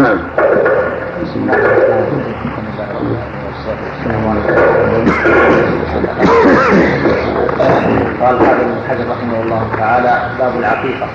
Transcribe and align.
نعم. 0.00 0.18
بسم 1.22 1.38
الله 1.40 1.54
الرحمن 1.54 2.00
الرحيم 2.20 3.60
قال 8.20 8.38
حافظ 8.38 8.64
بن 8.64 8.80
حجر 8.88 9.04
رحمه 9.10 9.42
الله 9.42 9.62
تعالى 9.78 10.12
باب 10.38 10.52
العقيقة. 10.58 11.06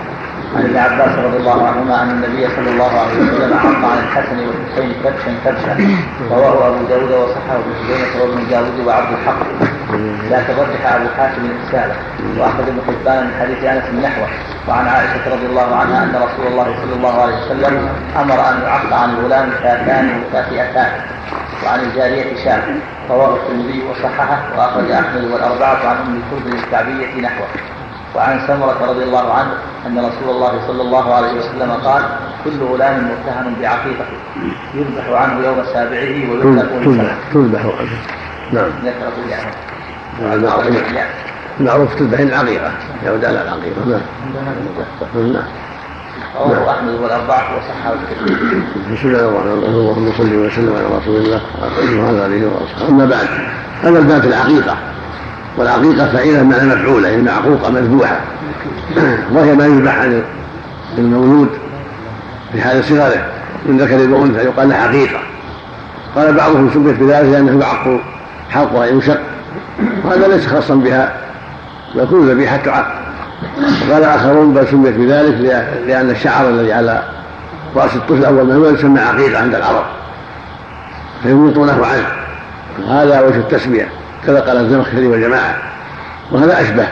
عن 0.55 0.63
ابن 0.65 0.77
عباس 0.77 1.19
رضي 1.25 1.37
الله 1.37 1.67
عنهما 1.67 2.03
ان 2.03 2.09
النبي 2.09 2.47
صلى 2.55 2.69
الله 2.73 2.91
عليه 2.99 3.15
وسلم 3.21 3.53
عق 3.53 3.91
عن 3.91 3.97
الحسن 4.03 4.37
والحسين 4.47 4.91
كبشا 5.03 5.31
كبشا 5.45 5.73
رواه 6.31 6.67
أبو 6.67 6.85
داود 6.89 7.11
وصححه 7.11 7.55
ابن 7.55 7.71
خزيمه 7.79 8.21
وابن 8.21 8.49
داود 8.51 8.87
وعبد 8.87 9.11
الحق. 9.13 9.39
لكن 10.31 10.53
رجح 10.53 10.93
أبو 10.93 11.07
حاتم 11.17 11.41
الرساله 11.45 11.95
واخرج 12.37 12.67
ابن 12.67 12.81
حبان 12.87 13.25
من 13.25 13.33
حديث 13.41 13.63
أنس 13.63 14.03
نحوه. 14.03 14.27
وعن 14.67 14.87
عائشة 14.87 15.35
رضي 15.35 15.45
الله 15.45 15.75
عنها 15.75 16.03
أن 16.03 16.15
رسول 16.15 16.47
الله 16.47 16.75
صلى 16.81 16.95
الله 16.95 17.21
عليه 17.21 17.35
وسلم 17.45 17.89
أمر 18.21 18.33
أن 18.49 18.61
يعق 18.63 18.93
عن 18.93 19.09
الغلام 19.09 19.49
شاتان 19.63 20.21
مكافئتان 20.21 20.91
وعن 21.65 21.79
الجارية 21.79 22.43
شاة 22.43 22.63
رواه 23.09 23.35
الترمذي 23.35 23.83
وصححه 23.89 24.39
وأخرج 24.57 24.91
أحمد 24.91 25.23
والأربعة 25.23 25.87
عن 25.89 25.95
أم 25.95 26.21
الكرد 26.21 26.53
الكعبية 26.53 27.21
نحوه. 27.21 27.47
وعن 28.15 28.39
سمرة 28.47 28.85
رضي 28.89 29.03
الله 29.03 29.33
عنه 29.33 29.51
أن 29.87 29.97
رسول 29.97 30.35
الله 30.35 30.67
صلى 30.67 30.81
الله 30.81 31.13
عليه 31.13 31.33
وسلم 31.33 31.71
قال 31.71 32.03
كل 32.43 32.63
غلام 32.63 33.11
متهم 33.11 33.55
بعقيقة 33.61 34.05
يذبح 34.73 35.21
عنه 35.21 35.45
يوم 35.45 35.63
سابعه 35.73 36.31
ويطلق 36.31 36.69
تذبح 37.33 37.61
نعم. 38.53 38.69
ذكر 38.83 39.11
في 39.11 39.29
يعني 39.31 39.74
المعروف 41.59 41.95
تذبح 41.95 42.19
العقيقة. 42.19 42.71
يعود 43.05 43.25
على 43.25 43.41
العقيقة. 43.41 43.85
نعم. 43.85 45.33
نعم. 45.33 45.43
رواه 46.35 46.71
أحمد 46.71 46.93
والأربعة 46.93 47.57
وصححه 47.57 47.93
الترمذي. 47.93 48.63
بسم 48.93 49.07
الله 49.07 49.19
الرحمن 49.19 49.51
الرحيم. 49.51 49.75
اللهم 49.75 50.11
صل 50.17 50.35
وسلم 50.35 50.75
على 50.75 50.97
رسول 51.01 51.15
الله 51.15 51.41
وعلى 52.03 52.25
آله 52.25 52.47
وأصحابه. 52.47 52.89
أما 52.89 53.05
بعد 53.05 53.27
هذا 53.83 53.99
الباب 53.99 54.21
في 54.21 54.27
العقيقة. 54.27 54.77
والعقيقة 55.57 56.11
فعيله 56.11 56.43
معنى 56.43 56.75
مفعولة 56.75 57.07
يعني 57.07 57.21
معقوقة 57.21 57.71
مذبوحة. 57.71 58.19
وهي 59.33 59.53
ما 59.53 59.65
يذبح 59.65 59.95
عن 59.95 60.23
المولود 60.97 61.49
في 62.51 62.61
حال 62.61 62.83
صغره 62.83 63.25
من 63.65 63.77
ذكر 63.77 64.13
وانثى 64.13 64.39
يقال 64.39 64.69
له 64.69 64.75
حقيقة. 64.75 65.19
قال 66.15 66.33
بعضهم 66.33 66.69
سميت 66.73 66.99
بذلك 66.99 67.29
لأنه 67.29 67.59
يعق 67.61 68.01
حلقها 68.49 68.85
ينشق. 68.85 69.34
وهذا 70.03 70.27
ليس 70.27 70.47
خاصا 70.47 70.75
بها 70.75 71.13
ويكون 71.95 72.29
ذبيحه 72.29 72.57
تعق 72.57 73.05
وقال 73.89 74.03
آخرون 74.03 74.53
بل 74.53 74.67
سميت 74.67 74.95
بذلك 74.95 75.65
لأن 75.87 76.09
الشعر 76.09 76.49
الذي 76.49 76.73
على 76.73 77.03
رأس 77.75 77.95
الطفل 77.95 78.25
اول 78.25 78.47
ما 78.47 78.53
يولد 78.53 78.79
يسمى 78.79 78.99
عقيقة 78.99 79.41
عند 79.41 79.55
العرب 79.55 79.83
فيميطونه 81.23 81.85
عنه. 81.85 82.07
وهذا 82.83 83.21
وجه 83.21 83.37
التسمية 83.37 83.87
كذا 84.25 84.39
قال 84.39 84.57
الزمخشري 84.57 85.07
والجماعة 85.07 85.55
وهذا 86.31 86.61
أشبه 86.61 86.87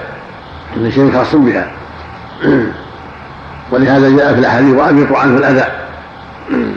إن 0.78 0.92
شيء 0.92 1.12
خاص 1.14 1.36
بها. 1.36 1.68
ولهذا 3.72 4.10
جاء 4.10 4.34
في 4.34 4.40
الأحاديث 4.40 4.76
واميطوا 4.76 5.18
عنه 5.18 5.38
الأذى. 5.38 5.66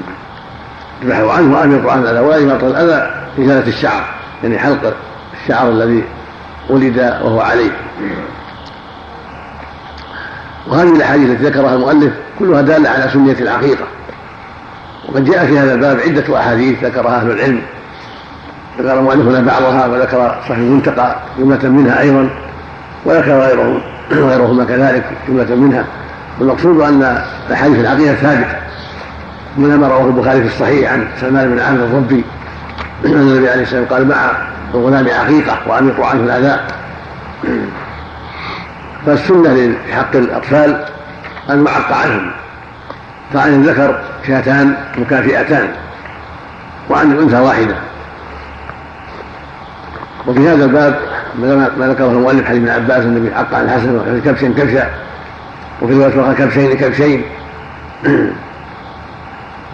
اذبحوا 1.03 1.33
عنه 1.33 1.59
واميطوا 1.59 1.93
عنه 1.93 2.03
الأذى 2.03 2.21
ولا 2.21 2.37
يماط 2.37 2.65
الأذى 2.65 3.11
ازاله 3.39 3.69
الشعر 3.69 4.05
يعني 4.43 4.59
حلق 4.59 4.95
الشعر 5.47 5.69
الذي 5.69 6.05
ولد 6.71 6.99
وهو 6.99 7.41
عليه. 7.41 7.71
وهذه 10.69 10.97
الأحاديث 10.97 11.31
التي 11.31 11.45
ذكرها 11.45 11.75
المؤلف 11.75 12.13
كلها 12.39 12.63
دالة 12.63 12.91
على 12.91 13.11
سنية 13.13 13.33
العقيقة. 13.41 13.85
وقد 15.09 15.25
جاء 15.25 15.47
في 15.47 15.59
هذا 15.59 15.75
الباب 15.75 15.99
عدة 16.01 16.39
أحاديث 16.39 16.85
ذكرها 16.85 17.21
أهل 17.21 17.31
العلم. 17.31 17.63
ذكر 18.79 19.01
مؤلفنا 19.01 19.41
بعضها 19.41 19.87
وذكر 19.87 20.39
صحيح 20.43 20.59
المنتقى 20.59 21.17
جملة 21.39 21.69
منها 21.69 22.01
أيضا 22.01 22.31
وذكر 23.05 23.41
غيره 23.41 23.81
غيرهما 24.13 24.65
كذلك 24.65 25.05
جملة 25.29 25.55
منها. 25.55 25.85
والمقصود 26.41 26.81
أن 26.81 27.23
احاديث 27.53 27.79
العقيده 27.79 28.15
ثابتة. 28.15 28.57
منها 29.59 29.77
ما 29.77 29.89
رواه 29.89 30.07
البخاري 30.07 30.41
في 30.41 30.47
الصحيح 30.47 30.93
عن 30.93 31.09
سلمان 31.21 31.51
بن 31.51 31.59
عامر 31.61 31.85
الربي 31.85 32.25
أن 33.05 33.13
النبي 33.13 33.49
عليه 33.51 33.63
الصلاة 33.63 33.81
والسلام 33.81 33.85
قال 33.85 34.09
مع 34.09 34.31
الغلام 34.77 35.09
عقيقة 35.09 35.59
واميطوا 35.67 36.07
عنه 36.07 36.21
الأذى. 36.21 36.61
فالسنة 39.07 39.55
في 39.87 39.95
حق 39.95 40.17
الأطفال 40.17 40.85
أن 41.51 41.67
يعق 41.67 41.93
عنهم 41.93 42.31
فعن 43.33 43.55
الذكر 43.55 44.01
شاتان 44.27 44.77
مكافئتان 44.99 45.69
وعن 46.91 47.13
الأنثى 47.13 47.39
واحدة. 47.41 47.75
وفي 50.27 50.49
هذا 50.49 50.65
الباب 50.65 50.99
ما 51.79 51.87
ذكره 51.89 52.11
المؤلف 52.11 52.49
حديث 52.49 52.63
ابن 52.63 52.69
عباس 52.69 53.05
النبي 53.05 53.35
حق 53.35 53.55
عن 53.55 53.65
الحسن 53.65 53.97
وحديث 53.97 54.25
كبش 54.25 54.41
كبشا 54.41 54.91
وفي 55.83 55.95
رواية 55.95 56.09
أخرى 56.09 56.35
كبشين 56.35 56.77
كبشين. 56.77 57.23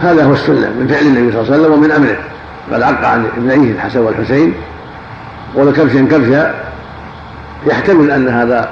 هذا 0.00 0.24
هو 0.24 0.32
السنة 0.32 0.70
من 0.70 0.86
فعل 0.90 1.02
النبي 1.02 1.32
صلى 1.32 1.40
الله 1.40 1.52
عليه 1.52 1.62
وسلم 1.62 1.72
ومن 1.72 1.90
أمره. 1.90 2.16
قد 2.72 2.82
عق 2.82 3.04
عن 3.04 3.26
ابنيه 3.36 3.72
الحسن 3.72 4.00
والحسين. 4.00 4.54
قول 5.56 5.72
كبش 5.72 5.92
كبشا 5.92 6.54
يحتمل 7.66 8.10
أن 8.10 8.28
هذا 8.28 8.70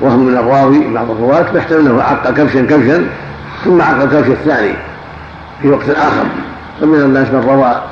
وهم 0.00 0.26
من 0.26 0.36
الراوي 0.36 0.94
بعض 0.94 1.10
الرواة 1.10 1.42
فيحتمل 1.42 1.78
أنه 1.80 2.02
عق 2.02 2.30
كبشا 2.30 2.60
كبشا 2.60 3.06
ثم 3.64 3.82
عق 3.82 4.02
الكبش 4.02 4.28
الثاني 4.28 4.74
في 5.62 5.68
وقت 5.68 5.90
آخر. 5.90 6.24
فمن 6.80 6.94
الناس 6.94 7.28
من 7.28 7.44
روى 7.48 7.82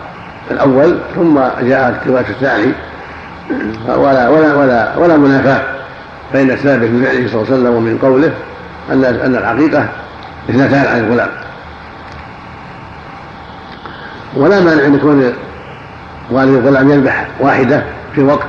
الأول 0.51 0.99
ثم 1.17 1.39
جاء 1.63 2.03
الروايه 2.07 2.29
الثاني. 2.29 2.73
ولا 3.87 4.29
ولا 4.29 4.55
ولا 4.55 4.97
ولا 4.97 5.17
منافاة 5.17 5.63
بين 6.33 6.51
الثابت 6.51 6.89
من 6.89 7.05
فعله 7.05 7.29
صلى 7.29 7.43
الله 7.43 7.47
عليه 7.47 7.57
وسلم 7.57 7.75
ومن 7.75 7.99
قوله 8.03 8.33
ان 8.93 9.05
أن 9.05 9.37
العقيقه 9.37 9.89
اثنتان 10.51 10.87
عن 10.87 11.05
الغلام. 11.05 11.29
ولا 14.37 14.61
مانع 14.61 14.85
ان 14.87 14.95
يكون 14.95 15.33
والد 16.31 16.55
الغلام 16.55 16.91
يذبح 16.91 17.27
واحدة 17.41 17.83
في 18.15 18.23
وقت 18.23 18.47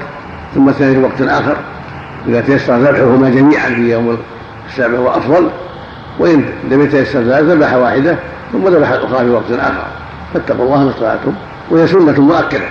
ثم 0.56 0.69
الثاني 0.69 0.96
في 0.96 1.02
وقت 1.02 1.22
آخر. 1.22 1.58
إذا 2.28 2.41
تيسر 2.41 2.78
ذبحهما 2.78 3.30
جميعا 3.30 3.69
في 3.69 3.91
يوم 3.91 4.18
السابع 4.69 4.97
هو 4.97 5.09
أفضل 5.09 5.50
وإن 6.19 6.46
لم 6.72 6.81
يتيسر 6.81 7.19
ذلك 7.19 7.44
ذبح 7.44 7.74
واحدة 7.74 8.16
ثم 8.52 8.68
ذبح 8.68 8.90
الأخرى 8.90 9.25
في 9.25 9.30
وقت 9.30 9.52
آخر. 9.52 9.88
فاتقوا 10.34 10.66
الله 10.66 10.84
ما 10.84 10.90
استطعتم 10.90 11.34
وهي 11.69 11.88
سنة 11.88 12.22
مؤكدة. 12.22 12.66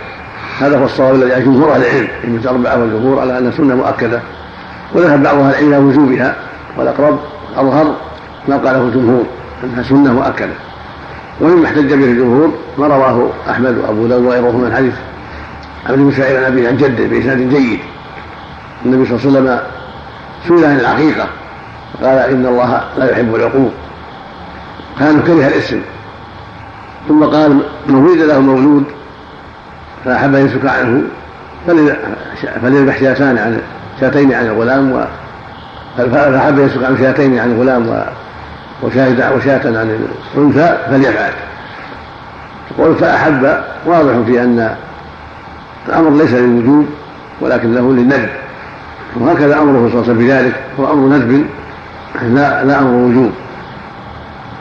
هذا 0.60 0.78
هو 0.78 0.84
الصواب 0.84 1.14
الذي 1.14 1.32
عليه 1.32 1.44
جمهور 1.44 1.72
أهل 1.74 1.82
العلم. 1.82 2.08
ابن 2.24 2.48
أربعة 2.48 2.80
والجمهور 2.80 3.20
على 3.20 3.38
أنها 3.38 3.50
سنة 3.50 3.74
مؤكدة. 3.74 4.20
وذهب 4.94 5.22
بعض 5.22 5.38
أهل 5.38 5.54
العلم 5.54 5.68
إلى 5.68 5.76
وجوبها. 5.76 6.36
والأقرب 6.78 7.18
أظهر 7.56 7.94
ما 8.48 8.56
قاله 8.56 8.80
الجمهور 8.82 9.24
أنها 9.64 9.82
سنة 9.82 10.12
مؤكدة. 10.12 10.52
ومما 11.40 11.66
احتج 11.66 11.94
به 11.94 12.04
الجمهور 12.04 12.52
ما 12.78 12.86
رواه 12.86 13.28
أحمد 13.50 13.78
وأبو 13.78 14.06
داود 14.06 14.24
وغيرهم 14.24 14.60
من 14.60 14.74
حديث 14.76 14.94
عبد 15.86 15.98
بن 15.98 16.12
سعيد 16.12 16.36
عن 16.36 16.44
أبيه 16.44 16.68
عن 16.68 16.76
جده 16.76 17.06
بإسناد 17.06 17.38
جيد. 17.38 17.78
النبي 18.84 19.04
صلى 19.04 19.18
الله 19.18 19.40
عليه 19.40 19.50
وسلم 19.50 19.60
سئل 20.48 20.64
عن 20.64 20.80
العقيقة. 20.80 21.26
قال 22.02 22.18
إن 22.18 22.46
الله 22.46 22.84
لا 22.98 23.10
يحب 23.10 23.34
العقوق. 23.34 23.72
كان 24.98 25.22
كره 25.22 25.46
الاسم. 25.46 25.80
ثم 27.08 27.24
قال 27.24 27.58
من 27.86 27.94
ولد 27.94 28.20
له 28.20 28.40
مولود 28.40 28.84
فأحب 30.04 30.34
أن 30.34 30.46
يسكى 30.46 30.68
عنه 30.68 31.02
فليذبح 32.62 33.00
شاتان 33.00 33.38
عن 33.38 33.60
شاتين 34.00 34.34
عن 34.34 34.46
الغلام 34.46 34.92
و 34.92 35.04
فأحب 35.96 36.58
أن 36.58 36.66
يسكى 36.66 36.84
عن 36.84 36.98
شاتين 36.98 37.38
عن 37.38 37.52
الغلام 37.52 38.04
وشاة 38.84 39.60
عن 39.66 40.06
الأنثى 40.34 40.78
فليفعل. 40.90 41.32
قول 42.78 42.94
فأحب 42.94 43.62
واضح 43.86 44.12
في 44.26 44.42
أن 44.42 44.76
الأمر 45.88 46.10
ليس 46.10 46.32
للوجوب 46.32 46.86
ولكن 47.40 47.74
له 47.74 47.92
للندب. 47.92 48.28
وهكذا 49.16 49.58
أمره 49.58 49.72
صلى 49.72 49.86
الله 49.86 49.88
عليه 49.90 49.98
وسلم 50.00 50.18
بذلك. 50.18 50.54
هو 50.80 50.92
أمر 50.92 51.16
ندب 51.16 51.46
لا 52.22 52.64
لا 52.64 52.78
أمر 52.78 52.90
وجوب 52.90 53.32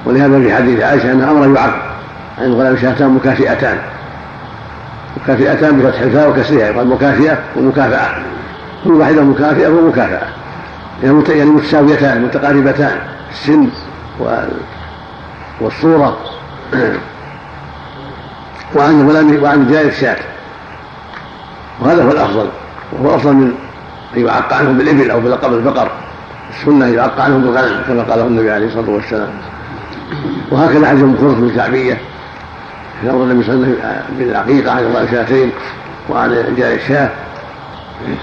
ولهذا 0.06 0.40
في 0.40 0.56
حديث 0.56 0.84
عائشة 0.84 1.12
انها 1.12 1.32
أمر 1.32 1.56
يعق 1.56 1.76
عن 2.38 2.46
الغلام 2.46 2.78
شاتان 2.78 3.10
مكافئتان. 3.10 3.78
مكافئتان 5.24 5.80
بفتح 5.80 6.02
الفاء 6.02 6.30
وكسرها 6.30 6.68
يقال 6.68 6.88
مكافئة 6.88 7.38
ومكافاه 7.56 8.10
كل 8.84 8.92
واحدة 8.92 9.24
مكافئة 9.24 9.68
ومكافاه 9.68 10.28
يعني 11.04 11.50
متساويتان 11.50 12.22
متقاربتان 12.22 12.98
السن. 13.32 13.68
والصورة. 15.62 16.18
وعن 18.76 19.02
الغلام 19.02 19.44
وعن 19.44 19.72
جاء 19.72 19.88
الشاة 19.88 20.18
وهذا 21.82 22.04
هو 22.04 22.12
الأفضل. 22.12 22.48
وهو 22.92 23.16
أفضل 23.16 23.34
من 23.34 23.54
أن 24.18 24.26
يعق 24.26 24.54
عنهم 24.54 24.78
بالإبل 24.78 25.12
أو 25.12 25.20
بلقب 25.20 25.54
البقر 25.54 25.92
السنة 26.60 26.86
يعق 26.86 27.22
عنهم 27.22 27.42
بالغنم 27.42 27.82
كما 27.88 28.04
قاله 28.04 28.28
النبي 28.28 28.52
عليه 28.52 28.68
الصلاة 28.68 28.90
والسلام. 28.90 29.30
وهكذا 30.52 30.88
حديث 30.88 31.04
ام 31.04 31.16
في 31.16 31.52
الكعبيه 31.52 31.98
في 33.02 33.10
أمر 33.10 33.24
النبي 33.24 33.44
صلى 33.44 33.56
الله 33.56 33.68
عليه 33.68 33.78
وسلم 33.78 34.18
بالعقيقة 34.18 34.72
عن 34.72 34.84
الله 34.84 35.12
شاتين 35.12 35.52
وعن 36.10 36.56
جاء 36.58 36.76
الشاه 36.76 37.10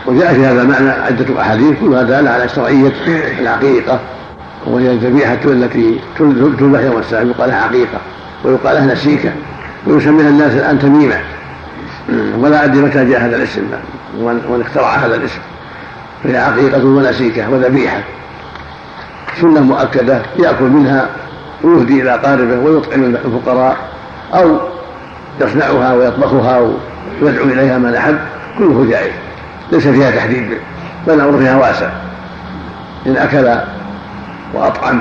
وجاء 0.07 0.35
في 0.35 0.47
هذا 0.47 0.63
المعنى 0.63 0.91
عدة 0.91 1.41
أحاديث 1.41 1.81
كلها 1.81 2.03
دالة 2.03 2.31
على 2.31 2.49
شرعية 2.49 2.93
العقيقة. 3.41 4.01
وهي 4.67 4.91
الذبيحة 4.91 5.39
التي 5.45 6.01
تذبح 6.19 6.81
يوم 6.81 6.99
السابع 6.99 7.31
يقال 7.31 7.49
لها 7.49 7.63
عقيقة 7.63 7.99
ويقال 8.45 8.75
لها 8.75 8.95
نسيكة 8.95 9.33
ويسميها 9.87 10.29
الناس 10.29 10.53
الآن 10.53 10.79
تميمة. 10.79 11.21
ولا 12.39 12.65
أدري 12.65 12.83
متى 12.83 13.05
جاء 13.05 13.21
هذا 13.21 13.37
الاسم 13.37 13.63
ومن 14.19 14.65
اخترع 14.67 14.95
هذا 14.95 15.17
الاسم. 15.17 15.39
فهي 16.25 16.37
عقيقة 16.37 16.85
ونسيكة 16.85 17.51
وذبيحة 17.51 18.01
سنة 19.41 19.61
مؤكدة 19.61 20.23
يأكل 20.39 20.65
منها 20.65 21.09
ويهدي 21.63 22.03
إلى 22.03 22.11
قاربه 22.11 22.59
ويطعم 22.59 23.05
الفقراء 23.05 23.77
أو 24.35 24.59
يصنعها 25.41 25.95
ويطبخها 25.95 26.71
ويدعو 27.23 27.45
إليها 27.45 27.79
من 27.79 27.95
أحب. 27.95 28.19
كله 28.59 28.87
جائز. 28.91 29.13
ليس 29.73 29.89
فيها 29.89 30.11
تحديد 30.11 30.59
بل 31.07 31.15
الأمر 31.15 31.39
فيها 31.39 31.57
واسع. 31.57 31.91
إن 33.07 33.17
أكل 33.17 33.61
وأطعم. 34.55 35.01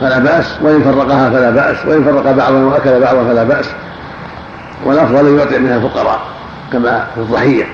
فلا 0.00 0.18
بأس 0.18 0.58
وإن 0.62 0.82
فرقها 0.82 1.30
فلا 1.30 1.50
بأس 1.50 1.86
وإن 1.86 2.04
فرق 2.04 2.32
بعضا 2.32 2.58
وأكل 2.58 3.00
بعضا 3.00 3.24
فلا 3.24 3.44
بأس. 3.44 3.66
والأفضل 4.84 5.28
أن 5.28 5.38
يعطي 5.38 5.58
منها 5.58 5.76
الفقراء 5.76 6.20
كما 6.72 7.06
في 7.14 7.20
الضحية 7.20 7.64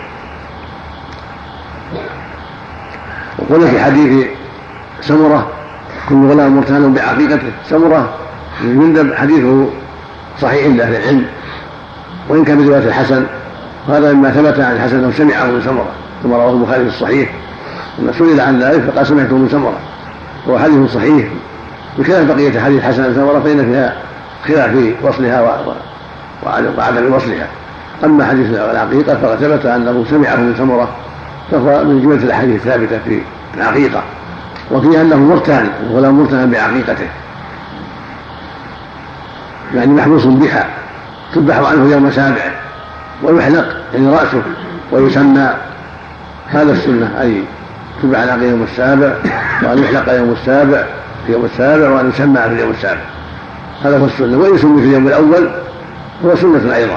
وقلنا 3.39 3.71
في 3.71 3.81
حديث 3.81 4.27
سمرة 5.01 5.47
كل 6.09 6.31
غلام 6.31 6.57
مرتهن 6.57 6.95
بعقيقته. 6.95 7.53
سمرة 7.69 8.15
بن 8.61 8.81
جندب 8.81 9.15
حديثه 9.15 9.67
صحيح 10.41 10.65
عند 10.65 10.81
أهل 10.81 10.97
العلم. 10.97 11.27
وإن 12.29 12.45
كان 12.45 12.65
برواية 12.67 12.89
الحسن 12.89 13.27
وهذا 13.89 14.13
مما 14.13 14.31
ثبت 14.31 14.61
عن 14.61 14.73
الحسن 14.73 14.99
أنه 14.99 15.11
سمعه 15.11 15.45
من 15.45 15.63
سمرة 15.65 15.89
كما 16.23 16.37
رواه 16.37 16.51
البخاري 16.51 16.83
في 16.83 16.89
الصحيح. 16.89 17.31
لما 17.99 18.13
سئل 18.13 18.41
عن 18.41 18.63
ذلك 18.63 18.91
فقال 18.91 19.07
سمعته 19.07 19.37
من 19.37 19.49
سمرة. 19.49 19.79
وهو 20.47 20.59
حديث 20.59 20.93
صحيح. 20.95 21.27
بخلاف 21.99 22.27
بقية 22.27 22.61
حديث 22.61 22.83
حسن 22.83 23.03
بن 23.03 23.15
سمرة 23.15 23.41
فإن 23.41 23.65
فيها 23.65 23.97
خلاف 24.47 24.71
في 24.71 24.95
وصلها 25.03 25.41
وعدم 26.79 27.15
وصلها. 27.15 27.47
أما 28.05 28.25
حديث 28.25 28.47
العقيقة 28.51 29.17
فقد 29.17 29.37
ثبت 29.37 29.67
أنه 29.67 30.05
سمعه 30.11 30.37
من 30.37 30.55
سمرة 30.59 30.89
فهو 31.51 31.85
من 31.85 32.03
جملة 32.03 32.25
الأحاديث 32.25 32.57
الثابتة 32.57 32.99
في 33.05 33.21
العقيقة. 33.57 34.03
وفيها 34.71 35.03
أنه 35.03 35.17
مرتهن 35.17 35.71
ولا 35.91 36.11
مرتهن 36.11 36.51
بعقيقته. 36.51 37.09
يعني 39.75 39.93
محبوس 39.93 40.25
بها 40.25 40.67
تذبح 41.35 41.59
عنه 41.59 41.93
يوم 41.93 42.11
سابع 42.11 42.53
ويحلق 43.23 43.77
يعني 43.95 44.09
رأسه 44.09 44.43
ويسمى. 44.93 45.51
هذا 46.49 46.73
السنة 46.73 47.21
أي 47.21 47.43
تذبح 48.03 48.19
على 48.19 48.49
يوم 48.49 48.63
السابع 48.63 49.13
وأن 49.63 49.79
يحلق 49.79 50.13
يوم 50.13 50.33
السابع 50.33 50.85
في 51.27 51.33
يوم 51.33 51.45
السابع 51.45 51.89
وأن 51.89 52.09
يسمى 52.09 52.41
في 52.41 52.47
اليوم 52.47 52.71
السابع. 52.71 53.01
هذا 53.85 53.99
هو 53.99 54.05
السنة 54.05 54.39
وإن 54.39 54.59
سمي 54.59 54.83
في 54.83 54.89
اليوم 54.89 55.09
الأول 55.09 55.49
هو 56.25 56.37
سنة 56.37 56.77
أيضا. 56.77 56.97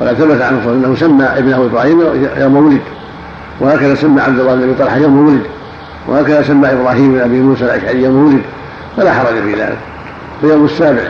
وقد 0.00 0.14
ثبت 0.14 0.42
عنه 0.42 0.60
صلى 0.64 0.72
أنه 0.72 0.94
سمى 0.94 1.24
ابنه 1.24 1.64
إبراهيم 1.64 2.00
يوم 2.36 2.56
ولد. 2.56 2.80
وهكذا 3.60 3.94
سمى 3.94 4.20
عبد 4.20 4.40
الله 4.40 4.54
بن 4.54 4.62
أبي 4.62 4.74
طلحة 4.74 4.96
يوم 4.96 5.26
ولد. 5.26 5.42
وهكذا 6.08 6.42
سمى 6.42 6.72
إبراهيم 6.72 7.12
بن 7.12 7.20
أبي 7.20 7.40
موسى 7.40 7.64
الأشعري 7.64 8.02
يوم 8.02 8.26
ولد. 8.26 8.42
فلا 8.96 9.12
حرج 9.12 9.42
في 9.42 9.54
ذلك. 9.54 9.78
فيوم 10.40 10.64
السابع 10.64 11.02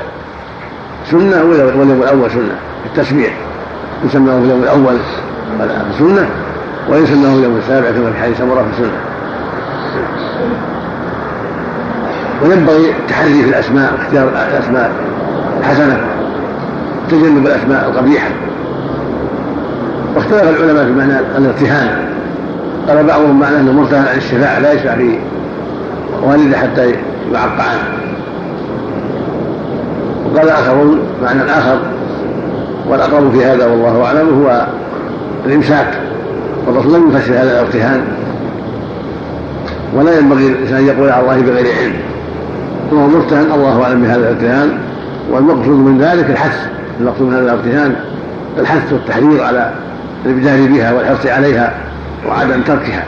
سنة 1.11 1.43
واليوم 1.45 2.03
الأول 2.03 2.31
سنة 2.31 2.57
التسمية 2.87 3.31
يسمى 4.05 4.31
في 4.31 4.45
اليوم 4.45 4.63
الأول 4.63 4.95
سنة 5.99 6.29
ويسمى 6.89 7.25
في 7.25 7.39
اليوم 7.39 7.57
السابع 7.57 7.91
كما 7.91 8.13
في 8.13 8.19
حديث 8.23 8.39
سمرة 8.39 8.63
في 8.63 8.83
سنة 8.83 9.12
وينبغي 12.43 12.91
التحري 12.91 13.43
في 13.43 13.49
الأسماء 13.49 13.93
واختيار 13.93 14.29
الأسماء 14.29 14.91
الحسنة 15.61 16.01
تجنب 17.11 17.47
الأسماء 17.47 17.91
القبيحة. 17.91 18.29
واختلف 20.17 20.61
العلماء 20.61 20.85
في 20.85 20.93
معنى 20.93 21.19
الارتهان. 21.39 21.89
قال 22.89 23.07
بعضهم 23.07 23.41
معنى 23.41 23.57
أنه 23.57 23.73
مرتهن 23.73 24.07
عن 24.13 24.17
الشفاعة 24.17 24.59
لا 24.59 24.73
يشفع 24.73 24.95
في 24.95 25.19
والده 26.23 26.59
حتى 26.59 26.91
يعق 27.33 27.61
عنه. 27.61 27.99
وقال 30.25 30.49
آخرون 30.49 31.01
معنى 31.23 31.43
آخر 31.43 31.79
والأقرب 32.89 33.33
في 33.33 33.45
هذا 33.45 33.67
والله 33.67 34.05
أعلم 34.05 34.43
هو 34.43 34.67
الإمساك. 35.47 35.95
والرسول 36.67 36.95
لم 36.95 37.09
يفسر 37.09 37.33
هذا 37.33 37.61
الارتهان. 37.61 38.05
ولا 39.95 40.19
ينبغي 40.19 40.47
الإنسان 40.47 40.77
أن 40.77 40.87
يقول 40.87 41.11
على 41.11 41.23
الله 41.23 41.41
بغير 41.41 41.75
علم. 41.77 41.93
هو 42.93 43.07
مرتهن 43.09 43.53
الله 43.53 43.83
أعلم 43.83 44.03
بهذا 44.03 44.17
الارتهان 44.17 44.79
والمقصود 45.31 45.77
من 45.79 45.99
ذلك 45.99 46.31
الحث 46.31 46.67
المقصود 47.01 47.27
من 47.27 47.35
هذا 47.35 47.43
الارتهان 47.43 47.97
الحث 48.59 48.93
والتحريض 48.93 49.41
على 49.41 49.73
الابدال 50.27 50.69
بها 50.69 50.93
والحرص 50.93 51.27
عليها 51.27 51.75
وعدم 52.29 52.63
تركها. 52.63 53.05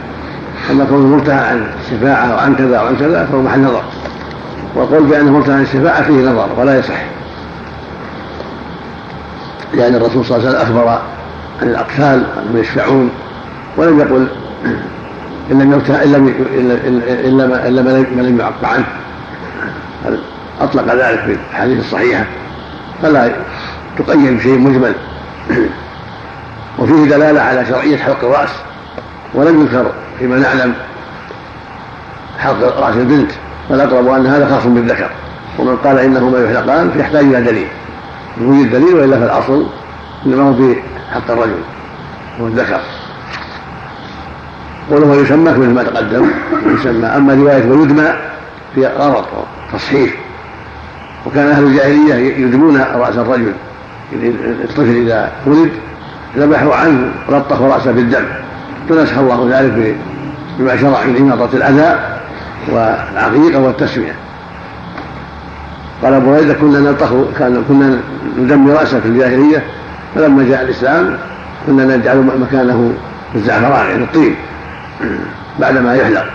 أما 0.71 0.85
كونه 0.85 1.17
مرتهن 1.17 1.39
عن 1.39 1.67
الشفاعة 1.85 2.35
وعن 2.35 2.55
كذا 2.55 2.81
وعن 2.81 2.97
كذا 2.97 3.29
فهو 3.33 3.43
محل 3.43 3.61
نظر. 3.61 3.83
والقول 4.75 5.03
بانه 5.03 5.33
مرتهن 5.33 5.55
عن 5.55 5.63
الشفاعة 5.63 6.03
فيه 6.03 6.31
نظر 6.31 6.49
ولا 6.59 6.79
يصح. 6.79 7.05
لأن 9.75 9.95
الرسول 9.95 10.25
صلى 10.25 10.37
الله 10.37 10.49
عليه 10.49 10.59
وسلم 10.59 10.77
أخبر 10.77 10.89
عن 11.63 11.69
الأطفال 11.69 12.25
أنهم 12.37 12.57
يشفعون 12.57 13.11
ولم 13.77 14.01
يقل 14.01 14.27
إن 15.51 15.59
لم 15.59 15.73
إن 16.05 16.13
لم 16.13 16.29
إلا 17.25 17.69
إلا 17.69 17.83
ما 17.83 18.23
لم 18.23 18.41
يعق 18.41 18.65
عنه. 18.65 18.85
أطلق 20.61 20.95
ذلك 20.95 21.21
في 21.21 21.37
الحديث 21.51 21.79
الصحيحة؟ 21.79 22.25
فلا 23.03 23.31
تقيد 23.99 24.37
بشيء 24.39 24.59
مجمل. 24.59 24.95
وفيه 26.79 27.05
دلالة 27.05 27.41
على 27.41 27.67
شرعية 27.67 27.97
حلق 27.97 28.25
الرأس 28.25 28.51
ولم 29.35 29.61
يذكر 29.61 29.93
فيما 30.19 30.37
نعلم 30.37 30.75
حلق 32.39 32.79
رأس 32.81 32.97
البنت. 32.97 33.31
والأقرب 33.71 34.09
أن 34.09 34.27
هذا 34.27 34.49
خاص 34.49 34.67
بالذكر. 34.67 35.11
ومن 35.59 35.77
قال 35.77 35.99
إنهما 35.99 36.39
يحلقان 36.39 36.91
فيحتاج 36.91 37.25
إلى 37.25 37.43
دليل. 37.43 37.69
يوجد 38.41 38.71
دليل 38.71 38.95
وإلا 38.95 39.19
فالأصل 39.21 39.67
إنما 40.27 40.43
هو 40.43 40.55
في 40.55 40.77
حق 41.13 41.31
الرجل 41.31 41.61
هو 42.41 42.47
الذكر. 42.47 42.81
وله 44.91 45.15
يسمى 45.15 45.51
مثل 45.51 45.71
ما 45.71 45.83
تقدم. 45.83 46.27
يسمى. 46.67 47.07
أما 47.07 47.35
رواية 47.35 47.67
ويدمى 47.71 48.09
في 48.75 48.87
غلط 48.87 49.25
تصحيح 49.73 50.11
وكان 51.27 51.47
أهل 51.47 51.65
الجاهلية 51.65 52.15
يدمون 52.15 52.81
رأس 52.95 53.17
الرجل. 53.17 53.53
الطفل 54.65 54.97
إذا 54.97 55.33
ولد 55.47 55.71
ذبحوا 56.37 56.75
عنه 56.75 57.11
ولطخوا 57.29 57.75
رأسه 57.75 57.93
بالدم. 57.93 58.25
فنسخ 58.89 59.19
الله 59.19 59.49
ذلك 59.51 59.97
بما 60.59 60.77
شرع 60.77 61.05
من 61.05 61.17
إماطة 61.17 61.57
الأذى 61.57 61.99
والعقيقة 62.69 63.61
والتسمية. 63.61 64.15
قال 66.03 66.15
أبو 66.15 66.35
هريرة 66.35 66.53
كنا 66.53 66.81
نلطخ 66.81 67.13
كنا 67.69 67.99
ندمي 68.39 68.73
رأسه 68.73 69.01
في 69.01 69.09
الجاهلية. 69.09 69.65
فلما 70.15 70.45
جاء 70.49 70.63
الإسلام 70.63 71.17
كنا 71.67 71.97
نجعل 71.97 72.31
مكانه 72.41 72.93
الزعفران 73.35 73.91
يعني 73.91 74.05
الطين. 74.05 74.35
بعدما 75.61 75.95
يحلق. 75.95 76.27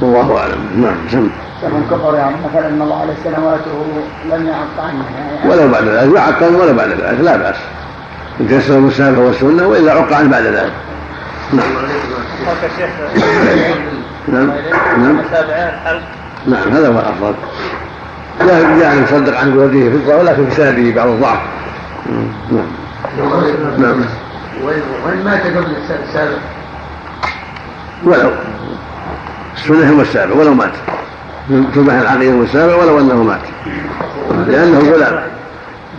والله 0.00 0.38
أعلم. 0.38 0.82
نعم 0.82 0.96
سم. 1.10 1.30
من 1.62 1.86
كفر 1.90 2.14
يعني 2.14 2.36
مثلا 2.50 2.68
إن 2.68 2.82
الله 2.82 3.00
عليه 3.00 3.14
سنواته 3.24 3.86
لم 4.30 4.46
يعق 4.46 4.86
عنه. 4.86 5.04
يعني 5.18 5.50
ولو 5.50 5.72
بعد 5.72 5.84
ذلك. 5.84 6.16
يعق 6.16 6.42
ولا 6.42 6.72
بعد 6.72 6.88
ذلك. 6.88 7.20
لا 7.20 7.36
بأس. 7.36 7.56
إن 8.40 8.48
كسر 8.48 8.74
المسافة 8.74 9.20
والسنة 9.20 9.66
وإلا 9.66 9.92
عق 9.92 10.12
عنه 10.12 10.30
بعد 10.30 10.42
ذلك. 10.42 10.72
نعم. 11.52 11.66
نعم. 14.28 14.50
نعم. 14.98 15.20
نعم 16.46 16.72
هذا 16.72 16.88
هو 16.88 16.98
الأفضل. 16.98 17.34
لا 18.40 18.60
يعني 18.60 19.00
يصدق 19.00 19.38
عن 19.38 19.50
بوجهه 19.50 19.90
فضه 19.90 20.16
ولكن 20.16 20.48
في 20.48 20.54
سنده 20.54 20.94
بعض 20.96 21.08
الضعف. 21.08 21.38
نعم. 22.50 22.66
نعم. 23.78 24.04
وين 24.64 25.24
مات 25.24 25.46
قبل 25.46 25.76
السابع 26.08 26.38
ولو. 28.04 28.30
السنة 29.56 29.96
هو 29.96 30.00
السابع 30.00 30.34
ولو 30.34 30.54
مات. 30.54 30.72
تذبح 31.74 31.94
العقيقه 31.94 32.34
هو 32.34 32.42
السابع 32.42 32.74
ولو 32.74 33.00
أنه 33.00 33.22
مات. 33.22 33.40
لأنه 34.46 34.78
غلام. 34.78 35.22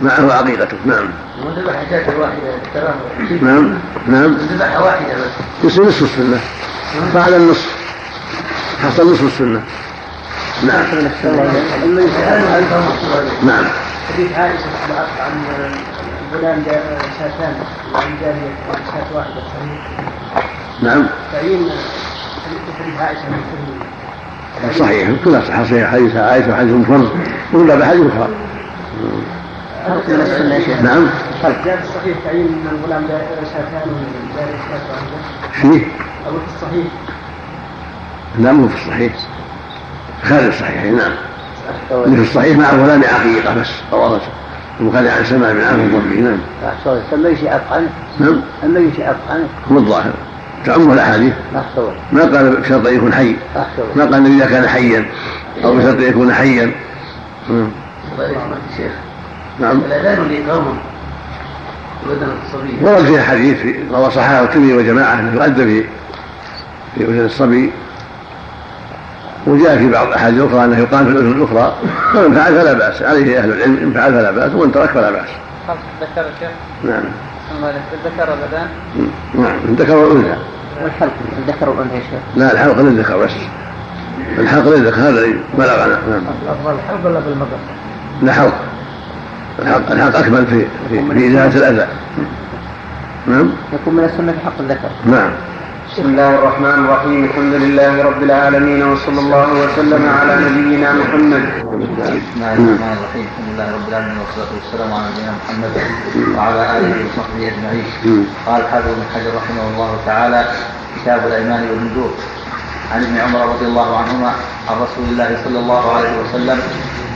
معه 0.02 0.32
عقيقته 0.32 0.76
نعم. 0.86 1.08
وذبح 1.44 1.82
شاة 1.90 2.18
واحدة 2.18 3.42
نعم. 3.42 3.74
نعم. 4.06 4.34
ذبح 4.34 4.80
واحدة 4.80 5.14
بس. 5.14 5.64
يصير 5.64 5.84
نصف 5.84 6.02
السنة. 6.02 6.40
فعل 7.14 7.34
النصف. 7.34 7.76
حصل 8.82 9.12
نصف 9.12 9.24
السنة. 9.24 9.62
نعم. 10.62 10.84
نعم. 13.42 13.64
حديث 14.14 14.32
عائشة 14.38 14.64
عن 15.20 15.32
غلام 16.34 16.62
شاتان 17.18 17.54
وعن 17.94 18.10
جارية 18.20 18.52
شاة 18.86 19.16
واحدة 19.16 19.34
صحيح 19.34 19.88
نعم. 20.82 21.06
تعيين 21.32 21.68
حديث 22.78 23.00
عائشة 23.00 23.20
من 23.30 24.72
صحيح 24.78 25.08
كلها 25.24 25.40
صحيح 25.40 25.62
صحيح 25.64 25.90
حديث 25.90 26.16
عائشة 26.16 26.50
وحديث 26.50 26.86
فرض 26.88 27.10
ولا 27.52 27.74
بحديث 27.74 28.06
أخرى. 28.06 28.28
نعم. 30.82 31.06
جاء 31.64 31.78
الصحيح 31.82 32.16
تعيين 32.24 32.46
من 32.46 32.68
الغلام 32.72 33.06
شاتان 33.52 33.90
وجارية 33.90 34.58
شاة 34.68 34.80
واحدة 34.90 35.18
فيه؟ 35.52 35.86
أو 36.26 36.32
في 36.32 36.56
الصحيح. 36.56 36.86
نعم 38.38 38.54
مو 38.60 38.68
في 38.68 38.74
الصحيح. 38.74 39.12
خارج 40.24 40.44
الصحيح 40.44 40.82
نعم. 40.84 41.12
اللي 41.90 42.16
في 42.16 42.22
الصحيح 42.22 42.58
مع 42.58 42.70
غلام 42.70 43.02
عقيقة 43.04 43.54
بس 43.54 43.68
رواه 43.92 44.06
البخاري 44.14 44.32
عن 44.80 45.24
سماع 45.24 45.52
من 45.52 45.60
عام 45.60 45.80
ربه 45.80 46.20
نعم. 46.20 46.38
أحسن 46.66 47.00
الميت 47.12 47.44
أفعل 47.44 47.86
نعم. 48.20 48.40
الميت 48.62 49.00
أفعل 49.00 49.46
هو 49.72 49.78
الظاهر. 49.78 50.12
تعم 50.66 50.92
الأحاديث. 50.92 51.32
أحسن 51.56 51.88
ما 52.12 52.20
قال 52.20 52.56
بشرط 52.56 52.86
أن 52.86 52.96
يكون 52.96 53.12
حي 53.12 53.36
أحسن 53.56 53.82
ما 53.96 54.04
قال 54.04 54.26
إذا 54.26 54.46
كان 54.46 54.68
حيا. 54.68 55.06
أو 55.64 55.76
بشرط 55.76 55.96
أن 55.96 56.02
يكون 56.02 56.32
حيا. 56.32 56.72
نعم. 57.50 57.70
شيخ 58.76 58.92
نعم 59.60 59.80
الأذان 59.86 60.20
والإقامة 60.20 60.72
بدل 62.06 62.28
الصبي. 62.46 62.72
ورد 62.82 63.04
فيها 63.04 63.22
حديث 63.22 63.56
روى 63.92 64.10
صحابة 64.10 64.48
الترمذي 64.48 64.74
وجماعه 64.74 65.20
أنه 65.20 65.34
يؤدى 65.34 65.64
في 65.64 65.84
في 66.94 67.04
أذن 67.04 67.24
الصبي. 67.24 67.70
وجاء 69.46 69.78
في 69.78 69.90
بعض 69.90 70.06
الأحاديث 70.06 70.40
الأخرى 70.40 70.64
أنه 70.64 70.78
يقام 70.78 71.04
في 71.04 71.10
الأذن 71.10 71.32
الأخرى 71.32 71.74
فمن 72.12 72.34
فعل 72.34 72.54
فلا 72.54 72.72
بأس 72.72 73.02
عليه 73.02 73.38
أهل 73.38 73.52
العلم 73.52 73.76
إن 73.82 73.92
فعل 73.92 74.12
فلا 74.12 74.30
بأس 74.30 74.52
وإن 74.52 74.72
ترك 74.72 74.88
فلا 74.90 75.10
بأس. 75.10 75.28
ذكر 76.00 76.28
الشيخ؟ 76.36 76.50
نعم. 76.84 77.02
ذكر 78.04 78.34
الأذان؟ 78.34 78.68
نعم 79.34 79.58
الذكر 79.68 79.96
والانثى 79.96 80.36
والحلق 80.82 81.12
الذكر 81.38 81.68
والأنثى 81.68 81.94
يا 81.94 82.00
شيخ. 82.00 82.20
لا 82.36 82.52
الحلق 82.52 82.80
للذكر 82.80 83.18
بس. 83.18 83.30
الحلق 84.38 84.68
للذكر 84.68 85.00
هذا 85.00 85.08
الذي 85.08 85.40
بلغنا. 85.58 85.86
نعم. 85.86 86.22
الأفضل 86.42 86.74
الحلق 86.74 87.06
ولا 87.06 87.20
بالمضر؟ 87.20 87.58
لا 88.22 88.32
حلق. 88.32 88.54
الحلق 89.58 89.90
الحلق 89.90 90.16
أكمل 90.16 90.46
في 90.46 90.66
في, 90.88 91.12
في 91.14 91.28
إزالة 91.28 91.68
الأذى. 91.68 91.86
نعم. 93.26 93.50
يكون 93.72 93.94
من 93.94 94.04
السنة 94.04 94.34
حق 94.44 94.58
الذكر. 94.60 94.88
نعم. 95.06 95.30
بسم 95.98 96.06
الله 96.14 96.34
الرحمن 96.34 96.78
الرحيم. 96.84 97.24
الحمد 97.24 97.54
لله 97.54 97.92
رب 98.08 98.22
العالمين 98.22 98.82
وصلى 98.90 99.20
الله 99.20 99.48
وسلم 99.62 100.02
على 100.18 100.34
نبينا 100.46 100.88
محمد. 101.00 101.44
بسم 102.22 102.38
الله 102.38 102.54
الرحمن 102.54 102.92
الرحيم 102.98 103.24
الحمد 103.30 103.48
لله 103.50 103.68
رب 103.76 103.86
العالمين 103.90 104.18
والصلاه 104.22 104.50
والسلام 104.58 104.90
على 104.94 105.06
نبينا 105.10 105.32
محمد 105.40 105.72
وعلى 106.36 106.62
اله 106.76 106.94
وصحبه 107.06 107.42
اجمعين 107.50 107.86
قال 108.46 108.60
الحافظ 108.62 108.90
بن 108.98 109.04
حجر 109.14 109.32
رحمه 109.40 109.64
الله 109.70 109.90
تعالى 110.06 110.40
كتاب 110.96 111.20
الايمان 111.26 111.62
والنذور 111.70 112.12
عن 112.92 113.00
ابن 113.06 113.16
عمر 113.24 113.40
رضي 113.54 113.66
الله 113.66 113.88
عنهما 114.00 114.30
عن 114.68 114.76
رسول 114.86 115.06
الله 115.10 115.30
صلى 115.44 115.58
الله 115.58 115.84
عليه 115.96 116.14
وسلم 116.22 116.58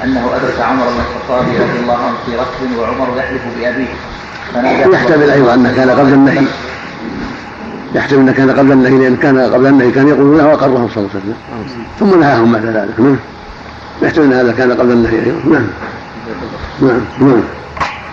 أنه 0.05 0.25
أدرك 0.37 0.59
عمر 0.71 0.87
بن 0.95 1.01
الخطاب 1.07 1.45
رضي 1.65 1.79
الله 1.83 1.99
عنه 2.07 2.19
في 2.27 2.33
ركب 2.43 2.71
وعمر 2.79 3.09
يحلف 3.19 3.43
بأبيه. 3.57 3.95
فنادى 4.55 4.95
يحتمل 4.97 5.31
أيضا 5.31 5.55
أنه 5.55 5.71
كان 5.77 5.91
قبل 5.91 6.13
النهي. 6.13 6.47
يحتمل 7.95 8.21
أنه 8.21 8.33
كان 8.33 8.51
قبل 8.51 8.73
النهي 8.73 8.99
لأن 8.99 9.17
كان 9.17 9.41
قبل 9.41 9.67
النهي 9.67 9.91
كان 9.91 10.09
يقول 10.09 10.39
له 10.39 10.47
واقرهم 10.47 10.89
صلى 10.95 10.97
الله 10.97 11.11
عليه 11.15 11.25
وسلم 11.25 11.35
ثم 12.01 12.21
نهاهم 12.21 12.53
بعد 12.53 12.65
ذلك. 12.65 13.01
نعم. 13.01 13.17
يحتمل 14.03 14.25
أن 14.25 14.33
هذا 14.33 14.53
كان 14.53 14.73
قبل 14.73 14.91
النهي 14.93 15.19
أيضا 15.19 15.41
نعم. 15.45 15.67
نعم. 16.81 17.01
نعم. 17.21 17.43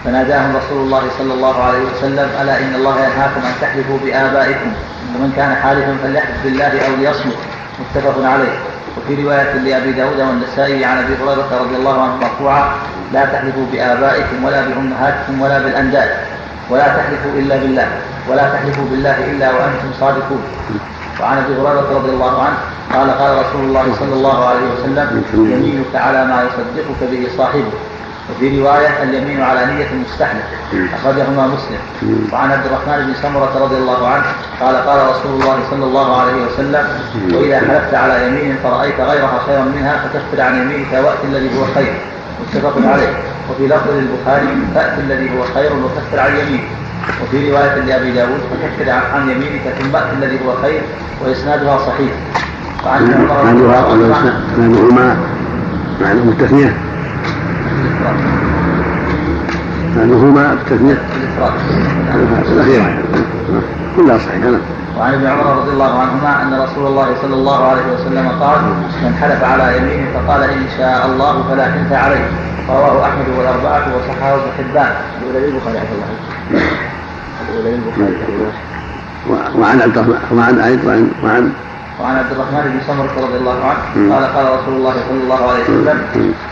فناداهم 0.05 0.55
رسول 0.55 0.83
الله 0.85 1.01
صلى 1.17 1.33
الله 1.33 1.63
عليه 1.63 1.79
وسلم 1.79 2.27
ألا 2.41 2.59
إن 2.59 2.75
الله 2.75 2.95
ينهاكم 2.95 3.41
أن 3.45 3.53
تحلفوا 3.61 3.97
بآبائكم؟ 4.05 4.71
ومن 5.15 5.33
كان 5.35 5.55
حالفا 5.55 5.95
فليحلف 6.03 6.43
بالله 6.43 6.65
أو 6.87 6.95
ليصمت 6.99 7.35
متفق 7.79 8.25
عليه. 8.25 8.53
وفي 8.97 9.23
رواية 9.23 9.53
لأبي 9.53 9.91
داود 9.91 10.19
والنسائي 10.19 10.85
عن 10.85 10.97
أبي 10.97 11.13
هريرة 11.13 11.61
رضي 11.61 11.75
الله 11.75 12.01
عنه 12.01 12.15
مرفوعة 12.15 12.75
لا 13.13 13.25
تحلفوا 13.25 13.65
بآبائكم 13.71 14.43
ولا 14.43 14.61
بأمهاتكم 14.67 15.41
ولا 15.41 15.59
بالأنداد 15.59 16.09
ولا 16.69 16.87
تحلفوا 16.87 17.31
إلا 17.39 17.57
بالله 17.57 17.87
ولا 18.29 18.49
تحلفوا 18.49 18.85
بالله 18.91 19.31
إلا 19.31 19.47
وأنتم 19.51 19.89
صادقون. 19.99 20.43
وعن 21.21 21.37
أبي 21.37 21.53
هريرة 21.53 21.89
رضي 21.95 22.09
الله 22.09 22.43
عنه 22.43 22.57
قال 22.93 23.09
قال 23.11 23.31
رسول 23.45 23.63
الله 23.67 23.85
صلى 23.99 24.13
الله 24.13 24.45
عليه 24.45 24.65
وسلم 24.73 25.23
يمينك 25.33 25.95
على 25.95 26.25
ما 26.25 26.43
يصدقك 26.47 27.11
به 27.11 27.27
صاحبك 27.37 27.77
وفي 28.29 28.61
رواية 28.61 29.03
اليمين 29.03 29.41
على 29.41 29.65
نية 29.65 29.87
مستحلف 30.05 30.45
أخرجهما 30.93 31.47
مسلم. 31.47 31.81
وعن 32.33 32.51
عبد 32.51 32.65
الرحمن 32.65 33.07
بن 33.07 33.13
سمرة 33.21 33.53
رضي 33.65 33.75
الله 33.75 34.07
عنه 34.07 34.25
قال 34.61 34.75
قال 34.75 34.99
رسول 35.11 35.41
الله 35.41 35.57
صلى 35.71 35.85
الله 35.85 36.21
عليه 36.21 36.37
وسلم 36.45 36.87
وإذا 37.33 37.59
حلفت 37.59 37.93
على 37.93 38.27
يمين 38.27 38.57
فرأيت 38.63 38.99
غيرها 38.99 39.39
خيرا 39.47 39.63
منها 39.63 39.93
فكفر 39.97 40.41
عن 40.41 40.61
يمينك 40.61 40.93
وأت 40.93 41.21
الذي 41.23 41.59
هو 41.59 41.65
خير. 41.75 41.93
متفق 42.41 42.75
عليه. 42.93 43.13
وفي 43.49 43.67
لفظ 43.67 43.89
للبخاري 43.91 44.47
فأت 44.75 44.99
الذي 44.99 45.37
هو 45.37 45.43
خير 45.55 45.71
وكفر 45.73 46.19
عن 46.19 46.31
يمينك. 46.39 46.67
وفي 47.23 47.51
رواية 47.51 47.75
لأبي 47.75 48.11
داود 48.11 48.39
فكفر 48.51 48.91
عن 48.91 49.29
يمينك 49.29 49.61
ثم 49.79 49.95
أت 49.95 50.13
الذي 50.17 50.39
هو 50.45 50.53
خير 50.61 50.81
وإسنادها 51.25 51.77
صحيح. 51.77 52.11
وعن 52.85 53.03
ابن 53.03 53.13
عمر 53.13 53.51
رضي 53.51 53.51
الله 53.51 54.15
عنه 54.15 54.33
معناهما 54.57 55.17
معناه 56.01 56.23
التثنية. 56.23 56.77
معناهما 59.97 60.53
التثنية. 60.53 61.01
الأخيرة 62.51 63.03
كلها 63.97 64.17
صحيحة 64.17 64.49
نعم. 64.49 64.59
وعن 64.99 65.13
ابن 65.13 65.27
عمر 65.27 65.57
رضي 65.61 65.71
الله 65.71 65.99
عنهما 65.99 66.43
أن 66.43 66.61
رسول 66.61 66.87
الله 66.87 67.07
صلى 67.21 67.33
الله 67.33 67.67
عليه 67.67 67.81
وسلم 67.93 68.29
قال 68.41 68.57
من 69.03 69.15
حلف 69.21 69.43
على 69.43 69.77
يمين 69.77 70.05
فقال 70.13 70.43
إن 70.43 70.65
شاء 70.77 71.05
الله 71.05 71.43
فلا 71.49 71.71
حنث 71.71 71.91
عليه. 71.91 72.48
رواه 72.69 73.05
أحمد 73.05 73.25
والأربعة 73.37 73.95
وصححه 73.95 74.33
ابن 74.33 74.51
حبان. 74.57 74.91
الاولى 75.21 75.47
للبخاري 75.47 75.77
عبد 75.79 75.89
الله. 75.93 76.09
الاولى 77.49 77.71
للبخاري 77.71 78.13
وعن 79.55 79.81
عبد 79.81 79.97
الرحمن 79.97 80.37
وعن 80.37 80.59
أيضا 80.59 81.09
وعن 81.23 81.53
وعن 81.99 82.15
عبد 82.15 82.31
الرحمن 82.31 82.63
بن 82.73 82.79
سمرة 82.87 83.27
رضي 83.27 83.37
الله 83.37 83.59
عنه 83.69 84.13
قال 84.13 84.23
قال 84.35 84.45
رسول 84.59 84.73
الله 84.73 84.93
صلى 85.09 85.21
الله 85.23 85.51
عليه 85.51 85.63
وسلم 85.63 85.97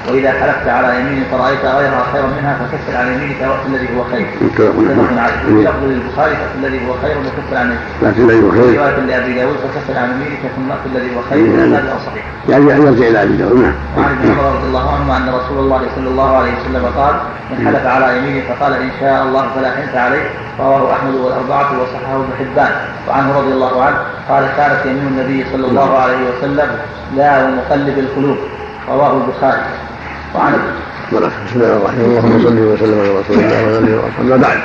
وإذا 0.10 0.32
حلفت 0.32 0.68
على 0.68 1.00
يمين 1.00 1.24
فرأيت 1.32 1.66
غيرها 1.66 2.04
خيرا 2.13 2.27
منها 2.27 2.54
فكفر 2.60 2.98
عن 2.98 3.08
يمينك 3.13 3.42
وقت 3.50 3.66
الذي 3.68 3.88
هو 3.98 4.04
خير. 4.12 4.27
متفق 4.42 5.22
عليه. 5.24 5.70
وفي 5.70 5.86
للبخاري 5.86 6.36
فقت 6.36 6.56
الذي 6.60 6.88
هو 6.88 6.94
خير 7.01 7.18
وكفر 7.18 7.58
عن 7.58 7.66
يمينك. 7.66 8.18
الذي 8.18 8.44
هو 8.44 8.51
خير. 8.51 8.80
رواية 8.80 9.00
لأبي 9.00 9.34
داود 9.34 9.56
فكفر 9.63 10.00
عن 10.00 10.10
يمينك 10.12 10.42
ثم 10.56 10.70
الذي 10.96 11.16
هو 11.16 11.22
خير. 11.30 11.46
وهذا 11.54 12.00
صحيح. 12.06 12.25
يعني 12.50 12.66
يرجع 12.66 13.08
إلى 13.08 13.24
أبي 13.24 13.38
داود 13.38 13.60
نعم. 13.60 13.74
وعن 13.98 14.12
ابن 14.12 14.32
عمر 14.32 14.56
رضي 14.56 14.68
الله 14.68 14.94
عنهما 14.94 15.18
أن 15.18 15.30
رسول 15.30 15.60
الله 15.60 15.82
صلى 15.96 16.10
الله 16.10 16.38
عليه 16.38 16.51
وسلم 16.62 16.86
قال 16.98 17.16
من 17.51 17.68
حلف 17.68 17.86
على 17.86 18.18
يمينه 18.18 18.42
فقال 18.50 18.74
إن 18.74 18.92
شاء 19.00 19.24
الله 19.24 19.48
فلا 19.56 19.72
حنث 19.75 19.96
عليه. 19.96 20.25
رواه 20.60 20.94
أحمد 20.94 21.16
والأربعة 21.16 21.82
وصححه 21.82 22.16
ابن 22.16 22.32
حبان. 22.39 22.72
وعنه 23.08 23.38
رضي 23.39 23.54
الله 23.54 23.84
عنه 23.84 23.98
قال 24.30 24.44
كانت 24.58 24.86
يمين 24.86 25.08
النبي 25.08 25.37
صلى 25.53 25.67
الله 25.67 25.98
عليه 25.98 26.17
وسلم 26.29 26.70
لا 27.17 27.44
ومقلب 27.44 28.00
القلوب. 28.00 28.38
رواه 28.89 29.13
البخاري. 29.13 29.62
وعن 30.36 30.53
بسم 31.12 31.17
الله 31.17 31.27
الرحمن 31.27 31.72
الرحيم. 31.82 32.01
اللهم 32.01 32.39
صل 32.44 32.60
وسلم 32.60 33.00
على 33.00 33.10
رسول 33.20 33.38
الله 33.39 33.63
وعلى 33.63 33.77
آله 33.77 33.98
وصحبه. 33.98 34.22
أما 34.22 34.38
بعد 34.38 34.60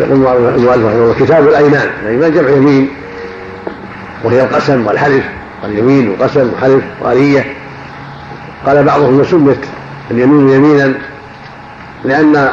يقول 0.00 0.12
المؤلف 0.56 0.86
رحمه 0.86 1.14
كتاب 1.26 1.48
الأيمان. 1.48 1.88
الأيمان 2.02 2.32
جمع 2.32 2.48
يمين 2.48 2.88
وهي 4.24 4.42
القسم 4.42 4.86
والحلف 4.86 5.24
اليمين 5.64 6.10
وقسم 6.10 6.50
وحلف 6.56 6.84
واليه 7.00 7.44
قال 8.66 8.84
بعضهم 8.84 9.24
سمت 9.24 9.58
اليمين 10.10 10.48
يمينا 10.48 10.94
لأن 12.04 12.48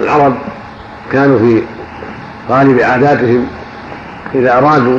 العرب 0.00 0.34
كانوا 1.12 1.38
في 1.38 1.62
غالب 2.50 2.80
عاداتهم 2.80 3.46
إذا 4.34 4.58
أرادوا 4.58 4.98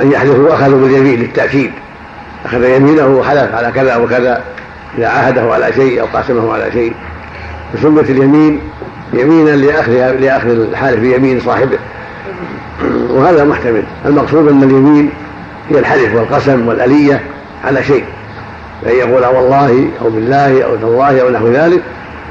أن 0.00 0.12
يحلفوا 0.12 0.54
اخذوا 0.54 0.80
باليمين 0.80 1.20
للتأكيد. 1.20 1.70
أخذ 2.46 2.64
يمينه 2.64 3.06
وحلف 3.06 3.54
على 3.54 3.72
كذا 3.74 3.96
وكذا 3.96 4.42
إذا 4.98 5.08
عاهده 5.08 5.54
على 5.54 5.72
شيء 5.72 6.00
أو 6.00 6.06
قاسمه 6.06 6.52
على 6.52 6.72
شيء. 6.72 6.94
فسمت 7.72 8.10
اليمين 8.10 8.60
يمينا 9.12 9.50
لأخذ 9.50 9.92
لأخذ 10.20 10.48
الحالف 10.48 11.00
بيمين 11.00 11.40
صاحبه. 11.40 11.78
وهذا 13.10 13.44
محتمل. 13.44 13.82
المقصود 14.06 14.48
أن 14.48 14.62
اليمين 14.62 15.10
هي 15.70 15.78
الحلف 15.78 16.14
والقسم 16.14 16.68
والألية 16.68 17.20
على 17.64 17.84
شيء. 17.84 18.04
فأن 18.84 18.96
يقول 18.96 19.26
والله 19.26 19.88
أو 20.02 20.10
بالله 20.10 20.64
أو 20.64 20.76
تالله 20.76 21.22
أو 21.22 21.30
نحو 21.30 21.48
ذلك. 21.48 21.82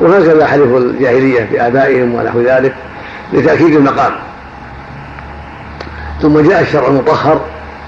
وهكذا 0.02 0.48
حلف 0.48 0.76
الجاهلية 0.76 1.48
بآبائهم 1.52 2.16
ونحو 2.16 2.42
ذلك 2.42 2.74
لتأكيد 3.34 3.76
المقام. 3.76 4.12
ثم 6.22 6.40
جاء 6.40 6.62
الشرع 6.62 6.88
المطهر 6.88 7.42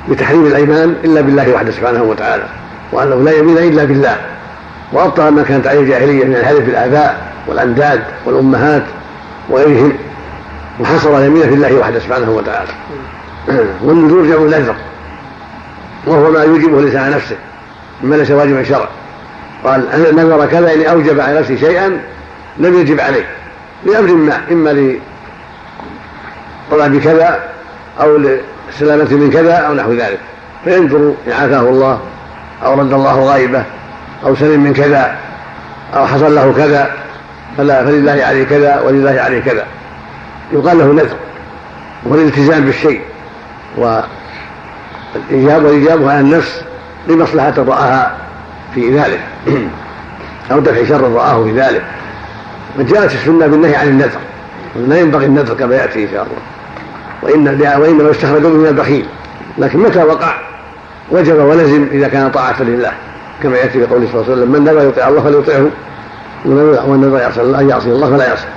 بتحريم 0.10 0.46
الأيمان 0.46 0.96
إلا 1.04 1.22
بالله 1.22 1.54
وحده 1.54 1.72
سبحانه 1.72 2.04
وتعالى 2.04 2.44
وأنه 2.92 3.16
لا 3.16 3.32
يمين 3.32 3.58
إلا 3.58 3.84
بالله. 3.84 4.18
وأبطل 4.94 5.28
ما 5.30 5.44
كانت 5.44 5.68
عليه 5.68 5.80
الجاهلية 5.80 6.26
من 6.26 6.36
الحلف 6.36 6.60
بالآباء 6.60 7.34
والأنداد 7.48 8.04
والأمهات 8.26 8.84
وغيرهم. 9.50 9.94
وحصر 10.80 11.18
اليمين 11.18 11.42
في 11.42 11.54
الله 11.54 11.80
وحده 11.80 12.00
سبحانه 12.00 12.32
وتعالى. 12.32 12.70
والنذور 13.84 14.26
جمع 14.26 14.44
الأجر 14.44 14.76
وهو 16.08 16.32
ما 16.32 16.44
يوجبه 16.44 16.80
الإنسان 16.80 17.12
نفسه. 17.12 17.36
مما 18.04 18.16
ليس 18.16 18.32
واجبا 18.32 18.64
شرعا. 18.64 18.88
قال 19.64 19.88
نذر 20.16 20.46
كذا 20.46 20.74
إن 20.74 20.86
أوجب 20.86 21.20
على 21.20 21.40
نفسه 21.40 21.56
شيئا 21.56 22.02
لم 22.58 22.80
يجب 22.80 23.00
عليه. 23.00 23.26
لأمر 23.86 24.12
ما 24.12 24.42
إما 24.52 24.98
لطلب 26.72 27.02
كذا 27.02 27.40
أو 28.02 28.18
لسلامة 28.76 29.14
من 29.14 29.32
كذا 29.34 29.54
أو 29.54 29.74
نحو 29.74 29.94
ذلك. 29.94 30.20
فينذر 30.64 31.14
إن 31.28 31.32
عافاه 31.32 31.70
الله 31.70 32.00
أو 32.66 32.74
رد 32.74 32.94
الله 32.94 33.20
غائبه 33.20 33.64
أو 34.26 34.36
سلم 34.36 34.64
من 34.64 34.74
كذا 34.74 35.16
أو 35.96 36.06
حصل 36.06 36.36
له 36.36 36.54
كذا 36.58 36.90
فلا 37.58 37.86
فلله 37.86 38.26
عليه 38.26 38.44
كذا 38.44 38.82
ولله 38.82 39.22
عليه 39.22 39.42
كذا. 39.42 39.66
يقال 40.54 40.78
له 40.78 40.86
نذر 40.86 41.16
والالتزام 42.04 42.66
بالشيء 42.66 43.02
والإجابة 43.78 45.68
والإجابة 45.68 46.12
على 46.12 46.20
النفس 46.20 46.62
لمصلحة 47.08 47.54
رآها 47.58 48.18
في 48.76 49.00
ذلك. 49.00 49.20
أو 50.52 50.60
دفع 50.60 50.84
شر 50.86 51.12
رآه 51.12 51.44
في 51.44 51.52
ذلك. 51.52 51.84
وجاءت 52.80 53.14
السنة 53.14 53.48
بالنهي 53.48 53.76
عن 53.76 53.88
النذر. 53.88 54.20
لا 54.76 55.00
ينبغي 55.00 55.26
النذر 55.26 55.54
كما 55.54 55.76
يأتي 55.76 56.04
إن 56.04 56.10
شاء 56.12 56.24
الله. 56.24 56.36
وإن 57.22 57.48
وإنما 57.82 58.10
يستخرج 58.10 58.46
من 58.46 58.68
البخيل. 58.68 59.06
لكن 59.58 59.80
متى 59.80 60.04
وقع؟ 60.04 60.34
وجب 61.12 61.40
ولزم 61.40 61.88
إذا 61.92 62.08
كان 62.08 62.32
طاعة 62.32 62.62
لله. 62.62 62.92
كما 63.44 63.58
يأتي 63.58 63.72
في 63.72 63.86
قوله 63.86 64.08
صلى 64.12 64.22
الله 64.22 64.32
عليه 64.32 64.42
وسلم 64.42 64.52
من 64.52 64.64
نذر 64.64 64.88
يطيع 64.88 65.08
الله 65.08 65.22
فليطيعه 65.22 65.66
ومن 66.46 67.02
نذر 67.02 67.20
يعصي 67.20 67.42
الله 67.42 67.62
يعصي 67.62 67.90
الله 67.90 68.10
فلا 68.10 68.28
يعصي. 68.28 68.48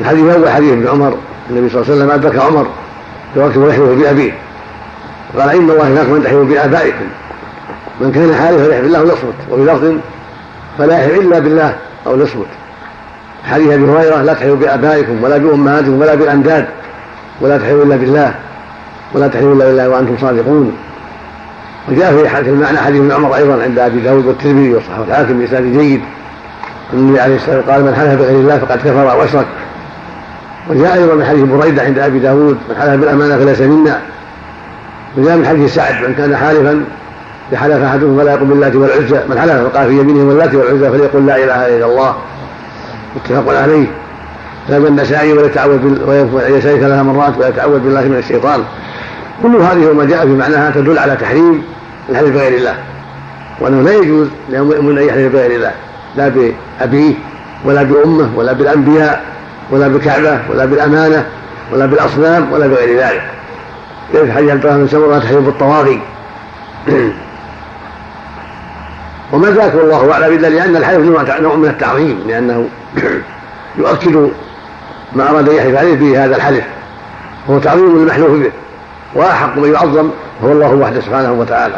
الحديث 0.00 0.24
الأول 0.24 0.50
حديث 0.50 0.72
ابن 0.72 0.88
عمر. 0.88 1.14
النبي 1.50 1.68
صلى 1.68 1.82
الله 1.82 1.92
عليه 1.92 2.04
وسلم 2.04 2.10
أدرك 2.10 2.38
عمر 2.38 2.66
وقت 3.36 3.56
يحلف 3.56 3.80
بأبيه 3.80 4.32
قال 5.38 5.50
إن 5.50 5.70
الله 5.70 5.88
ينهاكم 5.88 6.14
أن 6.14 6.22
تحلفوا 6.22 6.44
بآبائكم. 6.44 7.04
من 8.00 8.12
كان 8.12 8.34
حالفا 8.34 8.64
فليحلف 8.64 8.82
بالله 8.82 9.00
وليصمت 9.00 9.34
وفي 9.50 9.62
لفظ 9.62 9.94
فلا 10.78 10.98
يحلف 10.98 11.18
إلا 11.18 11.38
بالله 11.38 11.76
أو 12.06 12.16
ليصمت. 12.16 12.46
حديث 13.44 13.72
أبي 13.72 13.84
هريرة 13.84 14.22
لا 14.22 14.34
تحلفوا 14.34 14.56
بآبائكم 14.56 15.24
ولا 15.24 15.36
بأمهاتكم 15.36 16.00
ولا 16.00 16.14
بالأنداد 16.14 16.66
ولا 17.40 17.58
تحلفوا 17.58 17.84
إلا 17.84 17.96
بالله 17.96 18.34
ولا 19.14 19.28
تحلفوا 19.28 19.54
إلا 19.54 19.64
بالله 19.64 19.88
وأنتم 19.88 20.16
صادقون. 20.20 20.76
وجاء 21.88 22.12
في 22.12 22.50
المعنى 22.50 22.78
حديث 22.78 23.00
ابن 23.00 23.12
عمر 23.12 23.36
أيضا 23.36 23.62
عند 23.62 23.78
أبي 23.78 24.00
داود 24.00 24.26
والترمذي 24.26 24.74
والصحابة 24.74 25.04
الحاكم 25.04 25.38
بإسناد 25.38 25.62
جيد. 25.62 26.00
النبي 26.92 27.20
عليه 27.20 27.36
الصلاة 27.36 27.56
والسلام 27.56 27.74
قال 27.74 27.84
من 27.84 27.94
حلف 27.94 28.20
بغير 28.20 28.40
الله 28.40 28.58
فقد 28.58 28.78
كفر 28.78 29.16
وأشرك 29.18 29.46
وجاء 30.70 30.94
أيضا 30.94 31.14
من 31.14 31.24
حديث 31.24 31.44
بريدة 31.44 31.82
عند 31.82 31.98
أبي 31.98 32.18
داود 32.18 32.58
من 32.68 32.76
حلف 32.80 33.00
بالأمانة 33.00 33.38
فليس 33.38 33.60
منا. 33.60 34.00
وجاء 35.16 35.36
من 35.36 35.46
حديث 35.46 35.74
سعد 35.74 35.94
من 36.04 36.14
كان 36.14 36.36
حالفا 36.36 36.84
فحلف 37.52 37.82
أحدهم 37.82 38.18
فلا 38.18 38.32
يقل 38.32 38.44
بالله 38.44 38.78
والعزى. 38.78 39.20
من 39.28 39.38
حلف 39.40 39.52
فقال 39.52 39.88
في 39.88 39.98
يمينه 39.98 40.28
واللات 40.28 40.54
والعزى 40.54 40.90
فليقل 40.90 41.26
لا 41.26 41.36
إله 41.36 41.76
إلا 41.76 41.86
الله. 41.86 42.14
متفق 43.16 43.60
عليه. 43.62 43.86
ذهب 44.70 44.86
النسائي 44.86 45.32
وليتعوذ 45.32 45.78
يسأل 46.48 46.80
ثلاث 46.80 47.06
مرات 47.06 47.38
ويتعوذ 47.38 47.78
بالله 47.78 48.00
من 48.00 48.16
الشيطان. 48.18 48.64
كل 49.42 49.56
هذه 49.56 49.90
وما 49.90 50.04
جاء 50.04 50.26
في 50.26 50.32
معناها 50.32 50.70
تدل 50.70 50.98
على 50.98 51.16
تحريم 51.16 51.62
الحلف 52.10 52.34
بغير 52.34 52.58
الله. 52.58 52.74
وأنه 53.60 53.82
لا 53.82 53.94
يجوز 53.94 54.28
لمؤمن 54.48 54.98
أن 54.98 55.04
يحلف 55.04 55.32
بغير 55.32 55.50
الله. 55.50 55.72
لا 56.16 56.28
بأبيه 56.28 57.14
ولا 57.64 57.82
بأمه 57.82 58.30
ولا 58.36 58.52
بالأنبياء 58.52 59.24
ولا 59.70 59.88
بالكعبة 59.88 60.38
ولا 60.50 60.64
بالأمانة 60.64 61.26
ولا 61.72 61.86
بالأصنام 61.86 62.52
ولا 62.52 62.66
بغير 62.66 62.98
ذلك. 62.98 63.22
كيف 64.12 64.30
حديث 64.30 64.50
عبد 64.50 64.66
الله 64.66 64.78
بن 64.78 64.88
سمره 64.88 65.18
تحلف 65.18 65.38
بالطواغي؟ 65.38 66.00
وما 69.32 69.50
ذاك 69.50 69.74
والله 69.74 70.12
أعلم 70.12 70.34
إلا 70.34 70.46
لأن 70.46 70.76
الحلف 70.76 70.98
نوع 71.40 71.54
من 71.54 71.68
التعظيم 71.68 72.24
لأنه 72.28 72.68
يؤكد 73.78 74.30
ما 75.12 75.30
أراد 75.30 75.48
ان 75.48 75.56
يحلف 75.56 75.78
عليه 75.78 75.94
به 75.94 76.24
هذا 76.24 76.36
الحلف 76.36 76.64
وهو 77.48 77.58
تعظيم 77.58 77.96
المحلوف 77.96 78.30
به 78.30 78.50
وأحق 79.14 79.56
من 79.56 79.72
يعظم 79.72 80.10
هو 80.44 80.52
الله 80.52 80.74
وحده 80.74 81.00
سبحانه 81.00 81.32
وتعالى. 81.32 81.74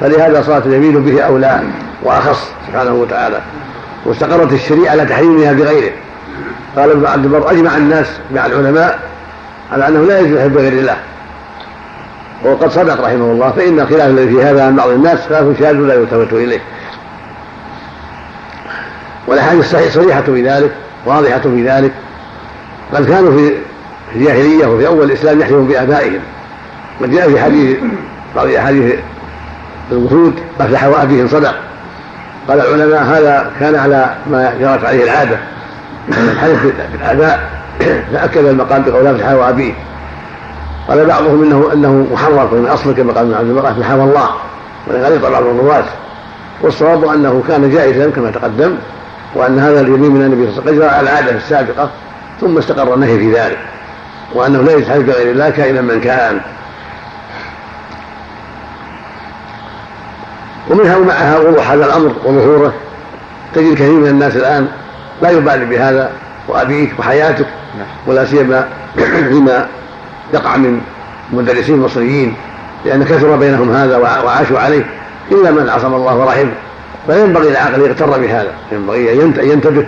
فلهذا 0.00 0.42
صارت 0.42 0.66
اليمين 0.66 1.02
به 1.02 1.22
أولى 1.22 1.62
وأخص 2.02 2.50
سبحانه 2.68 2.94
وتعالى 2.94 3.40
واستقرت 4.04 4.52
الشريعة 4.52 4.90
على 4.90 5.06
تحريمها 5.06 5.52
بغيره. 5.52 5.92
قال 6.76 6.90
ابن 6.90 7.06
عبد 7.06 7.24
البر 7.24 7.50
أجمع 7.50 7.76
الناس 7.76 8.06
مع 8.34 8.46
العلماء 8.46 8.98
على 9.72 9.88
أنه 9.88 10.04
لا 10.04 10.20
يجوز 10.20 10.38
بغير 10.38 10.72
الله. 10.72 10.96
وقد 12.44 12.70
صدق 12.70 13.04
رحمه 13.04 13.32
الله 13.32 13.50
فإن 13.50 13.80
الخلاف 13.80 14.10
الذي 14.10 14.28
في 14.28 14.42
هذا 14.42 14.66
عن 14.66 14.76
بعض 14.76 14.88
الناس 14.88 15.18
خلاف 15.28 15.58
شاذ 15.58 15.72
لا 15.72 15.94
يلتفت 15.94 16.32
إليه. 16.32 16.60
والأحاديث 19.26 19.94
صريحة 19.94 20.22
في 20.22 20.48
ذلك 20.48 20.70
واضحة 21.06 21.38
في 21.38 21.68
ذلك. 21.68 21.92
بل 22.92 23.04
كانوا 23.04 23.38
في 23.38 23.54
الجاهلية 24.14 24.66
وفي 24.66 24.86
أول 24.86 25.04
الإسلام 25.04 25.40
يحلفون 25.40 25.66
بآبائهم. 25.66 26.20
وجاء 27.00 27.30
في 27.30 27.40
حديث 27.40 27.78
بعض 28.36 28.48
أحاديث 28.48 28.94
الوفود 29.92 30.34
افلح 30.60 30.84
وابيهم 30.84 31.28
صدق. 31.28 31.54
قال 32.48 32.60
العلماء 32.60 33.02
هذا 33.02 33.50
كان 33.60 33.74
على 33.74 34.14
ما 34.30 34.54
جرت 34.60 34.84
عليه 34.84 35.04
العادة. 35.04 35.38
الحلف 36.08 36.66
بالآباء 36.92 37.50
فاكد 38.12 38.44
المقام 38.44 38.82
بقول 38.82 39.06
افلح 39.06 39.32
وابيه 39.32 39.72
قال 40.88 41.06
بعضهم 41.06 41.42
انه 41.42 41.70
إنه 41.72 42.06
محرم 42.12 42.54
من 42.54 42.66
اصل 42.66 42.94
كما 42.94 43.12
قال 43.12 43.24
ابن 43.24 43.34
عبد 43.34 43.48
البر 43.48 43.70
افلح 43.70 43.90
والله 43.90 44.28
ولغلط 44.86 45.22
بعض 45.22 45.42
الرواة. 45.42 45.84
والصواب 46.62 47.04
أنه 47.04 47.42
كان 47.48 47.70
جائزا 47.70 48.10
كما 48.10 48.30
تقدم. 48.30 48.74
وأن 49.34 49.58
هذا 49.58 49.80
اليمين 49.80 50.10
من 50.10 50.22
النبي 50.22 50.52
صلى 50.52 50.58
الله 50.58 50.66
عليه 50.66 50.78
وسلم 50.78 50.88
على 50.88 51.00
العادة 51.00 51.36
السابقة 51.36 51.90
ثم 52.40 52.58
استقر 52.58 52.94
النهي 52.94 53.18
في 53.18 53.32
ذلك 53.32 53.58
وأنه 54.34 54.62
لا 54.62 54.72
يتحلف 54.72 55.06
بغير 55.06 55.30
الله 55.30 55.50
كائنا 55.50 55.80
من 55.80 56.00
كان. 56.00 56.40
ومنها 60.70 60.96
ومعها 60.96 61.38
وضوح 61.38 61.70
هذا 61.70 61.86
الأمر 61.86 62.14
وظهوره. 62.24 62.72
تجد 63.54 63.74
كثير 63.74 63.92
من 63.92 64.08
الناس 64.08 64.36
الآن 64.36 64.68
لا 65.22 65.30
يبالي 65.30 65.64
بهذا 65.64 66.10
وأبيك 66.48 66.98
وحياتك 66.98 67.46
ولا 68.06 68.24
سيما 68.24 68.68
فيما 69.30 69.66
يقع 70.34 70.56
من 70.56 70.80
المدرسين 71.32 71.74
المصريين 71.74 72.34
لأن 72.84 73.04
كثر 73.04 73.36
بينهم 73.36 73.70
هذا 73.72 73.96
وعاشوا 73.96 74.58
عليه 74.58 74.84
إلا 75.32 75.50
من 75.50 75.68
عصم 75.68 75.94
الله 75.94 76.16
ورحمه. 76.16 76.52
فينبغي 77.06 77.48
العاقل 77.48 77.80
يغتر 77.80 78.18
بهذا 78.18 78.50
ينبغي 78.72 79.12
أن 79.12 79.50
ينتبه 79.50 79.86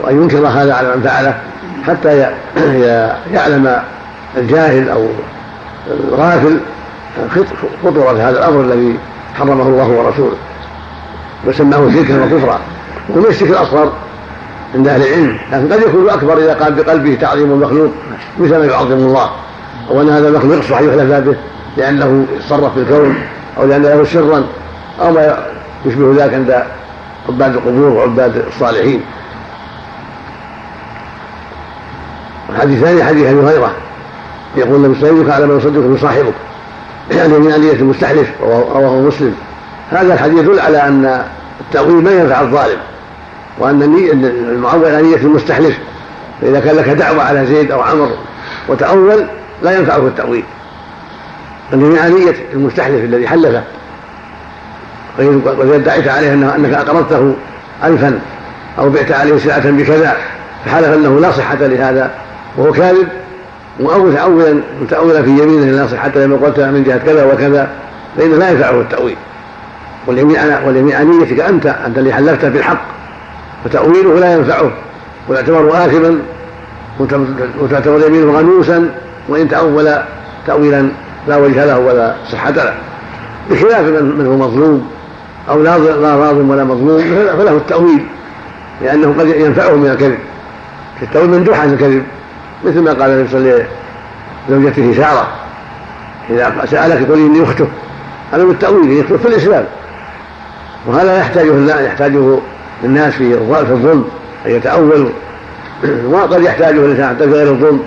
وأن 0.00 0.22
ينكر 0.22 0.46
هذا 0.46 0.74
على 0.74 0.96
من 0.96 1.02
فعله 1.02 1.34
حتى 1.86 2.32
يعلم 3.32 3.82
الجاهل 4.36 4.88
أو 4.88 5.06
الغافل 6.08 6.58
خطورة 7.84 8.12
هذا 8.12 8.38
الأمر 8.38 8.60
الذي 8.60 8.98
حرمه 9.38 9.62
الله 9.62 9.88
ورسوله. 9.88 10.36
وسماه 11.46 11.90
شركا 11.94 12.24
وكفرا. 12.24 12.60
ومن 13.08 13.26
الشرك 13.26 13.50
الأصغر 13.50 13.92
عند 14.74 14.88
أهل 14.88 15.02
العلم 15.02 15.38
لكن 15.52 15.72
قد 15.72 15.80
يكون 15.80 16.10
أكبر 16.10 16.38
إذا 16.38 16.54
قام 16.54 16.74
بقلبه 16.74 17.14
تعظيم 17.14 17.52
المخلوق 17.52 17.90
مثل 18.38 18.58
ما 18.58 18.64
يعظم 18.64 18.92
الله. 18.92 19.30
أو 19.90 20.00
ان 20.00 20.08
هذا 20.08 20.28
المخلوق 20.28 20.58
يصلح 20.58 20.78
ان 20.78 20.88
يحلف 20.88 21.12
به 21.12 21.36
لأنه 21.76 22.26
يتصرف 22.36 22.74
في 22.74 22.80
الكون 22.80 23.14
أو 23.58 23.64
لأن 23.64 23.82
له 23.82 24.04
سرا 24.04 24.44
أو 25.00 25.12
ما 25.12 25.38
يشبه 25.86 26.24
ذلك 26.24 26.34
عند 26.34 26.64
عباد 27.28 27.54
القبور 27.54 27.88
وعباد 27.88 28.44
الصالحين. 28.46 29.02
الحديث 32.50 32.78
الثاني 32.78 33.04
حديث 33.04 33.26
أبي 33.26 33.40
هريرة. 33.40 33.72
يقول 34.56 34.84
عليه 34.84 34.88
وسلم 34.88 35.32
على 35.32 35.46
من 35.46 35.56
يصدق 35.56 35.80
بصاحبك 35.80 36.34
يعني 37.10 37.38
من 37.38 37.52
آلية 37.52 37.72
المستحلف 37.72 38.30
رواه 38.42 39.00
مسلم. 39.00 39.34
هذا 39.90 40.14
الحديث 40.14 40.38
يدل 40.38 40.60
على 40.60 40.82
أن 40.82 41.24
التأويل 41.60 42.04
ما 42.04 42.10
ينفع 42.10 42.40
الظالم 42.40 42.78
وأن 43.58 43.82
المعول 44.54 44.84
على 44.84 45.02
نية 45.02 45.16
المستحلف. 45.16 45.78
فإذا 46.40 46.60
كان 46.60 46.76
لك 46.76 46.88
دعوة 46.88 47.22
على 47.22 47.46
زيد 47.46 47.70
أو 47.70 47.80
عمرو 47.80 48.16
وتأول 48.68 49.26
لا 49.62 49.78
ينفعه 49.78 50.06
التأويل. 50.06 50.44
بل 51.72 51.96
هي 51.96 52.10
نية 52.10 52.34
المستحلف 52.52 53.04
الذي 53.04 53.28
حلفه. 53.28 53.62
وإذا 55.18 55.76
ادعيت 55.76 56.08
عليه 56.08 56.32
أنك 56.32 56.74
أقرضته 56.74 57.34
ألفا 57.84 58.18
أو 58.78 58.90
بعت 58.90 59.12
عليه 59.12 59.38
سلعة 59.38 59.70
بكذا 59.70 60.16
فحلف 60.64 60.94
أنه 60.94 61.20
لا 61.20 61.30
صحة 61.30 61.58
لهذا 61.60 62.10
وهو 62.56 62.72
كاذب 62.72 63.08
مؤول 63.80 64.10
متأولا 64.10 64.60
متأولا 64.82 65.22
في 65.22 65.30
يمينه 65.30 65.64
لا 65.64 65.86
صحة 65.86 66.12
لما 66.16 66.36
قلت 66.36 66.60
من 66.60 66.84
جهة 66.84 66.98
كذا 66.98 67.24
وكذا 67.24 67.68
فإنه 68.16 68.36
لا 68.36 68.50
ينفعه 68.50 68.80
التأويل. 68.80 69.16
واليمين 70.06 70.36
واليمين 70.66 70.94
عن 70.94 71.10
نيتك 71.10 71.40
أنت 71.40 71.66
أنت 71.66 71.98
اللي 71.98 72.12
حلفت 72.12 72.44
بالحق. 72.44 72.80
فتأويله 73.64 74.18
لا 74.18 74.34
ينفعه. 74.34 74.70
ويعتبر 75.28 75.84
آثما 75.84 76.18
وتعتبر 77.60 78.06
يمينه 78.06 78.38
غنوسا 78.38 78.90
وإن 79.28 79.48
تأول 79.48 79.94
تأويلا 80.46 80.88
لا 81.28 81.36
وجه 81.36 81.64
له 81.64 81.78
ولا 81.78 82.14
صحة 82.32 82.50
له. 82.50 82.74
بخلاف 83.50 83.80
من 83.80 84.26
هو 84.26 84.48
مظلوم. 84.48 84.90
أو 85.50 85.62
لا 85.62 85.78
ظالم 86.16 86.50
ولا 86.50 86.64
مظلوم 86.64 86.98
فله 87.38 87.52
التأويل 87.52 88.06
لأنه 88.82 89.14
قد 89.18 89.28
ينفعه 89.28 89.74
من 89.74 89.90
الكذب. 89.90 90.18
التأويل 91.02 91.30
مندوح 91.30 91.60
عن 91.60 91.72
الكذب 91.72 92.04
مثل 92.64 92.80
ما 92.80 92.90
قال 92.90 93.10
النبي 93.10 93.28
صلى 93.28 93.38
الله 93.38 93.52
عليه 93.52 93.64
وسلم 93.64 93.66
لزوجته 94.48 95.02
سارة 95.02 95.28
إذا 96.30 96.66
سألك 96.70 97.08
قولي 97.08 97.26
إني 97.26 97.42
أخته. 97.42 97.66
هذا 98.32 98.44
من 98.44 98.50
التأويل 98.50 98.90
يدخل 98.90 99.18
في 99.18 99.28
الإسلام. 99.28 99.64
وهذا 100.86 101.18
يحتاجه 101.18 101.80
يحتاجه 101.80 102.38
الناس 102.84 103.14
في 103.14 103.34
الظلم 103.34 104.04
أن 104.46 104.50
يتأول 104.50 105.10
وقد 106.12 106.42
يحتاجه 106.42 106.78
الإنسان 106.78 107.08
حتى 107.08 107.28
في 107.28 107.34
غير 107.34 107.48
الظلم 107.48 107.80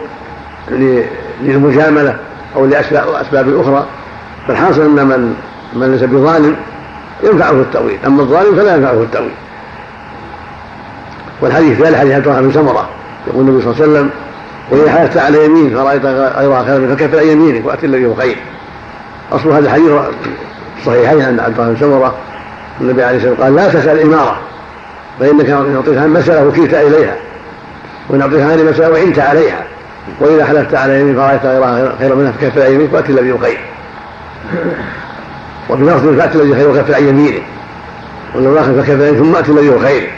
للمجاملة 1.41 2.17
أو 2.56 2.65
لأسباب 2.65 3.60
أخرى. 3.60 3.86
فالحاصل 4.47 4.82
أن 4.82 5.08
من 5.08 5.36
من 5.73 5.91
ليس 5.91 6.04
بظالم 6.04 6.56
ينفعه 7.24 7.52
التأويل 7.52 7.98
أما 8.06 8.22
الظالم 8.22 8.56
فلا 8.56 8.76
ينفعه 8.76 9.02
التأويل. 9.04 9.32
والحديث 11.42 11.82
ذلك 11.82 11.96
حديث 11.96 12.14
عبد 12.14 12.28
بن 12.28 12.52
سمرة 12.54 12.90
يقول 13.28 13.48
النبي 13.48 13.64
صلى 13.64 13.72
الله 13.72 13.84
عليه 13.84 13.92
وسلم 13.92 14.10
وإذا 14.72 14.92
حدثت 14.92 15.18
على 15.18 15.46
يمين 15.46 15.76
فرأيت 15.76 16.06
غيرها 16.06 16.64
خيرا 16.64 16.96
فكفر 16.96 17.20
عن 17.20 17.28
يمينك 17.28 17.66
وأتي 17.66 17.86
الذي 17.86 18.06
هو 18.06 18.16
خير. 18.16 18.38
أصل 19.32 19.50
هذا 19.50 19.66
الحديث 19.66 19.92
صحيحين 20.86 21.22
عن 21.22 21.40
عبد 21.40 21.60
الله 21.60 21.74
بن 21.74 21.80
سمرة 21.80 22.16
النبي 22.82 23.04
عليه 23.04 23.18
الصلاة 23.18 23.32
والسلام 23.32 23.58
قال 23.58 23.66
لا 23.66 23.80
تسأل 23.80 24.00
الإمارة 24.00 24.38
فإنك 25.20 25.50
إن 25.50 25.76
أعطيتها 25.76 26.08
مسألة 26.08 26.48
وكلت 26.48 26.74
إليها 26.74 27.16
وإن 28.10 28.22
أعطيتها 28.22 28.56
هذه 28.56 28.64
مسألة 28.64 28.90
وعنت 28.94 29.20
عليها 29.20 29.64
وإذا 30.20 30.46
حلفت 30.46 30.76
على 30.76 31.02
يمين 31.02 31.16
فرأيت 31.16 31.46
غيرها 31.46 31.96
خيرا 32.00 32.16
منها 32.16 32.32
فكفر 32.32 32.62
عن 32.62 32.72
يمينك 32.72 32.94
وأتي 32.94 33.12
الذي 33.12 33.32
هو 33.32 33.38
خير. 33.38 33.60
وفي 35.69 35.84
لفظ 35.84 36.19
فأتي 36.19 36.38
الذي 36.38 36.56
خير 36.56 36.69
وكفر 36.69 36.95
عن 36.95 37.08
يمينه. 37.08 37.41
والله 38.36 38.62
فكفر 38.62 39.08
عن 39.08 39.15
ثم 39.15 39.36
أتي 39.36 39.52
الذي 39.52 39.69
هو 39.69 39.80
خير. 39.80 40.10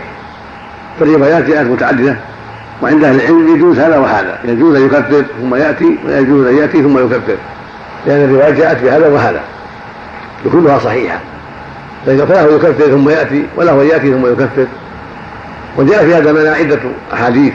فالروايات 0.99 1.43
جاءت 1.43 1.67
متعددة 1.67 2.15
وعند 2.81 3.03
أهل 3.03 3.15
العلم 3.15 3.55
يجوز 3.55 3.79
هذا 3.79 3.97
وهذا. 3.97 4.39
يجوز 4.45 4.75
أن 4.75 4.85
يكفر 4.85 5.23
ثم 5.41 5.55
يأتي 5.55 5.97
ويجوز 6.07 6.47
أن 6.47 6.57
يأتي 6.57 6.81
ثم 6.81 6.97
يكفر. 6.97 7.35
لأن 8.07 8.23
الروايات 8.23 8.53
جاءت 8.53 8.83
بهذا 8.83 9.07
وهذا. 9.07 9.41
وكلها 10.45 10.79
صحيحة. 10.79 11.19
فله 12.05 12.55
يكفر 12.55 12.85
ثم 12.87 13.09
يأتي 13.09 13.43
وله 13.57 13.81
ان 13.81 13.87
يأتي 13.87 14.11
ثم 14.11 14.25
يكفر. 14.25 14.65
وجاء 15.77 16.05
في 16.05 16.15
هذا 16.15 16.31
معنى 16.31 16.49
عدة 16.49 16.79
أحاديث 17.13 17.53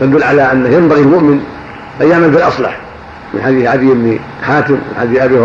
تدل 0.00 0.22
على 0.22 0.52
انه 0.52 0.68
ينبغي 0.68 1.00
المؤمن 1.00 1.40
أن 2.00 2.08
يعمل 2.08 2.30
بالأصلح. 2.30 2.78
من 3.34 3.42
حديث 3.42 3.68
عدي 3.68 3.86
بن 3.86 4.18
حاتم 4.42 4.74
من 4.74 4.96
حديث 5.00 5.20
أبي 5.20 5.38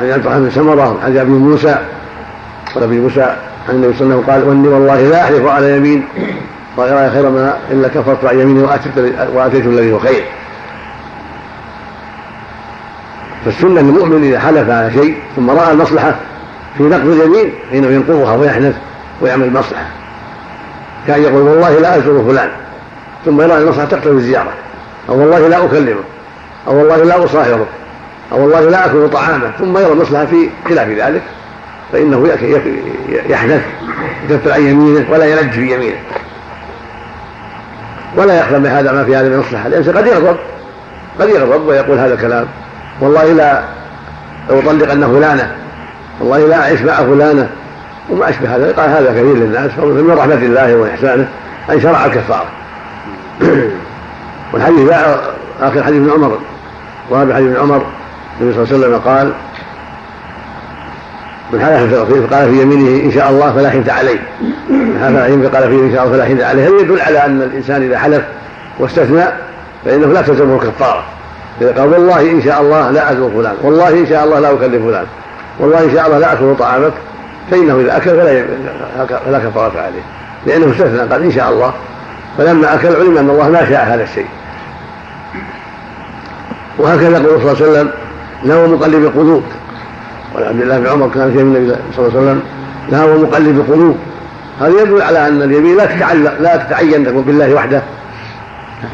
عن 0.00 0.20
بن 0.24 0.50
سمره 0.50 0.92
من 0.92 1.00
حديث 1.02 1.16
أبي 1.16 1.30
موسى. 1.30 1.78
قال 2.74 2.82
أبي 2.82 3.00
موسى 3.00 3.36
عن 3.68 3.74
النبي 3.74 3.98
صلى 3.98 4.06
الله 4.06 4.14
عليه 4.14 4.24
وسلم 4.24 4.30
قال 4.30 4.48
واني 4.48 4.68
والله 4.68 5.02
لا 5.02 5.24
أحلف 5.24 5.46
على 5.46 5.76
يمين. 5.76 6.04
ويرى 6.76 7.10
خيرا 7.10 7.30
منها 7.30 7.58
إلا 7.70 7.88
كفرت 7.88 8.24
عن 8.24 8.40
يمينه 8.40 8.68
وأتيت 9.34 9.66
الذي 9.66 9.92
هو 9.92 9.98
خير. 9.98 10.24
فالسنة 13.44 13.80
للمؤمن 13.80 14.24
إذا 14.24 14.40
حلف 14.40 14.70
على 14.70 14.90
شيء 14.92 15.16
ثم 15.36 15.50
رأى 15.50 15.72
المصلحة 15.72 16.14
في 16.78 16.82
نقض 16.82 17.06
اليمين 17.06 17.52
فإنه 17.70 17.86
ينقضها 17.86 18.36
ويحنث 18.36 18.74
ويعمل 19.20 19.44
المصلحه 19.44 19.86
كان 21.06 21.22
يقول 21.22 21.42
والله 21.42 21.78
لا 21.78 21.96
أزور 21.96 22.24
فلان. 22.30 22.50
ثم 23.24 23.40
يرى 23.40 23.58
المصلحة 23.58 23.86
تقتضي 23.86 24.10
الزيارة. 24.10 24.52
أو 25.08 25.20
والله 25.20 25.48
لا 25.48 25.64
أكلمه. 25.64 26.00
أو 26.68 26.76
والله 26.76 26.96
لا 26.96 27.24
أصاهره. 27.24 27.66
أو 28.32 28.40
والله 28.40 28.60
لا 28.60 28.86
أكل 28.86 29.10
طعامه 29.10 29.50
ثم 29.58 29.78
يرى 29.78 29.92
المصلحه 29.92 30.26
في 30.26 30.50
خلاف 30.68 30.88
ذلك 30.88 31.22
فإنه 31.92 32.28
يحنث 33.28 33.62
يكفر 34.30 34.52
عن 34.52 34.60
يمينه 34.60 35.06
ولا 35.10 35.24
يلج 35.24 35.50
في 35.50 35.74
يمينه. 35.74 35.96
ولا 38.16 38.40
يخدم 38.40 38.62
بهذا 38.62 38.92
ما 38.92 39.04
في 39.04 39.16
هذه 39.16 39.28
من 39.28 39.38
مصلحة 39.38 39.66
الانسان 39.66 39.96
قد 39.96 40.06
يغضب 40.06 40.36
قد 41.20 41.28
يغضب 41.28 41.66
ويقول 41.66 41.98
هذا 41.98 42.14
الكلام. 42.14 42.46
والله 43.00 43.32
لا 43.32 43.62
أن 44.92 45.12
فلانة 45.14 45.56
والله 46.20 46.46
لا 46.46 46.60
أعيش 46.60 46.80
مع 46.80 46.94
فلانة 46.94 47.48
وما 48.10 48.28
أشبه 48.28 48.56
هذا 48.56 48.72
قال 48.72 48.90
هذا 48.90 49.10
كثير 49.10 49.34
للناس 49.34 49.70
فمن 49.70 50.14
رحمة 50.18 50.34
الله 50.34 50.74
وإحسانه 50.74 51.28
أن 51.70 51.80
شرع 51.80 52.04
الكفارة. 52.04 52.46
والحديث 54.52 54.90
آخر 55.60 55.82
حديث 55.82 56.02
ابن 56.02 56.10
عمر 56.10 56.38
رابع 57.10 57.34
حديث 57.34 57.48
ابن 57.48 57.60
عمر 57.60 57.82
النبي 58.40 58.54
صلى 58.54 58.64
الله 58.64 58.86
عليه 58.86 58.96
وسلم 58.96 58.98
قال 58.98 59.32
من 61.52 61.60
حلف 61.60 62.34
قال 62.34 62.50
في 62.50 62.62
يمينه 62.62 63.04
إن 63.04 63.12
شاء 63.12 63.30
الله 63.30 63.52
فلا 63.52 63.70
حنث 63.70 63.88
عليه. 63.88 64.18
من 64.70 65.22
حلف 65.24 65.56
قال 65.56 65.68
فيه 65.70 65.80
إن 65.80 65.92
شاء 65.94 66.04
الله 66.04 66.16
فلا 66.16 66.24
حنث 66.24 66.42
عليه. 66.42 66.68
هذا 66.68 66.80
يدل 66.80 67.00
على 67.00 67.24
أن 67.24 67.42
الإنسان 67.42 67.82
إذا 67.82 67.98
حلف 67.98 68.24
واستثنى 68.78 69.24
فإنه 69.84 70.06
لا 70.06 70.22
تلزمه 70.22 70.54
الكفارة. 70.54 71.04
إذا 71.60 71.72
قال 71.72 71.88
والله 71.88 72.30
إن 72.30 72.42
شاء 72.42 72.60
الله 72.60 72.90
لا 72.90 73.12
أزور 73.12 73.30
فلان 73.30 73.54
والله 73.62 73.88
إن 73.88 74.06
شاء 74.06 74.24
الله 74.24 74.38
لا 74.40 74.52
أكلم 74.52 74.86
فلان 74.86 75.06
والله 75.58 75.84
إن 75.84 75.90
شاء 75.94 76.06
الله 76.06 76.18
لا 76.18 76.32
أكل 76.32 76.54
طعامك 76.58 76.92
فإنه 77.50 77.80
إذا 77.80 77.96
أكل 77.96 78.10
فلا 78.10 78.44
فلا 79.26 79.38
كفارة 79.38 79.80
عليه. 79.80 80.02
لأنه 80.46 80.72
استثنى 80.72 81.00
قال 81.00 81.22
إن 81.22 81.32
شاء 81.32 81.50
الله. 81.50 81.72
فلما 82.38 82.74
أكل 82.74 82.88
علم 82.88 83.18
أن 83.18 83.30
الله 83.30 83.48
ما 83.48 83.68
شاء 83.68 83.84
هذا 83.84 84.02
الشيء. 84.02 84.26
وهكذا 86.78 87.18
يقول 87.18 87.40
صلى 87.42 87.52
الله 87.52 87.62
عليه 87.62 87.70
وسلم 87.70 87.90
له 88.44 88.66
مقلب 88.66 89.04
القلوب 89.04 89.42
عبد 90.36 90.60
الله 90.60 90.78
بن 90.78 90.86
عمر 90.86 91.10
كان 91.14 91.32
في 91.32 91.40
النبي 91.40 91.76
صلى 91.96 92.06
الله 92.06 92.18
عليه 92.18 92.30
وسلم 92.30 92.42
لا 92.90 93.02
هو 93.02 93.18
مقلب 93.18 93.60
القلوب 93.60 93.96
هذا 94.60 94.82
يدل 94.82 95.02
على 95.02 95.28
أن 95.28 95.42
اليمين 95.42 95.76
لا 95.76 95.86
تتعلق 95.86 96.40
لا 96.40 96.56
تتعين 96.56 97.06
تكون 97.06 97.22
بالله 97.22 97.54
وحده 97.54 97.82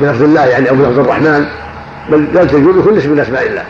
بلفظ 0.01 0.23
الله 0.23 0.45
يعني 0.45 0.71
أو 0.71 0.75
بلفظ 0.75 0.99
الرحمن 0.99 1.47
بل 2.11 2.27
بل 2.35 2.49
تجوز 2.49 2.85
كل 2.85 2.99
اسم 2.99 3.11
من 3.11 3.21
أسماء 3.21 3.47
الله. 3.47 3.63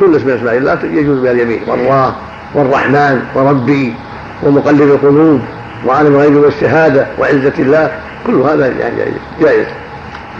كل 0.00 0.16
اسم 0.16 0.26
من 0.26 0.34
أسماء 0.34 0.56
الله 0.56 0.78
يجوز 1.00 1.18
بها 1.18 1.32
اليمين. 1.32 1.60
والله 1.66 2.14
والرحمن 2.54 3.22
وربي 3.34 3.94
ومقلب 4.42 4.82
القلوب 4.82 5.40
وعالم 5.86 6.14
الغيب 6.14 6.36
والشهادة 6.36 7.06
وعزة 7.18 7.52
الله. 7.58 7.90
كل 8.26 8.34
هذا 8.34 8.66
يعني 8.66 9.12
جائز. 9.40 9.66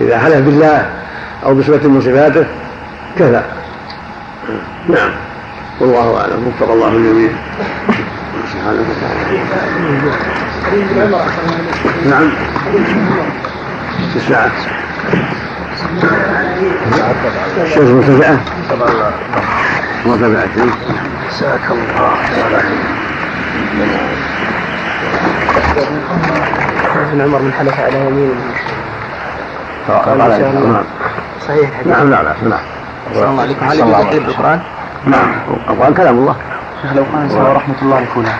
إذا 0.01 0.18
حلف 0.18 0.37
بالله 0.37 0.87
أو 1.44 1.55
بصفة 1.55 1.88
من 1.88 2.01
صفاته 2.01 2.46
كذا 3.18 3.44
نعم. 4.88 5.11
والله 5.80 6.20
أعلم. 6.20 6.46
وفق 6.48 6.72
الله 6.72 6.88
الجميع. 6.88 7.30
سبحانه 8.52 8.85
وتعالى 8.90 9.40
نعم. 12.11 12.30
الساعة 14.16 14.50
الشمس 17.62 17.90
مرتفعة 17.90 18.40
مرتفعة 20.06 20.48
جزاك 21.30 21.61
الله 21.70 22.12
ابن 27.11 27.20
عمر 27.20 27.38
من 27.42 27.52
حلف 27.52 27.80
على 27.80 27.98
يمين 28.06 28.35
قال 29.88 30.18
نعم 30.18 30.85
صحيح. 31.48 31.70
نعم 31.87 32.11
لا 32.11 32.22
لا 32.22 32.35
نعم. 32.48 32.61
السلام 33.10 33.30
الله 33.30 33.42
عليكم 33.42 33.66
هل 33.66 33.78
يجوز 33.78 33.94
القلب 33.94 34.26
بالقرآن؟ 34.26 34.60
نعم. 35.06 35.28
القرآن 35.70 35.94
كلام 35.94 36.18
الله. 36.18 36.36
شيخ 36.82 36.92
لو 36.92 37.04
قال 37.12 37.48
ورحمة 37.50 37.74
الله 37.82 38.00
لفلان 38.00 38.38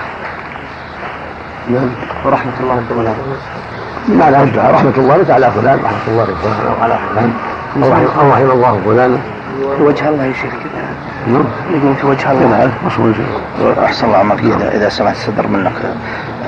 نعم 1.70 1.88
ورحمة 2.24 2.52
الله 2.61 2.74
لفلان 2.81 3.14
ما 4.09 4.31
لا 4.31 4.42
الدعاء 4.42 4.74
رحمة 4.74 4.92
الله 4.96 5.16
لك 5.16 5.31
على 5.31 5.50
فلان 5.50 5.79
رحمة 5.85 5.98
الله 6.09 6.22
لفلان 6.24 6.66
أو 6.66 6.83
على 6.83 6.98
فلان. 7.14 7.33
أو 8.20 8.31
رحم 8.31 8.50
الله 8.50 8.81
فلانا 8.85 9.18
وجه 9.81 10.09
الله 10.09 10.24
يا 10.24 10.33
شيخ 10.33 10.52
كذا 10.52 10.83
نعم. 11.27 11.45
يقول 11.71 11.95
في 11.95 12.07
وجه 12.07 12.31
الله. 12.31 12.73
مصروف 12.87 13.17
أحسن 13.85 14.07
الله 14.07 14.19
عملك. 14.19 14.45
إذا 14.45 14.77
إذا 14.77 14.89
سمحت 14.89 15.17
صدر 15.17 15.47
منك 15.47 15.73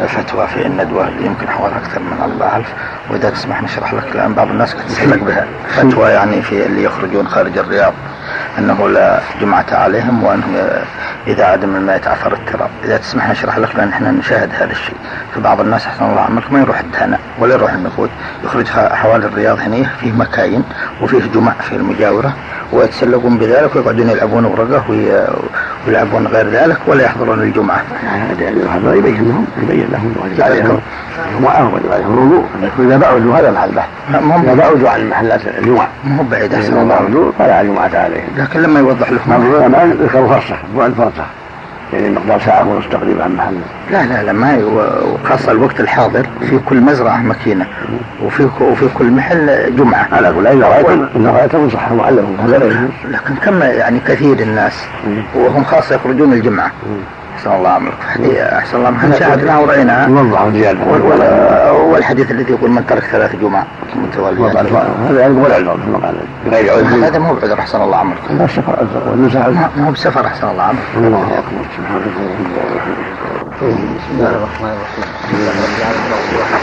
فتوى 0.09 0.47
في 0.47 0.67
الندوة. 0.67 1.09
يمكن 1.09 1.49
حوالي 1.49 1.77
أكثر 1.77 2.01
من 2.01 2.21
4000 2.23 2.67
وإذا 3.11 3.31
تسمح 3.31 3.62
نشرح 3.62 3.95
لك 3.95 4.17
لأن 4.17 4.35
بعض 4.35 4.49
الناس 4.49 4.75
قد 4.75 5.25
بها. 5.27 5.47
فتوى 5.77 6.11
يعني 6.11 6.43
في 6.43 6.67
اللي 6.67 6.83
يخرجون 6.83 7.29
خارج 7.29 7.59
الرياض. 7.59 7.93
أنه 8.59 8.88
لا 8.88 9.21
جمعة 9.41 9.67
عليهم 9.73 10.25
وأنه 10.25 10.45
إذا 11.27 11.45
عدم 11.45 11.77
الماء 11.77 11.97
يتعثر 11.97 12.33
التراب 12.33 12.71
إذا 12.85 12.97
تسمح 12.97 13.31
نشرح 13.31 13.59
لك 13.59 13.77
لأن 13.77 13.88
إحنا 13.88 14.11
نشاهد 14.11 14.51
هذا 14.55 14.73
الشيء. 14.73 14.97
في 15.35 15.41
بعض 15.41 15.61
الناس 15.61 15.87
أحسن 15.87 16.05
الله 16.05 16.21
عملك 16.21 16.53
ما 16.53 16.61
يروح 16.61 16.79
الدهنة 16.79 17.19
ولا 17.38 17.55
يروح 17.55 17.73
النفوذ 17.73 18.09
يخرج 18.45 18.67
حوالي 18.69 19.27
الرياض 19.27 19.59
هنا 19.59 19.88
فيه 20.01 20.12
مكاين 20.12 20.64
وفيه 21.03 21.23
جمع 21.35 21.53
في 21.53 21.77
المجاورة. 21.77 22.33
ويتسلقون 22.72 23.38
بذلك 23.38 23.76
ويقعدون 23.76 24.09
يلعبون 24.09 24.44
ورقة 24.44 24.85
ويلعبون 25.87 26.26
غير 26.26 26.48
ذلك 26.48 26.76
ولا 26.87 27.04
يحضرون 27.04 27.42
الجمعة. 27.42 27.83
هذا 28.09 28.94
يبين 28.94 29.28
لهم 29.28 29.46
يبين 29.62 29.88
لهم 29.92 30.14
وجعلهم 30.24 30.81
الوضوء 32.14 32.44
إذا 32.78 32.96
بعدوا 32.96 33.37
هذا 33.37 33.50
محل 33.50 33.70
بحث 33.70 33.88
إذا 34.44 34.54
بعدوا 34.54 34.90
عن 34.90 35.09
محلات 35.09 35.40
الجمعة. 35.59 35.88
مو 36.04 36.22
بعيد 36.22 36.54
أحسن 36.54 36.78
الله. 36.78 37.33
فلا 37.38 37.62
جمعة 37.62 37.90
عليهم. 37.94 38.28
لكن 38.37 38.61
لما 38.62 38.81
يوضح 38.81 39.11
لهم 39.11 39.54
العلماء 39.54 39.87
ذكروا 39.87 40.28
فرصة 40.28 40.57
بعد 40.78 40.92
فرصة. 40.92 41.24
يعني 41.92 42.11
مقدار 42.11 42.40
ساعة 42.40 42.68
ونص 42.68 42.85
تقريبا 42.90 43.24
عن 43.24 43.35
محل. 43.37 43.55
لا 43.90 44.07
لا 44.07 44.22
لا 44.22 44.33
ما 44.33 44.59
وخاصة 44.64 45.53
الوقت 45.53 45.81
الحاضر 45.81 46.27
في 46.40 46.59
كل 46.59 46.81
مزرعة 46.81 47.16
ماكينة 47.16 47.66
وفي 48.24 48.48
وفي 48.61 48.88
كل 48.98 49.11
محل 49.11 49.77
جمعة. 49.77 50.09
على 50.12 50.33
كل 50.33 50.46
إذا 50.46 50.68
رأيتم 50.68 51.09
إذا 51.16 51.31
رأيتم 51.31 51.70
صح 51.70 51.92
معلم 51.92 52.37
لكن 53.11 53.35
كم 53.35 53.62
يعني 53.62 54.01
كثير 54.01 54.40
الناس 54.40 54.85
وهم 55.35 55.64
خاصة 55.64 55.94
يخرجون 55.94 56.33
الجمعة. 56.33 56.70
أحسن 57.38 57.53
الله 57.53 57.68
عمرك 57.68 57.94
أحسن 58.38 58.77
الله 58.77 58.88
عمرك 58.88 59.14
شاهدناها 59.18 59.59
ورأيناها 59.59 60.09
والحديث 61.70 62.31
الذي 62.31 62.53
يقول 62.53 62.70
من 62.70 62.87
ترك 62.87 63.03
ثلاث 63.03 63.37
جمع 63.37 63.64
متواليات. 63.96 64.57
هذا 64.57 65.20
يعني 65.20 65.35
بغير 65.35 65.55
عذر. 65.55 65.79
بغير 66.46 66.72
هذا 67.07 67.18
مو 67.18 67.35
بعذر 67.35 67.59
أحسن 67.59 67.83
الله 67.83 67.96
عمرك 67.96 68.18
لا 68.31 68.46
سفر 68.46 68.77
عذر 68.79 69.70
ما 69.77 69.87
هو 69.87 69.90
بسفر 69.90 70.27
أحسن 70.27 70.48
الله 70.48 70.62
عمرك 70.62 70.83
الله 70.96 71.42
سبحانك 71.77 72.03
بسم 73.59 74.11
الله 74.14 74.31
الرحمن 74.31 74.71
الرحيم 74.71 75.05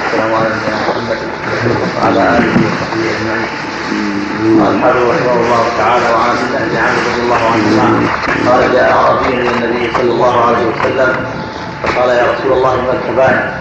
السلام 0.05 0.34
عليكم 0.34 0.71
محمد 0.79 1.19
وعلى 1.97 2.21
اله 2.38 2.55
وصحبه 2.65 3.08
اجمعين 3.15 3.49
قال 4.63 4.75
الحافظ 4.75 5.03
رحمه 5.10 5.34
الله 5.43 5.63
تعالى 5.77 6.05
وعن 6.15 6.31
الله 6.45 6.60
بن 6.69 6.77
عمرو 6.77 7.01
رضي 7.12 7.21
الله 7.23 7.41
عنهما 7.51 7.88
قال 8.51 8.62
جاء 8.73 8.91
اعرابي 8.91 9.27
إلى 9.27 9.49
النبي 9.49 9.91
صلى 9.97 10.12
الله 10.12 10.45
عليه 10.45 10.65
وسلم 10.71 11.12
فقال 11.84 12.10
يا 12.10 12.23
رسول 12.34 12.51
الله 12.58 12.75
ما 12.75 12.93
الكبائر 12.93 13.53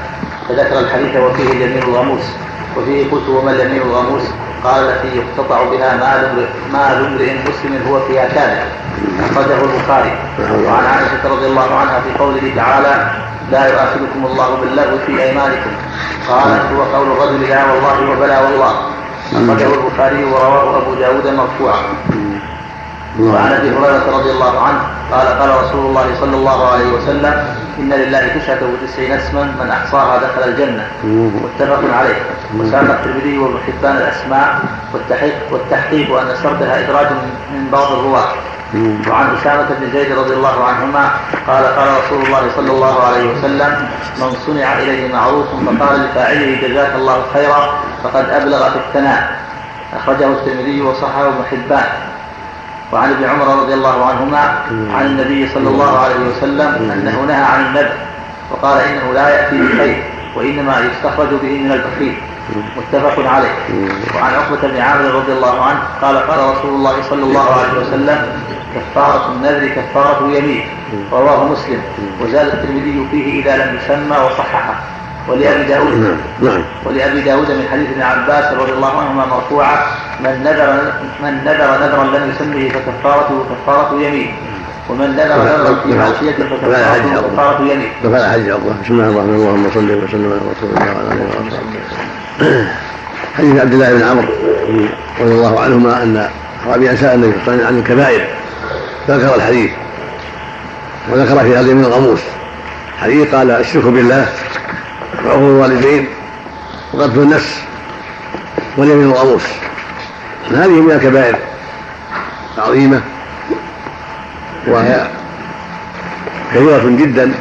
فذكر 0.49 0.79
الحديث 0.81 1.17
وفيه 1.17 1.53
اليمين 1.53 1.83
الغموس 1.83 2.25
وفيه 2.77 3.11
قلت 3.11 3.29
وما 3.29 3.51
اليمين 3.51 3.83
الغموس 3.83 4.23
قال 4.65 4.89
التي 4.89 5.09
يقتطع 5.17 5.65
بها 5.65 5.97
مال 5.97 6.47
مال 6.73 7.07
امرئ 7.07 7.33
مسلم 7.33 7.89
هو 7.89 8.01
فيها 8.01 8.29
كاذب 8.29 8.69
أخرجه 9.21 9.59
البخاري. 9.65 10.13
وعن 10.39 10.85
عائشة 10.85 11.29
رضي 11.35 11.47
الله 11.47 11.75
عنها 11.75 12.01
في 12.01 12.19
قوله 12.19 12.53
تعالى 12.57 13.11
لا 13.53 13.67
يؤاخذكم 13.67 14.27
الله 14.27 14.57
باللغو 14.57 14.99
في 15.07 15.23
أيمانكم. 15.23 15.71
قالت 16.29 16.73
هو 16.73 16.83
قول 16.83 17.13
الرجل 17.13 17.49
لا 17.49 17.73
والله 17.73 18.11
وبلا 18.11 18.41
والله. 18.41 18.75
أخرجه 19.33 19.75
البخاري 19.75 20.25
ورواه 20.25 20.79
أبو 20.79 20.95
داود 20.95 21.27
مرفوعا. 21.27 21.83
وعن 23.21 23.53
أبي 23.53 23.69
هريرة 23.69 24.19
رضي 24.19 24.31
الله 24.31 24.61
عنه 24.61 24.81
قال 25.13 25.27
قال 25.39 25.65
رسول 25.65 25.87
الله 25.87 26.07
صلى 26.21 26.37
الله 26.37 26.73
عليه 26.73 26.93
وسلم 26.93 27.45
ان 27.79 27.93
لله 27.93 28.29
تسعه 28.29 28.59
وتسعين 28.73 29.13
اسما 29.13 29.43
من 29.43 29.71
احصاها 29.71 30.19
دخل 30.19 30.49
الجنه. 30.49 30.87
متفق 31.05 31.81
عليه. 31.99 32.19
وساق 32.59 32.81
الترمذي 32.81 33.39
وابن 33.39 33.59
حبان 33.67 33.97
الأسماء 33.97 34.61
والتحقيق 34.93 35.35
والتحقيق 35.51 36.19
أن 36.19 36.27
سردها 36.43 36.85
إدراج 36.85 37.07
من 37.53 37.69
بعض 37.73 37.93
الرواة. 37.93 38.29
وعن 39.11 39.37
أسامة 39.37 39.69
بن 39.81 39.93
زيد 39.93 40.19
رضي 40.19 40.35
الله 40.35 40.65
عنهما 40.65 41.11
قال 41.47 41.65
قال 41.65 41.89
رسول 42.05 42.27
الله 42.27 42.43
صلى 42.57 42.71
الله 42.71 43.03
عليه 43.03 43.33
وسلم 43.33 43.89
من 44.21 44.37
صنع 44.47 44.73
إليه 44.79 45.13
معروف 45.13 45.47
فقال 45.47 46.01
لفاعله 46.01 46.69
جزاك 46.69 46.93
الله 46.95 47.23
خيرا 47.33 47.75
فقد 48.05 48.25
أبلغ 48.31 48.71
في 48.71 48.77
الثناء. 48.77 49.37
أخرجه 49.97 50.27
الترمذي 50.27 50.83
وصححه 50.83 51.29
ابن 51.29 51.45
حبان. 51.51 51.87
وعن 52.93 53.11
ابن 53.11 53.25
عمر 53.25 53.63
رضي 53.63 53.75
الله 53.75 54.07
عنهما 54.07 54.59
عن 54.95 55.07
النبي 55.07 55.49
صلى 55.55 55.69
الله 55.69 55.99
عليه 55.99 56.21
وسلم 56.31 56.91
أنه 56.93 57.25
نهى 57.29 57.43
عن 57.43 57.67
النذر 57.67 57.93
وقال 58.51 58.79
إنه 58.81 59.13
لا 59.13 59.29
يأتي 59.29 59.63
بخير 59.63 60.03
وإنما 60.37 60.81
يستخرج 60.81 61.29
به 61.29 61.59
من 61.59 61.73
البخيل. 61.73 62.17
متفق 62.77 63.29
عليه. 63.29 63.55
وعن 64.15 64.35
عقبة 64.35 64.69
بن 64.69 64.81
عامر 64.81 65.05
رضي 65.05 65.33
الله 65.33 65.65
عنه 65.65 65.81
قال 66.03 66.17
قال 66.17 66.57
رسول 66.57 66.75
الله 66.75 67.03
صلى 67.11 67.23
الله 67.23 67.55
عليه 67.55 67.81
وسلم 67.81 68.19
كفارة 68.75 69.33
النذر 69.33 69.69
كفارة 69.69 70.31
يمين 70.31 70.67
رواه 71.13 71.45
مسلم. 71.45 71.83
وزاد 72.23 72.47
الترمذي 72.47 73.07
فيه 73.11 73.43
إذا 73.43 73.57
لم 73.57 73.77
يسمى 73.77 74.17
وصححه. 74.17 74.75
ولأبي 75.29 75.65
داود 75.65 75.93
نعم،, 75.93 76.17
نعم 76.43 76.63
ولأبي 76.85 77.21
داود 77.21 77.51
من 77.51 77.69
حديث 77.73 77.89
ابن 77.91 78.03
عباس 78.03 78.55
رضي 78.55 78.73
الله 78.73 79.01
عنهما 79.01 79.27
مرفوعا 79.27 79.77
من 80.21 80.43
نذر 80.45 80.93
من 81.23 81.45
نذر 81.45 81.87
نذرا 81.87 82.05
لم 82.05 82.31
يسمه 82.31 82.69
فكفارته 82.69 83.45
كفارة 83.51 84.01
يمين 84.01 84.35
ومن 84.91 85.11
نذر 85.11 85.43
نذرا 85.45 85.81
في 85.83 85.89
معصية 85.89 86.33
فكفارته 86.33 87.23
كفارة 87.33 87.61
يمين. 87.61 87.89
فلا 88.03 88.33
حديث 88.33 88.47
الله 88.47 88.77
بسم 88.85 88.95
الله 88.95 89.05
الرحمن 89.05 89.35
الرحيم 89.35 89.49
اللهم 89.49 89.71
صل 89.75 90.05
وسلم 90.05 90.33
على 90.33 90.41
رسول 90.57 90.71
الله 90.71 90.95
وعلى 90.95 91.13
آله 91.13 91.47
وصحبه. 91.47 92.69
حديث 93.37 93.61
عبد 93.61 93.73
الله 93.73 93.95
بن 93.95 94.03
عمرو 94.03 94.29
رضي 95.21 95.35
الله 95.35 95.61
عنهما 95.61 96.03
أن 96.03 96.29
رابعا 96.67 96.95
سأل 96.95 97.15
النبي 97.15 97.33
صلى 97.33 97.55
الله 97.55 97.65
عليه 97.65 97.65
وسلم 97.65 97.67
عن 97.67 97.79
الكبائر 97.79 98.27
ذكر 99.09 99.35
الحديث 99.35 99.71
وذكر 101.13 101.41
في 101.41 101.57
هذا 101.57 101.75
من 101.75 101.85
الغموس 101.85 102.21
حديث 102.99 103.35
قال 103.35 103.51
الشرك 103.51 103.85
بالله 103.85 104.27
وعقوق 105.25 105.49
الوالدين 105.49 106.07
وقتل 106.93 107.19
النفس 107.19 107.63
واليمين 108.77 109.07
الغموس 109.07 109.43
هذه 110.51 110.81
من 110.81 110.91
الكبائر 110.91 111.37
العظيمة 112.57 113.01
وهي 114.67 115.09
كثيرة 116.55 116.97
جدا. 116.99 117.35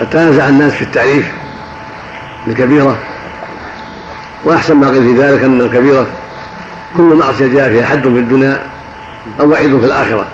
قد 0.00 0.10
تنازع 0.10 0.48
الناس 0.48 0.72
في 0.72 0.82
التعريف 0.82 1.32
بالكبيرة 2.46 2.98
وأحسن 4.44 4.76
ما 4.76 4.88
قيل 4.88 5.02
في 5.02 5.22
ذلك 5.22 5.44
أن 5.44 5.60
الكبيرة 5.60 6.06
كل 6.96 7.02
معصية 7.02 7.46
جاء 7.46 7.68
فيها 7.68 7.86
حد 7.86 8.02
في 8.02 8.08
الدنيا 8.08 8.62
أو 9.40 9.50
وعيد 9.50 9.80
في 9.80 9.86
الآخرة 9.86 10.26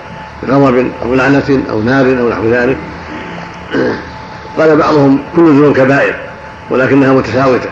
بغضب 0.43 0.91
أو 1.03 1.15
لعنة 1.15 1.63
أو 1.71 1.83
نار 1.83 2.21
أو 2.21 2.29
نحو 2.29 2.51
ذلك. 2.51 2.77
قال 4.59 4.77
بعضهم 4.77 5.19
كل 5.37 5.43
الذنوب 5.43 5.77
كبائر 5.77 6.15
ولكنها 6.71 7.13
متفاوتة. 7.13 7.71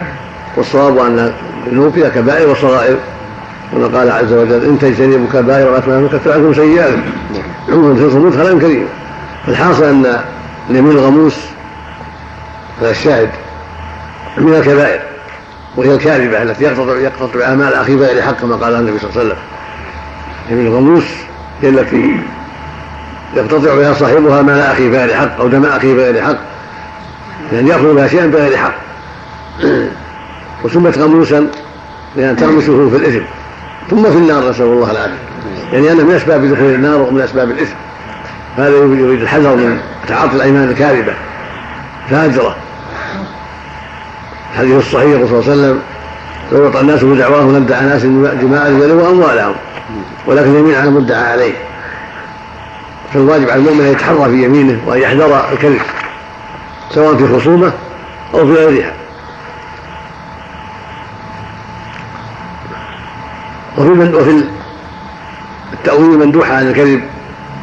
والصواب 0.57 0.99
أن 0.99 1.33
الذنوب 1.66 1.92
فيها 1.92 2.09
كبائر 2.09 2.51
وصغائر. 2.51 2.96
كما 3.72 3.99
قال 3.99 4.11
عز 4.11 4.33
وجل 4.33 4.64
إن 4.64 4.79
تجتنبوا 4.79 5.27
كبائر 5.33 5.70
وأثمان 5.70 6.05
نكفر 6.05 6.33
عنكم 6.33 6.55
سيئاتكم 6.55 7.03
الخمود 7.68 8.35
خلال 8.35 8.61
كريم. 8.61 8.87
فالحاصل 9.46 9.85
أن 9.85 10.20
اليمين 10.70 10.92
الغموس 10.92 11.37
هذا 12.81 12.90
الشاهد 12.90 13.31
من 14.38 14.55
الكبائر 14.55 15.01
وهي 15.77 15.94
الكاذبة 15.94 16.42
التي 16.42 16.64
يقتطع 16.64 16.96
يقتطع 16.96 17.44
أعمال 17.44 17.75
أخي 17.75 17.96
بغير 17.96 18.22
حق 18.22 18.33
كما 18.33 18.57
قال 18.57 18.75
النبي 18.75 18.99
صلى 18.99 19.11
الله 19.11 19.20
عليه 19.20 19.29
وسلم. 19.29 19.38
يمين 20.51 20.66
الغموس 20.66 21.05
هي 21.62 21.68
التي 21.68 22.16
يقتطع 23.37 23.75
بها 23.75 23.94
صاحبها 23.94 24.42
مال 24.42 24.61
أخي 24.61 24.90
بغير 24.90 25.14
حق 25.14 25.40
أو 25.40 25.49
دم 25.49 25.64
أخي 25.64 25.94
بغير 25.94 26.22
حق. 26.22 26.37
لأن 27.52 27.66
يأخذ 27.68 27.94
بها 27.94 28.09
شيئا 28.09 28.26
بغير 28.26 28.56
حق. 28.56 28.74
وسمت 30.64 30.98
غموسا 30.98 31.46
لأن 32.16 32.37
تغمسه 32.37 32.90
في 32.90 32.96
الإثم. 32.96 33.24
ثم 33.90 34.02
في 34.02 34.18
النار 34.18 34.50
نسأل 34.50 34.64
الله 34.64 34.90
العافية. 34.90 35.14
يعني 35.72 35.92
أنه 35.92 36.04
من 36.04 36.14
أسباب 36.14 36.44
دخول 36.44 36.74
النار 36.74 37.02
ومن 37.02 37.20
أسباب 37.20 37.50
الإثم. 37.50 37.74
هذا 38.56 38.76
يريد 38.76 39.22
الحذر 39.22 39.56
من 39.56 39.80
تعاطي 40.09 40.37
الأيمان 40.37 40.68
الكاذبة. 40.68 41.14
فاجرة 42.11 42.56
الحديث 44.52 44.76
الصحيح 44.76 45.04
صلى 45.04 45.24
الله 45.24 45.26
عليه 45.26 45.37
وسلم. 45.37 45.80
لو 46.52 46.64
يعطى 46.64 46.80
الناس 46.80 47.04
بدعواهم 47.04 47.56
لدعا 47.56 47.80
ناس 47.80 48.02
دماء 48.02 48.72
رجال 48.72 48.92
واموالهم 48.92 49.54
ولكن 50.26 50.50
اليمين 50.50 50.74
على 50.74 50.88
المدعى 50.88 51.32
عليه. 51.32 51.54
فالواجب 53.14 53.50
على 53.50 53.61
المؤمن 53.61 53.80
أن 53.80 53.92
يتحرى 53.92 54.30
في 54.30 54.44
يمينه 54.44 54.80
وأن 54.87 55.00
يحذر 55.00 55.44
الكذب. 55.52 55.80
سواء 56.90 57.16
في 57.16 57.38
خصومة 57.38 57.72
أو 58.35 58.46
في 58.46 58.53
غيرها. 58.53 58.92
وفي 63.79 63.88
من 63.88 64.14
وفي 64.14 64.44
التأويل 65.72 66.18
مندوحة 66.18 66.55
عن 66.55 66.68
الكذب 66.68 67.03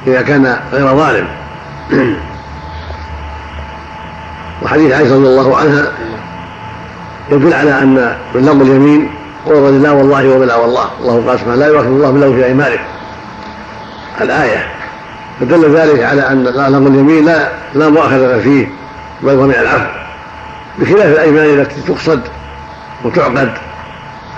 إذا 0.07 0.21
كان 0.21 0.57
غير 0.71 0.95
ظالم. 0.95 1.27
وحديث 4.63 4.93
عائشة 4.93 5.15
رضي 5.15 5.27
الله 5.27 5.57
عنها 5.57 5.91
يدل 7.31 7.53
على 7.53 7.71
أن 7.79 8.17
من 8.35 8.45
لغو 8.45 8.61
اليمين 8.61 9.09
هو 9.47 9.69
لا 9.69 9.91
والله 9.91 10.29
وبلا 10.29 10.55
والله. 10.55 10.89
الله 11.01 11.23
قال 11.27 11.39
سبحانه 11.39 11.55
لا 11.55 11.67
يؤاخذ 11.67 11.87
الله 11.87 12.11
بالله 12.11 12.33
في 12.33 12.45
ايمانكم 12.45 12.83
الآية. 14.21 14.67
فدل 15.39 15.75
ذلك 15.75 16.03
على 16.03 16.21
أن 16.21 16.43
لغو 16.43 16.87
اليمين 16.87 17.25
لا 17.25 17.49
لا 17.73 17.89
مؤاخذة 17.89 18.39
فيه. 18.39 18.82
من 19.23 19.55
العفو 19.61 19.85
بخلاف 20.79 21.05
الأيمان 21.05 21.59
التي 21.59 21.81
تقصد 21.81 22.21
وتعقد 23.03 23.53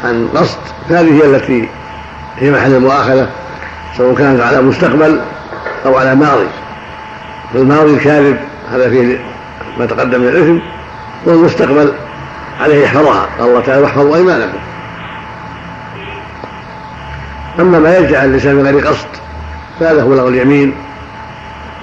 عن 0.03 0.27
قصد 0.35 0.57
هذه 0.89 1.21
هي 1.21 1.25
التي 1.25 1.69
هي 2.37 2.51
محل 2.51 2.73
المؤاخذة 2.73 3.29
سواء 3.97 4.15
كانت 4.15 4.41
على 4.41 4.61
مستقبل 4.61 5.21
أو 5.85 5.97
على 5.97 6.15
ماضي. 6.15 6.47
فالماضي 7.53 7.93
الكاذب 7.93 8.37
هذا 8.71 8.89
فيه 8.89 9.19
ما 9.79 9.85
تقدم 9.85 10.19
من 10.19 10.27
الإثم 10.27 10.57
والمستقبل 11.25 11.93
عليه 12.61 12.83
يحفظها. 12.83 13.27
قال 13.39 13.49
الله 13.49 13.61
تعالى 13.61 13.81
واحفظوا 13.81 14.15
أيمانكم. 14.15 14.57
أما 17.59 17.79
ما 17.79 17.97
يرجع 17.97 18.23
الإنسان 18.23 18.55
من 18.55 18.67
غير 18.67 18.87
قصد 18.87 19.07
فهذا 19.79 20.01
هو 20.01 20.13
لغو 20.13 20.27
اليمين. 20.27 20.73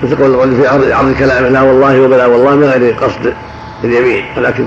مثل 0.03 0.17
قول 0.17 0.57
في 0.57 0.69
عرض 0.69 0.91
عرض 0.91 1.15
كلامه 1.19 1.49
لا 1.49 1.63
والله 1.63 2.01
وبلا 2.01 2.27
والله 2.27 2.55
من 2.55 2.65
غير 2.65 2.95
قصد 2.95 3.35
اليمين. 3.85 4.25
ولكن 4.37 4.65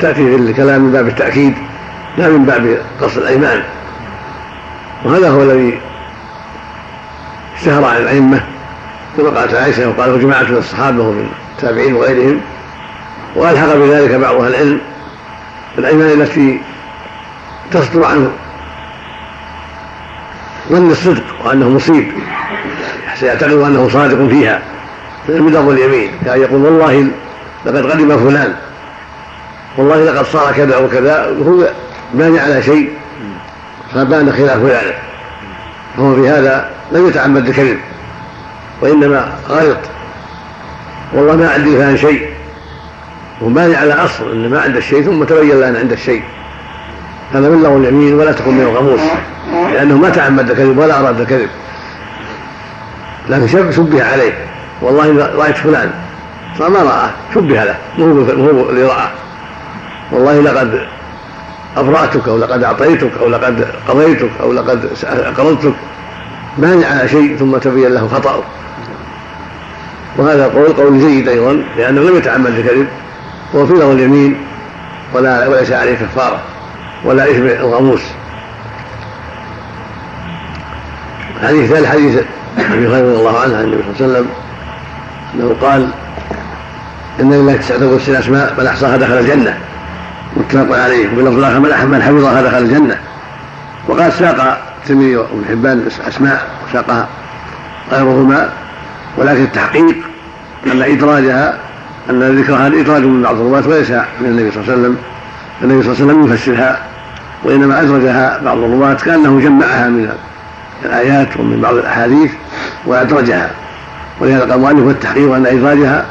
تأتي 0.00 0.24
في 0.24 0.34
الكلام 0.34 0.80
من 0.80 0.92
باب 0.92 1.08
التأكيد 1.08 1.54
لا 2.18 2.28
من 2.28 2.44
باب 2.44 2.78
قصد 3.00 3.18
الأيمان. 3.18 3.62
وهذا 5.04 5.30
هو 5.30 5.42
الذي 5.42 5.80
اشتهر 7.56 7.84
عن 7.84 7.96
الأئمة 7.96 8.40
كما 9.16 9.30
قالت 9.30 9.54
عائشة 9.54 9.88
وقاله 9.88 10.16
جماعة 10.16 10.42
من 10.42 10.56
الصحابة 10.56 11.02
ومن 11.02 11.28
التابعين 11.56 11.94
وغيرهم 11.94 12.40
وألحق 13.36 13.74
بذلك 13.76 14.10
بعض 14.10 14.34
أهل 14.34 14.54
العلم 14.54 14.80
الأيمان 15.78 16.20
التي 16.20 16.60
تصدر 17.72 18.04
عنه 18.04 18.30
ظن 20.70 20.90
الصدق 20.90 21.24
وأنه 21.44 21.68
مصيب 21.68 22.12
سيعتقد 23.14 23.52
أنه 23.52 23.88
صادق 23.88 24.28
فيها. 24.28 24.62
لفظ 25.28 25.68
اليمين 25.68 26.10
كان 26.24 26.40
يقول 26.40 26.62
والله 26.62 27.06
لقد 27.66 27.90
قدم 27.90 28.16
فلان 28.16 28.54
والله 29.76 30.04
لقد 30.04 30.26
صار 30.26 30.52
كذا 30.52 30.76
وكذا 30.76 31.26
وهو 31.26 31.68
باني 32.14 32.40
على 32.40 32.62
شيء 32.62 32.90
فبان 33.94 34.32
خلاف 34.32 34.58
ذلك 34.58 34.98
فهو 35.96 36.14
في 36.14 36.28
هذا 36.28 36.70
لم 36.92 37.08
يتعمد 37.08 37.48
الكذب 37.48 37.78
وإنما 38.80 39.32
غلط 39.48 39.78
والله 41.12 41.36
ما 41.36 41.50
عندي 41.50 41.76
فلان 41.76 41.96
شيء 41.96 42.28
وباني 43.42 43.76
على 43.76 43.92
أصل 43.92 44.32
أن 44.32 44.50
ما 44.50 44.60
عنده 44.60 44.78
الشيء 44.78 45.02
ثم 45.02 45.24
تبين 45.24 45.60
له 45.60 45.68
أن 45.68 45.76
عنده 45.76 45.94
الشيء 45.94 46.22
هذا 47.32 47.48
من 47.48 47.62
لغو 47.62 47.76
اليمين 47.76 48.14
ولا 48.14 48.32
تكون 48.32 48.54
من 48.54 48.62
الغموس 48.62 49.00
لأنه 49.72 49.96
ما 49.96 50.10
تعمد 50.10 50.50
الكذب 50.50 50.78
ولا 50.78 51.00
أراد 51.00 51.20
الكذب 51.20 51.48
لكن 53.28 53.72
شبه 53.72 54.04
عليه. 54.04 54.51
والله 54.82 55.36
رأيت 55.36 55.56
فلان 55.56 55.90
فما 56.58 56.78
رآه 56.78 57.10
شبه 57.34 57.64
له 57.64 57.76
مو 57.98 58.22
هو 58.22 58.70
رآه 58.70 59.10
والله 60.12 60.40
لقد 60.40 60.86
أبرأتك 61.76 62.28
أو 62.28 62.38
لقد 62.38 62.64
أعطيتك 62.64 63.10
أو 63.20 63.28
لقد 63.28 63.66
قضيتك 63.88 64.30
أو 64.40 64.52
لقد 64.52 64.90
أقرضتك. 65.04 65.72
مانع 66.58 66.86
على 66.86 67.08
شيء 67.08 67.36
ثم 67.36 67.56
تبين 67.56 67.94
له 67.94 68.08
خطأه. 68.08 68.42
وهذا 70.18 70.46
القول 70.46 70.72
قول 70.72 70.98
جيد 70.98 71.28
أيضا 71.28 71.64
لأنه 71.76 72.00
لم 72.00 72.16
يتعمد 72.16 72.46
الكذب 72.46 72.88
وهو 73.52 73.66
في 73.66 73.72
له 73.72 73.92
اليمين 73.92 74.36
ولا 75.14 75.48
وليس 75.48 75.72
عليه 75.72 75.94
كفارة 75.94 76.40
ولا 77.04 77.30
إثم 77.30 77.46
الغموس. 77.46 78.02
الحديث 81.42 81.70
الثالث 81.70 81.86
حديث 81.86 82.22
أبي 82.58 82.86
هريرة 82.86 83.10
رضي 83.10 83.18
الله 83.18 83.40
عنه 83.40 83.56
عن 83.56 83.64
النبي 83.64 83.82
صلى 83.82 84.06
الله 84.06 84.16
عليه 84.18 84.18
وسلم. 84.18 84.28
أنه 85.34 85.56
قال 85.60 85.88
إن 87.20 87.32
لله 87.32 87.56
تسعة 87.56 87.86
وتسعين 87.86 88.18
أسماء 88.18 88.54
من 88.58 88.66
أحصاها 88.66 88.96
دخل 88.96 89.18
الجنة. 89.18 89.58
متفق 90.36 90.78
عليه. 90.78 91.06
وفي 91.06 91.20
اللفظ 91.20 91.38
الآخر 91.38 91.86
من 91.86 92.02
حفظها 92.02 92.42
دخل 92.42 92.58
الجنة. 92.58 92.96
وقال 93.88 94.12
ساق 94.12 94.58
الترمذي 94.82 95.16
وابن 95.16 95.44
حبان 95.48 95.88
اسماء 96.08 96.46
وساقها 96.68 97.08
غيرهما 97.92 98.50
ولكن 99.18 99.42
التحقيق 99.42 99.96
أن 100.66 100.82
إدراجها 100.82 101.58
أن 102.10 102.38
ذكرها 102.38 102.66
ادراج 102.66 103.02
من 103.02 103.22
بعض 103.22 103.34
الرواة 103.34 103.68
وليس 103.68 103.90
من 103.90 104.26
النبي 104.26 104.50
صلى 104.50 104.62
الله 104.62 104.72
عليه 104.72 104.82
وسلم. 104.82 104.96
النبي 105.62 105.82
صلى 105.82 105.92
الله 105.92 106.02
عليه 106.02 106.12
وسلم 106.12 106.32
يفسرها 106.32 106.78
وإنما 107.44 107.80
أدرجها 107.80 108.40
بعض 108.44 108.58
الرواة 108.58 108.94
كأنه 108.94 109.40
جمعها 109.40 109.88
من 109.88 110.12
الآيات 110.84 111.36
ومن 111.36 111.60
بعض 111.60 111.74
الأحاديث 111.74 112.30
وأدرجها. 112.86 113.50
ولهذا 114.20 114.40
قال 114.40 114.52
المؤلف 114.52 114.86
والتحقيق 114.86 115.34
أن 115.34 115.46
إدراجها 115.46 116.04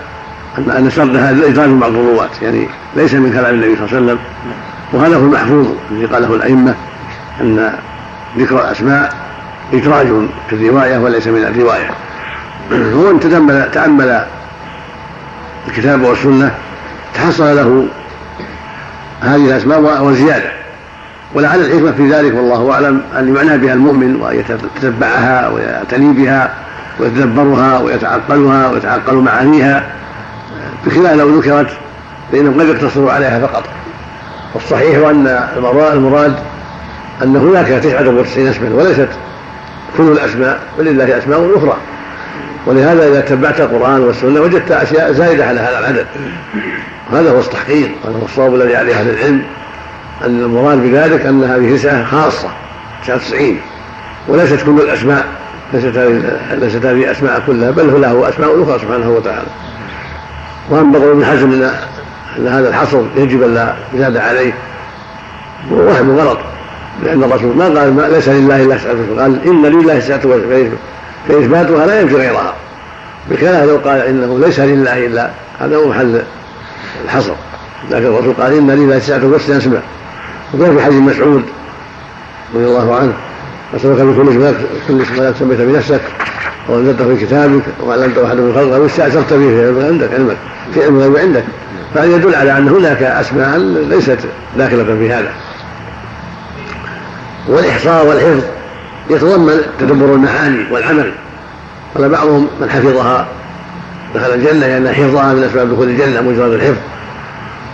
أن 0.57 0.71
أن 0.71 0.89
سردها 0.89 1.31
إدراج 1.31 1.69
بعض 1.69 1.91
الرواة 1.91 2.29
يعني 2.41 2.67
ليس 2.95 3.13
من 3.13 3.33
كلام 3.33 3.53
النبي 3.53 3.75
صلى 3.75 3.85
الله 3.85 3.95
عليه 3.95 4.05
وسلم. 4.05 4.19
وهذا 4.93 5.15
هو 5.15 5.25
المحفوظ 5.25 5.67
الذي 5.91 6.05
قاله 6.05 6.35
الأئمة 6.35 6.75
أن 7.41 7.73
ذكر 8.37 8.55
الأسماء 8.55 9.13
إدراج 9.73 10.07
في 10.49 10.55
الرواية 10.55 10.97
وليس 10.97 11.27
من 11.27 11.43
الرواية. 11.43 11.89
ومن 12.97 13.19
تأمل 13.19 13.71
تأمل 13.71 14.25
الكتاب 15.67 16.01
والسنة 16.01 16.51
تحصل 17.13 17.55
له 17.55 17.87
هذه 19.21 19.45
الأسماء 19.45 20.03
وزيادة. 20.03 20.51
ولعل 21.33 21.59
الحكمة 21.59 21.91
في 21.91 22.09
ذلك 22.09 22.35
والله 22.35 22.73
أعلم 22.73 23.01
أن 23.19 23.35
يعنى 23.35 23.57
بها 23.57 23.73
المؤمن 23.73 24.15
وأن 24.15 24.39
يتتبعها 24.39 25.49
ويعتني 25.49 26.13
بها. 26.13 26.53
ويتدبرها 26.99 27.79
ويتعقلها 27.79 28.69
ويتعقل 28.69 29.15
معانيها 29.15 29.83
بخلاف 30.85 31.13
لو 31.13 31.39
ذكرت 31.39 31.69
فإنهم 32.31 32.61
قد 32.61 32.67
يقتصروا 32.67 33.11
عليها 33.11 33.39
فقط. 33.39 33.63
والصحيح 34.53 34.97
أن 34.97 35.47
المراد 35.93 36.33
أن 37.23 37.35
هناك 37.35 37.67
تسعة 37.67 38.09
وتسعين 38.09 38.47
اسما 38.47 38.69
وليست 38.75 39.09
كل 39.97 40.03
الأسماء 40.03 40.59
ولله 40.79 41.17
أسماء 41.17 41.51
أخرى. 41.55 41.77
ولهذا 42.65 43.07
إذا 43.07 43.21
تبعت 43.21 43.59
القرآن 43.59 43.99
والسنة 43.99 44.41
وجدت 44.41 44.71
أشياء 44.71 45.11
زائدة 45.11 45.45
على 45.45 45.59
هذا 45.59 45.79
العدد. 45.79 46.05
هذا 47.13 47.31
هو 47.31 47.39
التحقيق 47.39 47.91
وهذا 48.03 48.17
هو 48.17 48.25
الصواب 48.25 48.55
الذي 48.55 48.75
عليه 48.75 48.95
أهل 48.95 49.09
العلم 49.09 49.43
أن 50.25 50.39
المراد 50.39 50.77
بذلك 50.77 51.25
أن 51.25 51.43
هذه 51.43 51.75
تسعة 51.75 52.05
خاصة 52.05 52.49
تسعة 53.03 53.15
وتسعين 53.15 53.61
وليست 54.27 54.65
كل 54.65 54.81
الأسماء. 54.81 55.40
ليست 55.73 55.97
هذه 55.97 56.39
ليست 56.51 56.85
هذه 56.85 57.11
أسماء 57.11 57.43
كلها 57.47 57.71
بل 57.71 58.01
له 58.01 58.29
أسماء 58.29 58.63
أخرى 58.63 58.79
سبحانه 58.79 59.09
وتعالى. 59.09 59.47
وأما 60.69 60.99
قول 60.99 61.11
ابن 61.11 61.25
حزم 61.25 61.51
أن 61.51 61.71
أن 62.37 62.47
هذا 62.47 62.69
الحصر 62.69 63.01
يجب 63.15 63.43
أن 63.43 63.53
لا 63.53 63.75
يزاد 63.93 64.17
عليه 64.17 64.53
وهم 65.71 66.19
غلط 66.19 66.37
لأن 67.03 67.23
الرسول 67.23 67.57
ما 67.57 67.65
قال 67.65 67.93
ما 67.93 68.01
ليس 68.01 68.29
لله 68.29 68.63
إلا 68.63 68.77
تسعة 68.77 68.93
قال 69.19 69.39
إن 69.45 69.65
لله 69.65 69.99
تسعة 69.99 70.21
فإثباتها 71.27 71.85
لا 71.85 72.01
ينفي 72.01 72.15
غيرها. 72.15 72.53
بخلاف 73.29 73.69
لو 73.69 73.77
قال 73.77 74.01
إنه 74.01 74.39
ليس 74.39 74.59
لله 74.59 75.05
إلا 75.05 75.29
هذا 75.59 75.75
هو 75.75 75.87
محل 75.89 76.21
الحصر. 77.05 77.33
لكن 77.91 78.05
الرسول 78.05 78.33
قال 78.33 78.53
إن 78.53 78.71
لله 78.71 78.99
تسعة 78.99 79.25
وتسعين 79.25 79.57
اسماء 79.57 79.83
وكان 80.53 80.77
في 80.77 80.83
حديث 80.83 80.99
مسعود 80.99 81.43
رضي 82.55 82.65
الله 82.65 82.95
عنه؟ 82.95 83.13
بكل 83.73 84.29
اسم 84.29 84.53
كل 84.87 85.01
اسم 85.01 85.23
لا 85.23 85.33
سميت 85.39 85.61
بنفسك 85.61 86.01
أو 86.69 86.79
أنزلته 86.79 87.15
في 87.15 87.25
كتابك 87.25 87.61
وعلمته 87.83 88.27
أحد 88.27 88.35
من 88.35 88.53
خلقك 88.55 88.73
أو 88.73 88.85
استأثرت 88.85 89.33
به 89.33 89.47
في 89.47 89.67
علم 89.67 89.85
عندك 89.85 90.13
علمك 90.13 90.37
في 90.73 90.83
علم 90.83 90.95
الغيب 90.95 91.17
عندك. 91.17 91.43
فهذا 91.95 92.15
يدل 92.15 92.35
على 92.35 92.57
أن 92.57 92.67
هناك 92.67 93.03
أسماء 93.03 93.57
ليست 93.89 94.19
داخلة 94.57 94.83
في 94.83 95.13
هذا. 95.13 95.31
والإحصاء 97.47 98.05
والحفظ 98.05 98.43
يتضمن 99.09 99.61
تدبر 99.79 100.13
المعاني 100.13 100.71
والعمل. 100.71 101.11
قال 101.95 102.09
بعضهم 102.09 102.47
من 102.61 102.69
حفظها 102.69 103.27
دخل 104.15 104.33
الجنة 104.33 104.67
لأن 104.67 104.87
حفظها 104.87 105.33
من 105.33 105.43
أسباب 105.43 105.71
دخول 105.71 105.89
الجنة 105.89 106.21
مجرد 106.21 106.53
الحفظ. 106.53 106.77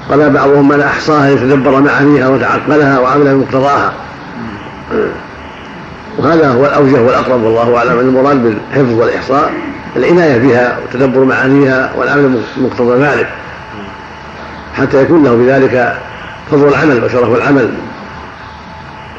قال 0.10 0.30
بعضهم 0.30 0.68
من 0.68 0.82
أحصاها 0.82 1.30
ليتدبر 1.30 1.82
معانيها 1.82 2.28
وتعقلها 2.28 3.00
وعمل 3.00 3.36
بمقتضاها 3.36 3.94
وهذا 6.18 6.50
هو 6.50 6.66
الأوجه 6.66 7.02
والأقرب 7.02 7.44
والله 7.44 7.78
أعلم 7.78 8.00
إن 8.00 8.08
المراد 8.08 8.44
بالحفظ 8.44 8.94
والإحصاء 8.94 9.52
العناية 9.96 10.38
بها 10.38 10.78
وتدبر 10.84 11.24
معانيها 11.24 11.92
والعمل 11.98 12.42
بمقتضى 12.58 13.04
ذلك. 13.04 13.30
حتى 14.74 15.02
يكون 15.02 15.24
له 15.24 15.36
بذلك 15.36 15.98
فضل 16.52 16.68
العمل 16.68 17.04
وشرف 17.04 17.38
العمل. 17.38 17.70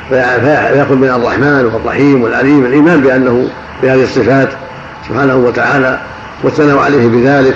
فيأخذ 0.09 0.95
من 0.95 1.09
الرحمن 1.09 1.71
والرحيم 1.75 2.23
والعليم 2.23 2.65
الإيمان 2.65 3.01
بأنه 3.01 3.49
بهذه 3.83 4.03
الصفات 4.03 4.49
سبحانه 5.09 5.37
وتعالى 5.37 5.99
والثناء 6.43 6.79
عليه 6.79 7.09
بذلك. 7.09 7.55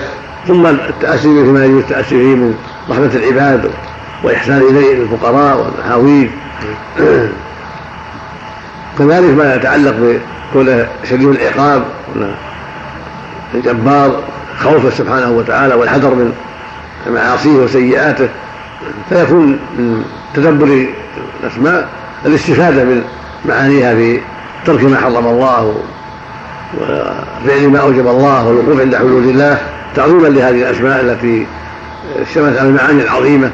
ثم 0.49 0.67
التأسي 0.67 1.29
بما 1.43 1.65
يجب 1.65 1.79
التأسي 1.79 2.15
به 2.15 2.35
من 2.35 2.55
رحمة 2.91 3.11
العباد 3.15 3.71
وإحسان 4.25 4.63
إليه 4.71 4.95
للفقراء 4.95 5.59
والمحاويج. 5.59 6.29
كذلك 8.99 9.35
ما 9.39 9.55
يتعلق 9.55 9.95
بكونه 10.53 10.87
شديد 11.11 11.29
العقاب 11.29 11.83
الجبار 13.55 14.23
خوفه 14.61 14.91
سبحانه 14.91 15.31
وتعالى 15.31 15.75
والحذر 15.75 16.15
من 16.15 16.33
معاصيه 17.11 17.51
وسيئاته 17.51 18.29
فيكون 19.09 19.47
من 19.79 20.05
تدبر 20.35 20.87
الأسماء 21.41 21.89
الاستفادة 22.27 22.85
من 22.85 23.03
معانيها 23.45 23.95
في 23.95 24.21
ترك 24.67 24.85
ما 24.85 24.97
حرم 24.97 25.27
الله 25.27 25.75
وفعل 26.81 27.69
ما 27.69 27.79
أوجب 27.79 28.07
الله 28.07 28.47
والوقوف 28.47 28.81
عند 28.81 28.97
حدود 28.97 29.27
الله 29.27 29.59
تعظيما 29.97 30.29
لهذه 30.29 30.63
الأسماء 30.63 31.01
التي 31.01 31.47
اشتملت 32.21 32.59
على 32.59 32.69
المعاني 32.69 33.03
العظيمة 33.03 33.51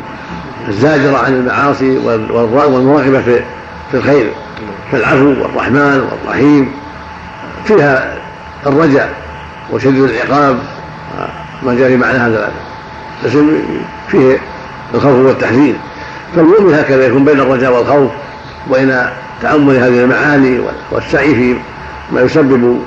الزاجرة 0.68 1.18
عن 1.18 1.32
المعاصي 1.32 1.98
والمراغبه 1.98 3.20
في 3.20 3.40
في 3.90 3.96
الخير. 3.96 4.30
فالعفو 4.92 5.34
والرحمن 5.42 6.08
والرحيم. 6.10 6.72
فيها 7.64 8.16
الرجاء 8.66 9.10
وشديد 9.72 10.02
العقاب 10.02 10.58
ما 11.62 11.74
جاء 11.74 11.88
في 11.88 11.96
معنى 11.96 12.18
هذا. 12.18 12.52
الاسم 13.22 13.50
فيه 14.08 14.38
الخوف 14.94 15.12
والتحذير. 15.12 15.74
فالمؤمن 16.36 16.74
هكذا 16.74 17.06
يكون 17.06 17.24
بين 17.24 17.40
الرجاء 17.40 17.72
والخوف 17.72 18.10
وبين 18.70 18.96
تأمل 19.42 19.76
هذه 19.76 20.04
المعاني 20.04 20.60
والسعي 20.90 21.34
في 21.34 21.56
ما 22.12 22.20
يسبب 22.20 22.80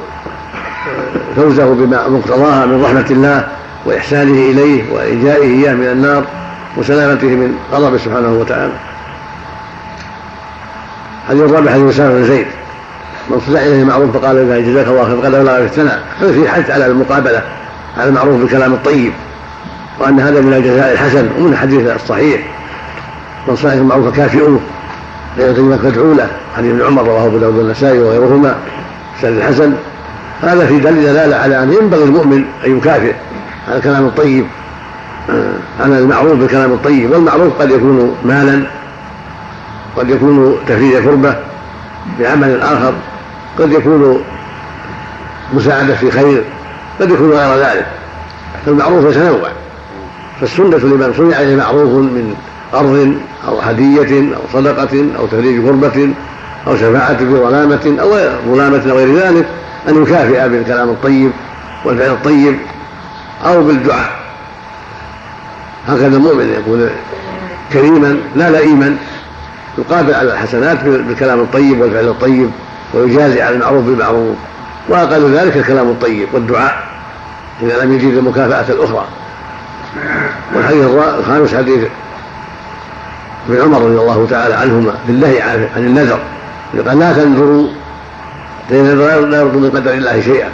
فوزه 1.36 1.74
بما 1.74 2.08
مقتضاها 2.08 2.66
من 2.66 2.84
رحمة 2.84 3.06
الله 3.12 3.47
وإحسانه 3.86 4.32
إليه 4.32 4.93
وإيجائه 4.93 5.43
إياه 5.43 5.74
من 5.74 5.86
النار 5.86 6.24
وسلامته 6.78 7.28
من 7.28 7.58
غضبه 7.74 7.97
سبحانه 7.97 8.34
وتعالى. 8.34 8.74
حديث 11.32 11.43
الرابع 11.43 11.71
حديث 11.71 11.89
أسامة 11.89 12.13
بن 12.13 12.25
زيد 12.25 12.45
من 13.29 13.39
صدع 13.47 13.59
إليه 13.59 13.84
معروف 13.84 14.17
فقال 14.17 14.38
إذا 14.38 14.59
جزاك 14.59 14.88
الله 14.88 15.05
خير 15.05 15.21
فقد 15.21 15.32
بلغ 15.32 15.55
في 15.55 15.63
الثناء 15.63 15.99
هذا 16.19 16.32
في 16.32 16.49
حث 16.49 16.71
على 16.71 16.86
المقابلة 16.86 17.41
على 17.97 18.09
المعروف 18.09 18.36
بالكلام 18.36 18.73
الطيب. 18.73 19.13
وأن 19.99 20.19
هذا 20.19 20.41
من 20.41 20.53
الجزاء 20.53 20.93
الحسن 20.93 21.29
ومن 21.38 21.53
الحديث 21.53 21.95
الصحيح. 21.95 22.41
من 23.47 23.55
صنع 23.55 23.73
المعروف 23.73 24.15
كافئوه 24.15 24.59
غير 25.38 25.55
كلمة 25.55 25.77
فادعوا 25.77 26.13
له. 26.13 26.27
حديث 26.57 26.71
ابن 26.71 26.86
عمر 26.86 27.03
رواه 27.03 27.25
ابو 27.25 27.38
داود 27.38 27.59
النسائي 27.59 27.99
وغيرهما 27.99 28.55
سند 29.21 29.38
الحسن. 29.38 29.73
هذا 30.41 30.65
في 30.65 30.79
دليل 30.79 31.03
دلالة 31.03 31.36
على 31.36 31.63
أن 31.63 31.73
ينبغي 31.73 32.03
المؤمن 32.03 32.43
أن 32.65 32.77
يكافئ 32.77 33.13
على 33.67 33.77
الكلام 33.77 34.05
الطيب 34.05 34.45
آه، 35.29 35.84
على 35.84 35.99
المعروف 35.99 36.34
بالكلام 36.34 36.71
الطيب. 36.71 37.11
والمعروف 37.11 37.61
قد 37.61 37.71
يكون 37.71 38.15
مالا 38.25 38.63
قد 39.98 40.10
يكون 40.10 40.58
تفريج 40.68 41.04
كربه 41.04 41.36
بعمل 42.20 42.62
آخر 42.62 42.94
قد 43.60 43.72
يكون 43.72 44.24
مساعدة 45.54 45.96
في 45.96 46.12
خير 46.12 46.44
قد 47.00 47.12
يكون 47.12 47.32
غير 47.32 47.56
ذلك. 47.56 47.86
فالمعروف 48.66 49.16
يتنوع 49.16 49.50
فالسنة 50.42 50.78
لمن 50.78 51.14
صنع 51.18 51.42
إليه 51.42 51.56
معروف 51.56 51.89
من 51.89 52.36
قرض 52.74 53.16
أو 53.48 53.60
هدية 53.60 54.36
أو 54.36 54.42
صدقة 54.54 55.06
أو 55.20 55.28
تفريج 55.28 55.66
كربة 55.66 56.10
أو 56.68 56.76
شفاعة 56.76 57.18
في 57.18 57.26
ظلامة 57.26 57.98
أو 58.02 58.10
ظلامة 58.54 58.92
أو 58.92 58.98
غير 58.98 59.16
ذلك 59.16 59.46
أن 59.89 60.04
يكافئ 60.04 60.50
بالكلام 60.50 60.89
الطيب 60.89 61.32
والفعل 61.86 62.10
الطيب 62.10 62.58
أو 63.46 63.64
بالدعاء. 63.64 64.22
هكذا 65.88 66.08
المؤمن 66.18 66.56
يكون 66.60 66.89
كريما 67.74 68.18
لا 68.36 68.50
لئيما 68.50 68.98
يقابل 69.78 70.13
على 70.13 70.34
الحسنات 70.34 70.84
بالكلام 70.84 71.39
الطيب 71.39 71.82
والفعل 71.82 72.07
الطيب 72.07 72.51
ويجازي 72.93 73.41
على 73.41 73.55
المعروف 73.55 73.86
بالمعروف. 73.86 74.36
وأقل 74.89 75.34
ذلك 75.34 75.57
الكلام 75.57 75.89
الطيب 75.89 76.28
والدعاء 76.34 76.84
إذا 77.61 77.84
لم 77.84 77.93
يجد 77.93 78.17
المكافأة 78.17 78.74
الأخرى. 78.74 79.05
والحديث 80.55 80.86
الخامس 81.19 81.55
حديث 81.55 81.84
ابن 83.49 83.61
عمر 83.61 83.82
رضي 83.82 83.99
الله 83.99 84.28
تعالى 84.30 84.53
عنهما 84.53 84.93
بالله 85.07 85.43
عن 85.76 85.84
النذر. 85.84 86.19
قال 86.88 86.99
لا 86.99 87.13
تنذروا 87.13 87.67
النذر 88.72 89.26
لا 89.26 89.38
يرد 89.41 89.55
من 89.55 89.69
قدر 89.69 89.93
الله 89.93 90.22
شيئا 90.22 90.49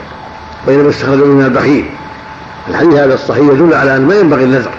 وإنما 0.68 0.90
استخرجوا 0.90 1.28
من 1.28 1.46
البخيل. 1.46 1.86
الحديث 2.70 2.94
هذا 2.94 3.14
الصحيح 3.14 3.44
يدل 3.44 3.74
على 3.74 3.96
أن 3.96 4.02
ما 4.02 4.16
ينبغي 4.16 4.44
النذر 4.44 4.72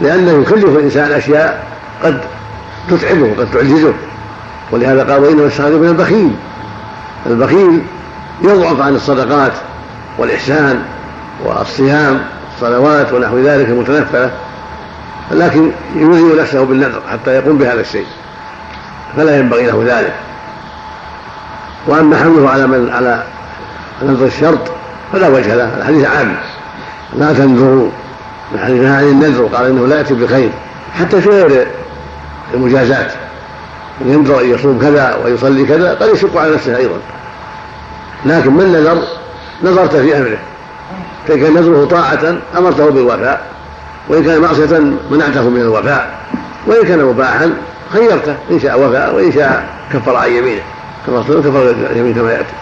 لأنه 0.00 0.42
يكلف 0.42 0.64
الإنسان 0.64 1.12
أشياء 1.12 1.66
قد 2.04 2.20
تتعبه 2.90 3.34
قد 3.38 3.48
تعجزه. 3.52 3.92
ولهذا 4.70 5.12
قال 5.12 5.22
وإنما 5.22 5.46
استخرجوا 5.46 5.78
من 5.78 5.88
البخيل. 5.88 6.30
البخيل 7.26 7.82
يضعف 8.42 8.80
عن 8.80 8.94
الصدقات 8.94 9.52
والإحسان 10.18 10.82
والصيام 11.44 12.20
الصلوات 12.54 13.12
ونحو 13.12 13.38
ذلك 13.38 13.68
المتنفلة 13.68 14.30
لكن 15.30 15.70
يلزم 15.96 16.40
نفسه 16.40 16.64
بالنذر 16.64 17.00
حتى 17.12 17.30
يقوم 17.30 17.58
بهذا 17.58 17.80
الشيء. 17.80 18.06
فلا 19.16 19.38
ينبغي 19.38 19.66
له 19.66 19.84
ذلك. 19.86 20.14
وأما 21.86 22.16
حمله 22.16 22.50
على 22.50 22.66
من 22.66 22.90
على 22.90 23.22
نذر 24.02 24.26
الشرط 24.26 24.70
فلا 25.12 25.28
وجه 25.28 25.54
له 25.54 25.78
الحديث 25.78 26.06
عام. 26.06 26.36
لا 27.16 27.32
تنذروا 27.32 27.90
نهى 28.52 28.86
عن 28.86 29.04
النذر 29.04 29.42
وقال 29.42 29.66
إنه 29.66 29.86
لا 29.86 29.96
يأتي 29.96 30.14
بخير 30.14 30.50
حتى 30.94 31.20
في 31.20 31.28
غير 31.28 31.66
المجازات. 32.54 33.12
من 34.00 34.12
ينذر 34.12 34.40
ان 34.40 34.50
يصوم 34.50 34.78
كذا 34.78 35.18
ويصلي 35.24 35.64
كذا 35.64 35.94
قد 35.94 36.08
يشق 36.08 36.36
على 36.36 36.54
نفسه 36.54 36.76
أيضا. 36.76 36.96
لكن 38.26 38.52
من 38.52 38.72
نذر؟ 38.72 39.02
نظرت 39.62 39.96
في 39.96 40.18
أمره. 40.18 40.38
فان 41.28 41.40
كان 41.40 41.54
نذره 41.54 41.84
طاعة 41.84 42.36
أمرته 42.58 42.90
بالوفاء. 42.90 43.46
وإن 44.08 44.24
كان 44.24 44.40
معصية 44.40 44.78
منعته 45.10 45.48
من 45.48 45.60
الوفاء. 45.60 46.18
وإن 46.66 46.86
كان 46.86 47.04
مباحا 47.04 47.52
خيرته. 47.92 48.36
إن 48.50 48.60
شاء 48.60 48.80
وفاء 48.80 49.14
وإن 49.14 49.32
شاء 49.32 49.68
كفر 49.92 50.16
عن 50.16 50.32
يمينه. 50.32 50.62
كما 51.06 51.20
كفر 51.22 51.74
اليمين 51.90 52.14
كما 52.14 52.32
يأتي. 52.32 52.54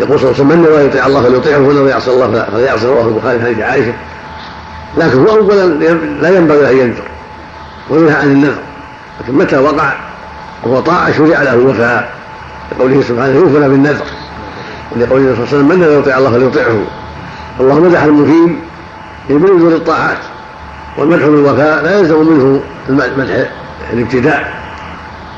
يقول 0.00 0.20
صلى 0.20 0.30
الله 0.30 0.42
عليه 0.42 0.46
وسلم 0.46 0.62
من 0.62 0.64
لا 0.64 0.82
يطيع 0.82 1.06
الله 1.06 1.22
فليطيعه 1.22 1.58
ومن 1.58 1.88
يعصي 1.88 2.10
الله 2.10 2.46
فليعصي 2.52 2.86
رواه 2.86 3.08
البخاري 3.08 3.38
في 3.38 3.44
حديث 3.44 3.58
عائشة. 3.58 3.92
لكن 4.96 5.18
هو 5.18 5.28
أولا 5.28 5.66
لا 6.20 6.36
ينبغي 6.36 6.70
أن 6.70 6.76
ينذر. 6.78 7.02
وينهى 7.90 8.14
عن 8.14 8.26
النذر 8.26 8.62
لكن 9.20 9.34
متى 9.34 9.58
وقع 9.58 9.92
وهو 10.62 10.80
طاعة 10.80 11.12
شرع 11.12 11.42
له 11.42 11.54
الوفاء 11.54 12.12
لقوله 12.72 13.02
سبحانه 13.02 13.34
يوفى 13.34 13.68
بالنذر. 13.68 14.04
ولقوله 14.92 15.22
صلى 15.22 15.32
الله 15.32 15.46
عليه 15.46 15.56
وسلم 15.56 15.68
من 15.68 15.80
لا 15.80 15.98
يطيع 15.98 16.18
الله 16.18 16.30
فليطيعه. 16.30 16.84
الله 17.60 17.80
مدح 17.80 18.02
المفيد 18.02 18.58
يميل 19.30 19.72
للطاعات 19.72 20.18
والمدح 20.98 21.26
بالوفاء 21.26 21.84
لا 21.84 21.98
يلزم 21.98 22.26
منه 22.26 22.60
المدح 22.88 23.50
الابتداء. 23.92 24.52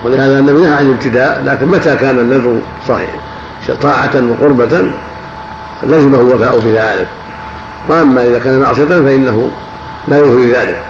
ولهذا 0.04 0.38
النبي 0.38 0.62
نهى 0.62 0.74
عن 0.74 0.86
الابتداء 0.86 1.42
لكن 1.44 1.66
متى 1.66 1.96
كان 1.96 2.18
النذر 2.18 2.60
صحيح؟ 2.88 3.10
طاعة 3.82 4.10
وقربة 4.14 4.90
لزمه 5.82 6.20
الوفاء 6.20 6.60
في 6.60 6.78
ذلك. 6.78 7.08
وأما 7.88 8.22
إذا 8.22 8.38
كان 8.38 8.60
معصية 8.60 8.84
فإنه 8.84 9.50
لا 10.08 10.18
يوفي 10.18 10.52
ذلك. 10.52 10.82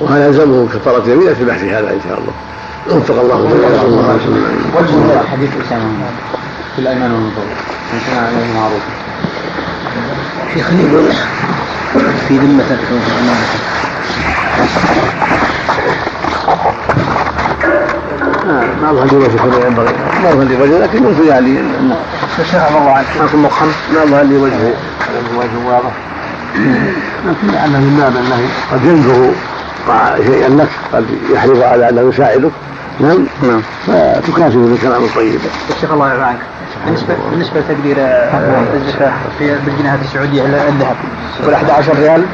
وهذا 0.00 0.26
يلزمه 0.26 0.68
كفارة 0.74 1.10
يمين 1.10 1.34
في 1.34 1.44
بحث 1.44 1.64
هذا 1.64 1.90
إن 1.90 2.00
شاء 2.08 2.18
الله. 2.18 2.32
وفق 2.90 3.20
الله 3.20 3.36
صلى 3.80 3.88
الله 3.88 4.08
عليه 4.08 4.22
وسلم 4.22 4.44
وجه 4.76 5.28
حديث 5.32 5.50
اسامه 5.66 5.90
في 6.76 6.82
الأيمان 6.82 7.12
والنذور 7.12 7.44
من 7.92 8.00
كان 8.06 8.24
عليه 8.24 8.60
معروف. 8.60 8.82
شيخ 10.54 10.66
يقول 10.72 11.12
في 12.28 12.38
ذمة 12.38 12.78
وفي 12.92 13.12
أمانة 13.20 13.46
ما 18.82 18.92
ظهر 18.92 19.06
لي 19.06 19.16
وجه 19.16 19.66
ينبغي. 19.66 19.94
ما 20.24 20.30
ظهر 20.30 20.44
لي 20.44 20.56
وجه 20.56 20.78
لكن 20.78 21.04
يوفي 21.04 21.26
يعني 21.26 21.60
الله 22.70 22.90
عنك 22.90 23.06
اكون 23.20 23.40
مقحم 23.42 23.66
ما 23.94 24.04
ظهر 24.04 24.22
لي 24.22 24.36
وجه 24.36 24.74
وجه 25.36 25.66
واضح. 25.66 25.92
لكن 27.26 27.54
لعله 27.54 27.78
من 27.78 27.96
باب 27.98 28.16
انه 28.16 28.48
قد 28.72 28.84
ينذر 29.88 30.24
شيئا 30.26 30.48
لك 30.48 30.68
قد 30.92 31.04
يحرص 31.34 31.58
على 31.58 31.88
انه 31.88 32.08
يساعدك. 32.08 32.50
نعم؟ 33.00 33.26
نعم. 33.42 33.62
فتكافئ 33.86 34.56
بالكلام 34.56 35.04
الطيب. 35.04 35.40
الشيخ 35.76 35.92
الله 35.92 36.10
يرضى 36.10 36.22
عنك 36.22 36.38
بالنسبة 36.84 37.14
بالنسبة 37.30 37.60
لتقدير 37.60 37.96
الزكاة 38.74 39.12
في 39.38 39.56
بالجنيهات 39.66 39.98
السعودية 40.00 40.44
الذهب. 40.44 40.96
يقول 41.40 41.54
11 41.54 41.92
ريال؟ 41.96 42.24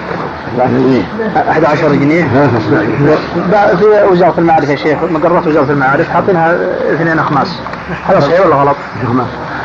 11 1.51 1.89
جنيه. 1.95 2.29
في 3.79 4.05
وزارة 4.11 4.35
المعارف 4.39 4.69
يا 4.69 4.77
شيخ. 4.77 4.99
مقرات 5.03 5.47
وزارة 5.47 5.71
المعارف 5.73 6.11
حاطينها 6.11 6.57
اثنين 6.95 7.19
أخماس. 7.19 7.61
هذا 8.09 8.21
صحيح 8.21 8.47
ولا 8.47 8.57
غلط؟ 8.57 8.77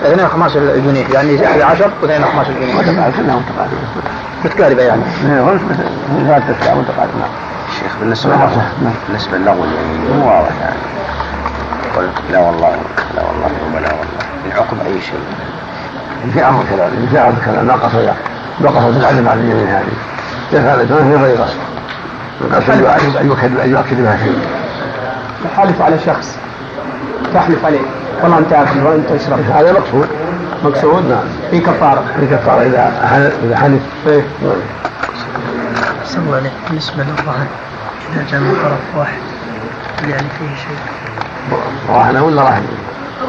اثنين 0.05 0.25
أخماس 0.25 0.57
الجنيه. 0.57 1.05
يعني 1.13 1.45
11 1.45 1.91
واثنين 2.01 2.23
أخماس 2.23 2.47
الجنيه. 2.49 2.73
متقاربة 2.73 3.77
متقاربة 4.45 4.81
يعني. 4.81 5.01
شيخ 7.87 7.99
بالنسبة 7.99 8.35
له 8.35 8.71
بالنسبة 9.07 9.37
للأول 9.37 9.67
يعني 9.67 10.17
مو 10.17 10.27
واضح 10.27 10.51
يعني. 10.61 10.79
يقول 11.93 12.07
لا 12.31 12.39
والله 12.39 12.69
لا 13.15 13.23
والله 13.23 13.51
ولا 13.75 13.89
والله. 13.93 14.27
العقب 14.45 14.77
أي 14.85 15.01
شيء. 15.01 15.19
في 16.33 16.47
أمر 16.47 16.63
كذلك 16.69 17.09
في 17.11 17.19
أمر 17.19 17.33
كذلك 17.45 17.63
ما 17.63 17.73
قصد 17.73 18.13
ما 18.59 18.69
قصد 18.69 18.97
العدم 18.97 19.27
على 19.29 19.39
اليمين 19.39 19.67
هذه. 19.67 19.93
يفعل 20.53 20.87
في 20.87 20.93
غير 20.93 21.41
قصد 21.41 21.57
القصد 22.41 22.69
أن 23.19 23.27
يؤكد 23.27 23.59
أن 23.59 23.69
يؤكد 23.69 24.01
بها 24.01 24.17
شيء 24.17 24.39
تحلف 25.43 25.81
على 25.81 25.99
شخص. 25.99 26.37
تحلف 27.33 27.65
عليه. 27.65 27.79
والله 28.23 28.37
أنت 28.37 28.53
اكل 28.53 28.79
وأنت 28.79 29.09
تشرب 29.09 29.39
هذا 29.39 29.71
مقصود. 29.71 30.07
مقصود؟ 30.63 31.09
نعم. 31.09 31.23
في 31.51 31.59
كفارة. 31.59 32.03
في 32.19 32.27
كفارة. 32.27 32.61
إذا 32.61 32.91
حلف 33.11 33.33
إذا 33.43 33.57
حلف. 33.57 33.81
إيه. 34.07 34.21
سوى 36.05 36.37
عليه. 36.37 36.51
بالنسبة 36.69 37.03
للرهن. 37.03 37.47
إذا 38.13 38.39
من 38.39 38.55
طرف 38.63 38.99
واحد. 38.99 39.19
هل 40.03 40.09
يعني 40.09 40.27
فيه 40.39 40.55
شيء؟ 40.55 40.77
رهن 41.89 42.17
ولا 42.17 42.41
رهن؟ 42.41 42.67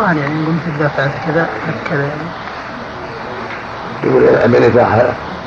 رهن 0.00 0.18
يعني 0.18 0.34
نقول 0.34 0.54
مثل 0.54 0.80
إذا 0.80 0.88
فعلت 0.88 1.12
كذا 1.26 1.46
كذا 1.90 2.02
يعني. 2.02 2.28
يقول 4.04 4.48
بنيت 4.48 4.76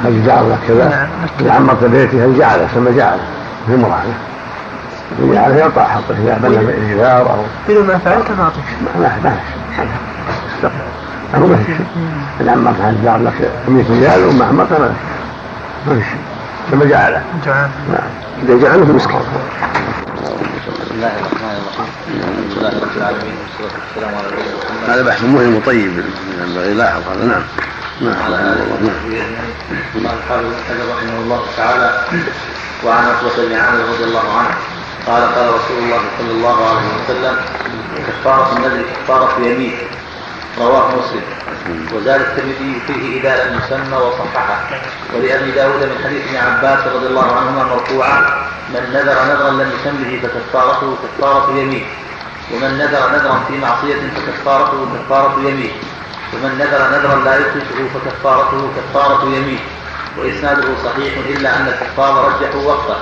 هل 0.03 0.25
جعل 0.25 0.55
كذا؟ 0.67 0.89
نعم. 0.89 1.07
إذا 1.39 1.51
عمرت 1.51 1.83
بيتي 1.83 2.25
هل 2.25 2.39
جعله 2.39 2.67
ثم 2.67 2.89
جعله 2.97 3.21
في 3.67 3.75
مرهنه 3.75 4.13
جعله 5.19 5.55
يعطى 5.55 5.81
حقه 5.81 6.15
إذا 6.23 6.39
بنى 6.43 6.57
بالإيثار 6.57 7.21
أو 7.21 7.43
بدون 7.69 7.87
ما 7.87 7.97
فعلت 7.97 8.31
ما 8.37 8.43
أعطيك 8.43 8.63
ما 8.95 9.09
ما 9.23 9.37
ما 11.33 11.39
هو 11.39 11.47
ما 11.47 11.55
في 11.55 11.65
شيء. 11.65 11.85
إذا 12.41 12.51
عمرت 12.51 12.81
هل 12.81 12.97
جعل 13.03 13.25
لك 13.25 13.51
100 13.67 13.83
ريال 13.89 14.25
وما 14.25 14.45
عمرت 14.45 14.71
ما 14.71 14.93
ما 15.87 15.93
في 15.95 16.01
شيء. 16.01 16.19
ثم 16.71 16.83
جعله. 16.83 17.23
جوعان 17.45 17.69
نعم. 17.89 18.09
إذا 18.43 18.63
جعله 18.63 18.85
في 18.85 18.91
مسكين 18.91 19.19
بسم 19.19 20.95
الله 20.95 21.13
الرحمن 21.19 21.55
الرحيم 21.61 21.89
الحمد 22.07 22.57
لله 22.57 22.69
رب 22.69 22.97
العالمين 22.97 23.35
والصلاه 23.41 23.75
والسلام 23.79 24.15
على 24.15 24.27
نبينا 24.27 24.55
محمد 24.57 24.89
هذا 24.89 25.03
بحث 25.03 25.23
مهم 25.23 25.55
وطيب. 25.55 26.03
ينبغي 26.41 26.71
يلاحظ 26.71 27.01
هذا. 27.11 27.25
نعم. 27.25 27.43
نعم. 28.01 28.15
نعم 30.03 30.15
قال 30.29 30.39
ابن 30.39 30.53
حجر 30.69 30.85
رحمه 30.95 31.19
الله. 31.23 31.41
تعالى 31.57 32.01
وعن 32.85 33.03
عقبه 33.05 33.47
بن 33.47 33.55
عامر 33.55 33.79
رضي 33.79 34.03
الله 34.03 34.37
عنه 34.37 34.55
قال 35.07 35.23
قال 35.35 35.47
رسول 35.47 35.77
الله 35.83 35.99
صلى 36.19 36.31
الله 36.31 36.69
عليه 36.69 36.87
وسلم 37.03 37.35
كفارة 38.07 38.57
النذر 38.57 38.83
كفارة 39.03 39.39
يمين 39.39 39.77
رواه 40.61 40.87
مسلم. 40.95 41.23
وزاد 41.93 42.21
الترمذي 42.21 42.81
فيه 42.87 43.19
اذا 43.19 43.43
لم 43.43 43.59
يسمى 43.59 43.97
وصححة. 43.97 44.59
ولأبي 45.13 45.51
داود 45.51 45.83
من 45.83 45.97
حديث 46.03 46.21
ابن 46.27 46.37
عباس 46.47 46.87
رضي 46.95 47.07
الله 47.07 47.35
عنهما 47.35 47.63
مرفوعا 47.63 48.19
من 48.73 48.83
نذر 48.93 49.17
نذرا 49.23 49.51
لم 49.51 49.71
يسمه 49.79 50.19
فكفارته 50.23 50.97
كفارة 51.03 51.51
يمين. 51.51 51.85
ومن 52.53 52.77
نذر 52.77 53.09
نذرا 53.15 53.43
في 53.47 53.57
معصية 53.57 54.01
فكفارته 54.15 54.87
كفارة 54.95 55.39
يمين. 55.39 55.71
ومن 56.33 56.51
نذر 56.57 56.81
نذرا 56.95 57.15
لا 57.25 57.35
يخلفه 57.37 57.79
فكفارته 57.93 58.71
كفارة 58.77 59.23
يمين. 59.23 59.59
وإسناده 60.17 60.67
صحيح 60.85 61.13
إلا 61.29 61.57
أن 61.57 61.67
الكفار 61.67 62.13
رجحوا 62.27 62.61
وقته 62.61 62.99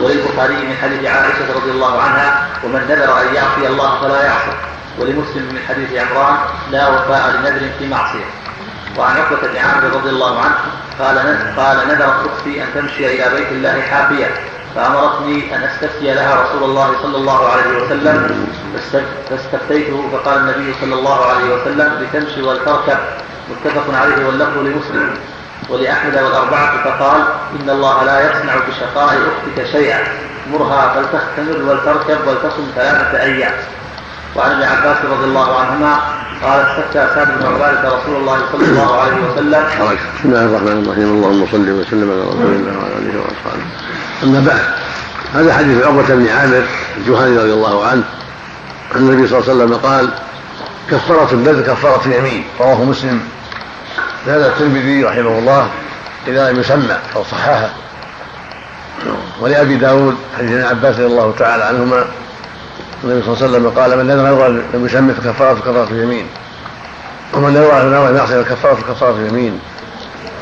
وللبخاري 0.00 0.54
من 0.54 0.76
حديث 0.82 1.04
عائشة 1.04 1.54
رضي 1.56 1.70
الله 1.70 2.02
عنها 2.02 2.48
ومن 2.64 2.80
نذر 2.90 3.20
أن 3.20 3.34
يعصي 3.34 3.66
الله 3.66 4.00
فلا 4.00 4.22
يعصي. 4.24 4.56
ولمسلم 4.98 5.42
من 5.52 5.58
حديث 5.68 5.90
عمران 6.02 6.36
لا 6.70 6.88
وفاء 6.88 7.30
لنذر 7.36 7.68
في 7.78 7.88
معصية. 7.88 8.24
وعن 8.98 9.16
عقبة 9.16 9.48
بن 9.48 9.56
عامر 9.56 9.96
رضي 9.96 10.10
الله 10.10 10.40
عنه 10.40 10.54
قال 10.98 11.18
قال 11.56 11.88
نذرت 11.88 12.30
أختي 12.34 12.62
أن 12.62 12.66
تمشي 12.74 13.06
إلى 13.06 13.36
بيت 13.36 13.52
الله 13.52 13.80
حافية 13.80 14.26
فأمرتني 14.74 15.56
أن 15.56 15.62
أستفتي 15.62 16.14
لها 16.14 16.42
رسول 16.42 16.64
الله 16.70 16.94
صلى 17.02 17.16
الله 17.16 17.48
عليه 17.48 17.82
وسلم. 17.82 18.46
فاستفتيته 19.30 20.08
فقال 20.12 20.38
النبي 20.38 20.74
صلى 20.80 20.94
الله 20.94 21.26
عليه 21.26 21.54
وسلم 21.54 21.88
لتمشي 22.00 22.42
ولتركب 22.42 22.98
متفق 23.50 23.94
عليه 23.94 24.26
واللفظ 24.26 24.58
لمسلم. 24.58 25.14
ولأحمد 25.68 26.16
والأربعة 26.16 26.84
فقال 26.84 27.22
إن 27.60 27.70
الله 27.70 28.04
لا 28.04 28.20
يصنع 28.20 28.54
بشقاء 28.68 29.14
أختك 29.14 29.66
شيئا. 29.72 29.98
مرها 30.52 30.94
فلتختمر 30.94 31.70
ولتركب 31.70 32.26
ولتصم 32.26 32.66
ثلاثة 32.76 33.22
أيام. 33.22 33.52
وعن 34.36 34.50
ابن 34.50 34.62
عباس 34.62 34.96
رضي 35.04 35.24
الله 35.24 35.58
عنهما 35.60 35.98
قال 36.42 36.60
استفتى 36.60 37.14
سعد 37.14 37.28
بن 37.38 37.46
عبادة 37.46 37.88
رسول 37.88 38.16
الله 38.16 38.38
صلى 38.52 38.64
الله 38.64 39.00
عليه 39.00 39.16
وسلم. 39.16 39.64
بسم 40.18 40.28
الله 40.28 40.44
الرحمن 40.44 40.84
الرحيم. 40.84 41.04
اللهم 41.04 41.46
صل 41.52 41.70
وسلم 41.70 42.10
على 42.10 42.20
رسول 42.20 42.54
الله 42.54 42.78
وعلى 42.78 42.94
آله 42.98 43.20
وأصحابه. 43.20 43.64
أما 44.22 44.40
بعد 44.46 44.62
هذا 45.34 45.54
حديث 45.54 45.84
عقبة 45.84 46.14
بن 46.14 46.28
عامر 46.28 46.64
الجهني 46.98 47.38
رضي 47.38 47.52
الله 47.52 47.86
عنه. 47.86 48.04
أن 48.96 49.00
النبي 49.00 49.28
صلى 49.28 49.38
الله 49.38 49.50
عليه 49.50 49.64
وسلم 49.64 49.74
قال 49.76 50.10
كفارة 50.90 51.32
البذل 51.32 51.62
كفارة 51.62 52.02
اليمين. 52.06 52.44
رواه 52.60 52.84
مسلم. 52.84 53.20
هذا 54.26 54.46
الترمذي 54.46 55.04
رحمه 55.04 55.38
الله 55.38 55.68
اذا 56.28 56.50
لم 56.50 56.60
يسمى 56.60 56.96
أو 57.16 57.24
صححه. 57.24 57.70
ولأبي 59.40 59.76
داود 59.76 60.16
حديث 60.38 60.52
ابن 60.52 60.64
عباس 60.64 60.94
رضي 60.94 61.06
الله 61.06 61.34
تعالى 61.38 61.64
عنهما 61.64 62.04
النبي 63.04 63.22
صلى 63.22 63.34
الله 63.34 63.44
عليه 63.44 63.68
وسلم 63.68 63.70
قال 63.70 63.98
من 63.98 64.06
نذر 64.06 64.48
لم 64.74 64.86
يسمى 64.86 65.14
فكفارة 65.14 65.54
كفاره 65.54 65.88
اليمين. 65.90 66.26
ومن 67.34 67.50
نذر 67.50 67.88
نذرا 67.88 68.12
معصيه 68.12 68.42
فكفاره 68.42 68.78
كفارة 68.88 69.16
اليمين. 69.16 69.60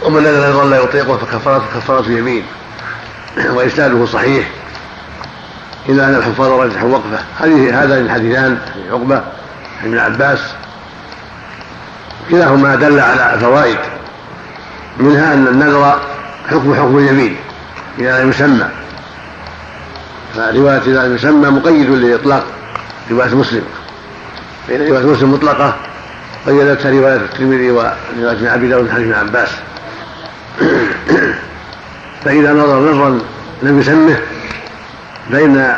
ومن 0.05 0.23
نذر 0.23 0.49
نذرا 0.49 0.65
لا 0.65 0.79
يطيقه 0.79 1.17
فكفارة 1.17 1.65
كفاره 1.75 2.01
اليمين. 2.01 2.43
وإسناده 3.55 4.07
صحيح. 4.07 4.49
إلا 5.89 6.05
أن 6.05 6.15
الحفاظ 6.15 6.49
رجحوا 6.49 6.89
وقفه. 6.89 7.19
هذه 7.39 7.83
هذان 7.83 8.05
الحديثان 8.05 8.59
عقبة 8.91 9.23
ابن 9.85 9.99
عباس. 9.99 10.41
كلاهما 12.31 12.75
دل 12.75 13.01
على 13.01 13.39
فوائد. 13.41 13.79
منها 14.99 15.35
أن 15.35 15.47
النذر 15.47 16.01
حكم 16.51 16.75
حكم 16.75 16.99
اليمين. 16.99 17.37
اذا 17.99 18.23
لم 18.23 18.31
يسمى. 18.31 18.80
فرواية 20.35 20.89
لم 20.89 21.14
يسمى 21.14 21.51
مقيد 21.51 21.91
لإطلاق 21.91 22.45
رواية 23.11 23.35
مسلم. 23.35 23.62
فإن 24.68 24.89
رواية 24.89 25.07
مسلم 25.07 25.33
مطلقة 25.33 25.76
قيدتها 26.47 26.91
رواية 26.91 27.16
الترمذي 27.16 27.70
ورواية 27.70 28.33
ابن 28.33 28.47
أبي 28.47 28.68
داود 28.68 28.91
حديث 28.91 29.07
ابن 29.07 29.28
عباس. 29.28 29.49
فإذا 32.24 32.53
نظر 32.53 32.93
نظرا 32.93 33.18
لم 33.62 33.81
يسمه 33.81 34.16
فإن 35.33 35.76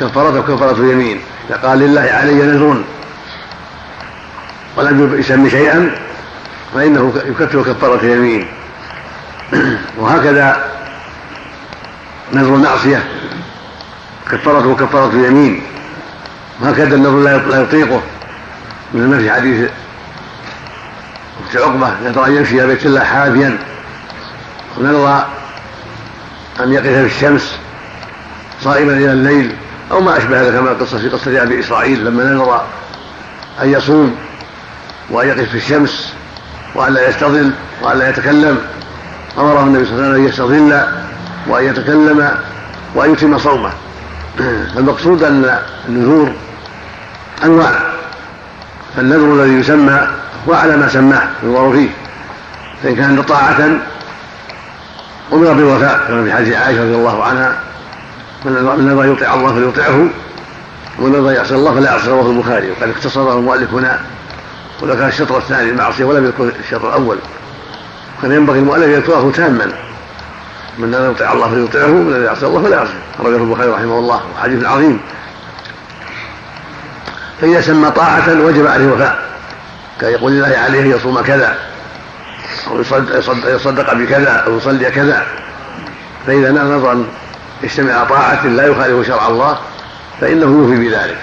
كفارته 0.00 0.40
كفارة 0.40 0.80
اليمين. 0.80 1.20
إذا 1.48 1.56
قال 1.56 1.78
لله 1.78 2.00
علي 2.00 2.34
نذر 2.34 2.82
ولم 4.76 5.18
يسمي 5.18 5.50
شيئا 5.50 5.90
فإنه 6.74 7.12
يكفر 7.26 7.62
كفارة 7.62 8.00
اليمين. 8.00 8.46
وهكذا 9.98 10.70
نذر 12.32 12.54
المعصية. 12.54 13.15
كفارته 14.30 14.74
كفارة 14.74 15.10
اليمين. 15.10 15.62
وهكذا 16.60 16.94
النذر 16.94 17.18
لا 17.48 17.62
يطيقه. 17.62 18.02
مثل 18.94 19.06
ما 19.06 19.18
في 19.18 19.30
حديث 19.30 19.70
أخت 21.46 21.56
عقبة 21.56 21.90
نذر 22.04 22.26
ان 22.26 22.36
يمشي 22.36 22.58
إلى 22.58 22.66
بيت 22.66 22.86
الله 22.86 23.04
حافيا 23.04 23.58
ونذر 24.78 25.24
أن 26.60 26.72
يقف 26.72 26.86
في 26.86 27.06
الشمس 27.06 27.58
صائما 28.62 28.92
إلى 28.92 29.12
الليل. 29.12 29.56
أو 29.90 30.00
ما 30.00 30.16
أشبه 30.16 30.40
هذا 30.40 30.58
كما 30.58 30.70
قصة 30.70 30.98
في 30.98 31.08
قصة 31.08 31.42
أبي 31.42 31.60
إسرائيل 31.60 32.04
لما 32.04 32.24
نذر 32.24 32.64
أن 33.62 33.72
يصوم 33.72 34.16
وأن 35.10 35.28
يقف 35.28 35.48
في 35.50 35.56
الشمس 35.56 36.14
وأن 36.74 36.92
لا 36.92 37.08
يستظل 37.08 37.50
وأن 37.82 37.98
لا 37.98 38.10
يتكلم. 38.10 38.58
أمره 39.38 39.62
النبي 39.62 39.84
صلى 39.84 39.94
الله 39.94 40.06
عليه 40.06 40.12
وسلم 40.12 40.22
أن 40.22 40.28
يستظل 40.28 40.82
وأن 41.46 41.64
يتكلم 41.64 42.38
وأن 42.94 43.12
يتم 43.12 43.38
صومه. 43.38 43.70
فالمقصود 44.74 45.22
أن 45.22 45.58
النذور 45.88 46.32
أنواع. 47.44 47.72
فالنذر 48.96 49.34
الذي 49.34 49.52
يسمى 49.52 50.08
هو 50.48 50.54
على 50.54 50.76
ما 50.76 50.88
سماه 50.88 51.22
ينظر 51.42 51.72
فيه. 51.72 51.88
فإن 52.82 52.96
كان 52.96 53.22
طاعة 53.22 53.68
أمر 55.32 55.52
بالوفاء 55.52 56.04
كما 56.08 56.24
في 56.24 56.32
حديث 56.32 56.56
عائشة 56.56 56.82
رضي 56.82 56.94
الله 56.94 57.24
عنها. 57.24 57.58
من 58.44 58.86
نذر 58.86 59.12
يطيع 59.12 59.34
الله 59.34 59.54
فليطعه 59.54 60.08
ومن 60.98 61.12
نذر 61.12 61.32
يعصي 61.32 61.54
الله 61.54 61.74
فلا 61.74 61.90
يعصي 61.90 62.10
رواه 62.10 62.30
البخاري. 62.30 62.70
وقد 62.70 62.88
اختصره 62.88 63.38
المؤلف 63.38 63.74
هنا 63.74 64.00
وذكر 64.82 65.08
الشطر 65.08 65.38
الثاني 65.38 65.70
المعصيه 65.70 66.04
ولم 66.04 66.24
يذكر 66.24 66.52
الشطر 66.60 66.88
الأول. 66.88 67.18
كان 68.22 68.32
ينبغي 68.32 68.58
المؤلف 68.58 68.84
أن 68.84 68.90
يذكره 68.90 69.32
تاما. 69.36 69.85
من 70.78 70.90
لا 70.90 71.10
يطيع 71.10 71.32
الله 71.32 71.48
فليطيعه 71.48 71.86
ومن 71.86 72.12
لا 72.12 72.24
يعصي 72.24 72.46
الله 72.46 72.62
فلا 72.62 72.76
يعصي. 72.76 72.92
أخرجه 73.20 73.36
البخاري 73.36 73.70
رحمه 73.70 73.98
الله 73.98 74.20
وحديث 74.34 74.64
عظيم. 74.64 75.00
فإذا 77.40 77.60
سمى 77.60 77.90
طاعة 77.90 78.40
وجب 78.40 78.66
عليه 78.66 78.86
وفاء. 78.86 79.18
كان 80.00 80.10
يقول 80.10 80.32
لله 80.32 80.58
عليه 80.58 80.80
أن 80.80 80.90
يصوم 80.90 81.20
كذا 81.20 81.58
أو 82.70 82.80
يصدق 83.46 83.94
بكذا 83.94 84.30
أو 84.46 84.56
يصلي 84.56 84.90
كذا. 84.90 85.26
فإذا 86.26 86.52
نظر 86.52 86.92
أن 86.92 87.06
يجتمع 87.62 88.04
طاعة 88.04 88.46
لا 88.46 88.66
يخالف 88.66 89.06
شرع 89.06 89.28
الله 89.28 89.58
فإنه 90.20 90.46
يوفي 90.46 90.88
بذلك. 90.88 91.18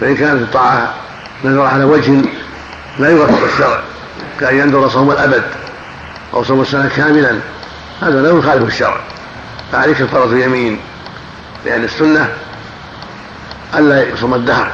فإن 0.00 0.16
كانت 0.16 0.42
الطاعة 0.42 0.94
نذر 1.44 1.62
على 1.62 1.84
وجه 1.84 2.22
لا 2.98 3.10
يوافق 3.10 3.44
الشرع 3.52 3.80
كأن 4.40 4.58
ينذر 4.58 4.88
صوم 4.88 5.10
الأبد 5.10 5.42
أو 6.34 6.44
صوم 6.44 6.60
السنة 6.60 6.90
كاملا. 6.96 7.40
هذا 8.02 8.22
لا 8.22 8.38
يخالف 8.38 8.68
الشرع. 8.68 9.00
فعليك 9.72 9.96
كفارة 9.96 10.36
يمين 10.38 10.80
لأن 11.64 11.84
السنة 11.84 12.28
ألا 13.74 14.08
يصوم 14.08 14.34
الدهر 14.34 14.70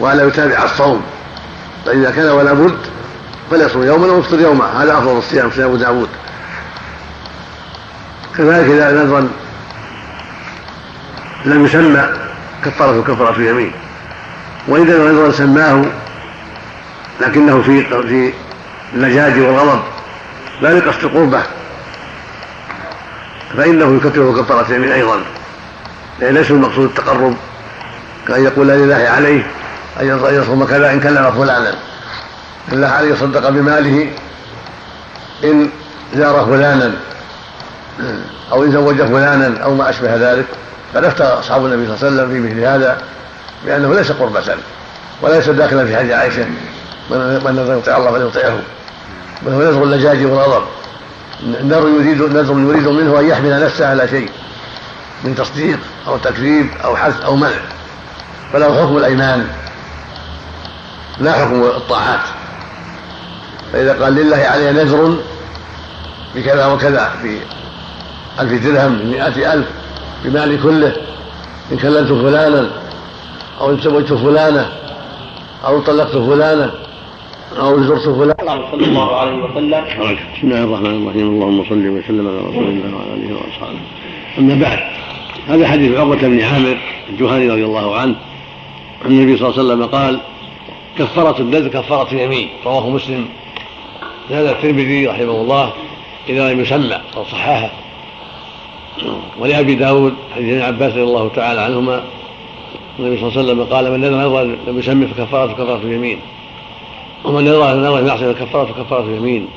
وألا 0.00 0.26
يتابع 0.26 0.64
الصوم. 0.64 1.02
فإذا 1.86 2.10
كان 2.10 2.28
ولا 2.28 2.52
بد 2.52 2.78
فليصوم 3.50 3.82
يوما 3.82 4.12
ويفطر 4.12 4.40
يوما. 4.40 4.82
هذا 4.82 4.98
أفضل 4.98 5.18
الصيام 5.18 5.50
صيام 5.50 5.76
داود. 5.76 6.08
كذلك 8.38 8.70
إذا 8.70 8.90
نذرا 8.90 9.28
لم 11.44 11.64
يسمى 11.64 12.08
كفارة 12.64 13.02
كفارة 13.02 13.40
يمين 13.40 13.72
وإذا 14.68 14.98
نذرا 14.98 15.32
سماه 15.32 15.84
لكنه 17.20 17.62
في 17.62 17.84
في 17.84 18.32
اللجاج 18.94 19.40
والغضب 19.40 19.82
لا 20.60 20.68
لقصد 20.68 21.04
قربه. 21.04 21.42
فإنه 23.56 23.96
يكفر 23.96 24.42
كفارة 24.42 24.74
يمين 24.74 24.92
أيضا. 24.92 25.20
لأن 26.20 26.34
ليس 26.34 26.50
المقصود 26.50 26.84
التقرب. 26.84 27.36
كأن 28.28 28.44
يقول 28.44 28.68
لله 28.68 29.08
عليه 29.16 29.46
أن 30.00 30.40
يصوم 30.42 30.64
كذا 30.64 30.92
إن 30.92 31.00
كلم 31.00 31.30
فلانا 31.30 31.74
لله 32.72 32.88
عليه. 32.88 33.12
يصدق 33.12 33.48
بماله 33.48 34.10
إن 35.44 35.68
زار 36.14 36.46
فلانا 36.46 36.92
أو 38.52 38.64
إن 38.64 38.72
زوج 38.72 39.02
فلانا 39.02 39.64
أو 39.64 39.74
ما 39.74 39.90
أشبه 39.90 40.16
ذلك. 40.16 40.46
فلفت 40.94 41.20
أصحاب 41.20 41.66
النبي 41.66 41.86
صلى 41.86 42.08
الله 42.08 42.22
عليه 42.22 42.32
وسلم 42.32 42.32
في 42.32 42.54
مثل 42.54 42.64
هذا 42.66 43.02
بأنه 43.66 43.94
ليس 43.94 44.12
قربة 44.12 44.56
وليس 45.22 45.48
داخلا 45.48 45.86
في 45.86 45.96
حديث 45.96 46.12
عائشة 46.12 46.44
من 47.10 47.78
يطيع 47.78 47.96
الله 47.96 48.10
فليطيعه. 48.10 48.58
بل 49.42 49.52
هو 49.52 49.60
نذر 49.60 49.82
اللجاج 49.82 50.24
والغضب. 50.24 50.64
النذر 51.42 51.88
يريد 51.88 52.22
نذر 52.22 52.58
يريد 52.58 52.88
منه 52.88 53.20
أن 53.20 53.28
يحمل 53.28 53.64
نفسه 53.64 53.88
على 53.88 54.08
شيء 54.08 54.30
من 55.24 55.34
تصديق 55.34 55.78
أو 56.06 56.16
تكذيب 56.16 56.66
أو 56.84 56.96
حث 56.96 57.20
أو 57.20 57.36
منع. 57.36 57.60
فله 58.52 58.82
حكم 58.82 58.96
الأيمان 58.96 59.46
لا 61.20 61.32
حكم 61.32 61.62
الطاعات. 61.62 62.20
فإذا 63.72 64.04
قال 64.04 64.14
لله 64.14 64.36
علي 64.36 64.72
نذر 64.72 65.16
بكذا 66.34 66.66
وكذا 66.66 67.12
في 67.22 67.38
ألف 68.40 68.64
درهم 68.66 68.98
بمئة 68.98 69.52
ألف 69.52 69.66
بمالي 70.24 70.56
كله 70.56 70.96
إن 71.72 71.78
كلمت 71.78 72.12
فلانا 72.12 72.70
أو 73.60 73.70
إن 73.70 73.80
زوجت 73.80 74.12
فلانة 74.12 74.72
أو 75.64 75.80
طلقت 75.80 76.12
فلانة 76.12 76.70
أو 77.60 77.82
زرت 77.82 78.08
فلانا 78.08 78.64
صلى 78.72 78.84
الله 78.84 79.16
عليه 79.16 79.44
وسلم. 79.44 79.84
بسم 80.36 80.46
الله 80.46 80.64
الرحمن 80.64 81.02
الرحيم. 81.02 81.26
اللهم 81.28 81.64
صل 81.64 81.88
وسلم 81.88 82.28
على 82.28 82.38
رسول 82.38 82.64
الله 82.64 82.96
وعلى 82.96 83.14
آله 83.14 83.34
وأصحابه. 83.34 83.78
أما 84.38 84.54
بعد 84.54 84.78
هذا 85.48 85.68
حديث 85.68 85.98
عقبة 85.98 86.16
بن 86.16 86.40
عامر 86.40 86.78
الجهاني 87.10 87.50
رضي 87.50 87.64
الله 87.64 87.96
عنه. 87.96 88.14
عن 89.04 89.10
النبي 89.10 89.36
صلى 89.36 89.48
الله 89.48 89.58
عليه 89.58 89.68
وسلم 89.68 89.86
قال 89.86 90.20
كفارة 90.98 91.40
النذر 91.40 91.68
كفارة 91.68 92.14
يمين 92.14 92.48
رواه 92.66 92.90
مسلم. 92.90 93.24
هذا 94.30 94.50
الترمذي 94.50 95.06
رحمه 95.06 95.40
الله 95.40 95.72
إذا 96.28 96.52
لم 96.52 96.60
يسمى 96.60 96.98
أو 97.16 97.24
صححه 97.24 97.70
ولأبي 99.38 99.74
داود 99.74 100.14
حديث 100.34 100.48
ابن 100.48 100.62
عباس 100.62 100.92
رضي 100.92 101.02
الله 101.02 101.28
تعالى 101.28 101.60
عنهما. 101.60 102.02
النبي 102.98 103.16
صلى 103.16 103.28
الله 103.28 103.38
عليه 103.38 103.52
وسلم 103.52 103.64
قال 103.64 103.92
من 103.92 104.00
نذر 104.00 104.16
نذرا 104.16 104.44
لم 104.66 104.78
يسمي 104.78 105.06
فكفارة 105.06 105.52
كفارة 105.52 105.80
يمين 105.84 106.18
ومن 107.24 107.44
نذر 107.44 107.74
نذرا 107.74 108.00
معصية 108.00 108.32
فكفارة 108.32 108.72
كفارة 108.72 109.10
يمين. 109.10 109.48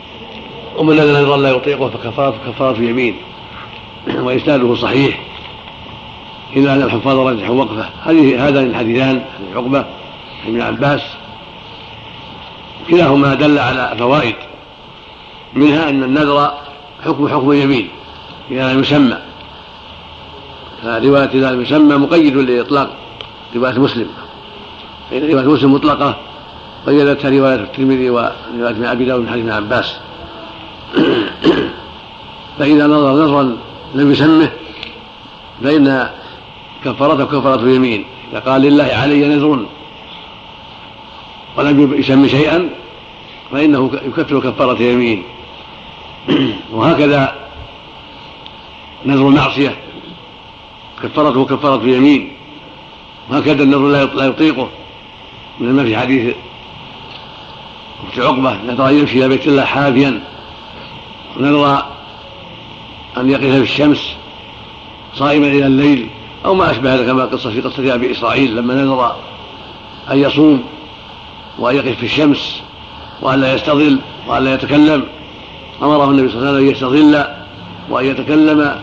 ومن 0.77 0.95
نذر 0.95 1.19
نذرا 1.19 1.37
لا 1.37 1.49
يطيقه 1.49 1.89
فكفارة 1.89 2.35
كفارة 2.47 2.77
يمين. 2.77 3.15
وإسناده 4.25 4.75
صحيح. 4.75 5.19
إلا 6.55 6.73
أن 6.73 6.81
الحفاظ 6.81 7.17
رجحوا 7.17 7.55
وقفه 7.55 7.89
هذه 8.03 8.47
هذان 8.47 8.65
الحديثان 8.65 9.21
حديث 9.35 9.55
عقبة 9.55 9.85
ابن 10.47 10.61
عباس. 10.61 11.01
كلاهما 12.89 13.33
دل 13.33 13.59
على 13.59 13.95
فوائد. 13.99 14.35
منها 15.53 15.89
أن 15.89 16.03
النذر 16.03 16.51
حكم 17.05 17.27
حكم 17.27 17.53
يمين. 17.53 17.89
إذا 18.51 18.73
لم 18.73 18.79
يسمى. 18.79 19.17
فرواية 20.83 21.29
إذا 21.29 21.51
لم 21.51 21.61
يسمى 21.61 21.97
مقيد 21.97 22.37
لإطلاق 22.37 22.89
رواية 23.55 23.79
مسلم. 23.79 24.07
فإن 25.11 25.31
رواية 25.31 25.45
مسلم 25.45 25.73
مطلقة. 25.73 26.15
قيدتها 26.85 27.29
رواية 27.29 27.55
الترمذي 27.55 28.09
ورواية 28.09 28.69
ابن 28.69 28.85
أبي 28.85 29.05
داود 29.05 29.21
من 29.21 29.29
حديث 29.29 29.43
ابن 29.43 29.51
عباس. 29.51 29.99
فإذا 32.59 32.87
نظر 32.87 33.11
نظرا 33.11 33.57
لم 33.95 34.11
يسمه 34.11 34.51
فإن 35.63 36.09
كفارته 36.85 37.25
كفارة 37.25 37.69
يمين 37.69 38.05
إذا 38.31 38.39
قال 38.39 38.61
لله 38.61 38.83
علي 38.83 39.27
نذر 39.27 39.65
ولم 41.57 41.93
يسم 41.93 42.27
شيئا 42.27 42.69
فإنه 43.51 43.91
يكفر 44.05 44.39
كفارة 44.39 44.81
يمين 44.81 45.23
وهكذا 46.73 47.35
نذر 49.05 49.27
المعصية 49.27 49.77
كفارته 51.03 51.45
كفارة 51.45 51.83
يمين 51.83 52.31
وهكذا 53.29 53.63
النذر 53.63 53.87
لا 54.15 54.25
يطيقه 54.25 54.69
من 55.59 55.73
ما 55.73 55.83
في 55.83 55.97
حديث 55.97 56.35
عقبة 58.17 58.57
نذر 58.67 58.89
أن 58.89 58.99
يمشي 58.99 59.17
إلى 59.17 59.27
بيت 59.27 59.47
الله 59.47 59.65
حافيا. 59.65 60.21
ونذر 61.37 61.85
أن 63.17 63.29
يقف 63.29 63.41
في 63.41 63.61
الشمس 63.61 64.15
صائما 65.15 65.47
إلى 65.47 65.65
الليل 65.65 66.09
أو 66.45 66.53
ما 66.53 66.71
أشبه 66.71 66.93
هذا 66.93 67.05
كما 67.05 67.25
قصة 67.25 67.49
في 67.49 67.61
قصة 67.61 67.93
أبي 67.93 68.11
إسرائيل 68.11 68.55
لما 68.55 68.73
نذر 68.73 69.15
أن 70.11 70.17
يصوم 70.17 70.63
وأن 71.59 71.75
يقف 71.75 71.97
في 71.97 72.05
الشمس 72.05 72.61
وأن 73.21 73.41
لا 73.41 73.53
يستظل 73.53 73.99
وأن 74.27 74.43
لا 74.43 74.53
يتكلم. 74.53 75.03
أمره 75.83 76.11
النبي 76.11 76.29
صلى 76.29 76.37
الله 76.37 76.49
عليه 76.49 76.57
وسلم 76.57 76.67
أن 76.67 76.71
يستظل 76.71 77.25
وأن 77.89 78.05
يتكلم 78.05 78.81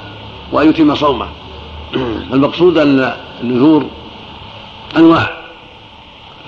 وأن 0.53 0.69
يتم 0.69 0.95
صومه. 0.95 1.29
المقصود 2.33 2.79
أن 2.79 3.17
النذور 3.43 3.87
أنواع. 4.97 5.31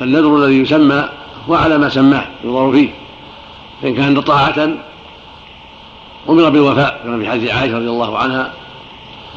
فالنذر 0.01 0.37
الذي 0.37 0.59
يسمى 0.59 1.09
هو 1.49 1.55
على 1.55 1.79
ما 1.79 1.89
سماه 1.89 2.27
ينظر 2.45 2.73
فيه 2.73 2.91
فإن 3.83 3.95
كان 3.95 4.21
طاعة 4.21 4.69
أمر 6.29 6.49
بالوفاء 6.49 7.01
كما 7.05 7.19
في 7.19 7.31
حديث 7.31 7.51
عائشة 7.51 7.77
رضي 7.77 7.89
الله 7.89 8.19
عنها 8.19 8.53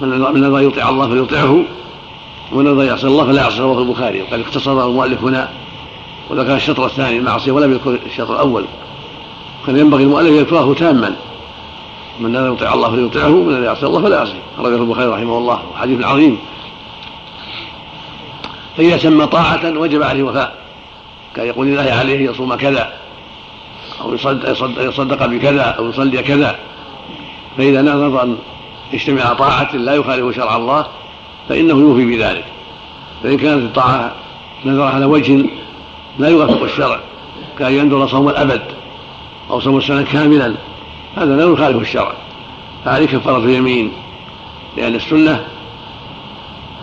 من 0.01 0.41
نذر 0.41 0.61
يطيع 0.61 0.89
الله 0.89 1.07
فليطعه 1.07 1.63
ومن 2.51 2.65
نذر 2.65 2.83
يعصي 2.83 3.07
الله 3.07 3.25
فلا 3.25 3.41
يعصي. 3.41 3.59
رواه 3.59 3.79
البخاري 3.79 4.21
وقد 4.21 4.39
اختصر 4.39 4.85
المؤلف 4.85 5.23
هنا 5.23 5.49
وذكر 6.29 6.55
الشطر 6.55 6.85
الثاني 6.85 7.17
المعصية 7.17 7.51
ولم 7.51 7.71
يذكر 7.71 7.99
الشطر 8.05 8.33
الأول 8.33 8.65
كان 9.67 9.77
ينبغي 9.77 10.03
المؤلف 10.03 10.31
يذكره 10.31 10.73
تاما 10.73 11.15
من 12.19 12.33
لا 12.33 12.47
يطيع 12.47 12.73
الله 12.73 12.89
فليطيعه 12.89 13.29
ومن 13.29 13.53
لا 13.53 13.65
يعصي 13.65 13.85
الله 13.85 14.01
فلا 14.01 14.17
يعصي. 14.17 14.39
أخرجه 14.59 14.75
البخاري 14.75 15.07
رحمه 15.07 15.37
الله 15.37 15.59
حديث 15.75 16.05
عظيم. 16.05 16.37
فإذا 18.77 18.97
سمى 18.97 19.27
طاعة 19.27 19.79
وجب 19.79 20.03
عليه 20.03 20.23
وفاء. 20.23 20.66
كان 21.37 21.47
يقول 21.47 21.67
الله 21.67 21.93
عليه 21.93 22.29
يصوم 22.29 22.55
كذا 22.55 22.93
أو 24.01 24.13
يصدق 24.77 25.25
بكذا 25.25 25.61
أو 25.61 25.89
يصلي 25.89 26.23
كذا. 26.23 26.59
فإذا 27.57 27.81
نظر 27.81 28.23
أن 28.23 28.37
اجتمع 28.93 29.33
طاعة 29.33 29.75
لا 29.75 29.93
يخالف 29.93 30.35
شرع 30.35 30.55
الله 30.55 30.87
فإنه 31.49 31.73
يوفي 31.73 32.05
بذلك. 32.05 32.45
فإن 33.23 33.37
كانت 33.37 33.63
الطاعة 33.63 34.11
نذر 34.65 34.83
على 34.83 35.05
وجه 35.05 35.45
لا 36.19 36.29
يوافق 36.29 36.63
الشرع 36.63 36.99
كأن 37.59 37.73
ينذر 37.73 38.07
صوم 38.07 38.29
الأبد 38.29 38.61
أو 39.49 39.59
صوم 39.59 39.77
السنة 39.77 40.03
كاملا 40.03 40.53
هذا 41.17 41.35
لا 41.35 41.43
يخالف 41.43 41.81
الشرع. 41.81 42.13
فعليه 42.85 43.05
كفارة 43.05 43.49
يمين 43.49 43.91
لأن 44.77 44.95
السنة 44.95 45.47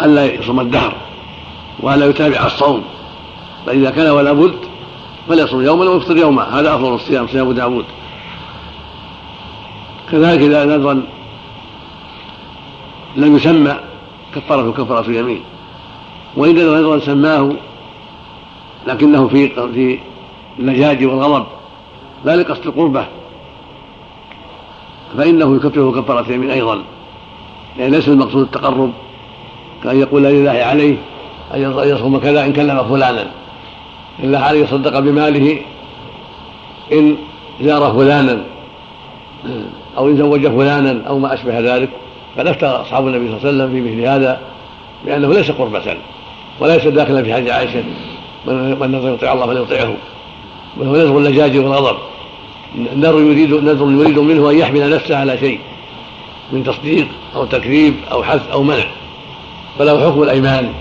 ألا 0.01 0.25
يصوم 0.35 0.61
الدهر 0.61 0.95
وألا 1.81 2.07
يتابع 2.07 2.47
الصوم. 2.47 2.85
فإذا 3.67 3.91
كان 3.91 4.11
ولا 4.11 4.33
بد 4.33 4.57
فليصوم 5.29 5.63
يوما 5.63 5.91
ويفطر 5.91 6.17
يوما. 6.17 6.61
هذا 6.61 6.75
أفضل 6.75 6.95
الصيام 6.95 7.27
صيام 7.27 7.53
داود. 7.53 7.85
كذلك 10.11 10.41
إذا 10.41 10.65
نذرا 10.65 11.03
لم 13.17 13.37
يسمى 13.37 13.77
كفارة 14.35 14.73
كفارة 14.73 15.11
يمين 15.11 15.41
وإن 16.37 16.55
نذرا 16.55 16.99
سماه 16.99 17.53
لكنه 18.87 19.29
في 19.29 19.49
في 19.49 19.99
اللجاج 20.59 21.05
والغضب. 21.05 21.47
لا 22.25 22.37
لقصد 22.37 22.67
القربة. 22.67 23.07
فإنه 25.19 25.57
يكفره 25.57 26.01
كفارة 26.01 26.33
يمين 26.33 26.51
أيضا. 26.51 26.83
لأن 27.79 27.91
ليس 27.91 28.09
المقصود 28.09 28.43
التقرب 28.43 28.93
كأن 29.85 30.01
يقول 30.01 30.23
لله 30.23 30.51
عليه 30.51 30.97
أن 31.55 31.89
يصوم 31.89 32.19
كذا 32.19 32.45
إن 32.45 32.53
كلم 32.53 32.85
فلانا. 32.85 33.44
إلا 34.23 34.39
عليه 34.39 34.65
يصدق 34.65 34.99
بماله 34.99 35.61
إن 36.93 37.17
زار 37.61 37.93
فلانا 37.93 38.45
أو 39.97 40.09
إن 40.09 40.17
زوج 40.17 40.47
فلانا 40.47 41.09
أو 41.09 41.19
ما 41.19 41.35
أشبه 41.35 41.61
ذلك. 41.61 41.89
قد 42.39 42.47
أفتى 42.47 42.67
أصحاب 42.67 43.07
النبي 43.07 43.27
صلى 43.27 43.37
الله 43.37 43.49
عليه 43.49 43.49
وسلم 43.49 43.73
في 43.73 43.81
مثل 43.91 44.09
هذا 44.09 44.41
بأنه 45.07 45.33
ليس 45.33 45.51
قربة 45.51 45.97
وليس 46.61 46.87
داخلا 46.87 47.23
في 47.23 47.35
حج 47.35 47.49
عائشة 47.49 47.85
من 48.47 48.93
نظر 48.93 49.15
يطيع 49.15 49.33
الله 49.33 49.47
فليطيعه 49.47 49.95
وهو 50.77 50.97
نذر 50.97 51.19
اللجاج 51.19 51.57
والغضب 51.57 51.97
النذر 52.75 53.21
يريد 53.21 53.55
نذر 53.55 53.91
يريد 53.91 54.19
منه 54.19 54.51
أن 54.51 54.59
يحمل 54.59 54.91
نفسه 54.91 55.17
على 55.17 55.39
شيء 55.39 55.61
من 56.53 56.65
تصديق 56.65 57.09
أو 57.35 57.45
تكذيب 57.45 57.95
أو 58.13 58.23
حث 58.23 58.51
أو 58.53 58.63
منع. 58.63 58.85
فله 59.79 60.11
حكم 60.11 60.23
الأيمان 60.23 60.73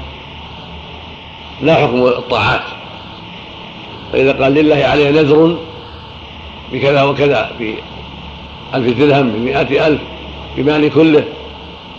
لا 1.61 1.75
حكم 1.75 2.05
الطاعات. 2.05 2.61
فإذا 4.13 4.31
قال 4.31 4.53
لله 4.53 4.75
عليه 4.75 5.09
نذر 5.09 5.57
بكذا 6.73 7.03
وكذا 7.03 7.51
بألف 7.59 8.99
درهم 8.99 9.29
بمائة 9.29 9.87
ألف 9.87 10.01
بمالي 10.57 10.89
كله 10.89 11.23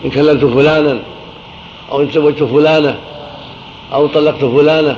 إن 0.05 0.09
كلمت 0.09 0.45
فلانا 0.45 0.99
أو 1.91 2.01
إن 2.01 2.11
زوجت 2.11 2.43
فلانة 2.43 2.99
أو 3.93 4.07
طلقت 4.07 4.45
فلانة 4.45 4.97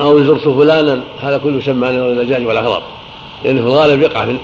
أو 0.00 0.24
زرت 0.24 0.48
فلانا 0.48 1.02
هذا 1.20 1.38
كله 1.38 1.58
يسمى 1.58 1.88
نذر 1.88 2.10
الدجاج 2.10 2.46
والأغضب 2.46 2.82
لأنه 3.44 3.60
في 3.60 3.66
الغالب 3.66 4.02
يقع 4.02 4.24
في 4.24 4.36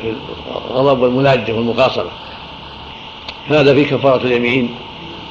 الغضب 0.71 1.01
والملاجة 1.01 1.53
والمقاصرة. 1.53 2.11
هذا 3.49 3.75
في 3.75 3.85
كفارة 3.85 4.23
اليمين 4.27 4.75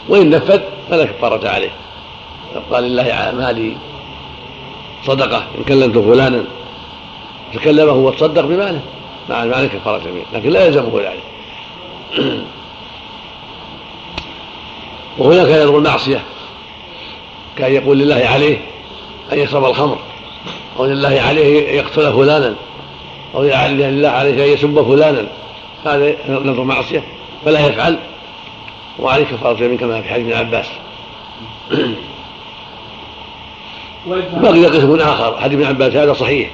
وإن 0.10 0.30
نفذ 0.30 0.62
فلا 0.90 1.06
كفارة 1.06 1.50
عليه. 1.50 1.72
قال 2.72 2.84
لله 2.84 3.34
مالي 3.38 3.76
صدقة 5.06 5.44
إن 5.58 5.64
كلمت 5.64 5.98
فلانا 5.98 6.44
تكلمه 7.54 7.94
وتصدق 7.94 8.42
بماله. 8.42 8.82
مع 9.30 9.46
معنى 9.46 9.68
كفارة 9.68 10.02
اليمين 10.02 10.26
لكن 10.34 10.50
لا 10.50 10.66
يلزمه 10.66 11.02
ذلك. 11.02 11.24
وهناك 15.18 15.48
يذر 15.48 15.78
المعصية 15.78 16.24
كأن 17.58 17.74
يقول 17.74 17.98
لله 18.00 18.26
عليه 18.26 18.58
أن 19.34 19.40
يشرب 19.40 19.66
الخمر 19.66 19.98
أو 20.80 20.86
لله 20.86 21.22
عليه 21.22 21.70
أن 21.70 21.76
يقتل 21.76 22.14
فلانا 22.14 22.56
أو 23.36 23.44
لله 23.44 24.10
عليه 24.10 24.46
أن 24.46 24.50
يسب 24.50 24.84
فلانا. 24.84 25.28
هذا 25.86 26.16
نذر 26.28 26.64
معصية 26.64 27.04
فلا 27.46 27.68
يفعل. 27.68 28.00
وعليه 29.00 29.26
كفارة 29.26 29.64
يمين 29.64 29.78
كما 29.78 30.02
في 30.02 30.10
حديث 30.10 30.26
ابن 30.26 30.38
عباس. 30.38 30.68
بقي 34.08 34.66
قسم 34.66 34.96
آخر 34.96 35.38
حديث 35.42 35.60
ابن 35.60 35.68
عباس 35.68 35.96
هذا 35.96 36.14
صحيح. 36.14 36.50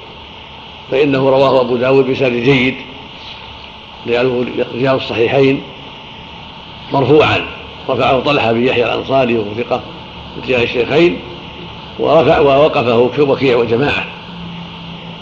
فإنه 0.90 1.30
رواه 1.30 1.60
أبو 1.60 1.76
داود 1.76 2.10
بسند 2.10 2.32
جيد 2.32 2.74
رجال 4.06 4.94
الصحيحين 4.94 5.62
مرفوعا. 6.92 7.46
رفعه 7.88 8.20
طلحة 8.20 8.52
بن 8.52 8.66
يحيى 8.66 8.84
الأنصاري 8.84 9.38
وهو 9.38 9.54
ثقة 9.54 9.80
الشيخين 10.48 11.18
ورفع 11.98 12.38
ووقفه 12.38 12.98
وكيع 13.22 13.56
وجماعة. 13.56 14.04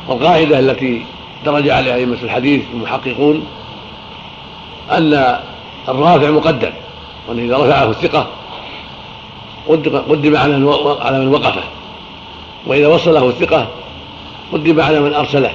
والقاعدة 0.08 0.58
التي 0.58 1.04
درج 1.44 1.68
عليها 1.68 1.94
أئمة 1.94 2.18
الحديث 2.22 2.62
المحققون 2.74 3.46
أن 4.90 5.38
الرافع 5.88 6.30
مقدم 6.30 6.70
وأن 7.28 7.38
إذا 7.38 7.56
رفعه 7.56 7.90
الثقة 7.90 8.26
قدم 10.08 10.36
على 10.36 10.58
من 11.18 11.28
وقفه. 11.28 11.62
وإذا 12.66 12.86
وصله 12.86 13.28
الثقة 13.28 13.68
قدم 14.52 14.80
على 14.80 15.00
من 15.00 15.14
أرسله. 15.14 15.52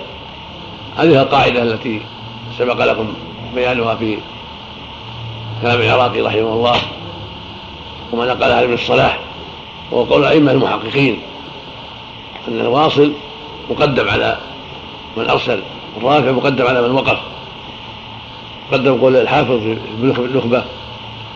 هذه 0.98 1.22
القاعدة 1.22 1.64
التي 1.64 2.02
سبق 2.58 2.86
لكم 2.86 3.14
بيانها 3.56 3.96
في 3.96 4.18
كلام 5.62 5.82
العراقي 5.82 6.22
رحمه 6.22 6.54
الله 6.54 6.76
وما 8.12 8.26
نقلها 8.26 8.64
ابن 8.64 8.74
الصلاح 8.74 9.20
وهو 9.92 10.04
قول 10.04 10.22
الأئمة 10.22 10.52
المحققين 10.52 11.20
أن 12.48 12.60
الواصل 12.60 13.12
مقدم 13.70 14.10
على 14.10 14.38
من 15.18 15.30
أرسل 15.30 15.60
الرافع 15.98 16.32
مقدم 16.32 16.68
على 16.68 16.82
من 16.82 16.92
وقف. 16.92 17.18
قدم 18.72 19.02
قول 19.02 19.16
الحافظ 19.16 19.60
في 19.60 19.78
النخبة 20.02 20.64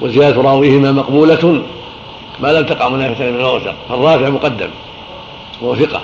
وزيادة 0.02 0.42
راويهما 0.42 0.92
مقبولة 0.92 1.64
ما 2.40 2.48
لم 2.48 2.66
تقع 2.66 2.90
منافسة 2.90 3.32
من 3.32 3.36
الأوثق 3.36 3.76
فالرافع 3.90 4.30
مقدم. 4.30 4.70
وهو 5.62 5.76
ثقة 5.76 6.02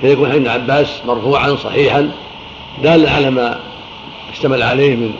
فيكون 0.00 0.28
حديث 0.28 0.46
ابن 0.46 0.48
عباس 0.48 1.02
مرفوعا 1.06 1.56
صحيحا 1.56 2.12
دالا 2.82 3.10
على 3.10 3.30
ما 3.30 3.60
اشتمل 4.32 4.62
عليه 4.62 4.96
من 4.96 5.14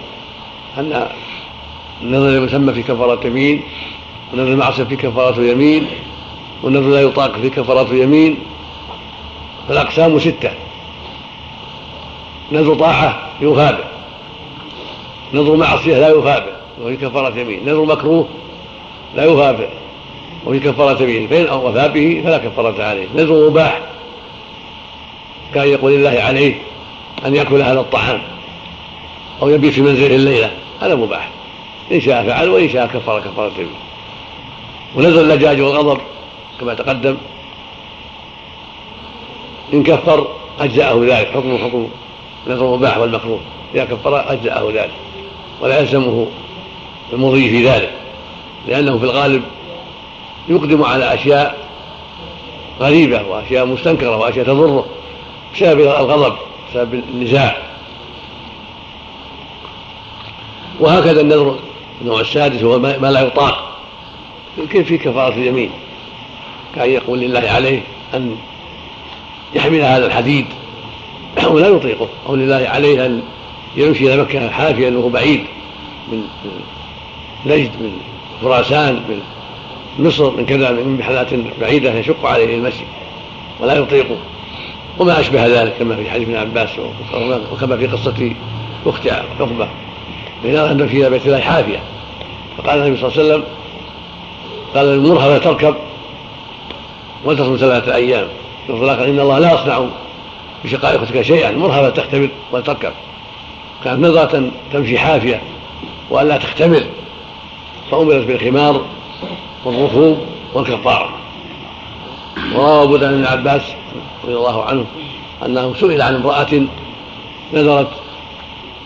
أن 0.79 1.09
النظر 2.03 2.45
يسمى 2.45 2.73
في 2.73 2.83
كفارة 2.83 3.27
يمين 3.27 3.63
ونذر 4.33 4.49
المعصية 4.53 4.85
في 4.85 4.97
كفارة 4.97 5.41
يمين 5.41 5.87
والنذر 6.63 6.89
لا 6.89 7.01
يطاق 7.01 7.33
في 7.33 7.51
كفارة 7.51 7.95
يمين. 7.95 8.39
فالأقسام 9.69 10.19
ستة. 10.19 10.51
نذر 12.53 12.75
طاعة 12.75 13.31
يوفى 13.41 13.73
به 13.73 13.85
نذر 15.41 15.57
معصية 15.57 15.99
لا 15.99 16.09
يوفى 16.09 16.43
به 16.47 16.85
وفي 16.85 16.97
كفارة 16.97 17.39
يمين. 17.39 17.61
نذر 17.65 17.85
مكروه 17.85 18.29
لا 19.17 19.25
يوفى 19.25 19.53
به 19.53 19.69
وفي 20.47 20.61
كفارة 20.61 21.03
يمين 21.03 21.29
فإن 21.29 21.51
وفى 21.51 21.89
به 21.89 22.23
فلا 22.25 22.39
كفارة 22.39 22.85
عليه. 22.85 23.07
نذر 23.15 23.51
مباح. 23.51 23.81
كان 25.55 25.69
يقول 25.69 25.93
الله 25.93 26.23
عليه 26.23 26.55
أن 27.27 27.35
يأكل 27.35 27.63
هذا 27.63 27.81
الطعام 27.81 28.23
أو 29.43 29.49
يبيت 29.49 29.73
في 29.73 29.81
منزله 29.81 30.15
الليلة. 30.15 30.51
هذا 30.81 30.95
مباح. 30.95 31.29
إن 31.93 32.01
شاء 32.01 32.27
فعل 32.27 32.49
وإن 32.49 32.69
شاء 32.69 32.87
كفر 32.87 33.21
كفارة 33.21 33.53
يمين 33.59 33.75
ونزل 34.97 35.21
اللجاج 35.21 35.61
والغضب 35.61 36.01
كما 36.61 36.75
تقدم. 36.75 37.17
إن 39.73 39.83
كفر 39.83 40.27
أجزأه 40.61 41.01
ذلك. 41.05 41.31
حكم 41.31 41.59
حكم. 41.59 41.89
نذر 42.47 42.67
المباح 42.67 42.99
والمكروه. 42.99 43.41
إذا 43.75 43.85
كفر 43.85 44.33
أجزأه 44.33 44.71
ذلك. 44.75 44.93
ولا 45.61 45.81
يلزمه 45.81 46.27
المضي 47.13 47.51
في 47.51 47.69
ذلك. 47.69 47.93
لأنه 48.69 48.99
في 48.99 49.05
الغالب 49.05 49.43
يقدم 50.49 50.83
على 50.83 51.15
أشياء 51.15 51.69
غريبة 52.81 53.23
وأشياء 53.29 53.67
مستنكرة 53.67 54.17
وأشياء 54.17 54.47
تضره 54.47 54.87
بسبب 55.55 55.81
الغضب 55.81 56.37
بسبب 56.71 56.95
النزاع. 56.95 57.57
وهكذا 60.81 61.21
النذر 61.21 61.59
النوع 62.01 62.21
السادس 62.21 62.63
هو 62.63 62.79
ما 62.79 63.11
لا 63.11 63.21
يطاق. 63.21 63.79
كيف 64.71 64.89
في 64.89 64.99
كفارة 64.99 65.35
اليمين. 65.35 65.71
كأن 66.75 66.91
يقول 66.91 67.19
لله 67.19 67.51
عليه 67.51 67.83
أن 68.15 68.37
يحمل 69.55 69.81
هذا 69.81 70.07
الحديد. 70.07 70.47
ولا 71.47 71.69
يطيقه. 71.69 72.09
أو 72.29 72.35
لله 72.35 72.69
عليه 72.69 73.07
أن 73.07 73.23
يمشي 73.77 74.15
إلى 74.15 74.23
مكة 74.23 74.51
حافيا 74.51 74.91
وهو 74.91 75.09
بعيد 75.09 75.45
من 76.13 76.25
نجد 77.47 77.71
من 77.81 78.01
خراسان 78.43 78.95
من 78.95 79.21
مصر 79.99 80.31
من 80.31 80.47
كذا 80.47 80.71
من 80.71 80.97
بحلات 80.97 81.29
بعيدة 81.61 81.95
يشق 81.95 82.27
عليه 82.27 82.57
المشي 82.57 82.85
ولا 83.61 83.75
يطيقه 83.75 84.17
وما 84.99 85.21
أشبه 85.21 85.47
ذلك 85.47 85.75
كما 85.79 85.97
في 85.97 86.11
حديث 86.11 86.29
ابن 86.29 86.37
عباس 86.37 86.71
وكما 87.53 87.77
في 87.77 87.87
قصة 87.87 88.35
أخت 88.87 89.09
عقبة. 89.41 89.69
حين 90.43 90.57
أن 90.57 90.89
في 90.89 91.11
بيت 91.11 91.27
الله 91.27 91.41
حافية. 91.41 91.83
فقال 92.59 92.79
النبي 92.79 93.01
صلى 93.01 93.09
الله 93.09 93.19
عليه 93.19 93.29
وسلم 93.29 93.45
قال 94.75 94.87
المرهبة 94.87 95.39
تركب 95.39 95.75
وتصوم 97.25 97.57
ثلاثة 97.57 97.95
أيام. 97.95 98.29
قال 98.69 99.01
إن 99.01 99.21
الله 99.21 99.39
لا 99.39 99.55
يصنع 99.55 99.87
بشقائقتك 100.65 101.23
شيئا. 101.23 101.51
مرهبة 101.51 101.91
تختبر 101.91 102.29
وتركب. 102.53 102.93
كانت 103.85 104.07
نظرة 104.07 104.51
تمشي 104.73 104.99
حافية 104.99 105.43
وألا 106.11 106.37
تختمر 106.37 106.83
فأمرت 107.91 108.27
بالخمار 108.27 108.85
والركوب 109.65 110.19
والكفارة 110.55 111.11
وروى 112.55 112.83
أبو 112.83 112.99
بن 112.99 113.25
عباس 113.25 113.63
رضي 114.25 114.35
الله 114.35 114.65
عنه 114.65 114.87
أنه 115.47 115.75
سئل 115.75 116.03
عن 116.03 116.15
امرأة 116.15 116.67
نذرت 117.53 117.91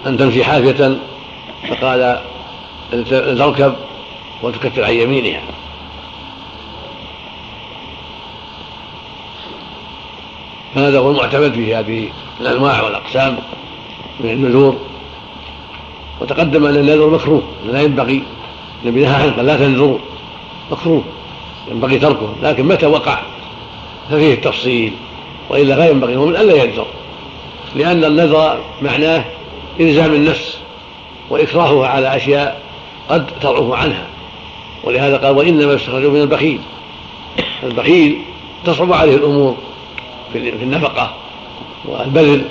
أن 0.07 0.17
تمشي 0.17 0.45
حافية 0.45 0.99
فقال 1.69 2.21
تركب 3.39 3.75
وتكفر 4.43 4.85
عن 4.85 4.93
يمينها. 4.93 5.43
هذا 10.75 10.99
هو 10.99 11.11
المعتمد 11.11 11.53
في 11.53 11.75
هذه 11.75 12.09
الأنواع 12.41 12.83
والأقسام 12.83 13.39
من 14.21 14.31
النذور. 14.31 14.77
وتقدم 16.21 16.67
أن 16.67 16.77
النذر 16.77 17.11
مكروه 17.11 17.43
لا 17.67 17.83
ينبغي 17.83 18.23
النبي 18.85 19.05
نهى 19.05 19.31
قال 19.31 19.47
لا 19.47 19.57
تنذروا. 19.57 19.99
مكروه 20.73 21.05
ينبغي 21.71 21.99
تركه 21.99 22.35
لكن 22.43 22.65
متى 22.65 22.87
وقع؟ 22.87 23.19
ففيه 24.11 24.35
التفصيل 24.35 24.93
وإلا 25.51 25.75
لا 25.75 25.91
ينبغي 25.91 26.13
المؤمن 26.13 26.37
ألا 26.37 26.65
ينذر 26.65 26.87
لأن 27.75 28.05
النذر 28.05 28.59
معناه 28.83 29.25
إلزام 29.81 30.15
النفس 30.15 30.59
وإكراهها 31.31 31.89
على 31.89 32.17
أشياء 32.17 32.63
قد 33.09 33.27
تضعف 33.41 33.73
عنها. 33.73 34.07
ولهذا 34.85 35.17
قال 35.17 35.37
وإنما 35.37 35.73
يستخرج 35.73 36.05
من 36.05 36.21
البخيل. 36.21 36.61
البخيل 37.63 38.19
تصعب 38.65 38.93
عليه 38.93 39.17
الأمور 39.17 39.57
في 40.33 40.39
النفقة 40.39 41.15
والبذل. 41.85 42.45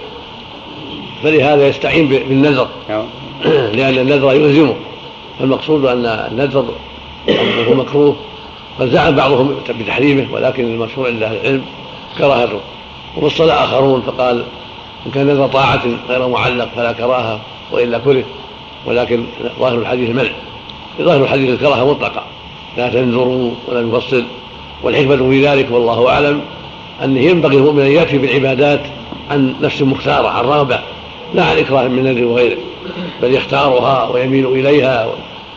فلهذا 1.24 1.68
يستعين 1.68 2.07
بالنذر. 2.07 2.68
نعم. 2.89 3.03
لأن 3.78 3.97
النذر 3.97 4.34
يلزمه. 4.34 4.76
فالمقصود 5.39 5.86
أن 5.86 6.05
النذر 6.05 6.66
هو 7.70 7.74
مكروه 7.74 8.16
قد 8.80 8.90
زعم 8.90 9.16
بعضهم 9.16 9.56
بتحريمه 9.80 10.28
ولكن 10.32 10.66
المشهور 10.66 11.08
عند 11.08 11.24
أهل 11.24 11.36
العلم 11.36 11.62
كراهته. 12.18 12.60
وفصل 13.18 13.50
آخرون 13.50 14.02
فقال 14.02 14.44
إن 15.06 15.12
كان 15.12 15.28
نذر 15.28 15.48
طاعة 15.48 15.82
غير 16.10 16.28
معلق 16.28 16.70
فلا 16.76 16.92
كراهة 16.92 17.40
وإلا 17.72 17.98
كره. 17.98 18.24
ولكن 18.86 19.26
ظاهر 19.60 19.78
الحديث 19.78 20.10
المنع 20.10 20.32
ظاهر 21.02 21.24
الحديث 21.24 21.50
الكراهة 21.50 21.90
مطلقة. 21.90 22.24
لا 22.78 22.90
تنذروا 22.90 23.52
ولا 23.68 23.82
يفصل 23.82 24.24
والحكمة 24.84 25.30
في 25.30 25.48
ذلك 25.48 25.72
والله 25.72 26.10
أعلم 26.10 26.42
أنه 27.04 27.20
ينبغي 27.20 27.58
المؤمن 27.58 27.82
أن 27.82 27.92
يأتي 27.92 28.18
بالعبادات 28.18 28.82
عن 29.32 29.56
نفس 29.62 29.82
مختارة 29.82 30.28
عن 30.28 30.46
رغبة 30.46 30.80
لا 31.34 31.44
عن 31.44 31.58
إكراه 31.58 31.88
من 31.88 32.04
نذر 32.04 32.26
وغيره 32.26 32.58
بل 33.22 33.34
يختارها 33.34 34.10
ويميل 34.10 34.46
إليها 34.48 35.08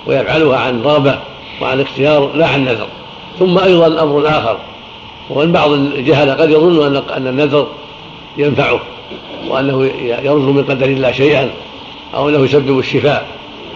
ويفعلها 0.07 0.59
عن 0.59 0.83
رغبة. 0.83 1.19
وعن 1.63 1.81
اختيار 1.81 2.31
لا 2.35 2.47
عن 2.47 2.65
نذر 2.65 2.87
ثم 3.39 3.59
أيضا 3.59 4.03
أمر 4.03 4.29
آخر 4.29 4.59
وإن 5.31 5.53
بعض 5.53 5.71
الجهله 5.71 6.35
قد 6.35 6.51
يظن 6.51 6.97
أن 6.97 7.27
النذر 7.27 7.67
ينفعه 8.37 8.81
وأنه 9.49 9.85
يرد 10.23 10.43
من 10.43 10.65
قدر 10.65 10.87
الله 10.87 11.13
شيئا 11.13 11.51
أو 12.15 12.29
أنه 12.29 12.45
يسبب 12.45 12.79
الشفاء. 12.79 13.27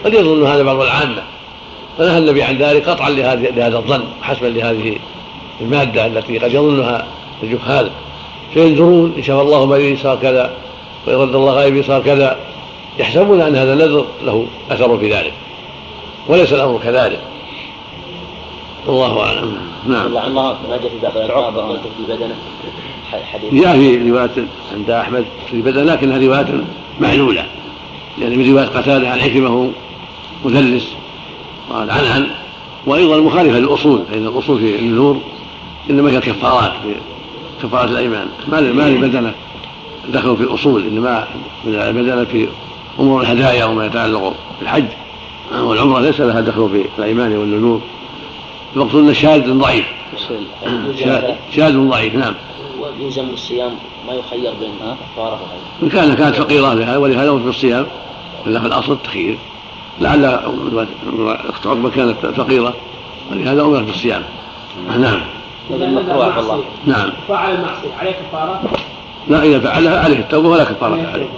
قد 0.05 0.13
يظن 0.13 0.45
هذا 0.45 0.63
بعض 0.63 0.81
العامة. 0.81 1.23
فنهى 1.97 2.17
النبي 2.17 2.43
عن 2.43 2.57
ذلك 2.57 2.89
قطعا 2.89 3.09
لهذا 3.09 3.77
الظن 3.77 4.03
حسبا 4.21 4.47
لهذه 4.47 4.97
المادة 5.61 6.05
التي 6.05 6.37
قد 6.37 6.53
يظنها 6.53 7.07
الجهال. 7.43 7.89
فينذرون 8.53 9.13
إن 9.17 9.23
شاء 9.23 9.41
الله 9.41 9.65
مريض 9.65 9.97
صار 9.97 10.17
كذا 10.21 10.51
ويرد 11.07 11.35
الله 11.35 11.53
غائب 11.53 11.83
صار 11.83 12.01
كذا 12.01 12.37
يحسبون 12.99 13.41
أن 13.41 13.55
هذا 13.55 13.73
النذر 13.73 14.05
له 14.25 14.45
أثر 14.71 14.97
في 14.97 15.13
ذلك. 15.13 15.33
وليس 16.27 16.53
الأمر 16.53 16.79
كذلك. 16.83 17.19
والله 18.87 19.23
أعلم. 19.23 19.57
نعم. 19.87 20.07
الله 20.07 20.27
الله 20.27 20.57
ما 20.69 20.77
جاء 20.77 20.89
في 20.89 20.99
بعض 20.99 21.17
الالفاظ 21.17 21.77
في 21.97 22.13
بدنه. 22.13 22.35
حديث. 23.33 23.53
جاء 23.53 23.73
في 23.73 24.09
رواية 24.11 24.47
عند 24.73 24.89
أحمد 24.89 25.25
في 25.51 25.61
بدنه 25.61 25.83
لكنها 25.83 26.17
رواية 26.17 26.63
معلولة. 27.01 27.45
يعني 28.21 28.35
من 28.35 28.51
رواية 28.51 28.65
قتادة 28.65 29.09
عن 29.09 29.21
حكمه 29.21 29.47
هو 29.47 29.67
مدلس 30.45 30.87
قال 31.69 31.91
عن 31.91 32.05
عن 32.05 32.27
وأيضا 32.85 33.17
مخالفة 33.17 33.59
للأصول 33.59 34.03
فإن 34.11 34.27
الأصول 34.27 34.59
في 34.59 34.79
النذور 34.79 35.21
إنما 35.89 36.11
هي 36.11 36.19
كفارات 36.19 36.73
كفارات 37.63 37.89
الأيمان. 37.89 38.27
ما 38.47 38.61
ما 38.61 38.89
للبدنه 38.89 39.33
دخلوا 40.09 40.35
في 40.35 40.43
الأصول 40.43 40.87
إنما 40.87 41.27
البدنه 41.67 42.23
في 42.23 42.47
أمور 42.99 43.21
الهدايا 43.21 43.65
وما 43.65 43.85
يتعلق 43.85 44.33
بالحج. 44.59 44.85
والعمرة 45.61 45.99
ليس 45.99 46.21
لها 46.21 46.41
دخل 46.41 46.69
في 46.69 46.85
الأيمان 46.99 47.37
والنذور. 47.37 47.81
المقصود 48.75 49.03
انه 49.03 49.13
شاذ 49.13 49.53
ضعيف. 49.53 49.85
شاذ 51.51 51.77
ضعيف 51.77 52.15
نعم. 52.15 52.33
يلزم 52.99 53.29
الصيام 53.29 53.71
ما 54.07 54.13
يخير 54.13 54.53
بين 54.59 54.71
كفاره 55.15 55.39
إن 55.83 55.89
كان 55.89 56.13
كانت 56.13 56.35
فقيرة 56.35 56.97
ولهذا 56.99 57.29
هو 57.29 57.39
في 57.39 57.49
الصيام. 57.49 57.85
الا 58.47 58.59
في 58.59 58.65
الأصل 58.65 58.91
التخيير. 58.91 59.37
لعل 60.01 60.25
اخت 61.49 61.67
عقبه 61.67 61.89
كانت 61.89 62.25
فقيرة 62.25 62.73
ولهذا 63.31 63.61
أمرت 63.61 63.83
بالصيام. 63.83 64.23
نعم. 64.99 65.21
مكروه 65.69 66.39
الله. 66.39 66.63
نعم. 66.85 67.09
فعل 67.27 67.55
المعصية 67.55 67.93
عليه 67.99 68.11
كفارة؟ 68.11 68.61
لا 69.27 69.43
إذا 69.43 69.59
فعلها 69.59 69.99
عليه 69.99 70.19
التوبة 70.19 70.49
ولا 70.49 70.63
كفارة 70.63 71.07
عليه. 71.13 71.29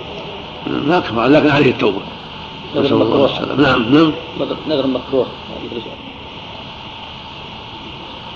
لا 0.87 0.99
كفارة 0.99 1.27
لكن 1.27 1.49
عليه 1.49 1.71
التوبة. 1.71 2.01
نسأل 2.75 2.93
الله 2.93 3.25
السلامة. 3.25 3.61
نعم 3.61 3.93
نعم. 3.93 4.11
نذر 4.67 4.87
مكروه 4.87 5.25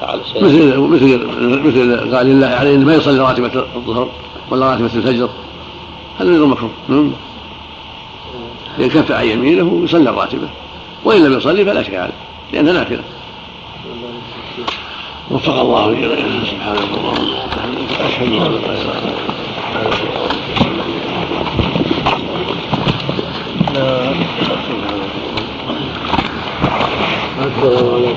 مثل 0.01 0.77
مثل 0.77 1.27
مثل 1.65 2.15
قال 2.15 2.27
الله 2.27 2.47
عليه 2.47 2.75
أنه 2.75 2.85
ما 2.85 2.93
يصلي 2.93 3.19
راتبة 3.19 3.65
الظهر 3.75 4.09
ولا 4.51 4.65
راتبة 4.65 4.85
الفجر. 4.85 5.29
هذا 6.19 6.29
نذر 6.29 6.45
مكروه. 6.45 6.71
نعم. 6.89 7.11
يكف 8.77 9.11
عن 9.11 9.25
يمينه 9.27 9.63
ويصلي 9.63 10.09
الراتبة. 10.09 10.49
وإن 11.05 11.23
لم 11.23 11.37
يصلي 11.37 11.65
فلا 11.65 11.83
شيء 11.83 11.99
عليه 11.99 12.13
لانها 12.53 12.73
نافلة. 12.73 13.03
وفق 15.31 15.59
الله 15.59 15.89
اليه 15.89 16.43
سبحانه 16.45 16.79
اللهم 16.79 17.35
أشهد 17.99 18.27
أن 18.27 18.31
لا 18.33 18.47
إله 18.47 18.73
إلا 27.45 27.67
الله 27.67 28.15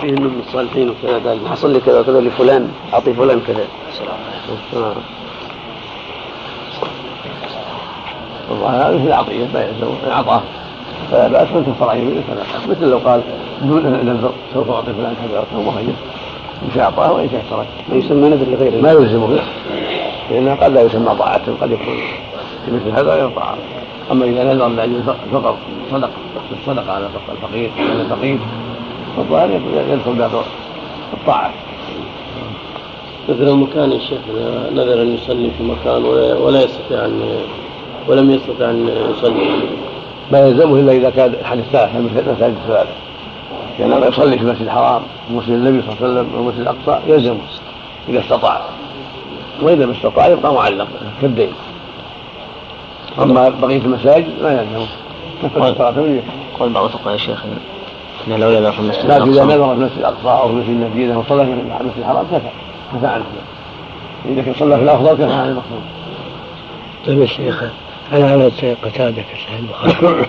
فيه 0.00 0.12
من 0.12 0.42
الصالحين 0.48 0.90
وكذا 0.90 1.28
قال 1.28 1.48
حصل 1.48 1.72
لي 1.72 1.80
كذا 1.80 2.00
وكذا 2.00 2.20
لفلان 2.20 2.68
أعطي 2.94 3.14
فلان 3.14 3.40
كذا. 3.46 3.64
هذا 8.66 8.94
مثل 8.94 9.06
العطية 9.06 9.34
يلزم 9.34 9.94
العطاء 10.06 10.42
فلا 11.10 11.28
بأس 11.28 11.48
من 11.48 11.64
كفر 11.64 11.96
يمينه 11.96 12.22
فلا 12.28 12.36
باس 12.36 12.68
مثل 12.68 12.90
لو 12.90 12.98
قال 12.98 13.22
دون 13.62 13.82
نذر 13.82 14.32
سوف 14.54 14.70
أعطي 14.70 14.92
فلان 14.92 15.14
كذا 15.28 15.44
أو 15.54 15.62
مهيئ 15.62 15.92
ان 16.62 16.70
شاء 16.74 16.84
أعطاه 16.84 17.12
وان 17.12 17.28
شاء 17.30 17.44
ترك 17.50 17.66
ما 17.88 17.96
يسمى 17.96 18.28
نذر 18.28 18.46
لغيره. 18.50 18.82
ما 18.82 18.92
يلزمه 18.92 19.38
لأنه 20.30 20.54
قد 20.54 20.72
لا 20.72 20.82
يسمى 20.82 21.14
طاعة 21.18 21.40
قد 21.60 21.70
يكون 21.70 21.96
في 22.66 22.72
مثل 22.72 22.88
هذا 22.88 23.14
غير 23.14 23.30
طاعة. 23.30 23.56
أما 24.10 24.24
إذا 24.24 24.44
نذر 24.44 24.68
لأجل 24.68 25.02
الفقر 25.26 25.56
صدق 25.92 26.10
الصدقه 26.60 26.92
على 26.92 27.06
الفقير 27.32 27.70
على 27.78 28.02
الفقير. 28.02 28.38
فالظاهر 29.16 29.60
يدخل 29.90 30.12
باب 30.12 30.30
الطاعة. 31.12 31.52
مثل 33.28 33.48
المكان 33.48 33.92
يا 33.92 33.98
شيخ 33.98 34.18
نذر 34.72 35.02
أن 35.02 35.14
يصلي 35.14 35.50
في 35.58 35.64
مكان 35.64 36.04
ولا, 36.04 36.34
ولا 36.36 36.62
يستطيع 36.62 37.04
ان 37.04 37.22
ولم 38.08 38.30
يستطع 38.30 38.70
أن 38.70 38.88
يصلي. 39.18 39.50
ما 40.32 40.38
يلزمه 40.38 40.80
إلا 40.80 40.92
إذا 40.92 41.10
كان 41.10 41.34
الحديث 41.40 41.64
الثالث 41.64 41.96
المساجد 41.96 42.56
الثلاثه 42.62 42.90
كان 43.78 44.08
يصلي 44.08 44.38
في 44.38 44.44
المسجد 44.44 44.62
الحرام 44.62 45.02
ومسجد 45.30 45.50
النبي 45.50 45.82
صلى 45.82 45.92
الله 45.92 46.02
عليه 46.02 46.20
وسلم 46.20 46.34
والمسجد 46.34 46.60
الأقصى 46.60 47.00
يلزمه 47.06 47.40
إذا 48.08 48.20
استطاع. 48.20 48.60
وإذا 49.62 49.86
ما 49.86 49.92
استطاع 49.92 50.26
يبقى 50.26 50.54
معلق 50.54 50.88
كالدين 51.22 51.52
أما 53.18 53.48
بقية 53.48 53.78
المساجد 53.78 54.42
ما 54.42 54.52
يلزمه. 54.52 54.86
قول 56.58 56.68
بعض 56.74 56.84
الفقهاء 56.84 57.12
يا 57.12 57.18
شيخ. 57.18 57.44
لو 58.28 58.50
نذر 58.50 58.72
في 58.72 58.78
المسجد 58.78 59.06
لكن 59.06 59.30
اذا 59.30 59.44
نذر 59.44 59.66
في 59.66 59.72
المسجد 59.72 59.98
الأقصى 59.98 60.28
أو 60.28 60.48
في 60.48 60.52
المسجد 60.54 60.70
المدينة 60.70 61.18
وصلى 61.18 61.44
في 61.44 61.52
المسجد 61.52 61.98
الحرام 61.98 62.26
كفى 62.26 62.48
كفى 62.94 63.06
عنه 63.06 63.24
إذا 64.24 64.42
كان 64.42 64.54
صلى 64.54 64.76
في 64.76 64.82
الافضل 64.82 65.14
كفى 65.14 65.32
عن 65.32 65.48
المقصود. 65.48 65.82
طيب 67.06 67.20
يا 67.20 67.26
شيخ 67.26 67.64
على 68.12 68.24
على 68.24 68.50
قتادة 68.82 69.22
في 69.22 69.42
صحيح 69.44 69.58
البخاري. 69.58 70.26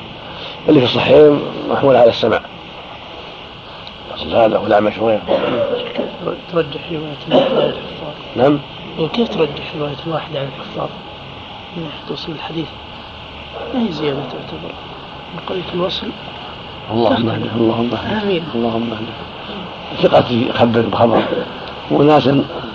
اللي 0.69 0.79
في 0.79 0.85
الصحيحين 0.85 1.39
محمول 1.69 1.95
على 1.95 2.09
السمع 2.09 2.41
هذا 4.33 4.57
ولا 4.57 4.79
مشهور 4.79 5.19
ترجح 6.51 6.91
رواية 6.91 7.17
الواحد 7.27 7.51
عن 7.51 7.69
الحفاظ؟ 7.69 8.13
نعم. 8.35 8.59
كيف 9.13 9.29
ترجح 9.29 9.75
رواية 9.79 9.95
الواحد 10.07 10.37
عن 10.37 10.47
الحفاظ؟ 10.57 10.89
من 11.77 11.83
ناحية 11.83 12.07
توصيل 12.07 12.35
الحديث. 12.35 12.67
ما 13.73 13.87
هي 13.87 13.91
زيادة 13.91 14.19
تعتبر؟ 14.19 14.73
من 15.33 15.39
قضية 15.47 15.73
الوصل 15.73 16.07
اللهم 16.93 17.29
اهده 17.29 17.51
اللهم 17.55 17.89
اهده 17.93 18.41
اللهم 18.55 18.93
اهده 18.93 19.31
ثقتي 20.01 20.49
يخبر 20.49 20.81
بخبر. 20.81 21.23
وناس 21.91 22.29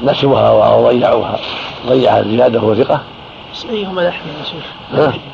نسوها 0.05 0.51
وضيعوها 0.77 1.39
ضيع 1.87 2.23
زيادة 2.23 2.61
وثقة. 2.61 3.01
بس 3.53 3.67
أيهما 3.71 4.03
الاحمل 4.03 4.31
يا 4.41 4.45
شيخ؟ 4.45 4.65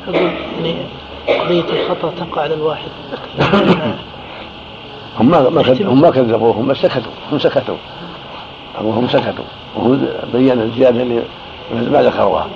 أقول 0.07 0.31
يعني 0.63 0.75
قضية 1.27 1.63
الخطأ 1.81 2.11
تقع 2.19 2.41
على 2.41 2.53
الواحد. 2.53 2.89
هم 5.19 5.29
ما 5.29 5.49
ما 5.49 5.75
هم 5.81 6.01
ما 6.01 6.11
كذبوه 6.11 6.53
هم 6.53 6.73
سكتوا 6.73 7.11
هم 7.31 7.39
سكتوا. 7.39 7.75
هم 8.81 9.07
سكتوا. 9.07 9.45
وهم 9.75 10.07
بين 10.33 10.61
الزيادة 10.61 11.01
اللي 11.01 11.21
ما 11.71 12.01
ذكروها. 12.01 12.47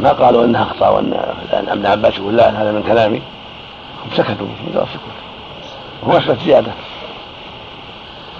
ما 0.00 0.12
قالوا 0.12 0.44
أنها 0.44 0.62
اخطا 0.62 0.88
وان 0.88 1.14
ابن 1.52 1.86
عباس 1.86 2.18
يقول 2.18 2.36
لا 2.36 2.62
هذا 2.62 2.72
من 2.72 2.82
كلامي. 2.82 3.22
سكتوا 4.16 4.46
مجرد 4.68 4.86
سكوت 4.86 5.12
وهو 6.02 6.16
اثبت 6.16 6.40
زيادة. 6.40 6.72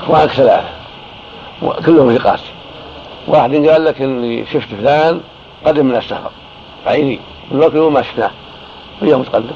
اخوانك 0.01 0.31
ثلاثة 0.31 0.69
كلهم 1.87 2.19
ثقات. 2.19 2.41
واحد 3.27 3.55
قال 3.55 3.85
لك 3.85 4.03
إني 4.03 4.47
شفت 4.47 4.75
فلان 4.75 5.21
قدم 5.67 5.87
من 5.87 5.97
السفر. 5.97 6.31
عيني. 6.87 7.19
والوقت 7.51 7.75
ما 7.75 8.03
شفناه. 8.03 8.31
وياه 9.03 9.17
متقدم 9.17 9.55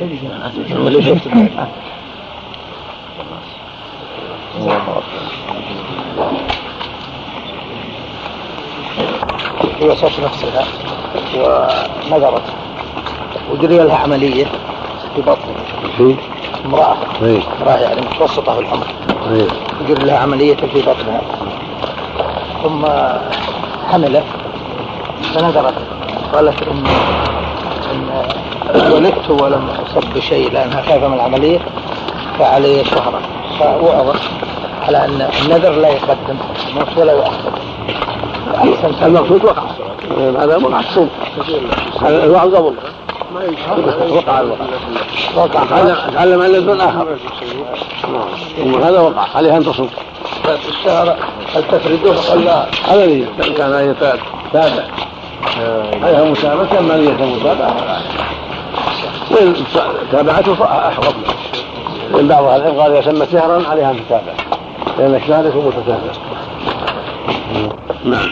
اللي 0.00 1.12
هي 9.80 9.88
وصفت 9.88 10.20
نفسها 10.20 10.64
ونظرت 12.10 12.42
وجري 13.52 13.78
لها 13.78 13.96
عملية 13.96 14.44
في 15.14 15.20
بطنها 15.20 16.16
امرأة. 16.64 16.96
امرأة 17.60 17.76
يعني 17.76 18.00
متوسطة 18.00 18.54
في 18.54 18.60
العمر. 18.60 18.86
وجري 19.80 20.04
لها 20.04 20.18
عملية 20.18 20.56
في 20.56 20.80
بطنها. 20.80 21.20
ثم 22.62 22.86
حملت 23.92 24.24
فنظرت 25.34 25.74
قالت 26.34 26.62
ان 26.62 26.84
إن 27.92 28.92
ولدت 28.92 29.30
ولم 29.30 29.68
أصب 29.86 30.14
بشيء 30.14 30.52
لانها 30.52 30.82
خايفه 30.82 31.08
من 31.08 31.14
العملية. 31.14 31.58
فعلي 32.38 32.84
شهرا. 32.84 33.20
فوعظت 33.58 34.20
على 34.86 35.04
أن 35.04 35.28
النذر 35.42 35.70
لا 35.70 35.88
يقدم. 35.88 36.36
موت 36.74 36.96
ولا 36.96 37.12
يؤخر. 37.12 37.52
المقصود 39.02 39.44
وقع. 39.44 39.62
هذا 40.38 40.56
وقع 40.56 40.80
الصوم 40.80 41.10
الوعظ 42.02 42.54
قبل 42.54 42.74
وقع 43.34 44.40
الوقع 44.40 44.64
وقع 45.34 45.64
تعلم 46.14 46.42
عن 46.42 46.52
نذر 46.52 46.88
اخر 46.88 47.16
هذا 48.82 49.00
وقع 49.00 49.26
عليها 49.34 49.56
ان 49.56 49.64
تصوم 49.64 49.90
الشهر 50.68 51.16
هل 51.54 51.62
تفرده 51.62 52.12
فقال 52.12 52.44
لا 52.44 52.66
هذا 52.88 53.04
اللي 53.04 53.54
كان 53.56 53.90
يتابع 53.90 54.84
عليها 56.02 56.24
متابعة 56.24 56.66
كان 56.66 56.84
مالية 56.84 57.10
المتابعة 57.10 58.02
وإن 59.30 59.54
تابعته 60.12 60.64
أحوط 60.88 61.14
لأن 62.12 62.28
بعض 62.28 62.44
أهل 62.44 62.60
العلم 62.60 62.80
قال 62.80 62.96
إذا 62.96 63.12
سمت 63.12 63.32
شهرا 63.32 63.68
عليها 63.68 63.90
أن 63.90 64.00
تتابع 64.06 64.32
لأن 64.98 65.14
الشهر 65.14 65.46
يكون 65.46 65.66
متتابع 65.66 66.12
نعم 68.04 68.30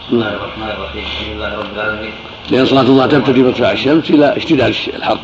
بسم 0.00 0.16
الله 0.16 0.28
الرحمن 0.28 0.70
الرحيم 0.70 1.04
الحمد 1.04 1.36
لله 1.36 1.58
رب 1.58 1.74
العالمين 1.74 2.12
لأن 2.50 2.66
صلاة 2.66 2.82
الله 2.82 3.06
تبتدي 3.06 3.42
بارتفاع 3.42 3.72
الشمس 3.72 4.10
إلى 4.10 4.36
اشتداد 4.36 4.74
الحر. 4.94 5.18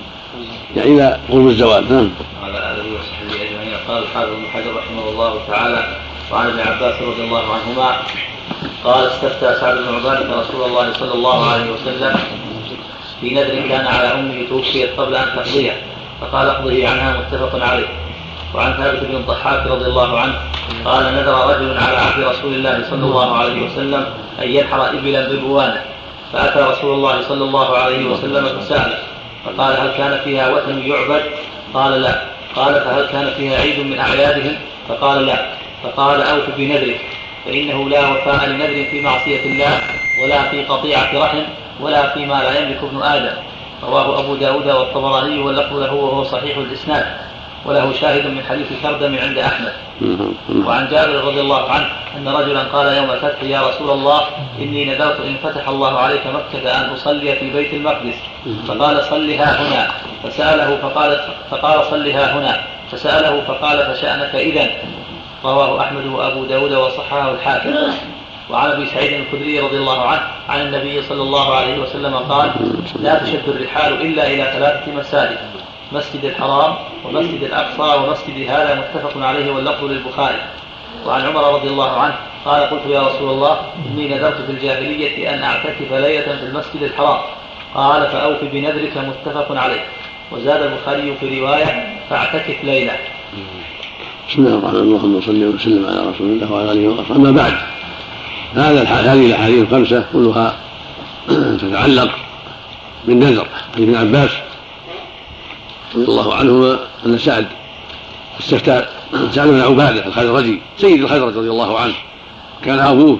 يعني 0.76 0.94
إلى 0.94 1.18
غروب 1.30 1.48
الزوال 1.48 1.92
نعم. 1.92 2.10
أجمعين 3.40 3.74
قال 3.88 4.02
الحافظ 4.02 4.32
ابن 4.32 4.46
حجر 4.52 4.76
رحمه 4.76 5.08
الله 5.08 5.40
تعالى 5.48 5.86
وعن 6.32 6.46
ابن 6.46 6.60
عباس 6.60 7.02
رضي 7.02 7.22
الله 7.22 7.42
عنهما 7.54 7.96
قال 8.84 9.06
استفتى 9.06 9.60
سعد 9.60 9.76
بن 9.78 9.94
عبادة 9.94 10.40
رسول 10.40 10.66
الله 10.66 10.92
صلى 10.92 11.14
الله 11.14 11.50
عليه 11.50 11.72
وسلم 11.72 12.16
في 13.20 13.34
نذر 13.34 13.68
كان 13.68 13.86
على 13.86 14.08
أمه 14.08 14.48
توفيت 14.48 15.00
قبل 15.00 15.14
أن 15.14 15.26
تقضيه 15.36 15.82
فقال 16.20 16.48
اقضه 16.48 16.88
عنها 16.88 17.16
متفق 17.20 17.64
عليه. 17.64 17.88
وعن 18.54 18.72
ثابت 18.72 19.04
بن 19.04 19.16
الضحاك 19.16 19.66
رضي 19.66 19.86
الله 19.86 20.20
عنه 20.20 20.34
قال 20.84 21.04
نذر 21.04 21.46
رجل 21.46 21.78
على 21.78 21.96
عهد 21.96 22.22
رسول 22.22 22.54
الله 22.54 22.84
صلى 22.90 23.04
الله 23.04 23.36
عليه 23.36 23.66
وسلم 23.66 24.06
أن 24.42 24.48
ينحر 24.48 24.90
إبلا 24.90 25.28
ببوانة. 25.28 25.93
فأتى 26.34 26.58
رسول 26.58 26.94
الله 26.94 27.22
صلى 27.22 27.44
الله 27.44 27.76
عليه 27.78 28.06
وسلم 28.06 28.60
فسأله 28.60 28.98
فقال 29.44 29.80
هل 29.80 29.90
كان 29.96 30.20
فيها 30.24 30.48
وثن 30.48 30.78
يعبد؟ 30.78 31.22
قال 31.74 32.02
لا 32.02 32.20
قال 32.56 32.74
فهل 32.74 33.06
كان 33.06 33.30
فيها 33.36 33.60
عيد 33.60 33.80
من 33.80 33.98
أعيادهم؟ 33.98 34.56
فقال 34.88 35.26
لا 35.26 35.46
فقال 35.82 36.22
أوف 36.22 36.44
بنذرك 36.56 37.00
فإنه 37.44 37.88
لا 37.88 38.08
وفاء 38.08 38.46
لنذر 38.46 38.84
في 38.90 39.00
معصية 39.00 39.44
الله 39.44 39.80
ولا 40.22 40.42
في 40.42 40.64
قطيعة 40.64 41.24
رحم 41.24 41.42
ولا 41.80 42.14
فيما 42.14 42.34
لا 42.34 42.58
يملك 42.58 42.82
ابن 42.82 43.02
آدم 43.02 43.36
رواه 43.82 44.20
أبو 44.20 44.34
داود 44.34 44.66
والطبراني 44.66 45.38
واللفظ 45.38 45.76
له 45.76 45.94
وهو 45.94 46.24
صحيح 46.24 46.56
الإسناد 46.56 47.06
وله 47.64 47.92
شاهد 47.92 48.26
من 48.26 48.44
حديث 48.44 48.66
كردم 48.82 49.18
عند 49.18 49.38
أحمد. 49.38 49.72
وعن 50.66 50.88
جابر 50.88 51.24
رضي 51.24 51.40
الله 51.40 51.70
عنه 51.70 51.86
أن 52.16 52.28
رجلا 52.28 52.62
قال 52.62 52.96
يوم 52.96 53.10
الفتح 53.10 53.42
يا 53.42 53.60
رسول 53.68 53.90
الله 53.90 54.20
إني 54.58 54.84
نذرت 54.84 55.20
إن 55.20 55.36
فتح 55.42 55.68
الله 55.68 55.98
عليك 55.98 56.26
مكة 56.26 56.80
أن 56.80 56.90
أصلي 56.90 57.36
في 57.36 57.50
بيت 57.50 57.74
المقدس. 57.74 58.14
فقال 58.68 59.04
صلها 59.04 59.62
هنا. 59.62 59.88
فسأله 60.24 60.76
فقال 60.82 61.20
فقال 61.50 61.84
صلها 61.90 62.38
هنا. 62.38 62.60
فسأله 62.92 63.42
فقال 63.48 63.94
فشأنك 63.94 64.34
إذا 64.34 64.70
رواه 65.44 65.80
أحمد 65.80 66.06
وأبو 66.06 66.44
داود 66.44 66.72
وصححه 66.72 67.30
الحاكم. 67.30 67.74
وعن 68.50 68.70
أبي 68.70 68.86
سعيد 68.86 69.12
الخدري 69.12 69.60
رضي 69.60 69.76
الله 69.76 70.02
عنه 70.06 70.22
عن 70.48 70.60
النبي 70.60 71.02
صلى 71.02 71.22
الله 71.22 71.54
عليه 71.54 71.78
وسلم 71.78 72.14
قال 72.16 72.50
لا 73.00 73.18
تشد 73.18 73.48
الرحال 73.48 73.92
إلا 74.02 74.26
إلى 74.26 74.44
ثلاثة 74.44 74.92
مساجد. 74.92 75.38
مسجد 75.94 76.24
الحرام 76.24 76.74
ومسجد 77.04 77.42
الأقصى 77.42 77.98
ومسجد 77.98 78.50
هذا 78.50 78.74
متفق 78.74 79.22
عليه 79.26 79.52
واللفظ 79.52 79.84
للبخاري. 79.84 80.42
وعن 81.06 81.26
عمر 81.26 81.54
رضي 81.54 81.68
الله 81.68 81.90
عنه 81.90 82.14
قال 82.44 82.62
قلت 82.62 82.86
يا 82.86 83.00
رسول 83.02 83.30
الله 83.30 83.58
إني 83.86 84.08
نذرت 84.08 84.40
في 84.46 84.52
الجاهلية 84.52 85.34
أن 85.34 85.42
أعتكف 85.42 85.92
ليلة 85.92 86.36
في 86.36 86.42
المسجد 86.42 86.82
الحرام. 86.82 87.20
قال 87.74 88.06
فأوف 88.06 88.44
بنذرك 88.52 88.96
متفق 88.96 89.56
عليه. 89.56 89.84
وزاد 90.32 90.62
البخاري 90.62 91.16
في 91.20 91.40
رواية 91.40 91.98
فاعتكف 92.10 92.64
ليلة. 92.64 92.92
بسم 94.28 94.46
الله 94.46 94.58
الرحمن 94.58 94.78
الرحيم. 94.78 94.94
اللهم 94.94 95.20
صل 95.20 95.44
وسلم 95.44 95.86
على 95.86 96.10
رسول 96.10 96.26
الله 96.26 96.52
وعلى 96.52 96.72
آله 96.72 96.88
وصحبه 96.88 97.16
أما 97.16 97.30
بعد 97.30 97.54
هذا 98.54 98.82
هذه 98.82 99.26
الأحاديث 99.26 99.62
الخمسة 99.62 100.04
كلها 100.12 100.56
تتعلق 101.62 102.10
بالنذر. 103.04 103.46
عن 103.76 103.82
ابن 103.82 103.94
عباس 103.94 104.30
رضي 105.96 106.04
الله 106.04 106.34
عنهما 106.34 106.78
أن 107.06 107.18
سعد 107.18 107.46
استفتى 108.40 108.84
سعد 109.32 109.48
بن 109.48 109.60
عبادة 109.60 110.06
الخزرجي 110.06 110.62
سيد 110.78 111.02
الخزرج 111.02 111.36
رضي 111.36 111.50
الله 111.50 111.78
عنه. 111.78 111.94
كان 112.64 112.78
أبوه 112.78 113.18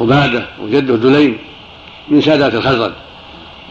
عبادة 0.00 0.46
وجده 0.62 0.96
دليم 0.96 1.38
من 2.08 2.20
سادات 2.20 2.54
الخزرج 2.54 2.92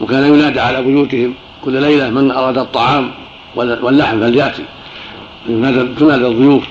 وكان 0.01 0.33
ينادى 0.33 0.59
على 0.59 0.83
بيوتهم 0.83 1.33
كل 1.65 1.81
ليلة 1.81 2.09
من 2.09 2.31
أراد 2.31 2.57
الطعام 2.57 3.11
واللحم 3.55 4.19
فليأتي. 4.19 4.63
تنادى 5.99 6.27
الضيوف. 6.27 6.63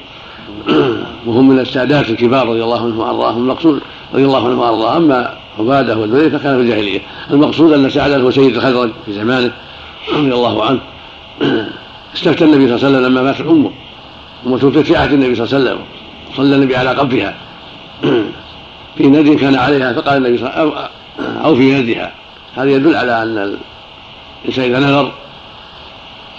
وهم 1.26 1.48
من 1.48 1.58
السادات 1.58 2.10
الكبار 2.10 2.48
رضي 2.48 2.64
الله 2.64 2.76
عنهم 2.76 2.98
وأرضاهم. 2.98 3.42
المقصود 3.42 3.80
رضي 4.14 4.24
الله 4.24 4.46
عنهم 4.46 4.58
وأرضاه. 4.58 4.96
أما 4.96 5.34
عبادة 5.58 5.98
والبنين 5.98 6.30
فكان 6.30 6.56
في 6.56 6.62
الجاهلية. 6.62 7.00
المقصود 7.30 7.72
أن 7.72 7.90
سعد 7.90 8.10
هو 8.10 8.30
سيد 8.30 8.56
الخزرج 8.56 8.90
في 9.06 9.12
زمانه 9.12 9.52
رضي 10.12 10.34
الله 10.34 10.64
عنه. 10.64 10.80
استفتى 12.14 12.44
النبي 12.44 12.66
صلى 12.66 12.76
الله 12.76 12.86
عليه 12.86 12.98
وسلم 12.98 13.06
لما 13.06 13.22
مات 13.22 13.40
امه 13.40 13.70
امه 14.46 14.58
توفيت 14.58 14.86
في 14.86 14.96
عهد 14.96 15.12
النبي 15.12 15.34
صلى 15.34 15.44
الله 15.44 15.54
عليه 15.54 15.70
وسلم. 15.70 15.84
صلى 16.36 16.56
النبي 16.56 16.76
على 16.76 16.90
قبرها. 16.90 17.34
في 18.96 19.06
نذر 19.06 19.34
كان 19.34 19.54
عليها 19.54 19.92
فقال 19.92 20.16
النبي 20.16 20.38
صلى 20.38 20.46
الله 20.46 20.58
عليه 20.58 20.70
وسلم 20.70 20.88
أو 21.44 21.56
في 21.56 21.72
نذرها 21.72 22.12
هذا 22.56 22.70
يدل 22.70 22.96
على 22.96 23.22
أن 23.22 23.56
الإنسان 24.44 24.64
إذا 24.64 24.78
نذر 24.78 25.12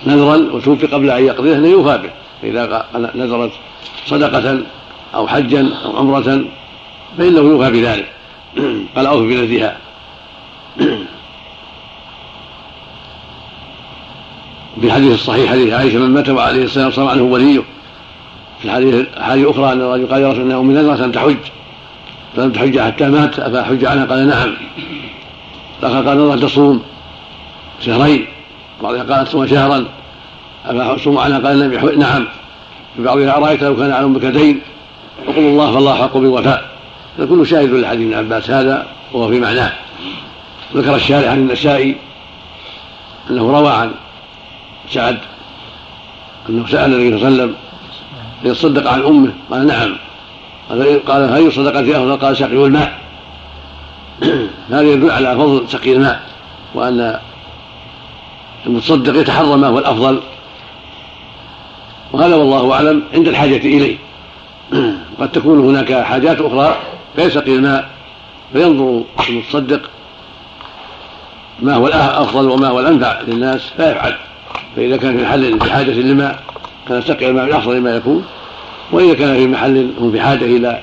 نذرا 0.08 0.54
وتوفي 0.54 0.88
قبل 0.88 1.10
أن 1.10 1.26
يقضيه 1.26 1.56
انه 1.56 1.68
يوفى 1.68 1.98
به. 1.98 2.10
فإذا 2.41 2.86
نذرت 3.16 3.52
صدقة 4.06 4.60
أو 5.16 5.28
حجا 5.28 5.70
أو 5.86 5.98
عمره 5.98 6.46
فإنه 7.18 7.39
يوفى 7.39 7.72
بذلك. 7.72 8.12
قال 8.96 9.06
اوفي 9.06 9.28
بنذرها 9.28 9.78
في 14.84 14.88
الحديث 14.89 15.13
الصحيح 15.13 15.51
حديث 15.51 15.73
عائشة 15.73 15.99
من 15.99 16.09
مات 16.09 16.29
وعليه 16.29 16.63
السلام 16.63 16.91
صام 16.91 17.07
عنه 17.07 17.23
وليه. 17.23 17.59
في 18.59 18.65
الحديث 18.65 19.05
حديث 19.17 19.47
أخرى 19.47 19.73
أن 19.73 19.81
الرجل 19.81 20.07
قال 20.07 20.21
يا 20.21 20.31
رسول 20.31 20.41
الله 20.41 20.59
أمي 20.59 20.73
نذرت 20.73 20.99
ان 20.99 21.11
تحج 21.11 21.38
فلم 22.36 22.51
تحج 22.51 22.79
حتى 22.79 23.09
مات 23.09 23.39
افاحج 23.39 23.86
عنها 23.86 24.05
قال 24.05 24.27
نعم. 24.27 24.53
الآخر 25.84 26.09
قال 26.09 26.17
نذرت 26.17 26.43
تصوم 26.43 26.84
شهرين. 27.79 28.25
بعضها 28.81 29.03
قالت 29.03 29.27
تصوم 29.27 29.47
شهرا. 29.47 29.86
افاصوم 30.65 31.17
عنها 31.17 31.39
قال 31.39 31.99
نعم. 31.99 32.27
في 32.95 33.03
بعضها 33.03 33.38
ارايت 33.38 33.63
لو 33.63 33.75
كان 33.75 33.91
على 33.91 34.05
أمك 34.05 34.25
دين 34.25 34.61
وقل 35.27 35.39
الله 35.39 35.73
فالله 35.73 35.95
حق 35.95 36.17
بالوفاء. 36.17 36.69
فكل 37.17 37.47
شاهد 37.47 37.69
لحديث 37.69 38.13
ابن 38.13 38.13
عباس. 38.13 38.49
هذا 38.49 38.88
وهو 39.13 39.29
في 39.29 39.39
معناه. 39.39 39.73
ذكر 40.75 40.95
الشارع 40.95 41.29
عن 41.29 41.38
النسائي 41.38 41.95
أنه 43.29 43.51
روى 43.51 43.71
عن 43.71 43.91
سعد 44.89 45.17
أنه 46.49 46.67
سأل 46.67 46.93
النبي 46.93 47.19
صلى 47.19 47.27
الله 47.27 47.41
عليه 47.41 47.43
وسلم 47.43 47.55
ليتصدق 48.43 48.91
عن 48.91 49.01
أمه 49.01 49.34
قال 49.51 49.67
نعم. 49.67 49.95
قال 51.07 51.34
هل 51.34 51.53
صدقة 51.53 51.79
افضل 51.79 52.17
قال 52.17 52.38
سقي 52.38 52.65
الماء. 52.65 52.99
هذا 54.69 54.81
يدل 54.81 55.11
على 55.11 55.36
فضل 55.36 55.69
سقي 55.69 55.93
الماء 55.93 56.21
وأن 56.73 57.19
المتصدق 58.65 59.21
يتحرى 59.21 59.57
ما 59.57 59.67
هو 59.67 59.79
الأفضل. 59.79 60.21
وهذا 62.11 62.36
والله 62.36 62.73
أعلم 62.73 63.03
عند 63.13 63.27
الحاجة 63.27 63.57
إليه. 63.57 63.97
قد 65.19 65.31
تكون 65.31 65.59
هناك 65.59 65.93
حاجات 65.93 66.41
أخرى 66.41 66.75
فيسقي 67.15 67.55
الماء 67.55 67.89
فينظر 68.53 69.03
المتصدق 69.29 69.89
ما 71.59 71.75
هو 71.75 71.88
الأفضل 71.88 72.49
وما 72.49 72.67
هو 72.67 72.79
الأنفع 72.79 73.21
للناس 73.21 73.61
فيفعل 73.77 74.15
فإذا 74.76 74.97
كان 74.97 75.17
في 75.17 75.24
محل 75.24 75.59
في 75.59 75.71
حاجة 75.71 75.91
للماء 75.91 76.43
كان 76.88 77.01
سقي 77.01 77.30
الماء 77.30 77.45
من 77.45 77.53
أفضل 77.53 77.82
ما 77.82 77.95
يكون 77.95 78.26
وإذا 78.91 79.13
كان 79.13 79.36
في 79.36 79.47
محل 79.47 79.91
هم 79.99 80.11
في 80.11 80.21
حاجة 80.21 80.45
إلى 80.45 80.82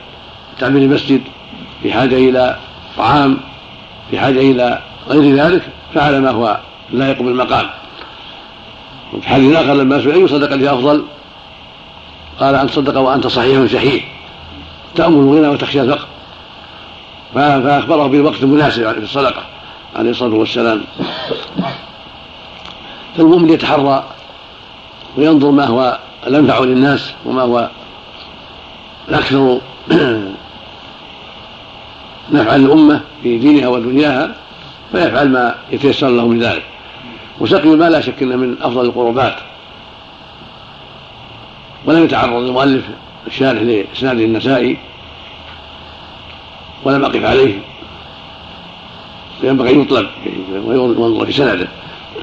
تعمير 0.58 0.82
المسجد 0.82 1.20
في 1.82 1.92
حاجة 1.92 2.14
إلى 2.14 2.56
طعام 2.96 3.38
في 4.10 4.18
حاجة 4.18 4.40
إلى 4.40 4.78
غير 5.08 5.34
ذلك 5.34 5.62
فعل 5.94 6.18
ما 6.18 6.30
هو 6.30 6.58
لا 6.92 7.10
يقوم 7.10 7.26
بالمقام 7.26 7.66
وفي 9.12 9.28
حديث 9.28 9.56
آخر 9.56 9.74
لما 9.74 10.00
سئل 10.00 10.12
أي 10.12 10.28
صدقة 10.28 10.74
أفضل؟ 10.74 11.04
قال 12.40 12.54
أن 12.54 12.66
تصدق 12.66 12.98
وأنت 12.98 13.26
صحيح 13.26 13.72
شحيح. 13.72 14.04
تأمل 14.94 15.16
الغنى 15.16 15.48
وتخشى 15.48 15.80
الفقر. 15.80 16.06
فأخبره 17.34 18.06
بالوقت 18.06 18.42
المناسب 18.42 18.92
في 18.92 18.98
الصدقة 18.98 19.42
عليه 19.96 20.10
الصلاة 20.10 20.34
والسلام. 20.34 20.80
فالمؤمن 23.20 23.50
يتحرى 23.50 24.04
وينظر 25.16 25.50
ما 25.50 25.64
هو 25.66 25.98
الأنفع 26.26 26.58
للناس 26.58 27.14
وما 27.24 27.42
هو 27.42 27.70
الأكثر 29.08 29.60
نفعا 32.32 32.58
للأمة 32.58 33.00
في 33.22 33.38
دينها 33.38 33.68
ودنياها 33.68 34.34
فيفعل 34.92 35.28
ما 35.28 35.54
يتيسر 35.72 36.08
له 36.08 36.28
من 36.28 36.38
ذلك 36.38 36.62
وسقي 37.40 37.68
الماء 37.68 37.88
لا 37.88 38.00
شك 38.00 38.22
انه 38.22 38.36
من 38.36 38.56
أفضل 38.62 38.84
القربات. 38.84 39.36
ولم 41.84 42.04
يتعرض 42.04 42.42
المؤلف 42.42 42.84
الشارح 43.26 43.62
لإسناده 43.62 44.24
النسائي 44.24 44.78
ولم 46.84 47.04
أقف 47.04 47.24
عليه. 47.24 47.60
ينبغي 49.42 49.70
أن 49.70 49.80
يطلب 49.80 50.06
وينظر 50.64 51.26
في 51.26 51.32
سنده. 51.32 51.68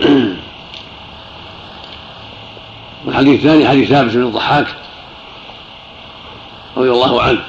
والحديث 3.05 3.39
الثاني 3.39 3.67
حديث 3.67 3.89
ثابت 3.89 4.13
بن 4.13 4.23
الضحاك 4.23 4.67
رضي 6.77 6.91
الله 6.91 7.21
عنه. 7.21 7.39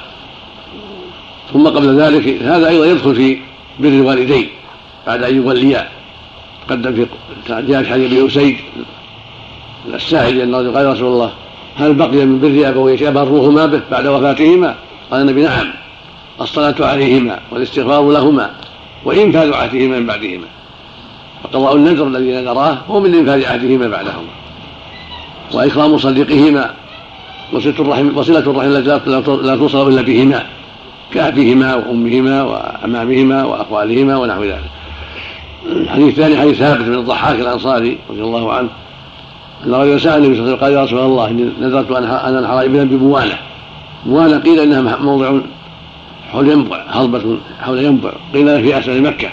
ثم 1.53 1.67
قبل 1.67 2.01
ذلك 2.01 2.41
هذا 2.41 2.67
أيضا 2.67 2.85
يدخل 2.85 3.15
في 3.15 3.37
بر 3.79 3.87
الوالدين 3.87 4.49
بعد 5.07 5.23
أن 5.23 5.35
يوليا 5.35 5.89
تقدم 6.67 6.93
في 6.93 7.07
جاء 7.47 7.83
في 7.83 7.89
حديث 7.89 8.11
أبي 8.11 8.27
أسيد 8.27 8.57
الساعدي 9.93 10.43
انه 10.43 10.57
قال 10.57 10.85
يا 10.85 10.91
رسول 10.91 11.07
الله 11.07 11.33
هل 11.75 11.93
بقي 11.93 12.25
من 12.25 12.39
بر 12.39 12.69
ابويك 12.69 13.03
ابرهما 13.03 13.65
به 13.65 13.81
بعد 13.91 14.07
وفاتهما؟ 14.07 14.75
قال 15.11 15.21
النبي 15.21 15.41
نعم 15.41 15.73
الصلاة 16.41 16.75
عليهما 16.79 17.39
والاستغفار 17.51 18.11
لهما 18.11 18.51
وإنفاذ 19.05 19.53
عهدهما 19.53 19.99
من 19.99 20.05
بعدهما. 20.05 20.47
فقضاء 21.43 21.75
النذر 21.75 22.07
الذي 22.07 22.31
نذراه 22.31 22.77
هو 22.89 22.99
من 22.99 23.15
إنفاذ 23.15 23.45
عهدهما 23.45 23.87
بعدهما. 23.87 24.38
وإكرام 25.53 25.97
صديقهما 25.97 26.71
وصلة 27.53 27.75
الرحم 27.79 28.17
وصلة 28.17 28.39
الرحم 28.39 28.67
التي 28.67 29.11
لا 29.41 29.55
توصل 29.55 29.87
إلا 29.87 30.01
بهما 30.01 30.43
كأبيهما 31.13 31.75
وأمهما 31.75 32.43
وأمامهما 32.43 33.43
وأخوالهما 33.43 34.17
ونحو 34.17 34.43
ذلك. 34.43 34.69
الحديث 35.65 36.07
الثاني 36.07 36.37
حديث 36.37 36.57
ثابت 36.57 36.81
بن 36.81 36.93
الضحاك 36.93 37.39
الأنصاري 37.39 37.97
رضي 38.09 38.21
الله 38.21 38.53
عنه 38.53 38.69
أن 39.65 39.73
رجلا 39.73 39.97
سأل 39.97 40.23
النبي 40.25 40.35
صلى 40.35 40.43
الله 40.43 40.51
عليه 40.51 40.53
وسلم 40.53 40.65
قال 40.65 40.73
يا 40.73 40.83
رسول 40.83 40.99
الله 40.99 41.27
إني 41.27 41.49
نذرت 41.61 41.91
أن 41.91 42.03
أنحر 42.35 42.65
إبلا 42.65 42.83
ببوانة 42.83 43.37
بوانة 44.05 44.37
قيل 44.39 44.59
إنها 44.59 44.97
موضع 44.97 45.39
حول 46.31 46.49
ينبع 46.49 46.83
هضبة 46.87 47.37
حول 47.61 47.79
ينبع 47.79 48.11
قيل 48.33 48.63
في 48.63 48.77
أسفل 48.77 49.01
مكة. 49.01 49.29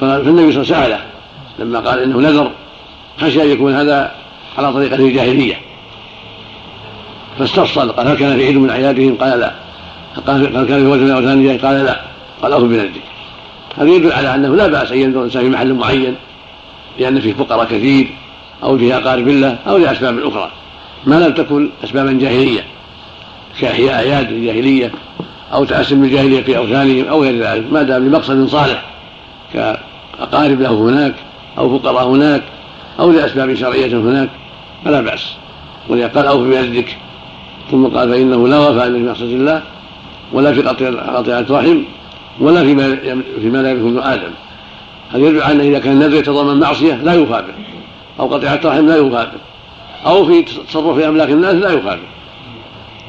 فالنبي 0.00 0.24
صلى 0.24 0.32
الله 0.32 0.48
عليه 0.48 0.58
وسلم 0.58 0.64
سأله 0.64 1.00
لما 1.58 1.80
قال 1.80 1.98
إنه 1.98 2.20
نذر 2.20 2.50
خشي 3.18 3.42
أن 3.42 3.48
يكون 3.48 3.74
هذا 3.74 4.23
على 4.58 4.72
طريقة 4.72 4.94
الجاهلية. 4.96 5.54
فاستفصل 7.38 7.92
قال 7.92 8.08
هل 8.08 8.16
كان 8.16 8.36
في 8.36 8.46
عيد 8.46 8.56
من 8.56 8.70
أعيادهم 8.70 9.14
قال 9.14 9.40
لا. 9.40 9.54
قال 10.26 10.56
هل 10.56 10.66
كان 10.66 10.80
في 10.80 10.86
وجه 10.86 11.00
من 11.00 11.10
أوثان 11.10 11.58
قال 11.58 11.84
لا. 11.84 12.00
قال 12.42 12.52
أوفوا 12.52 12.68
بنذرك 12.68 13.02
هذا 13.78 13.88
يدل 13.88 14.12
على 14.12 14.34
أنه 14.34 14.56
لا 14.56 14.66
بأس 14.66 14.92
أن 14.92 14.98
ينذر 14.98 15.18
الإنسان 15.18 15.42
في 15.42 15.48
محل 15.48 15.74
معين 15.74 16.14
لأن 16.98 17.20
فيه 17.20 17.34
فقراء 17.34 17.64
كثير 17.64 18.06
أو 18.62 18.78
فيه 18.78 18.96
أقارب 18.96 19.28
الله 19.28 19.58
أو 19.66 19.76
لأسباب 19.76 20.18
أخرى. 20.18 20.50
ما 21.06 21.14
لم 21.14 21.34
تكن 21.34 21.70
أسبابا 21.84 22.12
جاهلية 22.12 22.64
كأحياء 23.60 23.94
أعياد 23.94 24.32
الجاهلية 24.32 24.92
أو 25.52 25.64
تأسم 25.64 26.00
بالجاهلية 26.00 26.42
في 26.42 26.56
أوثانهم 26.56 27.08
أو 27.08 27.22
غير 27.22 27.44
ذلك. 27.44 27.72
ما 27.72 27.82
دام 27.82 28.08
لمقصد 28.08 28.46
صالح 28.46 28.84
كأقارب 29.54 30.60
له 30.60 30.70
هناك 30.70 31.14
أو 31.58 31.78
فقراء 31.78 32.06
هناك 32.08 32.42
أو 33.00 33.10
لأسباب 33.10 33.54
شرعية 33.54 33.96
هناك 33.96 34.28
فلا 34.84 35.00
بأس. 35.00 35.34
ولذا 35.88 36.08
قال 36.08 36.26
أوف 36.26 36.42
بيدك 36.42 36.96
ثم 37.70 37.86
قال 37.86 38.08
فإنه 38.08 38.48
لا 38.48 38.58
وفاء 38.58 38.92
في 38.92 38.98
مقصد 38.98 39.22
الله 39.22 39.62
ولا 40.32 40.52
في 40.52 40.62
قطيعة 40.62 41.46
رحم 41.50 41.82
ولا 42.40 42.64
فيما 42.64 42.96
فيما 43.40 43.58
لا 43.58 43.70
يملك 43.70 43.82
ابن 43.82 43.98
آدم. 43.98 44.30
هذا 45.12 45.26
يدل 45.28 45.42
على 45.42 45.68
إذا 45.68 45.78
كان 45.78 45.92
النذر 45.92 46.18
يتضمن 46.18 46.60
معصية؟ 46.60 46.94
لا 46.94 47.12
يوفى 47.12 47.44
أو 48.20 48.26
قطيعة 48.26 48.60
رحم 48.64 48.86
لا 48.86 48.96
يوفى 48.96 49.28
أو 50.06 50.26
في 50.26 50.42
تصرف 50.42 50.98
أملاك 50.98 51.30
الناس 51.30 51.54
لا 51.54 51.70
يوفى 51.70 51.98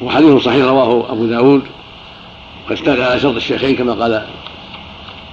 وحديث 0.02 0.42
صحيح 0.42 0.64
رواه 0.64 1.12
أبو 1.12 1.26
داود. 1.26 1.62
واستند 2.70 3.00
على 3.00 3.20
شرط 3.20 3.34
الشيخين 3.34 3.76
كما 3.76 3.92
قال 3.92 4.22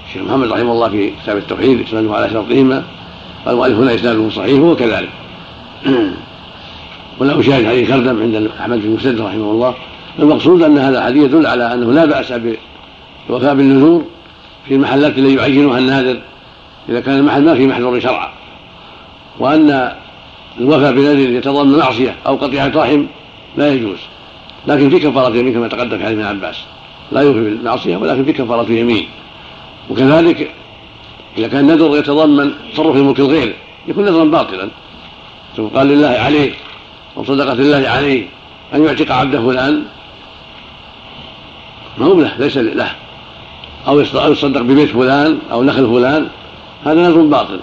الشيخ 0.08 0.24
محمد 0.24 0.52
رحمه 0.52 0.72
الله 0.72 0.90
في 0.90 1.12
كتاب 1.24 1.38
التوحيد 1.38 1.82
اسناده 1.82 2.16
على 2.16 2.30
شرطهما. 2.30 2.84
قال 3.46 3.74
هنا 3.74 3.96
إسناده 3.96 4.30
صحيح 4.30 4.60
وهو 4.60 4.76
كذلك 4.76 5.10
وله 7.20 7.42
شاهد 7.42 7.66
حديث 7.66 7.92
خردم 7.92 8.22
عند 8.22 8.52
أحمد 8.60 8.82
بن 8.82 8.90
مسدد 8.90 9.22
رحمه 9.22 9.52
الله. 9.52 9.76
المقصود 10.20 10.62
أن 10.62 10.78
هذا 10.78 10.98
الحديث 10.98 11.24
يدل 11.24 11.48
على 11.48 11.74
أنه 11.74 11.92
لا 11.92 12.06
بأس 12.06 12.32
بالوفاء 12.32 13.56
بالنذور 13.56 14.06
في 14.68 14.74
المحلات 14.74 15.18
التي 15.18 15.36
يعينها 15.36 15.80
الناذر 15.80 16.22
إذا 16.90 17.00
كان 17.00 17.18
المحل 17.18 17.46
ما 17.46 17.56
فيه 17.56 17.68
محذور 17.68 18.00
شرعا 18.00 18.30
وأن 19.40 19.92
الوفاء 20.60 20.92
بنذر 20.92 21.20
يتضمن 21.20 21.78
معصية 21.78 22.16
أو 22.28 22.36
قطيعة 22.36 22.72
رحم 22.76 23.06
لا 23.58 23.74
يجوز. 23.74 23.98
لكن 24.68 24.90
في 24.90 25.00
كفارة 25.00 25.36
يمين 25.36 25.54
كما 25.54 25.68
تقدم 25.68 25.98
في 25.98 26.06
حديث 26.06 26.18
ابن 26.18 26.28
عباس. 26.28 26.56
لا 27.12 27.22
يوفي 27.22 27.40
بالمعصية 27.40 27.98
ولكن 27.98 28.26
في 28.26 28.34
كفارة 28.34 28.72
يمين. 28.72 29.08
وكذلك 29.90 30.52
إذا 31.38 31.48
كان 31.48 31.68
نذر 31.68 31.98
يتضمن 31.98 32.52
تصرف 32.74 32.96
الملك 32.96 33.20
الغير 33.20 33.56
يكون 33.88 34.06
نذرا 34.06 34.24
باطلا. 34.24 34.70
ثم 35.58 35.64
قال 35.64 35.88
لله 35.88 36.08
عليه 36.08 36.52
أو 37.18 37.24
صدقه 37.24 37.54
الله 37.54 37.90
عليه 37.90 38.26
أن 38.74 38.86
يعتق 38.86 39.12
عبده 39.12 39.42
فلان 39.42 39.84
ما 41.98 42.06
هو 42.06 42.20
له 42.20 42.38
ليس 42.40 42.58
له. 42.58 42.92
أو 43.88 44.00
يصدق 44.32 44.62
ببيت 44.62 44.90
فلان 44.90 45.40
أو 45.52 45.64
نخل 45.64 45.88
فلان. 45.88 46.28
هذا 46.86 47.02
نذر 47.02 47.22
باطل. 47.22 47.60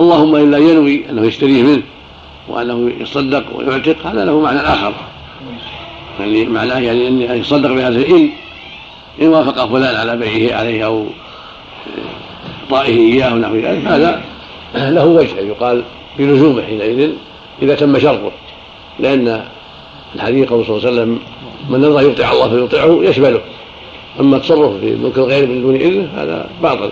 اللهم 0.00 0.36
إلا 0.36 0.58
ينوي 0.58 1.10
أنه 1.10 1.22
يشتريه 1.26 1.62
منه 1.62 1.82
وأنه 2.48 2.92
يصدق 3.00 3.44
ويعتق 3.54 4.06
هذا 4.06 4.24
له 4.24 4.40
معنى 4.40 4.60
آخر. 4.60 4.92
يعني 6.20 6.44
معناه 6.44 6.78
يعني 6.78 7.08
أن 7.08 7.40
يصدق 7.40 7.72
بهذا 7.72 8.06
ان 8.06 8.30
إن 9.22 9.28
وافق 9.28 9.66
فلان 9.66 9.96
على 9.96 10.16
بيعه 10.16 10.58
عليه 10.58 10.86
أو 10.86 11.06
إعطائه 12.62 12.96
إياه 12.96 13.34
ونحو 13.34 13.54
ذلك 13.54 13.86
هذا 13.86 14.22
له 14.74 15.06
وجه 15.06 15.40
يقال 15.40 15.82
بلزومه 16.18 16.62
حينئذ 16.62 17.10
إذا 17.62 17.74
تم 17.74 17.98
شرطه. 17.98 18.32
لأن 19.00 19.44
الحديث 20.14 20.48
قول 20.48 20.66
صلى 20.66 20.76
الله 20.76 20.88
عليه 20.88 20.92
وسلم 20.92 21.18
من 21.68 21.80
نظر 21.80 22.10
يطيع 22.10 22.32
الله 22.32 22.48
فيطيعه 22.48 22.98
يشمله. 23.02 23.40
أما 24.20 24.36
التصرف 24.36 24.80
في 24.80 24.94
ملك 24.94 25.18
الغير 25.18 25.46
من 25.46 25.62
دون 25.62 25.76
إذنه 25.76 26.08
هذا 26.16 26.50
باطل 26.62 26.90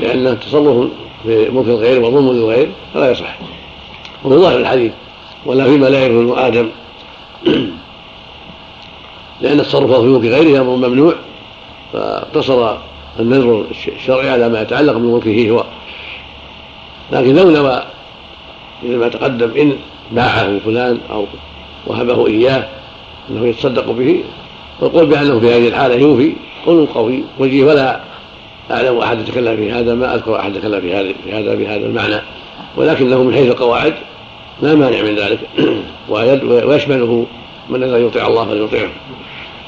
لأن 0.00 0.26
التصرف 0.26 0.88
في 1.22 1.50
ملك 1.50 1.68
الغير 1.68 2.02
وظلم 2.02 2.32
للغير 2.32 2.68
فلا 2.94 3.10
يصح 3.10 3.38
وهو 4.24 4.38
ظاهر 4.38 4.58
الحديث 4.58 4.92
ولا 5.46 5.64
فيما 5.64 5.86
لا 5.86 6.06
يعرف 6.06 6.38
آدم. 6.38 6.68
لأن 9.40 9.60
التصرف 9.60 9.92
في 9.92 10.06
ملك 10.06 10.24
غيره 10.24 10.60
أمر 10.60 10.88
ممنوع 10.88 11.14
فاقتصر 11.92 12.76
النذر 13.20 13.64
الشرعي 13.70 14.30
على 14.30 14.48
ما 14.48 14.62
يتعلق 14.62 14.92
بملكه 14.92 15.50
هو. 15.50 15.64
لكن 17.12 17.34
لو 17.34 17.50
نوى 17.50 17.82
مثل 18.82 18.96
ما 18.96 19.08
تقدم 19.08 19.50
إن 19.56 19.76
باعه 20.12 20.58
فلان 20.58 20.98
أو 21.10 21.26
وهبه 21.86 22.26
إياه 22.26 22.68
أنه 23.30 23.46
يتصدق 23.46 23.90
به 23.90 24.24
والقول 24.80 25.06
بأنه 25.06 25.40
في 25.40 25.54
هذه 25.54 25.68
الحالة 25.68 25.94
يوفي 25.94 26.32
قول 26.66 26.86
قوي 26.86 27.24
وجيه 27.38 27.64
ولا 27.64 28.00
أعلم 28.70 28.98
أحد 28.98 29.20
يتكلم 29.20 29.56
في 29.56 29.72
هذا 29.72 29.94
ما 29.94 30.14
أذكر 30.14 30.40
أحد 30.40 30.56
يتكلم 30.56 30.80
في 30.80 30.94
هذا 30.94 31.12
في 31.24 31.32
هذا 31.32 31.54
بهذا 31.54 31.86
المعنى. 31.86 32.20
ولكنه 32.76 33.22
من 33.22 33.34
حيث 33.34 33.50
القواعد 33.50 33.94
لا 34.62 34.74
مانع 34.74 35.02
من 35.02 35.14
ذلك. 35.14 35.38
ويشمله 36.68 37.26
من 37.68 37.82
الذي 37.82 38.02
يطيع 38.02 38.26
الله 38.26 38.44
فليطيعه. 38.44 38.90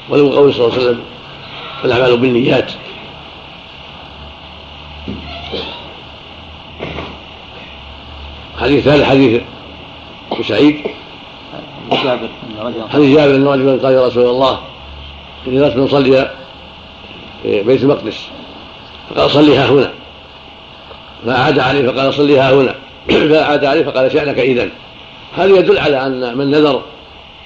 ولو 0.09 0.29
قول 0.29 0.53
صلى 0.53 0.65
الله 0.65 0.77
عليه 0.77 0.85
وسلم 0.85 0.99
الأعمال 1.85 2.17
بالنيات. 2.17 2.71
حديث 8.59 8.87
هذا 8.87 9.05
حديث 9.05 9.41
ابو 10.39 10.47
سعيد. 10.47 10.75
حديث 12.89 13.15
جابر 13.15 13.35
ان 13.35 13.47
رجلا 13.47 13.83
قال 13.83 13.93
يا 13.93 14.07
رسول 14.07 14.25
الله 14.25 14.59
إني 15.47 15.59
نصلي 15.59 16.31
في 17.43 17.63
بيت 17.63 17.83
المقدس 17.83 18.27
فقال 19.09 19.31
صلي 19.31 19.57
ها 19.57 19.69
هنا. 19.69 19.91
فأعاد 21.25 21.59
عليه 21.59 21.91
فقال 21.91 22.13
صلي 22.13 22.39
ها 22.39 22.53
هنا. 22.53 22.75
فأعاد 23.29 23.65
عليه 23.65 23.83
فقال 23.83 24.11
شأنك 24.11 24.39
إذا 24.39 24.69
هذا 25.37 25.57
يدل 25.57 25.77
على 25.77 26.05
أن 26.05 26.37
من 26.37 26.51
نذر 26.51 26.81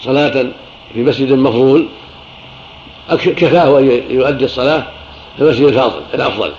صلاة 0.02 0.46
في 0.94 1.04
مسجد 1.04 1.32
مفضول؟ 1.32 1.88
كفاه 3.12 3.80
أن 3.80 4.02
يؤدي 4.10 4.46
الصلاة 4.46 4.84
في 5.38 5.44
المسجد 5.44 5.66
الفاضل 5.66 6.02
الأفضل. 6.14 6.52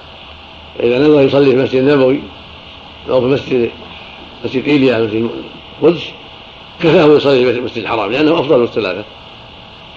فإذا 0.79 0.99
نذر 0.99 1.21
يصلي 1.21 1.51
في 1.51 1.57
المسجد 1.57 1.83
النبوي 1.83 2.21
أو 3.11 3.21
في 3.21 3.27
مسجد 3.27 3.71
مسجد 4.45 4.69
إيليا 4.69 4.99
مسجد 4.99 5.31
القدس 5.83 6.03
كفاه 6.81 7.17
يصلي 7.17 7.45
في 7.45 7.59
المسجد 7.59 7.79
الحرام؟ 7.79 8.13
لأنه 8.13 8.41
أفضل 8.41 8.59
من 8.59 8.65
الثلاثة. 8.65 9.05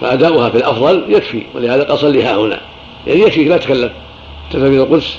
فأداؤها 0.02 0.50
في 0.50 0.58
الأفضل 0.58 1.04
يكفي 1.08 1.44
ولهذا 1.56 1.96
صلي 1.96 2.24
ها 2.24 2.36
هنا. 2.36 2.62
يعني 3.08 3.22
يكفي 3.22 3.44
لا 3.44 3.58
تكلف 3.58 3.92
تكفي 4.52 4.68
القدس 4.68 5.18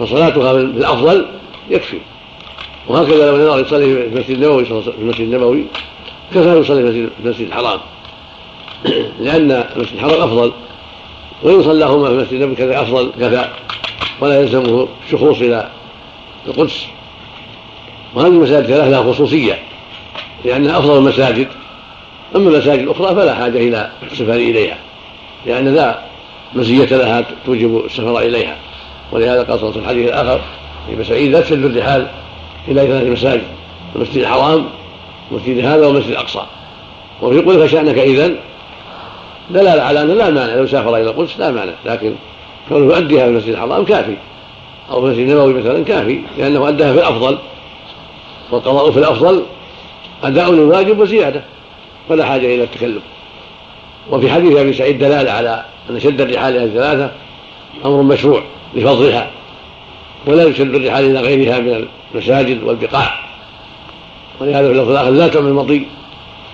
فصلاتها 0.00 0.52
في 0.52 0.60
الأفضل 0.60 1.26
يكفي. 1.70 1.98
وهكذا 2.88 3.30
لو 3.30 3.36
نظر 3.36 3.60
يصلي 3.60 3.94
في 3.94 4.06
المسجد 4.06 4.30
النبوي 4.30 4.64
في 4.64 4.92
المسجد 4.98 5.20
النبوي 5.20 5.64
كفى 6.34 6.58
يصلي 6.58 6.92
في 6.92 7.08
المسجد 7.24 7.46
الحرام؟ 7.46 7.80
لأن 9.20 9.50
المسجد 9.76 9.94
الحرام 9.94 10.22
أفضل. 10.22 10.52
وإن 11.42 11.62
صلاهما 11.62 12.08
في 12.08 12.14
المسجد 12.14 12.32
النبوي 12.32 12.56
كذا 12.56 12.82
أفضل 12.82 13.10
كفى 13.20 13.48
ولا 14.20 14.40
يلزمه 14.40 14.88
شخوص 15.10 15.40
إلى 15.40 15.70
القدس. 16.46 16.86
وهذه 18.14 18.28
المساجد 18.28 18.70
الثلاث 18.70 18.90
لها 18.90 19.12
خصوصية. 19.12 19.58
لانها 20.44 20.78
أفضل 20.78 20.96
المساجد 20.98 21.48
أما 22.36 22.50
المساجد 22.50 22.82
الأخرى 22.82 23.14
فلا 23.14 23.34
حاجة 23.34 23.58
إلى 23.58 23.90
السفر 24.12 24.34
إليها 24.34 24.78
لأن 25.46 25.74
لا 25.74 25.98
مزية 26.54 26.96
لها 26.96 27.24
توجب 27.46 27.84
السفر 27.84 28.18
إليها. 28.18 28.56
ولهذا 29.12 29.42
قال 29.42 29.60
صلى 29.60 29.70
الحديث 29.76 30.08
الآخر 30.08 30.40
ابن 30.92 31.04
سعيد 31.04 31.32
لا 31.32 31.40
تشد 31.40 31.64
الرحال 31.64 32.06
إلى 32.68 32.86
ثلاث 32.86 33.06
مساجد 33.06 33.42
المسجد 33.96 34.16
الحرام 34.16 34.66
والمسجد 35.30 35.64
هذا 35.64 35.86
والمسجد 35.86 36.10
الأقصى. 36.10 36.42
وفي 37.22 37.40
قول 37.40 37.68
فشأنك 37.68 37.98
اذا 37.98 38.30
دلالة 39.50 39.82
على 39.82 40.02
ان 40.02 40.08
لا 40.08 40.30
مانع 40.30 40.54
لو 40.54 40.66
سافر 40.66 40.96
إلى 40.96 41.10
القدس 41.10 41.38
لا 41.38 41.50
مانع 41.50 41.72
لكن 41.84 42.14
كونه 42.68 42.94
يؤديها 42.94 43.24
في 43.24 43.30
المسجد 43.30 43.48
الحرام 43.48 43.84
كافي. 43.84 44.16
أو 44.90 45.00
في 45.00 45.06
المسجد 45.06 45.28
النبوي 45.28 45.54
مثلا 45.54 45.84
كافي 45.84 46.20
لأنه 46.38 46.68
اداها 46.68 46.92
في 46.92 46.98
الأفضل 46.98 47.38
والقضاء 48.50 48.90
في 48.90 48.98
الأفضل 48.98 49.42
اداء 50.22 50.50
الواجب 50.50 50.98
وزيادة 50.98 51.42
فلا 52.08 52.24
حاجة 52.24 52.46
إلى 52.54 52.64
التكلف 52.64 53.02
وفي 54.10 54.30
حديث 54.30 54.56
أبي 54.56 54.72
سعيد 54.72 54.98
دلالة 54.98 55.32
على 55.32 55.64
أن 55.90 56.00
شد 56.00 56.20
الرحال 56.20 56.56
إلى 56.56 56.64
الثلاثة 56.64 57.10
أمر 57.84 58.02
مشروع 58.02 58.42
لفضلها 58.74 59.30
ولا 60.26 60.44
يشد 60.44 60.74
الرحال 60.74 61.04
إلى 61.04 61.20
غيرها 61.20 61.58
من 61.58 61.88
المساجد 62.14 62.62
والبقاع. 62.62 63.20
ولهذا 64.40 64.66
في 64.66 64.72
اللفظ 64.72 64.90
الآخر 64.90 65.10
لا 65.10 65.28
تعمل 65.28 65.48
المطي 65.48 65.82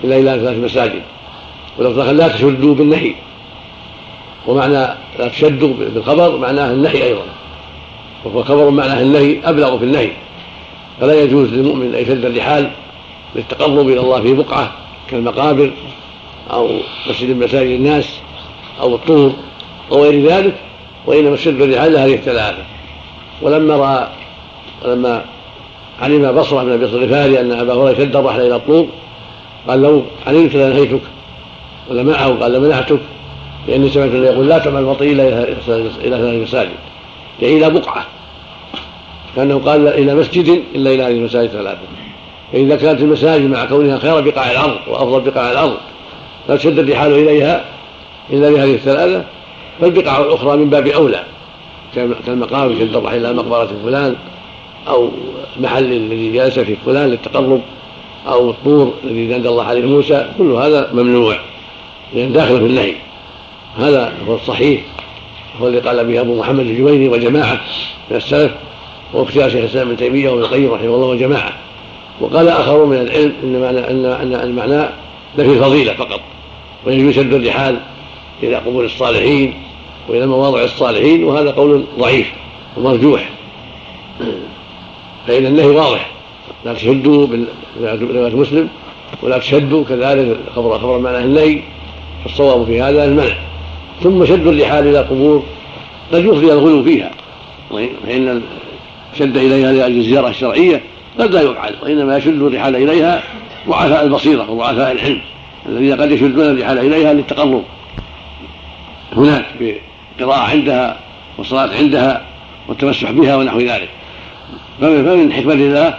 إلا 0.05 0.19
إلى 0.19 0.41
ثلاث 0.41 0.59
مساجد. 0.59 1.03
واللفظ 1.79 1.99
لا 1.99 2.29
تشدوا 2.29 2.75
بالنهي 2.75 3.15
ومعنى 4.47 4.89
لا 5.19 5.29
تشدوا 5.29 5.75
بالخبر 5.95 6.37
معناه 6.37 6.71
النهي 6.73 7.05
أيضا. 7.05 7.25
وهو 8.25 8.43
خبر 8.43 8.71
معناه 8.71 9.01
النهي 9.01 9.41
أبلغ 9.45 9.79
في 9.79 9.85
النهي. 9.85 10.11
فلا 11.01 11.23
يجوز 11.23 11.49
للمؤمن 11.49 11.95
أن 11.95 12.03
يشد 12.03 12.25
الرحال 12.25 12.71
للتقرب 13.37 13.89
إلى 13.89 14.01
الله 14.01 14.21
في 14.21 14.35
بقعة 14.35 14.73
كالمقابر 15.09 15.71
أو 16.53 16.69
مسجد 17.11 17.29
من 17.29 17.45
مساجد 17.45 17.71
الناس 17.71 18.19
أو 18.81 18.95
الطور 18.95 19.33
أو 19.93 20.03
غير 20.03 20.27
ذلك 20.27 20.55
وإنما 21.07 21.35
الشد 21.35 21.63
الرحال 21.63 21.97
هذه 21.97 22.15
الثلاثة. 22.15 22.65
ولما 23.43 23.77
رأى 23.77 24.09
ولما 24.85 25.25
علم 26.01 26.33
بصرة 26.33 26.63
من 26.63 26.73
أبي 26.73 26.85
الغفاري 26.85 27.41
أن 27.41 27.53
أبا 27.53 27.75
هريرة 27.75 27.99
شد 27.99 28.17
الرحل 28.17 28.41
إلى 28.41 28.57
الطور 28.57 28.87
قال 29.69 29.83
لو 29.83 30.03
علمت 30.27 30.55
لنهيتك 30.55 31.01
ولا 31.91 32.03
معه 32.03 32.29
قال 32.29 32.53
لمنعتك 32.53 33.01
لأني 33.69 33.91
سمعت 33.91 34.11
يقول 34.11 34.49
لا 34.49 34.59
تعمل 34.59 34.79
المطي 34.81 35.13
إلى 35.13 35.29
إلى 36.05 36.17
ثلاث 36.19 36.49
مساجد 36.49 36.71
يعني 37.41 37.57
إلى 37.57 37.71
بقعة. 37.71 38.07
كأنه 39.37 39.59
قال 39.59 39.89
إلى 39.89 40.15
مسجد 40.15 40.63
إلا 40.75 40.91
إلى 40.91 41.03
هذه 41.03 41.11
المساجد 41.11 41.51
ثلاثة 41.51 41.81
فإذا 42.53 42.77
كانت 42.77 43.01
المساجد 43.01 43.51
مع 43.51 43.65
كونها 43.65 43.99
خير 43.99 44.21
بقاع 44.21 44.51
الأرض 44.51 44.79
وأفضل 44.89 45.31
بقاع 45.31 45.53
الأرض 45.53 45.77
لا 46.49 46.57
تشد 46.57 46.79
الرحال 46.79 47.13
إليها 47.13 47.65
إلا 48.31 48.51
بهذه 48.51 48.75
الثلاثة 48.75 49.25
فالبقع 49.81 50.21
الأخرى 50.21 50.57
من 50.57 50.71
باب 50.71 50.87
أولى 50.87 51.25
كالمقام 52.27 52.79
شد 52.79 52.97
الرحل 52.97 53.17
إلى 53.17 53.33
مقبرة 53.33 53.69
فلان 53.85 54.17
أو 54.89 55.11
المحل 55.57 55.93
الذي 55.93 56.33
جلس 56.33 56.59
فيه 56.59 56.77
فلان 56.87 57.11
للتقرب 57.11 57.61
أو 58.29 58.51
الطور 58.51 58.93
الذي 59.05 59.27
نادى 59.27 59.49
الله 59.49 59.65
عليه 59.65 59.87
موسى 59.87 60.27
كل 60.39 60.51
هذا 60.51 60.91
ممنوع 60.93 61.37
لأن 62.15 62.33
داخل 62.33 62.59
في 62.59 62.67
النهي. 62.67 62.95
هذا 63.79 64.13
هو 64.29 64.35
الصحيح 64.35 64.81
هو 65.61 65.69
الذي 65.69 65.81
قال 65.81 66.05
به 66.05 66.21
أبو 66.21 66.39
محمد 66.39 66.67
الجويني 66.67 67.09
وجماعة 67.09 67.61
من 68.11 68.17
السلف 68.17 68.53
واختيار 69.13 69.51
شيخ 69.51 69.59
الإسلام 69.61 69.87
ابن 69.87 69.97
تيمية 69.97 70.31
وابن 70.31 70.43
القيم 70.43 70.73
رحمه 70.73 70.95
الله 70.95 71.07
وجماعة 71.07 71.53
وقال 72.23 72.49
آخرون 72.49 72.89
من 72.89 72.97
العلم 72.97 73.33
إن 73.43 73.61
معنى 73.61 73.79
أن 74.23 74.35
المعنى 74.35 74.89
لفي 75.39 75.51
الفضيلة 75.51 75.93
فقط 75.93 76.21
ويجوز 76.87 77.09
يشد 77.09 77.35
الرحال 77.35 77.81
إلى 78.43 78.57
قبور 78.57 78.85
الصالحين 78.85 79.55
وإلى 80.09 80.27
مواضع 80.27 80.65
الصالحين 80.65 81.25
وهذا 81.25 81.51
قول 81.51 81.85
ضعيف 81.99 82.33
ومرجوح. 82.77 83.31
فإن 85.27 85.47
النهي 85.47 85.67
واضح 85.67 86.11
لا 86.65 86.75
تشدوا 86.75 87.27
برواية 87.81 88.37
مسلم 88.37 88.69
ولا 89.23 89.39
تشدوا 89.39 89.85
كذلك 89.85 90.37
خبر 90.57 90.79
خبر 90.79 90.99
معناه 90.99 91.21
النهي 91.21 91.61
فالصواب 92.25 92.67
في 92.67 92.83
هذا 92.83 93.05
المنع. 93.05 93.35
ثم 94.03 94.25
شد 94.25 94.47
الرحال 94.47 94.89
إلى 94.89 94.99
قبور 94.99 95.43
قد 96.13 96.25
يفضي 96.25 96.53
الغلو 96.53 96.85
فيها. 96.85 97.11
فإن 98.07 98.43
شد 99.19 99.37
إليها 99.37 99.73
لأجل 99.73 99.97
الزيارة 99.97 100.29
الشرعية 100.29 100.83
قد 101.19 101.35
لا 101.35 101.43
يفعل 101.43 101.75
وإنما 101.83 102.17
يشد 102.17 102.43
الرحال 102.43 102.77
إليها 102.77 103.23
ضعفاء 103.69 104.05
البصيرة 104.05 104.51
وضعفاء 104.51 104.93
الحلم 104.93 105.21
الذين 105.69 106.01
قد 106.01 106.11
يشدون 106.11 106.45
الرحال 106.45 106.79
إليها 106.79 107.13
للتقرب 107.15 107.65
هناك 109.17 109.45
بقراءة 110.19 110.51
عندها 110.51 110.97
والصلاة 111.39 111.77
عندها 111.77 112.23
والتمسح 112.69 113.11
بها 113.11 113.37
ونحو 113.37 113.59
ذلك. 113.59 113.89
فمن 114.81 115.33
حكمة 115.33 115.53
الله 115.53 115.99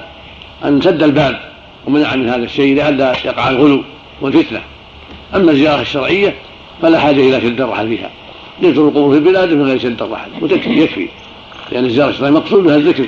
أن 0.65 0.81
سد 0.81 1.03
الباب 1.03 1.39
ومنع 1.85 2.15
من 2.15 2.29
هذا 2.29 2.43
الشيء 2.43 2.75
لئلا 2.75 3.13
يقع 3.25 3.49
الغلو 3.49 3.83
والفتنة. 4.21 4.61
أما 5.35 5.51
الزيارة 5.51 5.81
الشرعية 5.81 6.35
فلا 6.81 6.99
حاجة 6.99 7.19
إلى 7.19 7.41
شد 7.41 7.61
الرحل 7.61 7.87
فيها 7.87 8.09
يزور 8.61 8.87
القبور 8.87 9.11
في 9.11 9.17
البلاد 9.17 9.53
من 9.53 9.65
غير 9.65 9.79
شد 9.79 10.01
الرحل 10.01 10.29
وتكفي 10.41 10.81
يكفي. 10.81 11.07
لأن 11.71 11.85
الزيارة 11.85 12.09
الشرعية 12.09 12.31
مقصود 12.31 12.63
بها 12.63 12.75
الذكر 12.75 13.05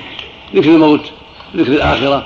ذكر 0.56 0.70
الموت. 0.70 1.12
ذكر 1.56 1.72
الآخرة 1.72 2.26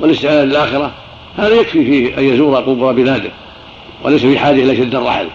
والاستعداد 0.00 0.48
للآخرة 0.48 0.90
هذا 1.38 1.54
يكفي 1.54 1.84
فيه 1.84 2.18
أن 2.18 2.24
يزور 2.24 2.56
قبور 2.56 2.92
بلاده 2.92 3.30
وليس 4.02 4.22
في 4.22 4.38
حاجة 4.38 4.62
إلى 4.62 4.76
شد 4.76 4.94
الرحل. 4.94 5.28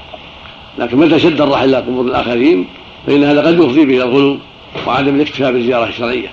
لكن 0.78 0.98
متى 0.98 1.20
شد 1.20 1.42
الرحل 1.42 1.70
إلى 1.70 1.78
قبور 1.78 2.06
الآخرين 2.06 2.68
فإن 3.08 3.24
هذا 3.24 3.48
قد 3.48 3.54
يفضي 3.54 3.86
به 3.86 3.98
الغلو 3.98 4.40
وعدم 4.88 5.16
الاكتفاء 5.16 5.52
بالزيارة 5.52 5.88
الشرعية. 5.88 6.28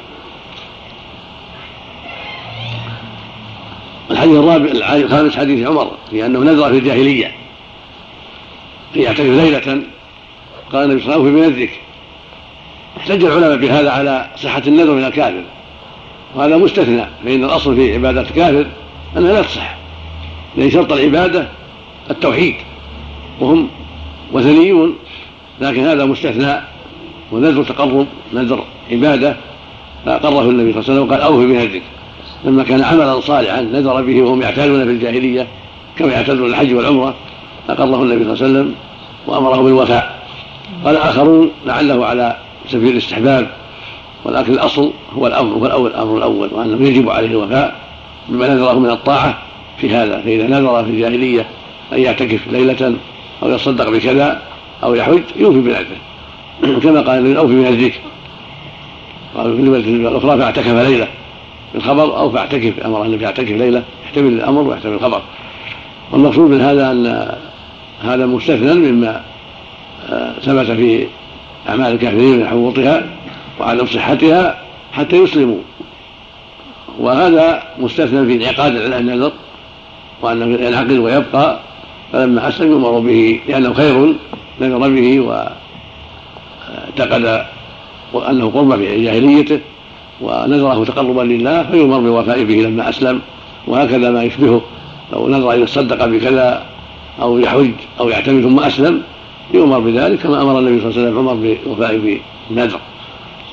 الحديث 4.11 4.37
الرابع 4.37 4.71
الخامس 4.71 5.37
حديث 5.37 5.67
عمر 5.67 5.91
في 6.11 6.27
أنه 6.27 6.39
نذر 6.39 6.71
في 6.71 6.79
الجاهلية. 6.79 7.27
ان 8.97 9.01
يعتكف 9.01 9.21
ليلة 9.21 9.83
قال 10.73 10.85
النبي 10.85 11.03
صلى 11.03 11.15
الله 11.15 11.27
عليه 11.27 11.41
وسلم 11.41 11.55
في 11.55 11.69
احتج 12.97 13.25
العلماء 13.25 13.57
بهذا 13.57 13.91
على 13.91 14.31
صحة 14.37 14.63
النذر 14.67 14.95
من 14.95 15.05
الكافر. 15.05 15.45
وهذا 16.35 16.57
مستثنى 16.57 17.05
فإن 17.25 17.45
الأصل 17.45 17.77
في 17.77 17.95
عبادة 17.95 18.21
الكافر 18.21 18.67
أنها 19.17 19.33
لا 19.33 19.43
تصح 19.43 19.77
لأن 20.57 20.71
شرط 20.71 20.93
العبادة 20.93 21.49
التوحيد 22.11 22.55
وهم 23.41 23.69
وثنيون 24.33 24.95
لكن 25.61 25.87
هذا 25.87 26.05
مستثنى 26.05 26.61
ونذر 27.33 27.65
تقرب 27.65 28.07
نذر 28.33 28.65
عبادة 28.91 29.37
فأقره 30.07 30.51
النبي 30.51 30.73
صلى 30.73 30.81
الله 30.81 30.91
عليه 30.91 31.01
وسلم 31.01 31.09
وقال 31.09 31.21
أوفي 31.21 31.47
بنذرك 31.47 31.83
لما 32.45 32.65
كان 32.65 32.83
عملا 32.83 33.21
صالحا 33.21 33.61
نذر 33.61 34.03
به 34.03 34.23
وهم 34.23 34.43
يعتادون 34.43 34.85
في 34.85 34.91
الجاهلية 34.91 35.47
كما 35.99 36.13
يعتادون 36.13 36.47
الحج 36.51 36.75
والعمرة 36.75 37.15
أقره 37.69 38.03
النبي 38.03 38.25
صلى 38.25 38.33
الله 38.33 38.45
عليه 38.45 38.45
وسلم 38.45 38.75
وأمره 39.27 39.63
بالوفاء. 39.63 40.25
قال 40.85 40.97
آخرون 40.97 41.51
لعله 41.67 42.07
على 42.07 42.37
سبيل 42.69 42.93
الاستحباب 42.93 43.51
ولكن 44.25 44.53
الأصل 44.53 44.93
هو 45.17 45.27
الامر 45.27 45.55
هو 45.55 45.67
الأول 45.67 45.91
الأمر 45.91 46.17
الأول 46.17 46.49
وانه 46.53 46.89
يجب 46.89 47.11
عليه 47.11 47.29
الوفاء 47.29 47.81
بما 48.29 48.55
نذره 48.55 48.79
من 48.79 48.91
الطاعة 48.91 49.39
في 49.79 49.91
هذا 49.91 50.21
فإذا 50.21 50.47
نذر 50.47 50.85
في 50.85 50.91
الجاهلية 50.91 51.47
أن 51.93 51.99
يعتكف 51.99 52.49
ليلة 52.49 52.97
أو 53.43 53.51
يصدق 53.51 53.91
بكذا 53.91 54.43
أو 54.83 54.95
يحج 54.95 55.23
يوفي 55.37 55.59
بنذره 55.59 55.97
كما 56.83 57.01
قال 57.01 57.19
النبي 57.19 57.39
اوفي 57.39 57.55
بنذرك 57.55 58.01
قالوا 59.37 59.57
في 59.57 59.63
الرواية 59.63 60.09
الأخرى 60.09 60.39
فاعتكف 60.39 60.69
ليلة 60.69 61.09
بالخبر 61.75 62.19
أو 62.19 62.31
فاعتكف 62.31 62.81
أمر 62.85 63.05
النبي 63.05 63.25
يعتكف 63.25 63.51
ليلة 63.51 63.83
يحتمل 64.05 64.33
الأمر 64.33 64.61
ويحتمل 64.61 64.93
الخبر. 64.93 65.23
والمقصود 66.13 66.51
من 66.51 66.61
هذا 66.61 66.91
أن 66.91 67.35
هذا 68.03 68.27
مستثنى 68.27 68.75
مما 68.75 69.21
آه، 70.11 70.33
ثبت 70.43 70.71
في 70.71 71.07
أعمال 71.69 71.93
الكافرين 71.93 72.39
من 72.39 72.49
حوطها 72.49 73.07
وعدم 73.61 73.87
صحتها 73.87 74.59
حتى 74.93 75.17
يسلموا. 75.17 75.59
وهذا 77.01 77.63
مستثنى 77.79 78.27
في 78.27 78.35
انعقاد 78.35 78.77
النذر 78.77 79.33
وانه 80.23 80.67
ينعقد 80.67 80.93
ويبقى 80.93 81.59
فلما 82.13 82.49
أسلم 82.49 82.71
يؤمر 82.71 82.99
به 82.99 83.41
لأنه 83.49 83.75
خير 83.75 84.15
نذر 84.61 84.89
به 84.89 85.21
واعتقد 86.99 87.47
وانه 88.13 88.51
قرب 88.51 88.77
في 88.77 89.05
جاهليته 89.05 89.61
ونذره 90.21 90.85
تقربا 90.85 91.23
لله 91.23 91.63
فيؤمر 91.63 91.99
بالوفاء 91.99 92.45
به 92.45 92.55
لما 92.55 92.89
أسلم 92.89 93.21
وهكذا 93.67 94.11
ما 94.11 94.23
يشبهه. 94.23 94.61
لو 95.13 95.29
نذر 95.29 95.53
ان 95.55 95.63
يتصدق 95.63 96.07
بكذا 96.07 96.67
أو 97.23 97.39
يحج 97.39 97.73
أو 98.01 98.09
يعتمد 98.09 98.43
ثم 98.43 98.61
أسلم 98.61 99.03
يؤمر 99.55 99.79
بذلك 99.79 100.19
كما 100.19 100.43
أمر 100.43 100.59
النبي 100.59 100.81
صلى 100.81 100.91
الله 100.91 101.01
عليه 101.01 101.09
وسلم 101.09 101.19
عمر 101.19 101.35
بالوفاء 101.35 102.19
بالنذر 102.51 102.81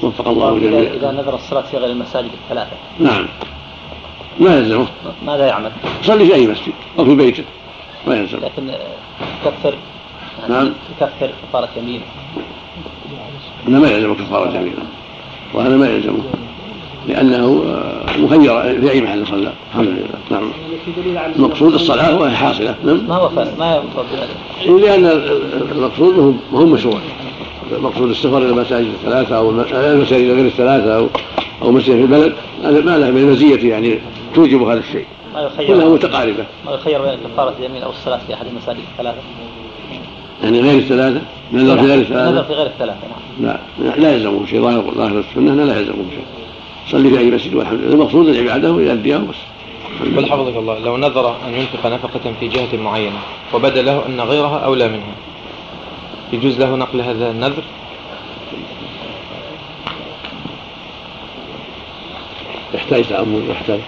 وفق 0.04 0.28
الله 0.28 0.60
جميعا 0.60 0.94
إذا 0.94 1.12
نذر 1.12 1.36
الصلاة 1.36 1.62
في 1.62 1.78
غير 1.78 1.90
المساجد 1.90 2.30
الثلاثة. 2.44 2.72
نعم. 3.00 3.26
ما 4.40 4.58
يلزمه. 4.58 4.88
ماذا 5.26 5.48
يعمل؟ 5.48 5.72
يصلي 6.04 6.26
في 6.26 6.36
أي 6.36 6.48
مسجد؟ 6.48 6.74
أو 7.00 7.06
في 7.06 7.16
بيته. 7.16 7.44
ما 8.08 8.16
يلزم 8.16 8.38
لكن 8.38 8.72
يكفر. 9.46 9.76
نعم. 10.50 10.72
يكفر 10.92 11.30
كفارة 11.50 11.70
يمين 11.78 12.02
ما 13.68 13.90
يلزم 13.90 14.14
كفارة 14.14 14.58
يمين 14.58 14.76
وهذا 15.54 15.78
ما 15.78 15.90
يلزمه. 15.90 16.24
لأنه 17.08 17.64
آه، 17.68 18.18
مخير 18.18 18.82
في 18.82 18.92
أي 18.92 19.02
محل 19.02 19.28
صلى. 19.28 19.54
الحمد 19.72 19.88
لله. 19.88 20.08
نعم. 20.32 20.52
المقصود 21.36 21.74
الصلاة 21.74 22.20
وهي 22.20 22.36
حاصلة. 22.36 22.76
نعم. 22.84 23.08
ما 23.08 23.16
هو 23.16 23.30
ما 23.30 23.84
لأن 24.66 25.06
المقصود 25.72 26.40
ما 26.52 26.60
هو 26.60 26.66
مشروع. 26.66 27.00
مقصود 27.72 28.10
السفر 28.10 28.38
إلى 28.38 28.50
المساجد 28.50 28.88
الثلاثة 28.88 29.38
أو 29.38 29.50
المساجد 29.50 30.32
غير 30.32 30.46
الثلاثة 30.46 30.96
أو 30.96 31.08
أو 31.62 31.72
مسجد 31.72 31.96
في 31.96 32.02
البلد 32.02 32.34
هذا 32.64 32.82
ما 32.82 32.98
له 32.98 33.12
من 33.12 33.32
مزية 33.32 33.70
يعني 33.70 34.00
توجب 34.36 34.64
هذا 34.64 34.80
الشيء. 34.80 35.06
كلها 35.68 35.90
متقاربة. 35.90 36.46
ما 36.66 36.72
يخير 36.72 37.02
بين 37.02 37.18
كفارة 37.34 37.54
اليمين 37.60 37.84
أو 37.84 37.90
الصلاة 37.90 38.20
في 38.28 38.34
أحد 38.34 38.46
المساجد 38.48 38.80
الثلاثة؟ 38.92 39.18
يعني 40.44 40.62
غير 40.62 40.78
الثلاثة؟ 40.78 41.22
نذر 41.54 41.78
في 41.78 41.86
غير 41.86 42.00
الثلاثة؟ 42.00 42.32
نذر 42.32 42.44
في 42.44 42.54
غير 42.54 42.66
الثلاثة 42.66 43.00
نعم. 43.40 43.58
لا 43.80 43.96
لا 43.98 44.14
يلزمه 44.14 44.46
شيء 44.46 44.62
ظاهر 44.62 44.94
ظاهر 44.96 45.20
السنة 45.20 45.64
لا 45.64 45.80
يلزمه 45.80 45.96
شيء. 46.12 46.26
صلي 46.92 47.10
في 47.10 47.20
أي 47.20 47.32
مسجد 47.32 47.56
والحمد 47.56 47.80
لله. 47.80 47.94
المقصود 47.94 48.28
العبادة 48.28 48.72
ويؤديها 48.72 49.18
بس. 49.18 49.36
بل 50.06 50.26
حفظك 50.26 50.56
الله 50.58 50.80
لو 50.80 50.98
نذر 50.98 51.36
أن 51.48 51.54
ينفق 51.54 51.88
نفقة 51.88 52.34
في 52.40 52.48
جهة 52.48 52.78
معينة 52.78 53.18
وبدا 53.54 53.82
له 53.82 54.06
أن 54.06 54.22
غيرها 54.22 54.58
أولى 54.58 54.88
منها 54.88 55.16
يجوز 56.34 56.60
له 56.60 56.76
نقل 56.76 57.02
هذا 57.02 57.32
النذر؟ 57.32 57.64
يحتاج 62.74 63.08
تأمل 63.08 63.50
يحتاج. 63.50 63.80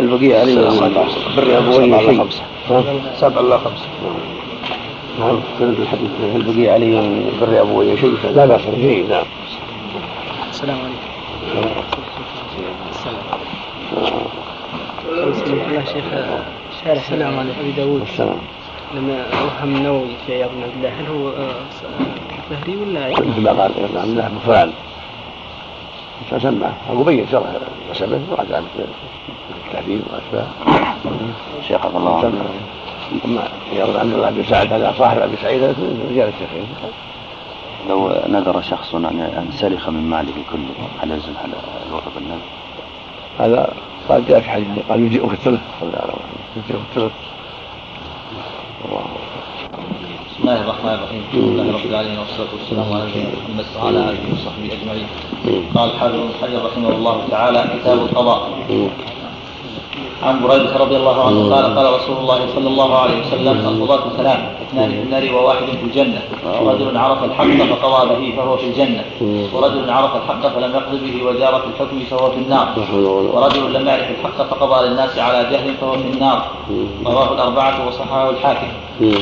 البقية 0.00 0.40
علي. 0.40 0.54
بر 1.36 1.58
أبوي 1.58 2.18
خمسة. 2.18 2.42
سبع 3.16 3.40
الله 3.40 3.58
خمسة. 3.58 3.88
نعم. 5.20 5.40
سند 5.58 5.80
الحديث. 5.80 6.10
البقية 6.34 6.72
علي 6.72 7.22
بر 7.40 7.60
أبوي 7.60 7.96
شيء 7.96 8.16
لا 8.34 8.46
بأس 8.46 8.60
به 8.60 9.06
نعم 9.10 9.24
السلام 10.50 10.78
عليكم. 10.78 11.16
الله 15.18 15.84
شيخ 15.84 16.04
شارح 16.84 17.02
السلام 17.02 17.38
على 17.38 17.50
أبي 17.60 17.72
داوود 17.72 18.02
السلام 18.02 18.38
لما 18.94 19.24
اوهم 19.42 19.74
النووي 19.74 20.16
في 20.26 20.34
عياض 20.34 20.50
بن 20.50 20.62
عبد 20.62 20.74
الله 20.76 20.90
هل 21.00 21.06
هو 21.06 21.32
ظهري 22.50 22.76
ولا 22.76 23.08
مثل 23.10 23.40
ما 23.40 23.50
قال 23.50 23.72
عبد 23.96 23.96
الله 23.96 24.30
فلان. 24.46 24.72
فسمى 26.30 26.72
أبو 26.90 27.02
بين 27.02 27.26
شرح 27.28 27.48
وبعد 28.32 28.46
ذلك 28.50 28.88
التعديل 29.66 30.00
وأشباه 30.10 30.46
شيخ 31.68 31.86
الله 31.86 32.18
عنه. 32.18 32.44
ثم 33.22 33.38
عبد 33.98 34.12
الله 34.12 34.30
بن 34.30 34.44
سعد 34.44 34.72
هذا 34.72 34.94
صاحب 34.98 35.18
أبي 35.18 35.36
سعيد 35.42 35.62
رجال 36.10 36.28
الشيخين. 36.28 36.66
لو 37.88 38.12
نذر 38.28 38.62
شخص 38.62 38.94
أن 38.94 39.48
سلخ 39.52 39.88
من 39.88 40.10
ماله 40.10 40.34
كله 40.52 40.88
هل 41.02 41.10
يلزم 41.10 41.32
على 41.44 41.52
الوضع 41.88 42.04
بالنذر؟ 42.16 42.40
هذا 43.38 43.72
قال 44.08 44.26
جاء 44.26 44.40
في 44.40 44.50
حديث 44.50 44.66
قال 44.88 45.00
يجيئك 45.00 45.32
الثلث. 45.32 45.60
يجيئك 46.56 46.80
الثلث 46.90 47.12
الله 48.84 49.02
بسم 50.30 50.40
الله 50.40 50.60
الرحمن 50.60 50.94
الرحيم. 50.94 51.22
الحمد 51.28 51.42
لله 51.42 51.72
رب 51.72 51.86
العالمين 51.90 52.18
والصلاة 52.18 52.48
والسلام 52.58 52.92
على 52.92 53.04
نبينا 53.10 53.28
محمد 53.28 53.66
وعلى 53.76 53.98
آله 54.10 54.24
وصحبه 54.32 54.68
أجمعين. 54.72 55.06
قال 55.74 55.88
حافظ 55.98 56.14
بن 56.14 56.30
حجر 56.42 56.64
رحمه 56.66 56.88
الله 56.88 57.16
تعالى 57.30 57.60
كتاب 57.74 57.98
القضاء. 57.98 58.40
عن 60.22 60.42
بريدة 60.42 60.76
رضي 60.76 60.96
الله 60.96 61.26
عنه 61.26 61.54
قال 61.54 61.64
قال 61.76 61.94
رسول 61.94 62.16
الله 62.16 62.40
صلى 62.54 62.68
الله 62.68 62.98
عليه 62.98 63.20
وسلم 63.20 63.56
القضاة 63.68 64.04
ثلاث 64.16 64.38
اثنان 64.68 64.90
في 64.90 65.02
النار 65.02 65.34
وواحد 65.34 65.64
في 65.64 65.84
الجنة. 65.84 66.22
رجل 66.62 66.96
عرف 66.96 67.24
الحق 67.24 67.44
فقضى 67.44 68.08
به 68.08 68.36
فهو 68.36 68.56
في 68.56 68.66
الجنة. 68.66 69.04
ورجل 69.54 69.90
عرف 69.90 70.16
الحق 70.16 70.48
فلم 70.54 70.70
يقض 70.74 71.00
به 71.04 71.24
وجار 71.26 71.60
في 71.60 71.66
الحكم 71.66 72.00
فهو 72.10 72.30
في 72.30 72.36
النار. 72.36 72.68
ورجل 73.34 73.72
لم 73.72 73.88
يعرف 73.88 74.10
الحق 74.10 74.42
فقضى 74.50 74.88
للناس 74.88 75.18
على 75.18 75.48
جهل 75.50 75.74
فهو 75.80 75.92
في 75.92 76.08
النار. 76.14 76.46
رواه 77.06 77.32
الأربعة 77.34 77.88
وصححه 77.88 78.30
الحاكم. 78.30 78.68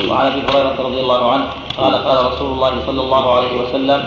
وعن 0.09 0.25
أبي 0.31 0.41
هريرة 0.49 0.75
رضي 0.79 0.99
الله 1.01 1.31
عنه 1.31 1.45
قال 1.77 1.93
قال 1.95 2.33
رسول 2.33 2.51
الله 2.51 2.71
صلى 2.87 3.01
الله 3.01 3.33
عليه 3.35 3.61
وسلم 3.61 4.03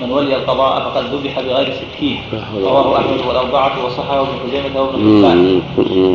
من 0.00 0.10
ولي 0.10 0.36
القضاء 0.36 0.80
فقد 0.80 1.04
ذبح 1.14 1.40
بغير 1.40 1.72
سكين 1.74 2.22
رواه 2.56 2.98
أحمد 2.98 3.20
والأربعة 3.28 3.86
وصححه 3.86 4.20
ابن 4.20 4.32
خزيمة 4.46 4.80
وابن 4.80 4.98
حبان. 4.98 5.62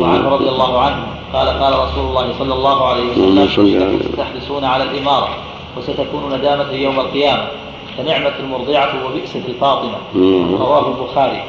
وعنه 0.02 0.28
رضي 0.28 0.48
الله 0.48 0.78
عنه. 0.80 1.06
قال 1.32 1.48
قال 1.48 1.72
رسول 1.72 2.04
الله 2.08 2.32
صلى 2.38 2.54
الله 2.54 2.84
عليه 2.84 3.02
وسلم 3.10 3.98
تحدثون 4.16 4.64
على 4.64 4.84
الإمارة 4.84 5.28
وستكون 5.78 6.34
ندامة 6.34 6.72
يوم 6.72 7.00
القيامة. 7.00 7.46
فنعمة 7.98 8.32
المرضعة 8.40 9.06
وبئست 9.06 9.36
الفاطمة. 9.36 9.98
رواه 10.60 10.88
البخاري. 10.88 11.42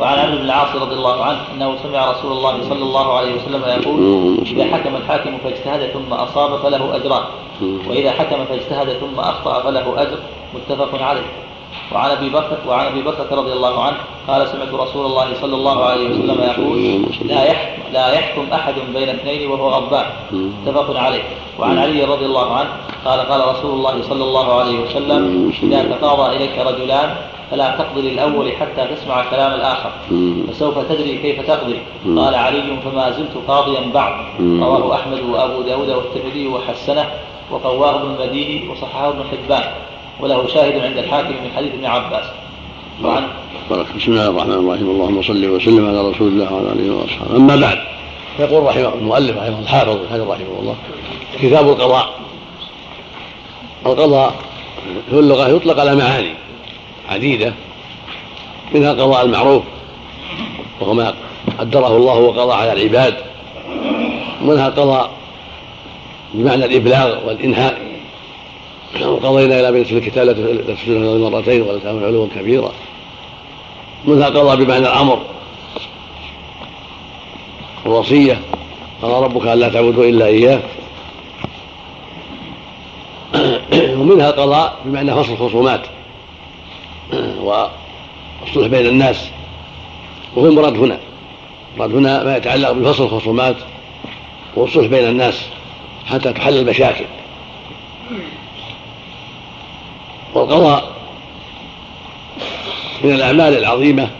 وعن 0.00 0.18
عمرو 0.18 0.36
بن 0.36 0.44
العاص 0.44 0.76
رضي 0.76 0.94
الله 0.94 1.24
عنه 1.24 1.40
أنه 1.54 1.76
سمع 1.82 2.10
رسول 2.10 2.32
الله 2.32 2.54
صلى 2.68 2.82
الله 2.82 3.12
عليه 3.12 3.32
وسلم 3.34 3.62
يقول 3.82 3.98
إذا 4.46 4.76
حكم 4.76 4.96
الحاكم 4.96 5.38
فاجتهد 5.44 5.90
ثم 5.90 6.12
أصاب 6.12 6.56
فله 6.56 6.96
اجران 6.96 7.22
وإذا 7.88 8.10
حكم 8.10 8.44
فاجتهد 8.44 8.88
ثم 8.88 9.20
أخطأ 9.20 9.62
فله 9.62 10.02
أجر 10.02 10.18
متفق 10.54 11.02
عليه. 11.02 11.26
وعن 11.92 12.10
أبي 12.10 12.28
بكر 12.28 12.58
وعن 12.68 12.86
أبي 12.86 13.02
بكر 13.02 13.38
رضي 13.38 13.52
الله 13.52 13.82
عنه 13.82 13.96
قال 14.28 14.48
سمعت 14.48 14.74
رسول 14.74 15.06
الله 15.06 15.28
صلى 15.40 15.54
الله 15.54 15.84
عليه 15.84 16.08
وسلم 16.10 16.40
يقول 16.40 16.78
لا 17.28 17.44
يحكم 17.44 17.82
لا 17.92 18.12
يحكم 18.12 18.46
أحد 18.52 18.74
بين 18.94 19.08
اثنين 19.08 19.50
وهو 19.50 19.68
غضبان 19.68 20.06
متفق 20.66 20.96
عليه. 20.96 21.22
وعن 21.58 21.78
علي 21.78 22.04
رضي 22.04 22.24
الله 22.26 22.54
عنه 22.54 22.68
قال 23.04 23.20
قال 23.20 23.48
رسول 23.48 23.72
الله 23.72 24.02
صلى 24.08 24.24
الله 24.24 24.60
عليه 24.60 24.78
وسلم 24.80 25.52
إذا 25.62 25.82
تقاضى 25.82 26.36
إليك 26.36 26.58
رجلان 26.58 27.16
فلا 27.50 27.76
تقضي 27.78 28.10
للاول 28.10 28.52
حتى 28.52 28.86
تسمع 28.94 29.30
كلام 29.30 29.54
الآخر. 29.54 29.90
فسوف 30.48 30.78
تدري 30.78 31.18
كيف 31.18 31.46
تقضي 31.46 31.78
قال 32.16 32.34
علي 32.34 32.76
فما 32.84 33.10
زلت 33.10 33.34
قاضيا 33.48 33.80
بعد. 33.94 34.14
رواه 34.40 34.94
أحمد 34.94 35.20
وأبو 35.20 35.62
داود 35.62 35.88
والترمذي 35.88 36.46
وحسنه 36.46 37.10
وقواه 37.50 38.02
ابن 38.02 38.14
المديني 38.14 38.68
وصححه 38.68 39.08
ابن 39.08 39.22
حبان. 39.30 39.64
وله 40.20 40.46
شاهد 40.46 40.84
عند 40.84 40.98
الحاكم 40.98 41.28
من 41.28 41.50
حديث 41.56 41.72
ابن 41.74 41.84
عباس. 41.84 42.24
وعن 43.04 43.26
بسم 43.96 44.12
الله 44.12 44.28
الرحمن 44.28 44.52
الرحيم. 44.52 44.90
اللهم 44.90 45.22
صل 45.22 45.46
وسلم 45.46 45.88
على 45.88 46.10
رسول 46.10 46.28
الله 46.28 46.52
وعلى 46.52 46.72
آله 46.72 46.94
وأصحابه. 46.94 47.36
أما 47.36 47.56
بعد 47.56 47.78
يقول 48.38 48.62
رحمه 48.66 48.94
المؤلف 48.94 49.36
رحمه 49.36 49.58
الحافظ 49.58 49.96
رحمه 50.12 50.58
الله 50.60 50.76
كتاب 51.42 51.68
القضاء. 51.68 52.06
القضاء 53.86 54.34
في 55.10 55.18
اللغة 55.18 55.48
يطلق 55.48 55.80
على 55.80 55.94
معاني. 55.94 56.34
عديدة 57.10 57.54
منها 58.74 58.92
قضاء 58.92 59.24
المعروف 59.24 59.62
وهو 60.80 60.94
ما 60.94 61.14
قدره 61.58 61.96
الله 61.96 62.14
وقضى 62.14 62.52
على 62.52 62.72
العباد 62.72 63.14
ومنها 64.42 64.68
قضاء 64.68 65.10
بمعنى 66.34 66.64
الإبلاغ 66.64 67.26
والإنهاء. 67.26 67.90
وقضينا 69.00 69.60
إلى 69.60 69.72
بنت 69.72 69.86
في 69.86 69.98
الكتاب 69.98 70.26
لا 70.26 70.72
تفسدون 70.74 71.22
مرتين 71.22 71.62
ولا 71.62 71.80
علوا 72.06 72.28
كبيرا 72.34 72.72
منها 74.04 74.28
قضى 74.28 74.64
بمعنى 74.64 74.86
الأمر 74.86 75.22
الوصية 77.86 78.40
قضى 79.02 79.24
ربك 79.24 79.46
ألا 79.46 79.68
تعبدوا 79.68 80.04
إلا 80.04 80.26
إياه. 80.26 80.60
ومنها 84.00 84.30
قضاء 84.30 84.76
بمعنى 84.84 85.14
فصل 85.14 85.32
الخصومات. 85.32 85.86
والصلح 87.42 88.66
بين 88.66 88.86
الناس. 88.86 89.30
وهو 90.36 90.46
المراد 90.46 90.76
هنا. 90.76 90.98
المراد 91.74 91.94
هنا 91.94 92.24
ما 92.24 92.36
يتعلق 92.36 92.72
بفصل 92.72 93.04
الخصومات 93.04 93.56
والصلح 94.56 94.86
بين 94.86 95.08
الناس 95.08 95.46
حتى 96.06 96.32
تحل 96.32 96.56
المشاكل. 96.56 97.04
والقضاء 100.34 100.92
من 103.04 103.10
الأعمال 103.10 103.58
العظيمة 103.58 104.10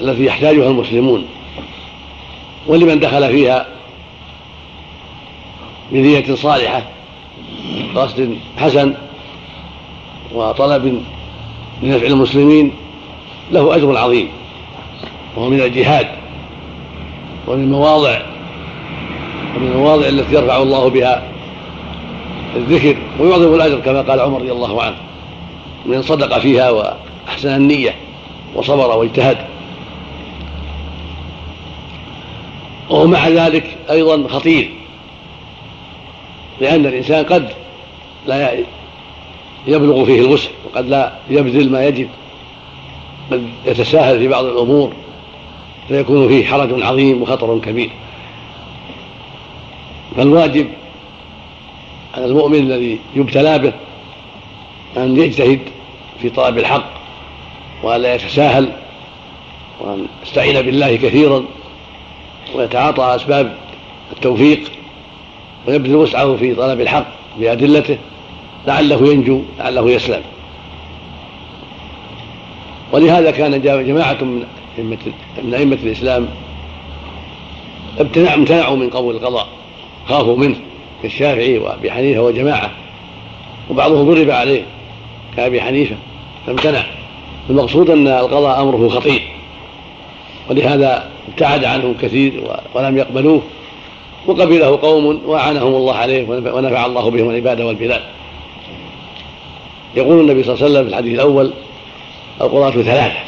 التي 0.00 0.24
يحتاجها 0.24 0.68
المسلمون 0.70 1.26
ولمن 2.66 3.00
دخل 3.00 3.32
فيها 3.32 3.66
بنية 5.92 6.34
صالحة 6.34 6.82
قصد 7.94 8.38
حسن 8.56 8.94
وطلب 10.32 11.04
لنفع 11.82 12.06
المسلمين 12.06 12.72
له 13.52 13.76
أجر 13.76 13.96
عظيم 13.98 14.28
وهو 15.36 15.48
من 15.48 15.60
الجهاد 15.60 16.06
ومن 17.46 17.64
المواضع 17.64 18.22
ومن 19.56 19.72
المواضع 19.72 20.08
التي 20.08 20.34
يرفع 20.34 20.56
الله 20.56 20.88
بها 20.88 21.22
الذكر 22.56 22.96
ويعظم 23.20 23.54
الأجر 23.54 23.80
كما 23.80 24.02
قال 24.02 24.20
عمر 24.20 24.40
رضي 24.40 24.52
الله 24.52 24.82
عنه 24.82 24.96
من 25.86 26.02
صدق 26.02 26.38
فيها 26.38 26.70
وأحسن 26.70 27.56
النية 27.56 27.94
وصبر 28.54 28.98
واجتهد. 28.98 29.36
ومع 32.90 33.28
ذلك 33.28 33.76
أيضا 33.90 34.28
خطير 34.28 34.70
لأن 36.60 36.86
الإنسان 36.86 37.24
قد 37.24 37.48
لا 38.26 38.52
يبلغ 39.66 40.04
فيه 40.04 40.20
الوسع 40.20 40.50
وقد 40.64 40.88
لا 40.88 41.12
يبذل 41.30 41.72
ما 41.72 41.86
يجب. 41.86 42.08
قد 43.30 43.48
يتساهل 43.66 44.18
في 44.18 44.28
بعض 44.28 44.44
الأمور 44.44 44.92
فيكون 45.88 46.28
فيه 46.28 46.44
حرج 46.44 46.82
عظيم 46.82 47.22
وخطر 47.22 47.58
كبير. 47.58 47.90
فالواجب 50.16 50.68
على 52.14 52.24
المؤمن 52.24 52.58
الذي 52.58 52.98
يبتلى 53.14 53.58
به 53.58 53.72
أن 54.96 55.16
يجتهد 55.16 55.60
في 56.22 56.30
طلب 56.30 56.58
الحق 56.58 56.90
وألا 57.82 58.14
يتساهل 58.14 58.72
وأن 59.80 60.06
يستعين 60.22 60.62
بالله 60.62 60.96
كثيرا 60.96 61.44
ويتعاطى 62.54 63.14
أسباب 63.14 63.56
التوفيق 64.12 64.60
ويبذل 65.68 65.96
وسعه 65.96 66.36
في 66.36 66.54
طلب 66.54 66.80
الحق 66.80 67.06
بأدلته. 67.38 67.98
لعله 68.66 69.12
ينجو 69.12 69.42
لعله 69.58 69.90
يسلم. 69.90 70.22
ولهذا 72.92 73.30
كان 73.30 73.62
جماعة 73.62 74.24
من 74.24 74.44
أئمة 74.78 74.98
من 75.42 75.54
أئمة 75.54 75.78
الإسلام 75.82 76.28
امتنعوا 78.00 78.76
من 78.76 78.90
قبول 78.90 79.16
القضاء 79.16 79.48
خافوا 80.08 80.36
منه 80.36 80.56
كالشافعي 81.02 81.58
وأبي 81.58 81.90
حنيفة 81.90 82.22
وجماعة 82.22 82.70
وبعضهم 83.70 84.14
ضرب 84.14 84.30
عليه 84.30 84.62
كأبي 85.36 85.60
حنيفة 85.60 85.96
فامتنع. 86.46 86.84
المقصود 87.50 87.90
أن 87.90 88.06
القضاء 88.08 88.62
أمره 88.62 88.88
خطير. 88.88 89.22
ولهذا 90.50 91.10
ابتعد 91.28 91.64
عنه 91.64 91.94
كثير 92.02 92.44
ولم 92.74 92.98
يقبلوه 92.98 93.42
وقبله 94.26 94.78
قوم 94.82 95.20
وأعانهم 95.26 95.74
الله 95.74 95.94
عليه 95.94 96.28
ونفع 96.28 96.86
الله 96.86 97.10
بهم 97.10 97.30
العباد 97.30 97.60
والبلاد. 97.60 98.00
يقول 99.96 100.20
النبي 100.20 100.42
صلى 100.42 100.54
الله 100.54 100.64
عليه 100.64 100.74
وسلم 100.74 100.84
في 100.84 100.90
الحديث 100.90 101.14
الأول 101.14 101.52
القضاة 102.40 102.70
ثلاثة. 102.70 103.18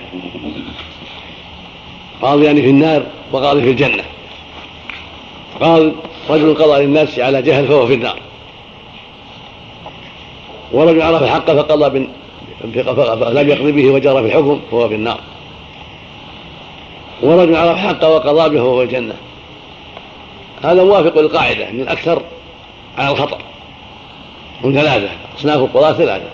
قاضي 2.23 2.45
يعني 2.45 2.63
في 2.63 2.71
النار 2.71 3.07
وقاضي 3.33 3.63
في 3.63 3.71
الجنة. 3.71 4.05
قال 5.61 5.93
رجل 6.31 6.55
قضى 6.55 6.83
للناس 6.83 7.19
على 7.19 7.43
جهل 7.43 7.69
فهو 7.69 7.87
في 7.87 7.95
النار. 7.95 8.19
ورجل 10.73 11.03
عرف 11.03 11.23
الحق 11.23 11.51
فقضى 11.53 12.07
فلم 13.25 13.49
يقضي 13.49 13.73
به 13.73 13.91
وجرى 13.91 14.23
في 14.23 14.27
الحكم 14.27 14.61
فهو 14.71 14.89
في 14.89 14.95
النار. 14.95 15.21
ورجل 17.23 17.57
عرف 17.57 17.71
الحق 17.71 18.05
وقضى 18.05 18.49
به 18.49 18.63
فهو 18.63 18.79
في 18.79 18.85
الجنة. 18.85 19.15
هذا 20.63 20.85
موافق 20.85 21.19
للقاعدة 21.19 21.71
من 21.71 21.81
الأكثر 21.81 22.23
على 22.99 23.11
الخطر 23.13 23.39
هم 24.65 24.73
ثلاثة. 24.73 25.09
أصناف 25.39 25.57
القضاة 25.57 25.93
ثلاثة. 25.93 26.31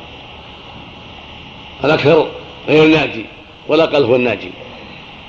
الأكثر 1.84 2.26
غير 2.68 2.84
الناجي 2.84 3.24
والأقل 3.68 4.04
هو 4.04 4.16
الناجي. 4.16 4.50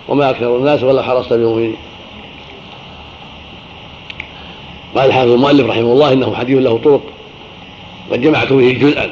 وما 0.08 0.30
أكثر 0.30 0.58
الناس 0.58 0.84
ولا 0.84 1.02
حرصت 1.02 1.34
بمؤمنين. 1.34 1.76
قال 4.96 5.06
الحافظ 5.06 5.32
المؤلف 5.32 5.70
رحمه 5.70 5.92
الله 5.92 6.14
إنه 6.14 6.36
حديث 6.36 6.58
له 6.58 6.78
طرق 6.84 7.02
قد 8.12 8.22
جمعت 8.22 8.48
فيه 8.48 8.80
جزءا. 8.80 9.10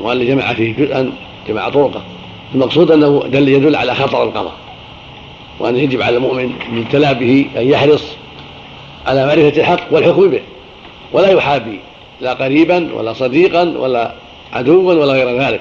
وأن 0.00 0.26
جمع 0.26 0.52
فيه 0.52 0.74
جزءا 0.74 1.12
جمع 1.48 1.68
طرقه. 1.68 2.02
المقصود 2.54 2.90
أنه 2.90 3.22
دل 3.26 3.48
يدل 3.48 3.76
على 3.76 3.94
خطر 3.94 4.22
القضاء 4.22 4.54
وأن 5.58 5.76
يجب 5.76 6.02
على 6.02 6.16
المؤمن 6.16 6.52
من 6.72 6.84
به 7.20 7.46
أن 7.56 7.70
يحرص 7.70 8.04
على 9.06 9.26
معرفة 9.26 9.60
الحق 9.60 9.80
والحكم 9.90 10.30
به 10.30 10.40
ولا 11.12 11.28
يحابي 11.28 11.80
لا 12.20 12.32
قريبا 12.32 12.94
ولا 12.94 13.12
صديقا 13.12 13.74
ولا 13.78 14.12
عدوا 14.52 14.92
ولا 14.92 15.12
غير 15.12 15.40
ذلك. 15.40 15.60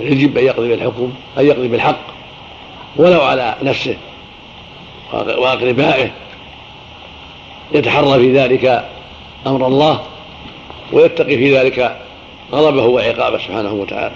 يجب 0.00 0.38
أن 0.38 0.44
يقضي 0.44 0.68
بالحكم 0.68 1.12
أن 1.38 1.46
يقضي 1.46 1.68
بالحق 1.68 2.00
ولو 2.96 3.20
على 3.20 3.54
نفسه 3.62 3.96
وأقربائه. 5.12 6.10
يتحرى 7.72 8.18
في 8.18 8.38
ذلك 8.38 8.88
أمر 9.46 9.66
الله 9.66 10.00
ويتقي 10.92 11.36
في 11.36 11.58
ذلك 11.58 11.96
غضبه 12.52 12.84
وعقابه 12.84 13.38
سبحانه 13.38 13.72
وتعالى. 13.72 14.14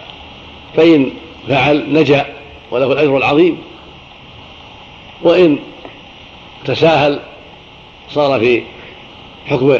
فإن 0.76 1.10
فعل 1.48 1.92
نجا 1.92 2.26
وله 2.70 2.92
الأجر 2.92 3.16
العظيم. 3.16 3.58
وإن 5.22 5.58
تساهل 6.64 7.20
صار 8.10 8.40
في 8.40 8.62
حكم 9.46 9.78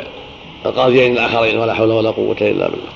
القاضيين 0.67 1.13
الآخرين 1.13 1.59
ولا 1.59 1.75
حول 1.75 1.91
ولا 1.91 2.11
قوة 2.11 2.37
إلا 2.41 2.69
بالله. 2.69 2.93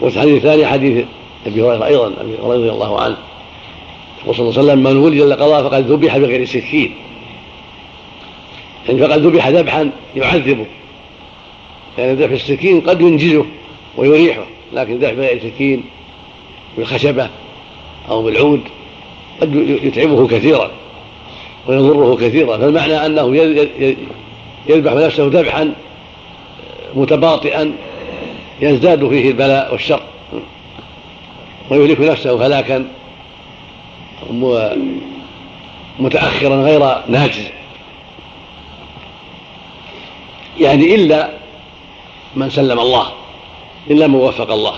والحديث 0.00 0.36
الثاني 0.36 0.66
حديث 0.66 1.04
أبي 1.46 1.62
هريرة 1.62 1.86
أيضا 1.86 2.06
أبي 2.06 2.36
هريرة 2.42 2.54
رضي 2.54 2.70
الله 2.70 3.00
عنه. 3.00 3.16
يقول 4.22 4.34
صلى 4.36 4.48
الله 4.48 4.60
عليه 4.60 4.72
وسلم 4.72 4.84
من 4.84 4.96
ولي 4.96 5.20
القضاء 5.20 5.62
فقد 5.62 5.90
ذبح 5.90 6.18
بغير 6.18 6.44
سكين. 6.44 6.94
يعني 8.88 9.00
فقد 9.00 9.26
ذبح 9.26 9.48
ذبحا 9.48 9.90
يعذبه. 10.16 10.66
يعني 11.98 12.12
ذبح 12.12 12.32
السكين 12.32 12.80
قد 12.80 13.00
ينجزه 13.00 13.44
ويريحه 13.96 14.44
لكن 14.72 14.96
ذبح 14.98 15.12
بغير 15.12 15.40
سكين 15.42 15.84
بالخشبة 16.76 17.28
أو 18.10 18.22
بالعود 18.22 18.60
قد 19.40 19.54
يتعبه 19.82 20.26
كثيرا 20.26 20.70
ويضره 21.66 22.16
كثيرا. 22.16 22.56
فالمعنى 22.58 23.06
أنه 23.06 23.36
يذبح 24.68 24.92
نفسه 24.92 25.26
ذبحا 25.26 25.74
متباطئا 26.94 27.72
يزداد 28.60 29.08
فيه 29.08 29.28
البلاء 29.30 29.72
والشر. 29.72 30.00
ويهلك 31.70 32.00
نفسه 32.00 32.46
هلاكا 32.46 32.88
متأخرا 35.98 36.56
غير 36.56 37.02
ناجز. 37.08 37.48
يعني 40.60 40.94
إلا 40.94 41.30
من 42.36 42.50
سلم 42.50 42.80
الله 42.80 43.06
إلا 43.90 44.06
من 44.06 44.14
وفق 44.14 44.52
الله. 44.52 44.74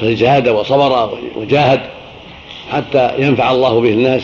فجاهد 0.00 0.48
وصبر 0.48 1.18
وجاهد 1.36 1.80
حتى 2.72 3.14
ينفع 3.18 3.50
الله 3.50 3.80
به 3.80 3.88
الناس 3.88 4.22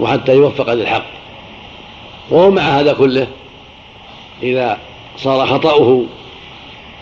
وحتى 0.00 0.34
يوفق 0.34 0.72
للحق 0.72 1.04
وهو 2.30 2.50
مع 2.50 2.62
هذا 2.62 2.92
كله 2.92 3.26
إذا 4.42 4.78
صار 5.16 5.46
خطأه 5.46 6.04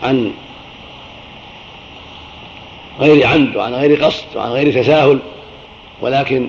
عن 0.03 0.31
غير 2.99 3.27
عمد 3.27 3.55
وعن 3.55 3.73
غير 3.73 4.03
قصد 4.05 4.25
وعن 4.35 4.51
غير 4.51 4.83
تساهل 4.83 5.19
ولكن 6.01 6.47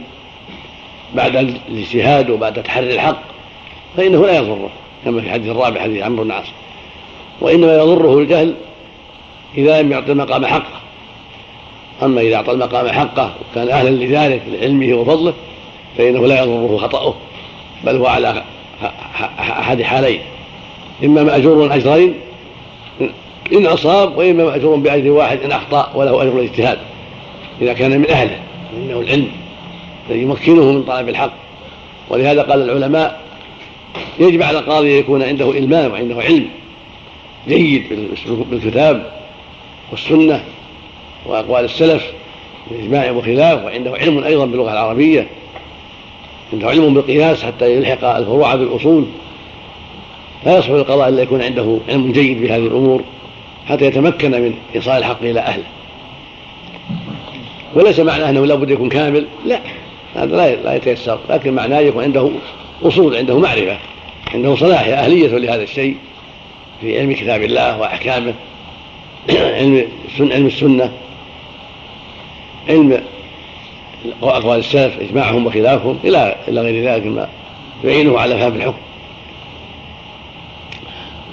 بعد 1.14 1.36
الاجتهاد 1.68 2.30
وبعد 2.30 2.62
تحري 2.62 2.94
الحق 2.94 3.22
فإنه 3.96 4.26
لا 4.26 4.38
يضره 4.38 4.70
كما 5.04 5.20
في 5.20 5.26
الحديث 5.26 5.50
الرابع 5.50 5.80
حديث 5.80 6.02
عمرو 6.02 6.24
بن 6.24 6.30
عاص 6.30 6.46
وإنما 7.40 7.76
يضره 7.76 8.18
الجهل 8.18 8.54
إذا 9.58 9.82
لم 9.82 9.92
يعطي 9.92 10.12
المقام 10.12 10.46
حقه. 10.46 10.80
أما 12.02 12.20
إذا 12.20 12.36
أعطى 12.36 12.52
المقام 12.52 12.88
حقه 12.88 13.34
وكان 13.40 13.68
أهلا 13.68 13.90
لذلك 13.90 14.42
لعلمه 14.48 14.94
وفضله 14.94 15.34
فإنه 15.98 16.26
لا 16.26 16.42
يضره 16.42 16.76
خطأه 16.76 17.14
بل 17.84 17.96
هو 17.96 18.06
على 18.06 18.42
أحد 19.38 19.82
حالين. 19.82 20.20
إما 21.04 21.22
مأجور 21.22 21.74
أجرين 21.74 22.14
إن 23.52 23.66
أصاب 23.66 24.18
وإما 24.18 24.44
مأجور 24.44 24.76
بأجر 24.76 25.10
واحد 25.10 25.40
إن 25.40 25.52
أخطأ 25.52 25.92
وله 25.94 26.22
أجر 26.22 26.38
الاجتهاد. 26.38 26.78
إذا 27.62 27.72
كان 27.72 28.00
من 28.00 28.10
أهله 28.10 28.38
إنه 28.76 29.00
العلم 29.00 29.28
الذي 30.10 30.22
يمكنه 30.22 30.72
من 30.72 30.82
طلب 30.82 31.08
الحق. 31.08 31.32
ولهذا 32.10 32.42
قال 32.42 32.70
العلماء 32.70 33.20
يجب 34.20 34.42
على 34.42 34.58
القاضي 34.58 34.94
أن 34.94 34.98
يكون 34.98 35.22
عنده 35.22 35.50
إلمام 35.50 35.92
وعنده 35.92 36.22
علم 36.22 36.48
جيد 37.48 38.08
بالكتاب 38.50 39.12
والسنة 39.90 40.44
وأقوال 41.26 41.64
السلف 41.64 42.12
بإجماع 42.70 43.10
وخلاف 43.10 43.64
وعنده 43.64 43.92
علم 43.92 44.24
أيضا 44.24 44.46
باللغة 44.46 44.72
العربية. 44.72 45.26
عنده 46.52 46.68
علم 46.68 46.94
بالقياس 46.94 47.42
حتى 47.42 47.76
يلحق 47.76 48.04
الفروع 48.04 48.54
بالأصول. 48.54 49.04
لا 50.46 50.58
يصح 50.58 50.70
للقضاء 50.70 51.08
إلا 51.08 51.22
يكون 51.22 51.42
عنده 51.42 51.78
علم 51.88 52.12
جيد 52.12 52.40
بهذه 52.40 52.66
الأمور. 52.66 53.02
حتى 53.68 53.84
يتمكن 53.84 54.30
من 54.30 54.54
إيصال 54.74 54.98
الحق 54.98 55.22
إلى 55.22 55.40
أهله. 55.40 55.64
وليس 57.74 58.00
معناه 58.00 58.30
أنه 58.30 58.46
لابد 58.46 58.70
يكون 58.70 58.88
كامل. 58.88 59.26
لا 59.46 59.60
هذا 60.14 60.36
لا 60.36 60.54
لا 60.54 60.74
يتيسر. 60.74 61.18
لكن 61.30 61.54
معناه 61.54 61.78
يكون 61.78 62.04
عنده 62.04 62.30
أصول 62.82 63.16
عنده 63.16 63.38
معرفة 63.38 63.78
عنده 64.34 64.56
صلاح 64.56 64.88
أهلية 64.88 65.28
لهذا 65.28 65.62
الشيء 65.62 65.96
في 66.80 66.98
علم 66.98 67.12
كتاب 67.12 67.42
الله 67.42 67.80
وأحكامه 67.80 68.34
علم 69.30 69.88
علم 70.20 70.46
السنة 70.46 70.92
علم 72.68 73.02
أقوال 74.22 74.58
السلف 74.58 75.00
إجماعهم 75.00 75.46
وخلافهم 75.46 75.98
إلى 76.04 76.36
إلى 76.48 76.60
غير 76.60 76.92
ذلك 76.92 77.06
مما 77.06 77.28
يعينه 77.84 78.18
على 78.18 78.38
فهم 78.38 78.54
الحكم. 78.54 78.78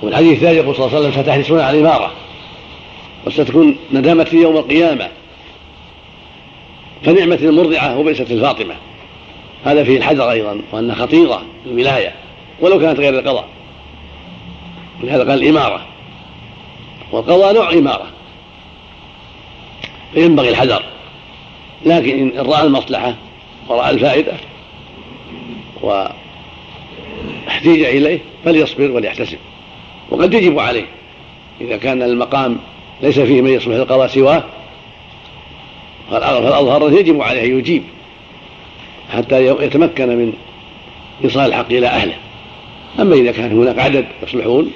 والحديث 0.02 0.34
الثاني 0.34 0.58
يقول 0.58 0.76
صلى 0.76 0.86
الله 0.86 0.98
عليه 0.98 1.08
وسلم 1.10 1.24
ستحرصون 1.24 1.60
على 1.60 1.80
الإمارة. 1.80 2.12
وستكون 3.28 3.78
ندامة 3.94 4.28
يوم 4.34 4.58
القيامة. 4.58 5.10
فنعمة 7.04 7.36
المرضعة 7.36 7.98
وبئست 7.98 8.32
الفاطمة. 8.32 8.76
هذا 9.66 9.84
فيه 9.84 9.98
الحذر 9.98 10.32
أيضا 10.32 10.62
وأنها 10.72 10.96
خطيرة 10.96 11.46
الولاية 11.66 12.16
ولو 12.60 12.80
كانت 12.80 13.00
غير 13.00 13.20
القضاء. 13.20 13.48
ولهذا 15.04 15.30
قال 15.30 15.44
الإمارة. 15.44 15.86
والقضاء 17.12 17.54
نوع 17.54 17.74
إمارة. 17.74 18.08
فينبغي 20.14 20.50
الحذر. 20.50 20.84
لكن 21.86 22.20
إن 22.20 22.46
رأى 22.46 22.64
المصلحة 22.64 23.16
ورأى 23.68 23.90
الفائدة 23.90 24.34
واحتيج 25.82 27.84
إليه 27.84 28.20
فليصبر 28.46 28.92
وليحتسب. 28.92 29.38
وقد 30.10 30.34
يجب 30.34 30.60
عليه. 30.60 30.86
إذا 31.62 31.78
كان 31.78 32.02
المقام 32.02 32.58
ليس 33.02 33.20
فيه 33.20 33.42
من 33.42 33.50
يصلح 33.50 33.76
القضاء 33.76 34.08
سواه. 34.08 34.44
فالأظهر 36.12 37.00
يجب 37.00 37.22
عليه 37.22 37.44
أن 37.44 37.60
يجيب 37.60 37.84
حتى 39.14 39.46
يتمكن 39.46 40.10
من 40.10 40.34
إيصال 41.24 41.46
الحق 41.46 41.72
إلى 41.72 41.88
أهله. 41.88 42.16
أما 43.00 43.16
إذا 43.16 43.32
كان 43.32 43.52
هناك 43.52 43.80
عدد 43.80 44.08
يصلحون 44.24 44.72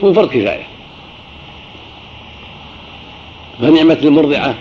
فهو 0.00 0.12
فرض 0.12 0.28
كفاية. 0.28 0.66
فنعمة 3.60 3.98
المرضعة 4.02 4.54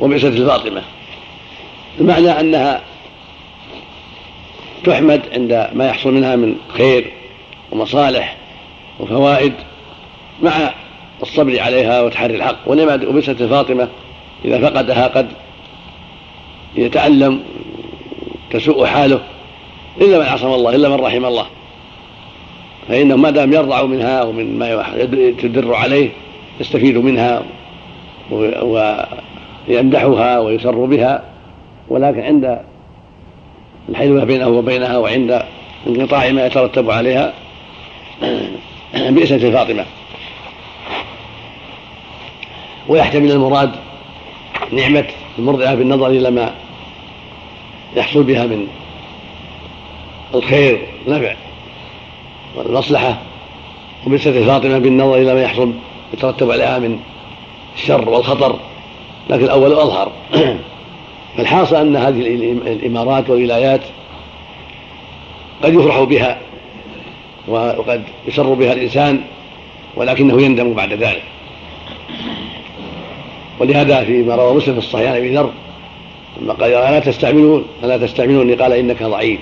وبعثة 0.00 0.28
الفاطمة. 0.28 0.82
المعنى 2.00 2.30
أنها 2.30 2.82
تحمد 4.84 5.22
عند 5.32 5.70
ما 5.72 5.86
يحصل 5.86 6.14
منها 6.14 6.36
من 6.36 6.56
خير 6.68 7.12
ومصالح 7.70 8.36
وفوائد 9.00 9.52
مع 10.42 10.70
الصبر 11.22 11.60
عليها 11.60 12.02
وتحري 12.02 12.36
الحق. 12.36 12.56
ونعمة 12.66 13.06
وبعثة 13.08 13.44
الفاطمة 13.44 13.88
إذا 14.44 14.58
فقدها 14.58 15.06
قد 15.06 15.26
يتألم 16.76 17.40
تسوء 18.50 18.86
حاله 18.86 19.20
إلا 20.00 20.18
من 20.18 20.24
عصم 20.24 20.46
الله 20.46 20.74
إلا 20.74 20.88
من 20.88 20.94
رحم 20.94 21.24
الله. 21.24 21.46
فإنه 22.88 23.16
ما 23.16 23.30
دام 23.30 23.52
يرضع 23.52 23.82
منها 23.82 24.22
ومن 24.22 24.58
ما 24.58 24.96
تدر 25.42 25.74
عليه 25.74 26.10
يستفيد 26.60 26.96
منها 26.96 27.42
ويمدحها 29.68 30.38
ويسر 30.38 30.84
بها. 30.84 31.22
ولكن 31.88 32.20
عند 32.20 32.58
الحيلة 33.88 34.24
بينه 34.24 34.48
وبينها 34.48 34.98
وعند 34.98 35.42
انقطاع 35.86 36.30
ما 36.30 36.46
يترتب 36.46 36.90
عليها 36.90 37.32
بئسة 39.10 39.50
فاطمة. 39.50 39.84
ويحتمل 42.88 43.30
المراد 43.30 43.70
نعمة 44.72 45.04
المرضعة 45.38 45.74
بالنظر 45.74 46.06
إلى 46.06 46.30
ما 46.30 46.54
يحصل 47.96 48.22
بها 48.22 48.46
من 48.46 48.66
الخير 50.34 50.86
والنفع 51.06 51.34
والمصلحة 52.56 53.18
وبالسة 54.06 54.46
فاطمة 54.46 54.78
بالنظر 54.78 55.16
إلى 55.16 55.34
ما 55.34 55.42
يحصل 55.42 55.72
يترتب 56.14 56.50
عليها 56.50 56.78
من 56.78 57.00
الشر 57.76 58.08
والخطر 58.08 58.58
لكن 59.30 59.44
الأول 59.44 59.72
أظهر 59.72 60.12
فالحاصل 61.36 61.76
أن 61.76 61.96
هذه 61.96 62.20
الإمارات 62.66 63.30
والولايات 63.30 63.80
قد 65.62 65.74
يفرح 65.74 66.02
بها 66.02 66.38
وقد 67.48 68.02
يسر 68.28 68.54
بها 68.54 68.72
الإنسان 68.72 69.20
ولكنه 69.96 70.42
يندم 70.42 70.74
بعد 70.74 70.92
ذلك. 70.92 71.22
ولهذا 73.60 74.04
فيما 74.04 74.34
روى 74.34 74.54
مسلم 74.54 74.72
في 74.72 74.78
الصحيح 74.78 75.10
عن 75.10 75.16
أبي 75.16 75.36
ذر 75.36 75.52
لما 76.40 76.52
قال 76.52 76.74
ألا 76.74 77.00
تستعملون؟ 77.00 77.64
ألا 77.84 77.96
تستعملوني؟ 77.96 78.54
قال 78.54 78.72
إنك 78.72 79.02
ضعيف 79.02 79.40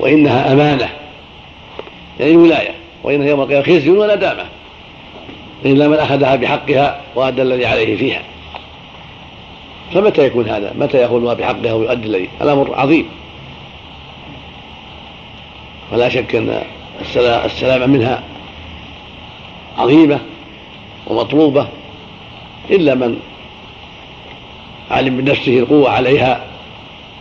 وإنها 0.00 0.52
أمانة 0.52 0.88
يعني 2.20 2.36
ولاية 2.36 2.74
وان 3.02 3.28
يوم 3.28 3.40
القيامة 3.40 3.64
خزي 3.64 3.90
وندامه 3.90 4.44
الا 5.64 5.88
من 5.88 5.96
أخذها 5.96 6.36
بحقها 6.36 7.00
وأدى 7.14 7.42
الذي 7.42 7.66
عليه 7.66 7.96
فيها. 7.96 8.22
فمتى 9.94 10.26
يكون 10.26 10.48
هذا؟ 10.48 10.74
متى 10.78 11.06
ما 11.06 11.34
بحقها 11.34 11.72
ويؤدي 11.72 12.06
الذي؟ 12.06 12.28
الأمر 12.42 12.74
عظيم. 12.74 13.08
ولا 15.92 16.08
شك 16.08 16.34
أن 16.34 16.62
السلامة 17.44 17.86
منها 17.86 18.22
عظيمة 19.78 20.20
ومطلوبة. 21.06 21.68
إلا 22.70 22.94
من 22.94 23.18
علم 24.90 25.16
بنفسه 25.16 25.58
القوة 25.58 25.90
عليها 25.90 26.44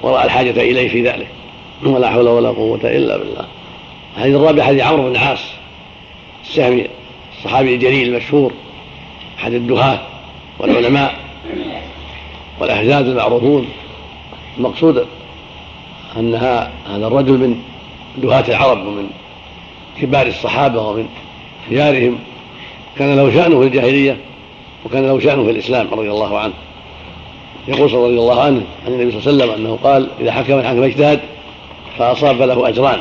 ورأى 0.01 0.25
الحاجة 0.25 0.61
إليه 0.61 0.89
في 0.89 1.01
ذلك. 1.01 1.27
ولا 1.83 2.09
حول 2.09 2.27
ولا 2.27 2.49
قوة 2.49 2.79
إلا 2.83 3.17
بالله. 3.17 3.45
الحديث 4.17 4.35
الرابع 4.35 4.63
حديث 4.63 4.81
عمرو 4.81 5.03
بن 5.03 5.11
العاص 5.11 5.43
السهمي 6.43 6.87
الصحابي 7.37 7.75
الجليل 7.75 8.07
المشهور 8.07 8.51
أحد 9.39 9.53
الدهاة 9.53 9.99
والعلماء 10.59 11.15
والأحزاب 12.59 13.05
المعروفون. 13.05 13.67
المقصود 14.57 15.07
أنها 16.17 16.71
هذا 16.89 17.07
الرجل 17.07 17.31
من 17.31 17.61
دهاة 18.17 18.43
العرب 18.47 18.85
ومن 18.85 19.09
كبار 20.01 20.27
الصحابة 20.27 20.81
ومن 20.81 21.07
خيارهم. 21.69 22.19
كان 22.97 23.15
له 23.15 23.33
شأنه 23.33 23.59
في 23.59 23.67
الجاهلية 23.67 24.17
وكان 24.85 25.05
له 25.05 25.19
شأنه 25.19 25.43
في 25.43 25.51
الإسلام 25.51 25.87
رضي 25.91 26.11
الله 26.11 26.39
عنه. 26.39 26.53
يقول 27.67 27.93
رضي 27.93 28.19
الله 28.19 28.41
عنه 28.41 28.63
عن 28.85 28.93
النبي 28.93 29.11
صلى 29.11 29.31
الله 29.31 29.43
عليه 29.43 29.53
وسلم 29.53 29.65
أنه 29.65 29.79
قال 29.83 30.07
إذا 30.19 30.31
حكم 30.31 30.59
الحكم 30.59 30.83
اجتهد 30.83 31.19
فأصاب 31.97 32.37
فله 32.37 32.69
أجران. 32.69 32.99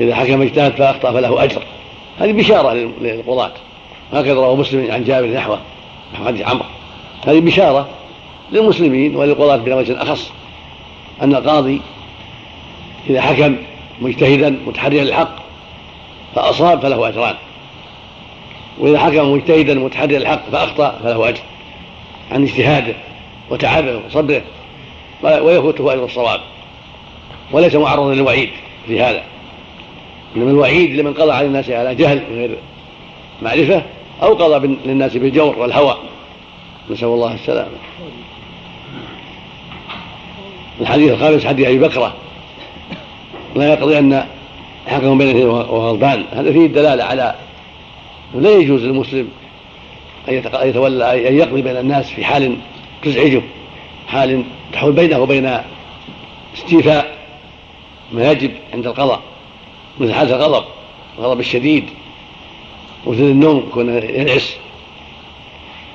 إذا 0.00 0.14
حكم 0.14 0.42
اجتهد 0.42 0.72
فأخطأ 0.72 1.12
فله 1.12 1.44
أجر. 1.44 1.62
هذه 2.18 2.32
بشارة 2.32 2.72
للقضاة. 3.00 3.52
هكذا 4.12 4.34
رواه 4.34 4.56
مسلم 4.56 4.92
عن 4.92 5.04
جابر 5.04 5.26
نحوه 5.26 5.58
نحو 6.14 6.24
حديث 6.24 6.48
عمرو. 6.48 6.64
هذه 7.26 7.40
بشارة 7.40 7.88
للمسلمين 8.52 9.16
وللقضاة 9.16 9.56
بوجه 9.56 10.02
أخص. 10.02 10.30
أن 11.22 11.34
القاضي 11.34 11.80
إذا 13.10 13.20
حكم 13.20 13.56
مجتهدا 14.00 14.58
متحريا 14.66 15.04
للحق 15.04 15.36
فأصاب 16.34 16.80
فله 16.80 17.08
أجران. 17.08 17.34
وإذا 18.80 18.98
حكم 18.98 19.32
مجتهدا 19.32 19.74
متحريا 19.74 20.18
الحق 20.18 20.50
فأخطأ 20.52 21.00
فله 21.02 21.28
أجر. 21.28 21.40
عن 22.32 22.42
اجتهاده 22.42 22.94
وتعبه 23.50 24.00
وصبره 24.06 24.42
ويفوته 25.22 25.92
أجر 25.92 26.04
الصواب. 26.04 26.40
وليس 27.52 27.74
معرضا 27.74 28.14
للوعيد 28.14 28.50
في 28.86 29.02
هذا. 29.02 29.22
إنما 30.36 30.50
الوعيد 30.50 30.96
لمن 30.96 31.14
قضى 31.14 31.32
على 31.32 31.46
الناس 31.46 31.70
على 31.70 31.94
جهل 31.94 32.22
من 32.30 32.36
غير 32.36 32.56
معرفة 33.42 33.82
أو 34.22 34.34
قضى 34.34 34.76
للناس 34.86 35.16
بالجور 35.16 35.58
والهوى. 35.58 35.96
نسأل 36.90 37.08
الله 37.08 37.34
السلامة. 37.34 37.70
الحديث 40.80 41.12
الخامس 41.12 41.46
حديث 41.46 41.66
أبي 41.66 41.78
بكرة. 41.78 42.14
لا 43.56 43.72
يقضي 43.72 43.98
أن 43.98 44.24
حكم 44.86 45.18
بين 45.18 45.46
وغضبان 45.46 46.24
هذا 46.32 46.52
فيه 46.52 46.66
الدلاله 46.66 47.04
على 47.04 47.34
لا 48.34 48.50
يجوز 48.50 48.84
للمسلم 48.84 49.28
أن 50.28 50.42
يتولى 50.68 51.28
أن 51.28 51.38
يقضي 51.38 51.62
بين 51.62 51.76
الناس 51.76 52.10
في 52.10 52.24
حال 52.24 52.56
تزعجه 53.02 53.42
حال 54.08 54.44
تحول 54.72 54.92
بينه 54.92 55.18
وبين 55.18 55.58
استيفاء 56.54 57.18
ما 58.12 58.30
يجب 58.30 58.50
عند 58.74 58.86
القضاء 58.86 59.20
مثل 60.00 60.12
حالة 60.12 60.36
الغضب 60.36 60.64
الغضب 61.18 61.40
الشديد 61.40 61.84
مثل 63.06 63.22
النوم 63.22 63.58
يكون 63.58 63.88
ينعس 63.88 64.56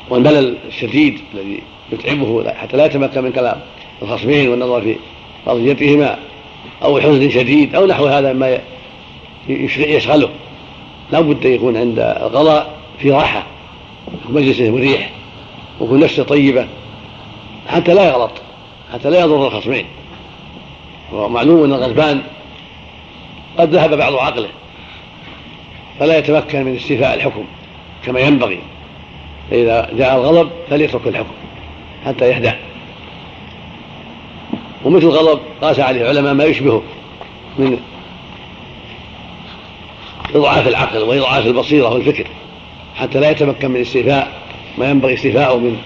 والملل 0.10 0.58
الشديد 0.68 1.20
الذي 1.34 1.62
يتعبه 1.92 2.54
حتى 2.54 2.78
لا 2.78 2.86
يتمكن 2.86 3.24
من 3.24 3.32
كلام 3.32 3.62
الخصمين 4.02 4.50
والنظر 4.50 4.82
في 4.82 4.96
قضيتهما 5.46 6.20
أو 6.84 7.00
حزن 7.00 7.30
شديد 7.30 7.76
أو 7.76 7.86
نحو 7.86 8.06
هذا 8.06 8.34
مما 8.34 8.60
يشغله. 9.78 10.30
لا 11.12 11.20
بد 11.20 11.46
يكون 11.46 11.78
عند 11.78 12.00
القضاء 12.00 12.74
في 13.00 13.12
راحة 13.12 13.44
مجلسه 14.30 14.70
مريح 14.70 15.10
ويكون 15.80 16.00
نفسه 16.00 16.24
طيبة 16.24 16.68
حتى 17.68 17.94
لا 17.94 18.08
يغلط 18.08 18.32
حتى 18.94 19.10
لا 19.10 19.20
يضر 19.20 19.48
الخصمين. 19.48 19.86
ومعلوم 21.14 21.64
ان 21.64 21.74
الغضبان 21.74 22.22
قد 23.58 23.76
ذهب 23.76 23.98
بعض 23.98 24.16
عقله 24.16 24.50
فلا 26.00 26.18
يتمكن 26.18 26.64
من 26.64 26.76
استيفاء 26.76 27.14
الحكم 27.14 27.46
كما 28.06 28.20
ينبغي. 28.20 28.60
فإذا 29.52 29.90
جاء 29.98 30.16
الغضب 30.16 30.50
فليترك 30.70 31.08
الحكم 31.08 31.34
حتى 32.06 32.30
يهدأ. 32.30 32.60
ومثل 34.86 35.06
الغضب 35.06 35.40
قاس 35.62 35.80
عليه 35.80 36.02
العلماء 36.02 36.34
ما 36.34 36.44
يشبهه 36.44 36.84
من 37.58 37.80
إضعاف 40.36 40.68
العقل 40.68 41.04
وإضعاف 41.04 41.46
البصيرة 41.46 41.94
والفكر 41.94 42.28
حتى 42.96 43.20
لا 43.20 43.30
يتمكن 43.30 43.72
من 43.72 43.82
استيفاء 43.82 44.32
ما 44.78 44.90
ينبغي 44.90 45.14
استيفاؤه 45.14 45.58
من 45.58 45.78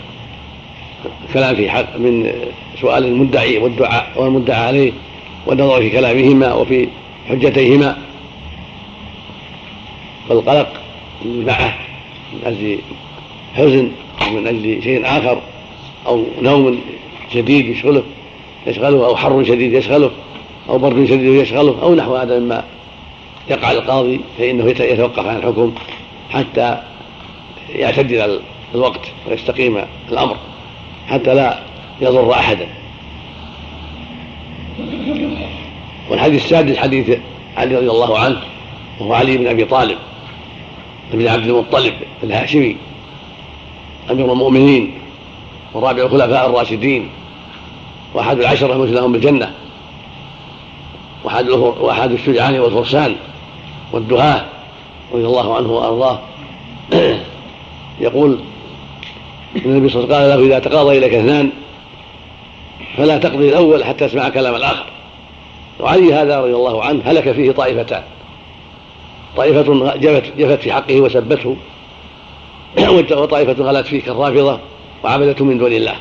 كلام 1.34 1.56
في 1.56 1.70
حق 1.70 1.98
من 1.98 2.32
سؤال 2.82 3.06
المدعي 3.06 3.58
والدعاء 3.58 4.12
والمدعى 4.16 4.60
عليه 4.60 4.92
والنظر 5.46 5.82
في 5.82 5.90
كلامهما 5.90 6.54
وفي 6.54 6.88
حجتيهما. 7.30 7.98
فالقلق 10.30 10.74
معه 11.26 11.78
من 12.34 12.42
أجل 12.46 12.80
حزن 13.56 13.92
أو 14.22 14.30
من 14.30 14.48
أجل 14.48 14.84
شيء 14.84 15.02
آخر 15.06 15.42
أو 16.08 16.24
نوم 16.42 16.80
شديد 17.34 17.68
يشغله 17.68 18.04
يشغله 18.68 19.06
أو 19.06 19.16
حر 19.16 19.44
شديد 19.44 19.74
يشغله 19.74 20.12
أو 20.70 20.78
برد 20.78 21.06
شديد 21.06 21.34
يشغله 21.34 21.76
أو 21.82 21.96
نحو 21.96 22.16
هذا 22.16 22.40
مما 22.40 22.64
يقع 23.50 23.72
القاضي 23.72 24.22
فإنه 24.38 24.70
يتوقف 24.70 25.26
عن 25.26 25.38
الحكم 25.38 25.74
حتى 26.30 26.78
يعتدل 27.76 28.40
الوقت 28.76 29.02
ويستقيم 29.28 29.86
الأمر 30.12 30.38
حتى 31.08 31.34
لا 31.34 31.60
يضر 32.02 32.34
أحدا. 32.34 32.68
والحديث 36.10 36.44
السادس 36.44 36.78
حديث 36.78 37.18
علي 37.58 37.76
رضي 37.76 37.90
الله 37.90 38.20
عنه 38.20 38.42
وهو 39.00 39.14
علي 39.14 39.38
بن 39.38 39.48
أبي 39.48 39.66
طالب 39.66 39.98
بن 41.14 41.28
عبد 41.28 41.46
المطلب 41.48 41.94
الهاشمي 42.24 42.78
أمير 44.12 44.32
المؤمنين 44.34 44.94
ورابع 45.74 46.04
الخلفاء 46.04 46.50
الراشدين 46.50 47.10
وأحد 48.14 48.40
العشرة 48.40 48.74
المشهد 48.74 48.94
لهم 48.94 49.12
بالجنه 49.12 49.54
وأحد 51.24 51.50
وأحد 51.50 52.12
الشجعان 52.12 52.60
والفرسان. 52.60 53.16
والدهاه 53.92 54.46
رضي 55.14 55.26
الله 55.26 55.56
عنه 55.56 55.72
وأرضاه. 55.72 56.20
يقول 58.00 58.40
النبي 59.66 59.90
صلى 59.90 60.04
الله 60.04 60.16
عليه 60.16 60.26
وسلم 60.26 60.40
قال 60.40 60.50
له 60.50 60.56
إذا 60.56 60.60
تقاضى 60.60 60.98
إليك 60.98 61.14
اثنان 61.14 61.50
فلا 62.98 63.18
تقضي 63.18 63.50
الأول 63.50 63.86
حتى 63.86 64.08
تسمع 64.08 64.30
كلام 64.30 64.56
الآخر. 64.56 64.86
وعلي 65.80 66.14
هذا 66.14 66.40
رضي 66.40 66.54
الله 66.56 66.84
عنه 66.84 67.02
هلك 67.06 67.32
فيه 67.32 67.52
طائفتان. 67.52 68.04
طائفة 69.38 69.96
جفت, 69.96 70.24
جفت 70.38 70.62
في 70.62 70.72
حقه 70.72 71.02
وسبته. 71.02 71.56
وطائفة 73.12 73.64
غلت 73.64 73.88
فيه 73.88 74.02
كالرافضة 74.02 74.60
وعبدته 75.04 75.46
من 75.46 75.58
دون 75.58 75.74
الله. 75.74 75.96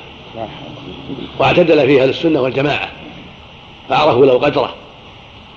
واعتدل 1.39 1.87
فيها 1.87 2.07
للسنة 2.07 2.41
والجماعة. 2.41 2.89
فعرفوا 3.89 4.27
له 4.27 4.33
قدره 4.33 4.75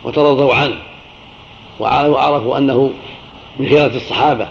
وترضوا 0.03 0.53
عنه. 0.53 0.75
وعرفوا 1.81 2.57
أنه 2.57 2.91
من 3.59 3.67
خيرة 3.67 3.95
الصحابة 3.95 4.47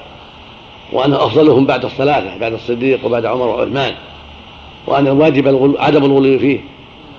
وأنه 0.93 1.17
أفضلهم 1.17 1.67
بعد 1.67 1.85
الثلاثة 1.85 2.37
بعد 2.37 2.53
الصديق 2.53 3.07
وبعد 3.07 3.27
عمر 3.27 3.47
وعثمان 3.47 3.95
وأن 4.87 5.07
الواجب 5.07 5.75
عدم 5.79 6.05
الغلو 6.05 6.39
فيه 6.39 6.61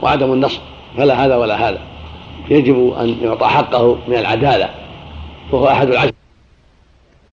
وعدم 0.01 0.33
النصر 0.33 0.59
فلا 0.97 1.25
هذا 1.25 1.35
ولا 1.35 1.69
هذا. 1.69 1.79
يجب 2.49 2.93
أن 2.99 3.17
يعطى 3.21 3.45
حقه 3.45 3.97
من 4.07 4.15
العدالة 4.15 4.69
وهو 5.51 5.67
أحد 5.67 5.88
العشر 5.88 6.11